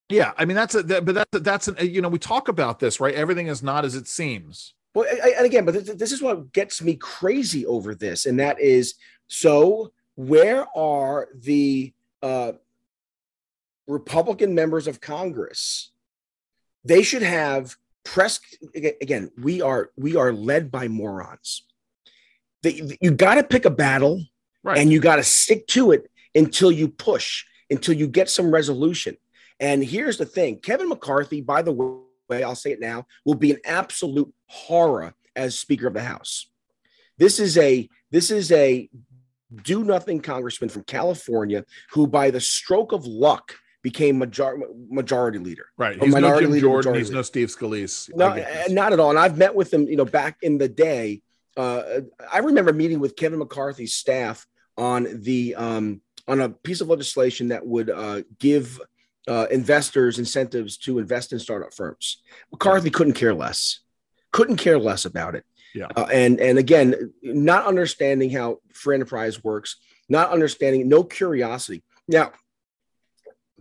Yeah, 0.09 0.32
I 0.38 0.47
mean 0.47 0.57
that's 0.57 0.74
a 0.74 0.82
that, 0.84 1.05
but 1.05 1.14
that's 1.14 1.36
a, 1.36 1.40
that's 1.40 1.68
an, 1.68 1.76
you 1.80 2.01
know 2.01 2.09
we 2.09 2.18
talk 2.18 2.49
about 2.49 2.78
this 2.78 2.99
right. 2.99 3.14
Everything 3.14 3.49
is 3.49 3.62
not 3.62 3.84
as 3.84 3.97
it 3.97 4.09
seems. 4.09 4.72
Well, 4.94 5.05
and 5.36 5.44
again, 5.44 5.66
but 5.66 5.99
this 5.99 6.11
is 6.11 6.22
what 6.22 6.55
gets 6.55 6.80
me 6.80 6.94
crazy 6.94 7.66
over 7.66 7.94
this, 7.94 8.24
and 8.24 8.40
that 8.40 8.59
is 8.59 8.94
so. 9.28 9.92
Where 10.14 10.66
are 10.74 11.28
the 11.34 11.92
uh, 12.22 12.53
Republican 13.87 14.55
members 14.55 14.87
of 14.87 15.01
Congress? 15.01 15.91
They 16.84 17.03
should 17.03 17.22
have 17.22 17.76
press. 18.05 18.41
Again, 18.74 19.30
we 19.39 19.62
are 19.62 19.91
we 19.97 20.16
are 20.16 20.32
led 20.32 20.70
by 20.70 20.89
morons. 20.89 21.64
You 22.62 23.12
got 23.12 23.37
to 23.37 23.45
pick 23.45 23.64
a 23.64 23.70
battle, 23.70 24.24
right. 24.62 24.78
and 24.78 24.91
you 24.91 25.01
got 25.01 25.16
to 25.16 25.22
stick 25.22 25.66
to 25.68 25.93
it 25.93 26.11
until 26.34 26.72
you 26.72 26.89
push, 26.89 27.45
until 27.70 27.95
you 27.95 28.09
get 28.09 28.28
some 28.28 28.51
resolution. 28.51 29.16
And 29.61 29.84
here's 29.84 30.18
the 30.18 30.26
thing: 30.26 30.59
Kevin 30.59 30.89
McCarthy, 30.89 31.41
by 31.41 31.62
the 31.62 31.72
way 31.72 32.01
way, 32.28 32.43
I'll 32.43 32.55
say 32.55 32.72
it 32.72 32.80
now, 32.80 33.07
will 33.24 33.34
be 33.34 33.51
an 33.51 33.61
absolute 33.64 34.32
horror 34.47 35.14
as 35.34 35.59
Speaker 35.59 35.87
of 35.87 35.95
the 35.95 36.03
House. 36.03 36.49
This 37.18 37.39
is 37.41 37.57
a 37.59 37.89
this 38.11 38.30
is 38.30 38.53
a 38.53 38.89
do 39.62 39.84
nothing 39.84 40.20
congressman 40.20 40.70
from 40.70 40.84
California 40.84 41.64
who, 41.91 42.07
by 42.07 42.30
the 42.30 42.41
stroke 42.41 42.93
of 42.93 43.07
luck, 43.07 43.55
became 43.87 44.18
major- 44.18 44.59
majority 44.91 45.39
leader. 45.39 45.66
Right. 45.76 46.03
He's 46.03 46.12
no 46.12 46.41
Jim 46.41 46.51
leader, 46.51 46.66
Jordan. 46.66 46.95
He's 46.97 47.12
no 47.12 47.22
Steve 47.22 47.47
Scalise. 47.47 48.11
No, 48.16 48.34
not 48.68 48.93
at 48.93 48.99
all. 48.99 49.11
And 49.11 49.18
I've 49.18 49.39
met 49.39 49.55
with 49.55 49.72
him, 49.72 49.87
you 49.87 49.95
know, 49.95 50.05
back 50.05 50.39
in 50.43 50.59
the 50.59 50.68
day. 50.68 51.22
Uh, 51.57 52.01
I 52.32 52.39
remember 52.39 52.72
meeting 52.72 52.99
with 52.99 53.14
Kevin 53.14 53.39
McCarthy's 53.39 53.95
staff 53.95 54.45
on 54.76 55.22
the 55.22 55.55
um, 55.55 56.01
on 56.26 56.41
a 56.41 56.49
piece 56.49 56.80
of 56.80 56.89
legislation 56.89 57.47
that 57.51 57.64
would 57.64 57.89
uh, 57.89 58.22
give 58.41 58.80
uh, 59.28 59.47
investors 59.53 60.18
incentives 60.18 60.78
to 60.78 60.99
invest 60.99 61.32
in 61.32 61.39
startup 61.39 61.72
firms. 61.72 62.22
McCarthy 62.51 62.91
couldn't 62.91 63.12
care 63.12 63.34
less, 63.34 63.82
couldn't 64.32 64.57
care 64.57 64.80
less 64.80 65.05
about 65.05 65.37
it. 65.37 65.45
Yeah. 65.76 65.87
Uh, 65.95 66.09
and 66.12 66.41
and 66.41 66.59
again, 66.59 67.12
not 67.22 67.66
understanding 67.66 68.30
how 68.30 68.59
free 68.72 68.97
enterprise 68.97 69.45
works, 69.45 69.76
not 70.09 70.30
understanding, 70.30 70.89
no 70.89 71.05
curiosity. 71.05 71.84
Now, 72.09 72.32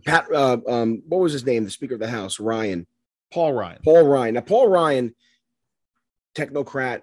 Pat, 0.06 0.32
uh, 0.32 0.58
um, 0.66 1.02
what 1.06 1.20
was 1.20 1.32
his 1.32 1.44
name? 1.44 1.64
The 1.64 1.70
Speaker 1.70 1.94
of 1.94 2.00
the 2.00 2.08
House, 2.08 2.40
Ryan. 2.40 2.86
Paul 3.32 3.52
Ryan. 3.52 3.78
Paul 3.84 4.06
Ryan. 4.06 4.34
Now, 4.34 4.40
Paul 4.40 4.68
Ryan, 4.68 5.14
technocrat. 6.34 7.02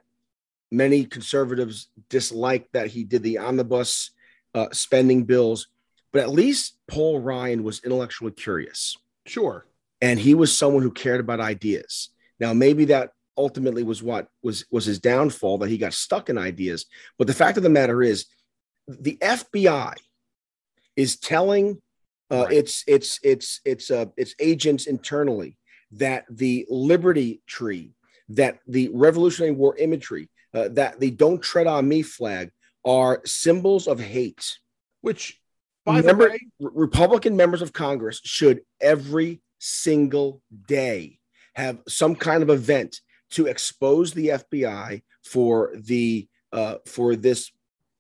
Many 0.72 1.06
conservatives 1.06 1.90
dislike 2.10 2.68
that 2.72 2.88
he 2.88 3.04
did 3.04 3.22
the 3.22 3.38
omnibus 3.38 4.10
uh, 4.56 4.70
spending 4.72 5.24
bills 5.26 5.68
but 6.14 6.22
at 6.22 6.30
least 6.30 6.78
Paul 6.88 7.20
Ryan 7.20 7.64
was 7.64 7.84
intellectually 7.84 8.32
curious. 8.32 8.96
Sure. 9.26 9.66
And 10.02 10.20
he 10.20 10.36
was 10.36 10.56
someone 10.56 10.84
who 10.84 10.92
cared 10.92 11.20
about 11.20 11.40
ideas. 11.40 12.10
Now, 12.40 12.54
maybe 12.54 12.86
that 12.86 13.12
ultimately 13.36 13.82
was 13.82 14.04
what 14.04 14.28
was 14.44 14.66
was 14.70 14.86
his 14.86 15.00
downfall 15.00 15.58
that 15.58 15.70
he 15.70 15.78
got 15.78 15.94
stuck 15.94 16.30
in 16.30 16.38
ideas. 16.38 16.86
But 17.18 17.28
the 17.28 17.34
fact 17.34 17.58
of 17.58 17.64
the 17.64 17.70
matter 17.70 18.04
is, 18.04 18.28
the 18.88 19.18
FBI 19.22 19.96
is 20.96 21.18
telling 21.18 21.82
uh, 22.34 22.44
right. 22.46 22.54
its 22.54 22.84
its 22.88 23.20
its 23.24 23.62
its 23.64 23.92
uh, 23.92 24.06
its 24.18 24.34
agents 24.40 24.88
internally 24.88 25.58
that 25.92 26.26
the 26.30 26.66
Liberty 26.70 27.42
Tree, 27.46 27.94
that 28.30 28.60
the 28.68 28.90
Revolutionary 28.94 29.54
War 29.54 29.78
imagery, 29.78 30.30
uh, 30.54 30.70
that 30.70 31.00
the 31.00 31.12
"Don't 31.12 31.42
Tread 31.42 31.68
on 31.68 31.88
Me" 31.88 32.02
flag 32.02 32.52
are 32.84 33.22
symbols 33.26 33.88
of 33.88 34.00
hate. 34.00 34.58
Which 35.02 35.40
by 35.86 36.02
Member, 36.02 36.30
way, 36.30 36.40
Republican 36.60 37.36
members 37.36 37.62
of 37.62 37.72
Congress 37.72 38.20
should 38.24 38.62
every 38.82 39.42
single 39.60 40.42
day 40.68 41.20
have 41.56 41.80
some 41.88 42.16
kind 42.16 42.42
of 42.42 42.50
event 42.50 43.00
to 43.32 43.46
expose 43.48 44.14
the 44.14 44.30
FBI 44.30 45.04
for 45.24 45.74
the 45.76 46.28
uh, 46.52 46.76
for 46.88 47.16
this 47.16 47.52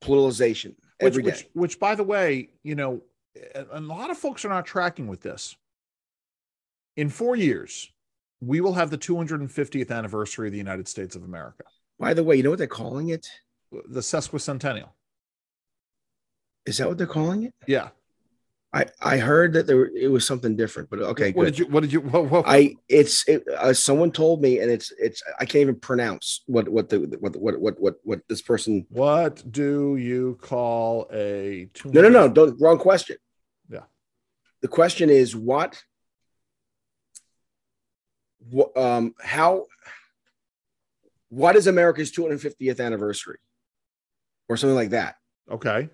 politicization 0.02 0.76
every 1.00 1.24
which, 1.24 1.36
day. 1.36 1.42
Which, 1.54 1.72
which, 1.74 1.80
by 1.80 1.96
the 1.96 2.04
way, 2.04 2.50
you 2.64 2.76
know, 2.76 3.02
a 3.72 3.80
lot 3.82 4.10
of 4.10 4.18
folks 4.18 4.46
are 4.46 4.50
not 4.50 4.66
tracking 4.66 5.08
with 5.08 5.22
this. 5.22 5.56
In 6.96 7.10
four 7.10 7.36
years, 7.36 7.92
we 8.42 8.62
will 8.62 8.74
have 8.74 8.90
the 8.90 8.98
250th 8.98 9.92
anniversary 9.92 10.48
of 10.48 10.52
the 10.52 10.58
United 10.58 10.88
States 10.88 11.16
of 11.16 11.24
America, 11.24 11.64
By 12.00 12.14
the 12.14 12.24
way, 12.24 12.36
you 12.36 12.44
know 12.44 12.50
what 12.50 12.60
they're 12.60 12.68
calling 12.68 13.10
it? 13.10 13.28
the 13.90 14.02
sesquicentennial. 14.02 14.90
Is 16.68 16.78
that 16.78 16.88
what 16.88 16.98
they're 17.00 17.08
calling 17.08 17.44
it? 17.44 17.54
Yeah. 17.68 17.90
I 18.72 18.86
I 19.02 19.18
heard 19.18 19.54
that 19.54 19.68
there 19.68 19.86
it 19.86 20.10
was 20.12 20.26
something 20.26 20.56
different, 20.56 20.90
but 20.90 21.00
okay, 21.00 21.32
What 21.32 21.46
good. 21.46 21.52
did 21.52 21.60
you? 21.60 21.66
What 21.68 21.82
did 21.82 21.94
you? 21.94 22.02
What, 22.02 22.30
what, 22.30 22.44
I 22.48 22.76
it's 22.90 23.28
it, 23.28 23.44
uh, 23.48 23.74
someone 23.74 24.12
told 24.12 24.42
me, 24.42 24.60
and 24.60 24.72
it's 24.72 24.92
it's 25.00 25.22
I 25.40 25.46
can't 25.46 25.62
even 25.62 25.80
pronounce 25.80 26.42
what 26.48 26.68
what 26.70 26.90
the 26.90 27.00
what 27.20 27.36
what 27.36 27.60
what 27.60 27.80
what 27.80 27.96
what 28.04 28.22
this 28.30 28.42
person. 28.42 28.86
what 28.90 29.44
do 29.52 29.96
you 29.98 30.38
call 30.42 31.08
a? 31.14 31.70
No, 31.86 32.02
no, 32.02 32.10
no, 32.10 32.28
don't 32.30 32.60
wrong 32.60 32.80
question. 32.80 33.18
The 34.64 34.68
question 34.70 35.11
is 35.11 35.36
what. 35.36 35.84
What 38.49 38.76
um 38.76 39.14
how. 39.22 39.66
What 41.30 41.55
is 41.55 41.68
America's 41.68 42.11
250th 42.11 42.80
anniversary, 42.80 43.39
or 44.49 44.57
something 44.57 44.76
like 44.76 44.91
that? 44.91 45.18
Okay. 45.51 45.89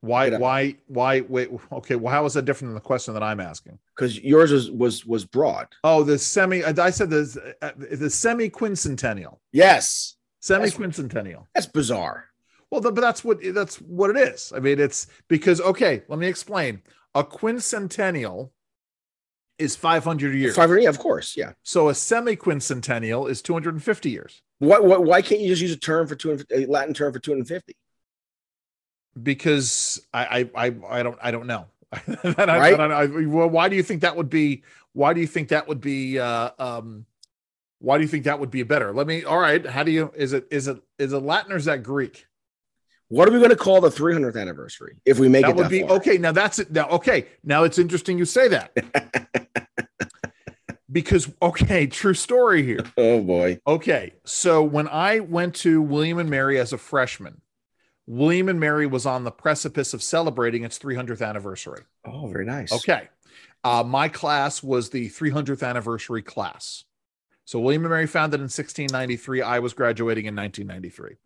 Why? 0.00 0.30
Why? 0.30 0.76
Why? 0.86 1.20
Wait. 1.20 1.50
Okay. 1.70 1.94
Well, 1.94 2.12
how 2.12 2.24
is 2.24 2.34
that 2.34 2.44
different 2.46 2.70
than 2.70 2.74
the 2.74 2.80
question 2.80 3.14
that 3.14 3.22
I'm 3.22 3.38
asking? 3.38 3.78
Because 3.94 4.18
yours 4.18 4.50
was 4.50 4.70
was 4.70 5.06
was 5.06 5.24
broad. 5.24 5.68
Oh, 5.84 6.02
the 6.02 6.18
semi. 6.18 6.64
I 6.64 6.90
said 6.90 7.10
the 7.10 7.54
uh, 7.62 7.70
the 7.76 8.10
semi 8.10 8.50
quincentennial. 8.50 9.38
Yes, 9.52 10.16
Semi 10.40 10.68
quincentennial. 10.70 11.46
that's 11.54 11.66
bizarre. 11.66 12.29
Well, 12.70 12.80
but 12.80 12.94
that's 12.94 13.24
what 13.24 13.38
that's 13.52 13.76
what 13.80 14.10
it 14.10 14.16
is. 14.16 14.52
I 14.54 14.60
mean, 14.60 14.78
it's 14.78 15.08
because 15.28 15.60
okay. 15.60 16.02
Let 16.08 16.18
me 16.18 16.26
explain. 16.26 16.82
A 17.14 17.24
quincentennial 17.24 18.50
is 19.58 19.74
500 19.76 20.34
years. 20.34 20.54
Five, 20.56 20.70
yeah, 20.80 20.88
of 20.88 20.98
course, 20.98 21.36
yeah. 21.36 21.52
So 21.64 21.88
a 21.88 21.94
semi 21.94 22.36
quincentennial 22.36 23.28
is 23.28 23.42
250 23.42 24.08
years 24.10 24.42
What, 24.60 24.84
what 24.84 25.04
why 25.04 25.20
can't 25.20 25.40
you 25.40 25.48
just 25.48 25.60
use 25.60 25.72
a 25.72 25.76
term 25.76 26.06
for 26.06 26.14
250 26.14 26.64
a 26.64 26.66
Latin 26.70 26.94
term 26.94 27.12
for 27.12 27.18
250? 27.18 27.76
because 29.20 30.00
I 30.14 30.48
I 30.54 30.66
I, 30.66 30.74
I 30.88 31.02
don't 31.02 31.18
I 31.22 31.30
don't 31.30 31.46
know. 31.46 31.66
And 32.24 32.50
I- 32.50 32.58
Right? 32.58 32.80
I- 32.80 33.26
well, 33.26 33.50
why 33.50 33.68
do 33.68 33.76
you 33.76 33.82
think 33.82 34.02
that 34.02 34.16
would 34.16 34.30
be? 34.30 34.62
Why 34.92 35.12
do 35.12 35.20
you 35.20 35.26
think 35.26 35.48
that 35.48 35.66
would 35.68 35.80
be? 35.80 36.18
Uh, 36.18 36.50
um, 36.58 37.06
why 37.80 37.96
do 37.98 38.02
you 38.02 38.08
think 38.08 38.24
that 38.24 38.38
would 38.38 38.50
be 38.50 38.62
better? 38.62 38.92
Let 38.92 39.06
me. 39.06 39.24
All 39.24 39.38
right. 39.38 39.64
How 39.66 39.82
do 39.82 39.90
you? 39.90 40.12
Is 40.16 40.32
it 40.32 40.46
is 40.50 40.68
it 40.68 40.80
is 40.98 41.12
it 41.12 41.18
Latin 41.18 41.52
or 41.52 41.56
is 41.56 41.64
that 41.64 41.82
Greek? 41.82 42.26
What 43.10 43.28
are 43.28 43.32
we 43.32 43.38
going 43.38 43.50
to 43.50 43.56
call 43.56 43.80
the 43.80 43.88
300th 43.88 44.40
anniversary 44.40 44.96
if 45.04 45.18
we 45.18 45.28
make 45.28 45.42
that 45.42 45.50
it 45.50 45.56
would 45.56 45.66
that 45.66 45.70
be 45.70 45.82
far? 45.82 45.96
okay. 45.96 46.16
Now 46.16 46.30
that's 46.30 46.60
it. 46.60 46.70
Now 46.70 46.88
okay. 46.90 47.26
Now 47.42 47.64
it's 47.64 47.76
interesting 47.76 48.18
you 48.18 48.24
say 48.24 48.46
that 48.48 48.72
because 50.92 51.28
okay, 51.42 51.88
true 51.88 52.14
story 52.14 52.62
here. 52.62 52.84
Oh 52.96 53.20
boy. 53.20 53.58
Okay, 53.66 54.14
so 54.24 54.62
when 54.62 54.86
I 54.86 55.18
went 55.18 55.56
to 55.56 55.82
William 55.82 56.18
and 56.18 56.30
Mary 56.30 56.58
as 56.58 56.72
a 56.72 56.78
freshman, 56.78 57.40
William 58.06 58.48
and 58.48 58.60
Mary 58.60 58.86
was 58.86 59.06
on 59.06 59.24
the 59.24 59.32
precipice 59.32 59.92
of 59.92 60.04
celebrating 60.04 60.62
its 60.62 60.78
300th 60.78 61.26
anniversary. 61.26 61.82
Oh, 62.04 62.28
very 62.28 62.44
nice. 62.44 62.72
Okay, 62.72 63.08
uh, 63.64 63.82
my 63.84 64.08
class 64.08 64.62
was 64.62 64.90
the 64.90 65.10
300th 65.10 65.66
anniversary 65.66 66.22
class. 66.22 66.84
So 67.44 67.58
William 67.58 67.82
and 67.82 67.90
Mary 67.90 68.06
founded 68.06 68.38
in 68.38 68.44
1693. 68.44 69.42
I 69.42 69.58
was 69.58 69.74
graduating 69.74 70.26
in 70.26 70.36
1993, 70.36 71.16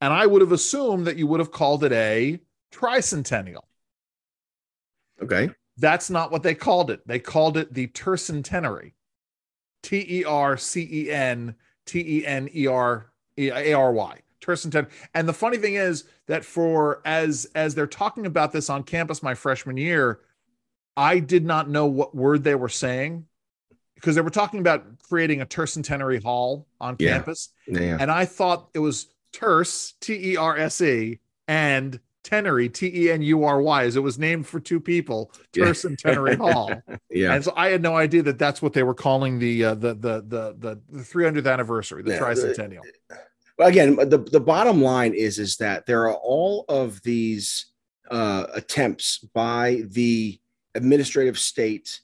and 0.00 0.12
I 0.12 0.26
would 0.26 0.40
have 0.42 0.52
assumed 0.52 1.06
that 1.06 1.16
you 1.16 1.26
would 1.26 1.40
have 1.40 1.50
called 1.52 1.84
it 1.84 1.92
a 1.92 2.40
tricentennial. 2.72 3.62
Okay. 5.22 5.50
That's 5.76 6.10
not 6.10 6.30
what 6.30 6.42
they 6.42 6.54
called 6.54 6.90
it. 6.90 7.06
They 7.06 7.18
called 7.18 7.56
it 7.56 7.72
the 7.72 7.86
tercentenary. 7.88 8.92
T 9.82 10.04
E 10.08 10.24
R 10.24 10.56
C 10.56 10.88
E 10.90 11.10
N 11.10 11.54
T 11.86 12.00
E 12.00 12.26
N 12.26 12.48
E 12.54 12.66
R 12.66 13.12
A 13.36 13.72
R 13.72 13.92
Y. 13.92 14.18
Tercentenary. 14.40 14.88
And 15.14 15.28
the 15.28 15.32
funny 15.32 15.56
thing 15.58 15.74
is 15.74 16.04
that 16.26 16.44
for 16.44 17.00
as 17.04 17.46
as 17.54 17.74
they're 17.74 17.86
talking 17.86 18.26
about 18.26 18.52
this 18.52 18.68
on 18.70 18.82
campus 18.82 19.22
my 19.22 19.34
freshman 19.34 19.76
year, 19.76 20.20
I 20.96 21.20
did 21.20 21.44
not 21.44 21.68
know 21.70 21.86
what 21.86 22.14
word 22.14 22.42
they 22.42 22.56
were 22.56 22.68
saying 22.68 23.26
because 23.94 24.14
they 24.16 24.20
were 24.20 24.30
talking 24.30 24.60
about 24.60 24.84
creating 25.02 25.40
a 25.40 25.46
tercentenary 25.46 26.22
hall 26.22 26.66
on 26.80 26.96
Yeah. 26.98 27.14
campus. 27.14 27.50
Yeah. 27.66 27.98
And 28.00 28.10
I 28.10 28.24
thought 28.24 28.68
it 28.74 28.78
was 28.80 29.06
terse, 29.32 29.94
T 30.00 30.32
E 30.32 30.36
R 30.36 30.56
S 30.56 30.80
E, 30.80 31.20
and 31.46 32.00
Tenery, 32.24 32.72
T 32.72 32.90
E 32.94 33.10
N 33.10 33.22
U 33.22 33.44
R 33.44 33.60
Y, 33.62 33.84
as 33.84 33.96
it 33.96 34.02
was 34.02 34.18
named 34.18 34.46
for 34.46 34.60
two 34.60 34.80
people, 34.80 35.32
Yeah. 35.54 35.66
And 35.66 35.74
Tenery 35.98 36.36
Hall. 36.36 36.70
Yeah. 37.10 37.34
And 37.34 37.42
so 37.42 37.52
I 37.56 37.68
had 37.68 37.80
no 37.80 37.96
idea 37.96 38.22
that 38.24 38.38
that's 38.38 38.60
what 38.60 38.74
they 38.74 38.82
were 38.82 38.94
calling 38.94 39.38
the 39.38 39.64
uh, 39.64 39.74
the, 39.74 39.94
the 39.94 40.20
the 40.20 40.56
the 40.58 40.80
the 40.90 41.02
300th 41.02 41.50
anniversary, 41.50 42.02
the 42.02 42.12
Yeah, 42.12 42.20
tricentennial. 42.20 42.82
Well, 43.58 43.68
again, 43.68 43.96
the, 43.96 44.18
the 44.18 44.40
bottom 44.40 44.82
line 44.82 45.14
is 45.14 45.38
is 45.38 45.56
that 45.56 45.86
there 45.86 46.02
are 46.02 46.14
all 46.14 46.64
of 46.68 47.02
these 47.02 47.66
uh, 48.10 48.46
attempts 48.54 49.18
by 49.18 49.82
the 49.88 50.38
administrative 50.74 51.38
state, 51.38 52.00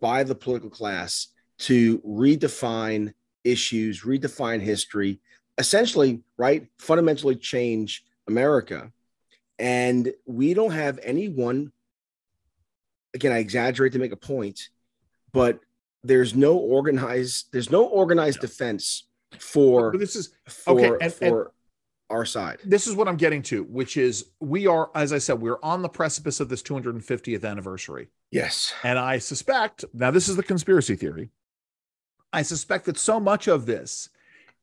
by 0.00 0.22
the 0.22 0.34
political 0.34 0.70
class, 0.70 1.28
to 1.58 1.98
redefine 2.00 3.12
issues, 3.42 4.02
redefine 4.02 4.60
history, 4.60 5.20
essentially, 5.58 6.22
right, 6.36 6.66
fundamentally 6.78 7.36
change 7.36 8.04
America, 8.26 8.92
and 9.58 10.12
we 10.26 10.54
don't 10.54 10.72
have 10.72 10.98
anyone. 11.02 11.72
Again, 13.14 13.32
I 13.32 13.38
exaggerate 13.38 13.92
to 13.92 13.98
make 13.98 14.12
a 14.12 14.16
point, 14.16 14.68
but 15.32 15.60
there's 16.02 16.34
no 16.34 16.56
organized 16.56 17.46
there's 17.52 17.70
no 17.70 17.84
organized 17.86 18.40
defense 18.40 19.04
for 19.38 19.90
But 19.92 20.00
this 20.00 20.16
is 20.16 20.34
for, 20.48 20.74
Okay, 20.78 20.88
and- 20.88 21.02
and- 21.02 21.12
for 21.14 21.52
our 22.10 22.24
side. 22.26 22.58
this 22.64 22.86
is 22.86 22.94
what 22.94 23.08
I'm 23.08 23.16
getting 23.16 23.42
to, 23.44 23.64
which 23.64 23.96
is 23.96 24.26
we 24.40 24.66
are, 24.66 24.90
as 24.94 25.12
I 25.12 25.18
said, 25.18 25.40
we're 25.40 25.58
on 25.62 25.80
the 25.82 25.88
precipice 25.88 26.38
of 26.40 26.48
this 26.48 26.62
250th 26.62 27.44
anniversary. 27.44 28.08
Yes. 28.30 28.74
And 28.82 28.98
I 28.98 29.18
suspect 29.18 29.84
now 29.94 30.10
this 30.10 30.28
is 30.28 30.36
the 30.36 30.42
conspiracy 30.42 30.96
theory. 30.96 31.30
I 32.32 32.42
suspect 32.42 32.84
that 32.86 32.98
so 32.98 33.18
much 33.20 33.46
of 33.48 33.64
this 33.66 34.08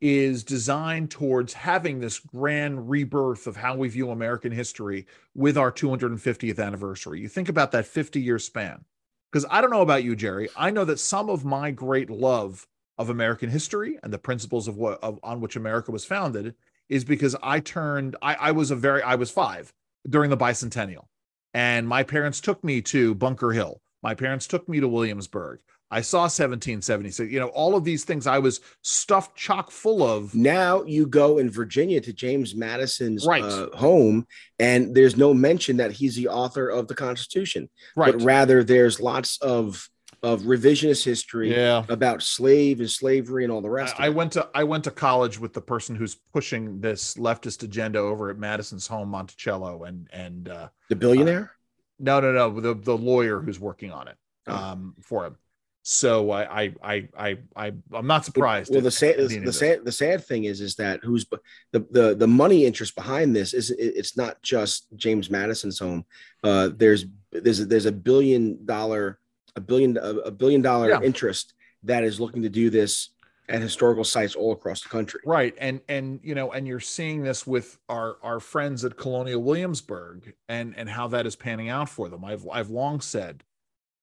is 0.01 0.43
designed 0.43 1.11
towards 1.11 1.53
having 1.53 1.99
this 1.99 2.19
grand 2.19 2.89
rebirth 2.89 3.45
of 3.45 3.55
how 3.55 3.75
we 3.75 3.87
view 3.87 4.09
American 4.09 4.51
history 4.51 5.05
with 5.35 5.57
our 5.57 5.71
250th 5.71 6.59
anniversary. 6.59 7.21
You 7.21 7.29
think 7.29 7.49
about 7.49 7.71
that 7.71 7.85
50 7.85 8.19
year 8.19 8.39
span. 8.39 8.83
Because 9.31 9.45
I 9.49 9.61
don't 9.61 9.69
know 9.69 9.81
about 9.81 10.03
you, 10.03 10.15
Jerry. 10.15 10.49
I 10.57 10.71
know 10.71 10.83
that 10.85 10.99
some 10.99 11.29
of 11.29 11.45
my 11.45 11.71
great 11.71 12.09
love 12.09 12.67
of 12.97 13.09
American 13.09 13.49
history 13.49 13.97
and 14.03 14.11
the 14.11 14.17
principles 14.17 14.67
of 14.67 14.75
what 14.75 15.01
of, 15.01 15.19
on 15.23 15.39
which 15.39 15.55
America 15.55 15.91
was 15.91 16.03
founded 16.03 16.55
is 16.89 17.05
because 17.05 17.35
I 17.41 17.61
turned 17.61 18.17
I, 18.21 18.35
I 18.35 18.51
was 18.51 18.71
a 18.71 18.75
very 18.75 19.01
I 19.01 19.15
was 19.15 19.31
five 19.31 19.71
during 20.09 20.29
the 20.29 20.37
bicentennial. 20.37 21.05
And 21.53 21.87
my 21.87 22.03
parents 22.03 22.41
took 22.41 22.63
me 22.63 22.81
to 22.83 23.15
Bunker 23.15 23.51
Hill. 23.51 23.81
My 24.03 24.15
parents 24.15 24.47
took 24.47 24.67
me 24.67 24.79
to 24.79 24.87
Williamsburg. 24.87 25.59
I 25.91 26.01
saw 26.01 26.21
1776. 26.21 27.31
You 27.31 27.39
know, 27.39 27.47
all 27.49 27.75
of 27.75 27.83
these 27.83 28.03
things 28.05 28.25
I 28.25 28.39
was 28.39 28.61
stuffed 28.81 29.35
chock 29.35 29.71
full 29.71 30.03
of. 30.03 30.33
Now 30.33 30.83
you 30.83 31.05
go 31.05 31.37
in 31.37 31.49
Virginia 31.49 31.99
to 32.01 32.13
James 32.13 32.55
Madison's 32.55 33.25
Right. 33.25 33.43
uh, 33.43 33.69
home, 33.75 34.25
and 34.57 34.95
there's 34.95 35.17
no 35.17 35.33
mention 35.33 35.77
that 35.77 35.91
he's 35.91 36.15
the 36.15 36.29
author 36.29 36.69
of 36.69 36.87
the 36.87 36.95
Constitution, 36.95 37.69
Right. 37.95 38.13
but 38.13 38.23
rather 38.23 38.63
there's 38.63 38.99
lots 38.99 39.37
of 39.41 39.87
of 40.23 40.43
revisionist 40.43 41.03
history 41.03 41.51
Yeah. 41.51 41.83
about 41.89 42.21
slave 42.21 42.79
and 42.79 42.87
slavery 42.89 43.43
and 43.43 43.51
all 43.51 43.59
the 43.61 43.71
rest. 43.71 43.95
I, 43.97 44.03
I 44.03 44.07
of 44.07 44.13
it. 44.13 44.17
went 44.17 44.31
to 44.33 44.49
I 44.53 44.63
went 44.63 44.83
to 44.83 44.91
college 44.91 45.39
with 45.39 45.51
the 45.53 45.61
person 45.61 45.95
who's 45.95 46.13
pushing 46.31 46.79
this 46.79 47.15
leftist 47.15 47.63
agenda 47.63 47.97
over 47.97 48.29
at 48.29 48.37
Madison's 48.37 48.85
home, 48.85 49.09
Monticello, 49.09 49.83
and 49.85 50.07
and 50.13 50.47
uh, 50.47 50.69
the 50.89 50.95
billionaire. 50.95 51.51
no, 51.97 52.19
no, 52.19 52.31
no, 52.33 52.59
the 52.61 52.75
the 52.75 52.95
lawyer 52.95 53.41
who's 53.41 53.59
working 53.59 53.91
on 53.91 54.07
it 54.07 54.15
Oh. 54.47 54.55
um, 54.55 54.95
for 55.01 55.25
him. 55.25 55.37
So 55.83 56.29
I 56.29 56.63
I 56.63 56.73
I 56.83 57.07
I 57.17 57.37
I 57.55 57.71
I'm 57.93 58.07
not 58.07 58.23
surprised. 58.23 58.71
Well, 58.71 58.81
the 58.81 58.91
sad, 58.91 59.19
of 59.19 59.29
the 59.29 59.51
sad, 59.53 59.83
the 59.83 59.91
sad 59.91 60.23
thing 60.23 60.43
is, 60.43 60.61
is 60.61 60.75
that 60.75 60.99
who's 61.03 61.25
the 61.71 61.79
the 61.89 62.15
the 62.15 62.27
money 62.27 62.65
interest 62.65 62.95
behind 62.95 63.35
this 63.35 63.53
is 63.53 63.71
it's 63.71 64.15
not 64.15 64.41
just 64.43 64.87
James 64.95 65.29
Madison's 65.31 65.79
home. 65.79 66.05
Uh, 66.43 66.69
there's 66.75 67.05
there's 67.31 67.61
a, 67.61 67.65
there's 67.65 67.87
a 67.87 67.91
billion 67.91 68.63
dollar 68.65 69.19
a 69.55 69.61
billion 69.61 69.97
a, 69.97 70.09
a 70.25 70.31
billion 70.31 70.61
dollar 70.61 70.89
Yeah. 70.89 71.01
interest 71.01 71.55
that 71.83 72.03
is 72.03 72.19
looking 72.19 72.43
to 72.43 72.49
do 72.49 72.69
this 72.69 73.09
at 73.49 73.61
historical 73.61 74.03
sites 74.03 74.35
all 74.35 74.53
across 74.53 74.81
the 74.83 74.87
country. 74.89 75.19
right 75.25 75.53
and 75.57 75.81
and 75.89 76.19
you 76.23 76.35
know 76.35 76.51
and 76.51 76.65
you're 76.67 76.79
seeing 76.79 77.21
this 77.23 77.45
with 77.45 77.79
our 77.89 78.17
our 78.23 78.39
friends 78.39 78.85
at 78.85 78.95
colonial 78.95 79.41
williamsburg 79.41 80.33
and 80.47 80.73
and 80.77 80.87
how 80.87 81.07
that 81.07 81.25
is 81.25 81.35
panning 81.35 81.67
out 81.67 81.89
for 81.89 82.07
them 82.07 82.23
i've 82.23 82.47
i've 82.49 82.69
long 82.69 83.01
said 83.01 83.43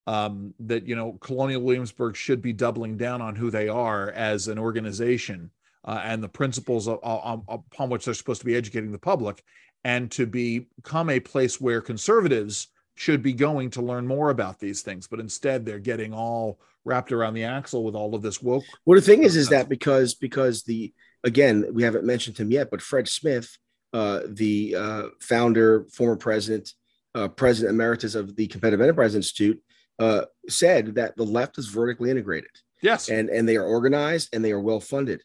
um 0.08 0.54
that 0.58 0.86
you 0.88 0.96
know 0.96 1.12
colonial 1.20 1.60
williamsburg 1.60 2.16
should 2.16 2.40
be 2.40 2.52
doubling 2.52 2.96
down 2.96 3.20
on 3.20 3.36
who 3.36 3.50
they 3.50 3.68
are 3.68 4.10
as 4.12 4.48
an 4.48 4.58
organization 4.58 5.50
uh, 5.84 6.00
and 6.04 6.22
the 6.22 6.28
principles 6.28 6.88
of, 6.88 6.98
of- 7.02 7.44
upon 7.48 7.90
which 7.90 8.04
they're 8.04 8.14
supposed 8.14 8.40
to 8.40 8.46
be 8.46 8.56
educating 8.56 8.90
the 8.92 8.98
public 8.98 9.42
and 9.84 10.10
to 10.10 10.26
be- 10.26 10.66
become 10.76 11.10
a 11.10 11.20
place 11.20 11.60
where 11.60 11.80
conservatives 11.80 12.68
should 12.94 13.22
be 13.22 13.32
going 13.32 13.70
to 13.70 13.80
learn 13.80 14.06
more 14.06 14.30
about 14.30 14.58
these 14.58 14.82
things, 14.82 15.06
but 15.06 15.20
instead 15.20 15.64
they're 15.64 15.78
getting 15.78 16.12
all 16.12 16.58
wrapped 16.84 17.12
around 17.12 17.34
the 17.34 17.44
axle 17.44 17.84
with 17.84 17.94
all 17.94 18.14
of 18.14 18.22
this 18.22 18.42
woke. 18.42 18.64
Well, 18.84 18.98
the 18.98 19.06
thing 19.06 19.22
is, 19.22 19.36
is 19.36 19.48
that 19.50 19.68
because 19.68 20.14
because 20.14 20.64
the 20.64 20.92
again 21.22 21.66
we 21.72 21.84
haven't 21.84 22.04
mentioned 22.04 22.36
him 22.38 22.50
yet, 22.50 22.70
but 22.70 22.82
Fred 22.82 23.08
Smith, 23.08 23.56
uh, 23.92 24.22
the 24.26 24.74
uh, 24.76 25.02
founder, 25.20 25.86
former 25.92 26.16
president, 26.16 26.72
uh, 27.14 27.28
president 27.28 27.74
emeritus 27.74 28.14
of 28.16 28.34
the 28.34 28.48
Competitive 28.48 28.80
Enterprise 28.80 29.14
Institute, 29.14 29.62
uh, 29.98 30.22
said 30.48 30.96
that 30.96 31.16
the 31.16 31.24
left 31.24 31.58
is 31.58 31.66
vertically 31.66 32.10
integrated. 32.10 32.50
Yes, 32.80 33.08
and 33.08 33.28
and 33.28 33.48
they 33.48 33.56
are 33.56 33.64
organized 33.64 34.30
and 34.32 34.44
they 34.44 34.52
are 34.52 34.60
well 34.60 34.80
funded. 34.80 35.22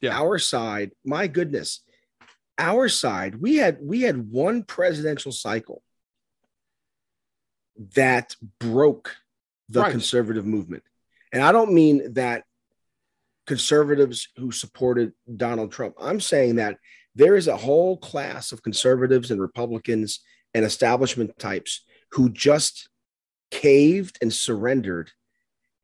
Yeah, 0.00 0.18
our 0.18 0.38
side, 0.38 0.92
my 1.04 1.26
goodness, 1.26 1.82
our 2.58 2.88
side, 2.88 3.36
we 3.36 3.56
had 3.56 3.78
we 3.80 4.02
had 4.02 4.30
one 4.30 4.62
presidential 4.62 5.32
cycle 5.32 5.82
that 7.94 8.34
broke 8.58 9.14
the 9.68 9.82
right. 9.82 9.90
conservative 9.90 10.46
movement. 10.46 10.82
And 11.32 11.42
I 11.42 11.52
don't 11.52 11.72
mean 11.72 12.14
that 12.14 12.44
conservatives 13.46 14.28
who 14.36 14.50
supported 14.50 15.12
Donald 15.36 15.72
Trump. 15.72 15.94
I'm 16.00 16.20
saying 16.20 16.56
that 16.56 16.78
there 17.14 17.36
is 17.36 17.48
a 17.48 17.56
whole 17.56 17.96
class 17.98 18.52
of 18.52 18.62
conservatives 18.62 19.30
and 19.30 19.40
Republicans 19.40 20.20
and 20.54 20.64
establishment 20.64 21.38
types 21.38 21.84
who 22.12 22.30
just 22.30 22.88
caved 23.50 24.18
and 24.20 24.32
surrendered 24.32 25.12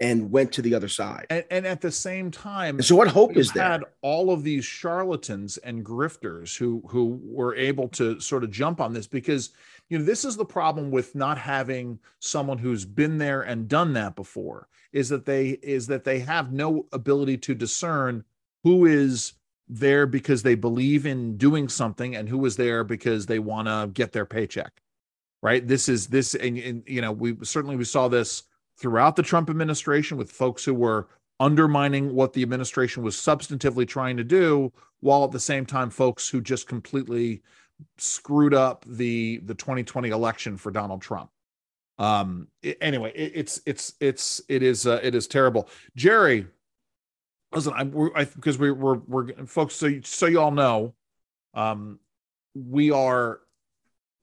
and 0.02 0.32
went 0.32 0.50
to 0.52 0.62
the 0.62 0.74
other 0.74 0.88
side. 0.88 1.26
And, 1.30 1.44
and 1.50 1.66
at 1.66 1.80
the 1.80 1.92
same 1.92 2.32
time, 2.32 2.76
and 2.76 2.84
so 2.84 2.96
what 2.96 3.08
hope 3.08 3.36
is 3.36 3.52
there? 3.52 3.62
Had 3.62 3.84
all 4.02 4.32
of 4.32 4.42
these 4.42 4.64
charlatans 4.64 5.58
and 5.58 5.84
grifters 5.84 6.56
who 6.56 6.82
who 6.88 7.20
were 7.22 7.54
able 7.54 7.88
to 7.90 8.18
sort 8.20 8.42
of 8.42 8.50
jump 8.50 8.80
on 8.80 8.92
this 8.92 9.06
because 9.06 9.50
you 9.88 9.98
know 9.98 10.04
this 10.04 10.24
is 10.24 10.36
the 10.36 10.44
problem 10.44 10.90
with 10.90 11.14
not 11.14 11.38
having 11.38 12.00
someone 12.18 12.58
who's 12.58 12.84
been 12.84 13.16
there 13.16 13.42
and 13.42 13.68
done 13.68 13.92
that 13.92 14.16
before 14.16 14.66
is 14.92 15.08
that 15.08 15.24
they 15.24 15.50
is 15.62 15.86
that 15.86 16.04
they 16.04 16.18
have 16.18 16.52
no 16.52 16.86
ability 16.92 17.38
to 17.38 17.54
discern 17.54 18.24
who 18.64 18.86
is 18.86 19.34
there 19.68 20.06
because 20.06 20.42
they 20.42 20.56
believe 20.56 21.06
in 21.06 21.36
doing 21.36 21.68
something 21.68 22.16
and 22.16 22.28
who 22.28 22.44
is 22.44 22.56
there 22.56 22.82
because 22.82 23.26
they 23.26 23.38
want 23.38 23.68
to 23.68 23.88
get 23.92 24.10
their 24.12 24.26
paycheck 24.26 24.81
right 25.42 25.66
this 25.66 25.88
is 25.88 26.06
this 26.06 26.34
and, 26.34 26.58
and 26.58 26.82
you 26.86 27.00
know 27.00 27.12
we 27.12 27.36
certainly 27.42 27.76
we 27.76 27.84
saw 27.84 28.08
this 28.08 28.44
throughout 28.78 29.16
the 29.16 29.22
Trump 29.22 29.50
administration 29.50 30.16
with 30.16 30.30
folks 30.30 30.64
who 30.64 30.74
were 30.74 31.08
undermining 31.42 32.14
what 32.14 32.32
the 32.32 32.42
administration 32.42 33.02
was 33.02 33.16
substantively 33.16 33.86
trying 33.86 34.16
to 34.16 34.24
do, 34.24 34.72
while 35.00 35.24
at 35.24 35.32
the 35.32 35.40
same 35.40 35.66
time, 35.66 35.90
folks 35.90 36.28
who 36.28 36.40
just 36.40 36.68
completely 36.68 37.42
screwed 37.98 38.54
up 38.54 38.84
the 38.86 39.38
the 39.44 39.54
2020 39.54 40.10
election 40.10 40.56
for 40.56 40.70
Donald 40.70 41.02
Trump. 41.02 41.30
Um. 41.98 42.48
It, 42.62 42.78
anyway, 42.80 43.12
it, 43.14 43.32
it's 43.34 43.60
it's 43.66 43.94
it's 44.00 44.40
it 44.48 44.62
is 44.62 44.86
uh, 44.86 45.00
it 45.02 45.14
is 45.14 45.26
terrible. 45.26 45.68
Jerry, 45.96 46.46
listen, 47.52 47.72
I, 47.74 47.84
because 48.24 48.58
we, 48.58 48.70
we're 48.70 48.98
we're 49.06 49.32
folks. 49.46 49.74
So 49.74 50.00
so 50.02 50.26
you 50.26 50.40
all 50.40 50.52
know, 50.52 50.94
um, 51.54 51.98
we 52.54 52.90
are 52.90 53.40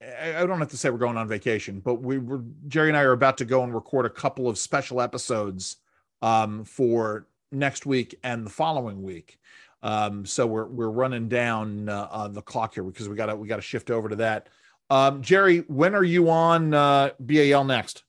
I 0.01 0.45
don't 0.45 0.59
have 0.59 0.69
to 0.69 0.77
say 0.77 0.89
we're 0.89 0.97
going 0.97 1.17
on 1.17 1.27
vacation, 1.27 1.81
but 1.81 1.95
we 1.95 2.19
were 2.19 2.41
Jerry 2.67 2.87
and 2.87 2.97
I 2.97 3.01
are 3.01 3.11
about 3.11 3.37
to 3.39 3.45
go 3.45 3.63
and 3.63 3.73
record 3.73 4.05
a 4.05 4.09
couple 4.09 4.47
of 4.47 4.57
special 4.57 5.01
episodes 5.01 5.77
um, 6.21 6.63
for 6.63 7.27
next 7.51 7.85
week 7.85 8.17
and 8.23 8.45
the 8.45 8.49
following 8.49 9.03
week. 9.03 9.39
Um, 9.83 10.25
so 10.25 10.47
we're 10.47 10.67
we're 10.67 10.89
running 10.89 11.27
down 11.27 11.89
uh, 11.89 12.29
the 12.29 12.41
clock 12.41 12.75
here 12.75 12.83
because 12.83 13.09
we 13.09 13.15
got 13.17 13.25
to 13.25 13.35
we 13.35 13.47
got 13.47 13.57
to 13.57 13.61
shift 13.61 13.91
over 13.91 14.07
to 14.07 14.15
that. 14.17 14.47
Um, 14.89 15.21
Jerry, 15.21 15.59
when 15.67 15.93
are 15.93 16.03
you 16.03 16.29
on 16.29 16.73
uh, 16.73 17.11
BAL 17.19 17.65
next? 17.65 18.03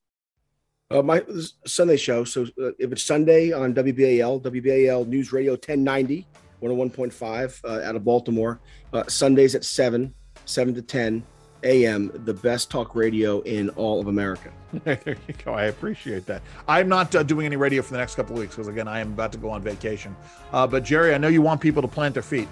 Uh, 0.93 1.03
my 1.03 1.23
Sunday 1.67 1.97
show. 1.97 2.25
So 2.25 2.47
uh, 2.61 2.71
if 2.79 2.93
it's 2.93 3.03
Sunday 3.03 3.53
on 3.53 3.75
WBAL, 3.75 4.43
WBAL 4.43 5.07
News 5.07 5.33
Radio 5.33 5.53
1090, 5.53 6.27
101.5 6.63 7.65
uh, 7.65 7.89
out 7.89 7.97
of 7.97 8.05
Baltimore. 8.05 8.61
Uh, 8.93 9.05
Sundays 9.07 9.55
at 9.55 9.65
7, 9.65 10.13
7 10.47 10.75
to 10.75 10.83
10 10.83 11.23
AM, 11.63 12.11
the 12.25 12.35
best 12.35 12.71
talk 12.71 12.95
radio 12.95 13.41
in 13.41 13.71
all 13.71 14.01
of 14.01 14.07
America. 14.07 14.51
there 14.85 15.17
you 15.27 15.35
go. 15.45 15.53
I 15.53 15.65
appreciate 15.65 16.27
that. 16.27 16.43
I'm 16.69 16.89
not 16.89 17.15
uh, 17.15 17.23
doing 17.23 17.47
any 17.47 17.57
radio 17.57 17.83
for 17.83 17.93
the 17.93 17.99
next 17.99 18.15
couple 18.15 18.35
of 18.35 18.41
weeks 18.41 18.55
because, 18.55 18.69
again, 18.69 18.89
I 18.89 19.01
am 19.01 19.13
about 19.13 19.33
to 19.33 19.39
go 19.39 19.51
on 19.51 19.63
vacation. 19.63 20.15
Uh, 20.53 20.67
but, 20.67 20.85
Jerry, 20.85 21.15
I 21.15 21.19
know 21.19 21.29
you 21.29 21.43
want 21.43 21.61
people 21.61 21.83
to 21.83 21.89
plant 21.89 22.15
their 22.15 22.23
feet. 22.23 22.49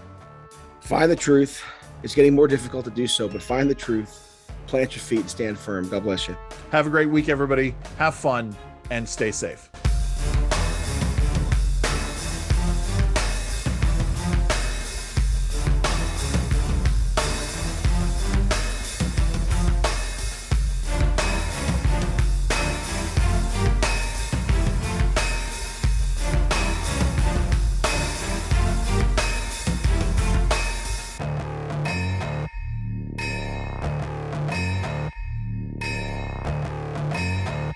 Find 0.80 1.10
the 1.10 1.16
truth. 1.16 1.62
It's 2.02 2.14
getting 2.14 2.35
more 2.35 2.48
difficult 2.48 2.85
to 2.85 2.90
do 2.90 3.06
so, 3.06 3.28
but 3.28 3.43
find 3.43 3.68
the 3.68 3.74
truth, 3.74 4.51
plant 4.66 4.94
your 4.94 5.02
feet, 5.02 5.20
and 5.20 5.30
stand 5.30 5.59
firm. 5.59 5.89
God 5.89 6.05
bless 6.05 6.28
you. 6.28 6.36
Have 6.70 6.86
a 6.86 6.90
great 6.90 7.10
week, 7.10 7.28
everybody. 7.28 7.74
Have 7.98 8.14
fun 8.14 8.56
and 8.90 9.09
stay 9.09 9.32
safe. 9.32 9.70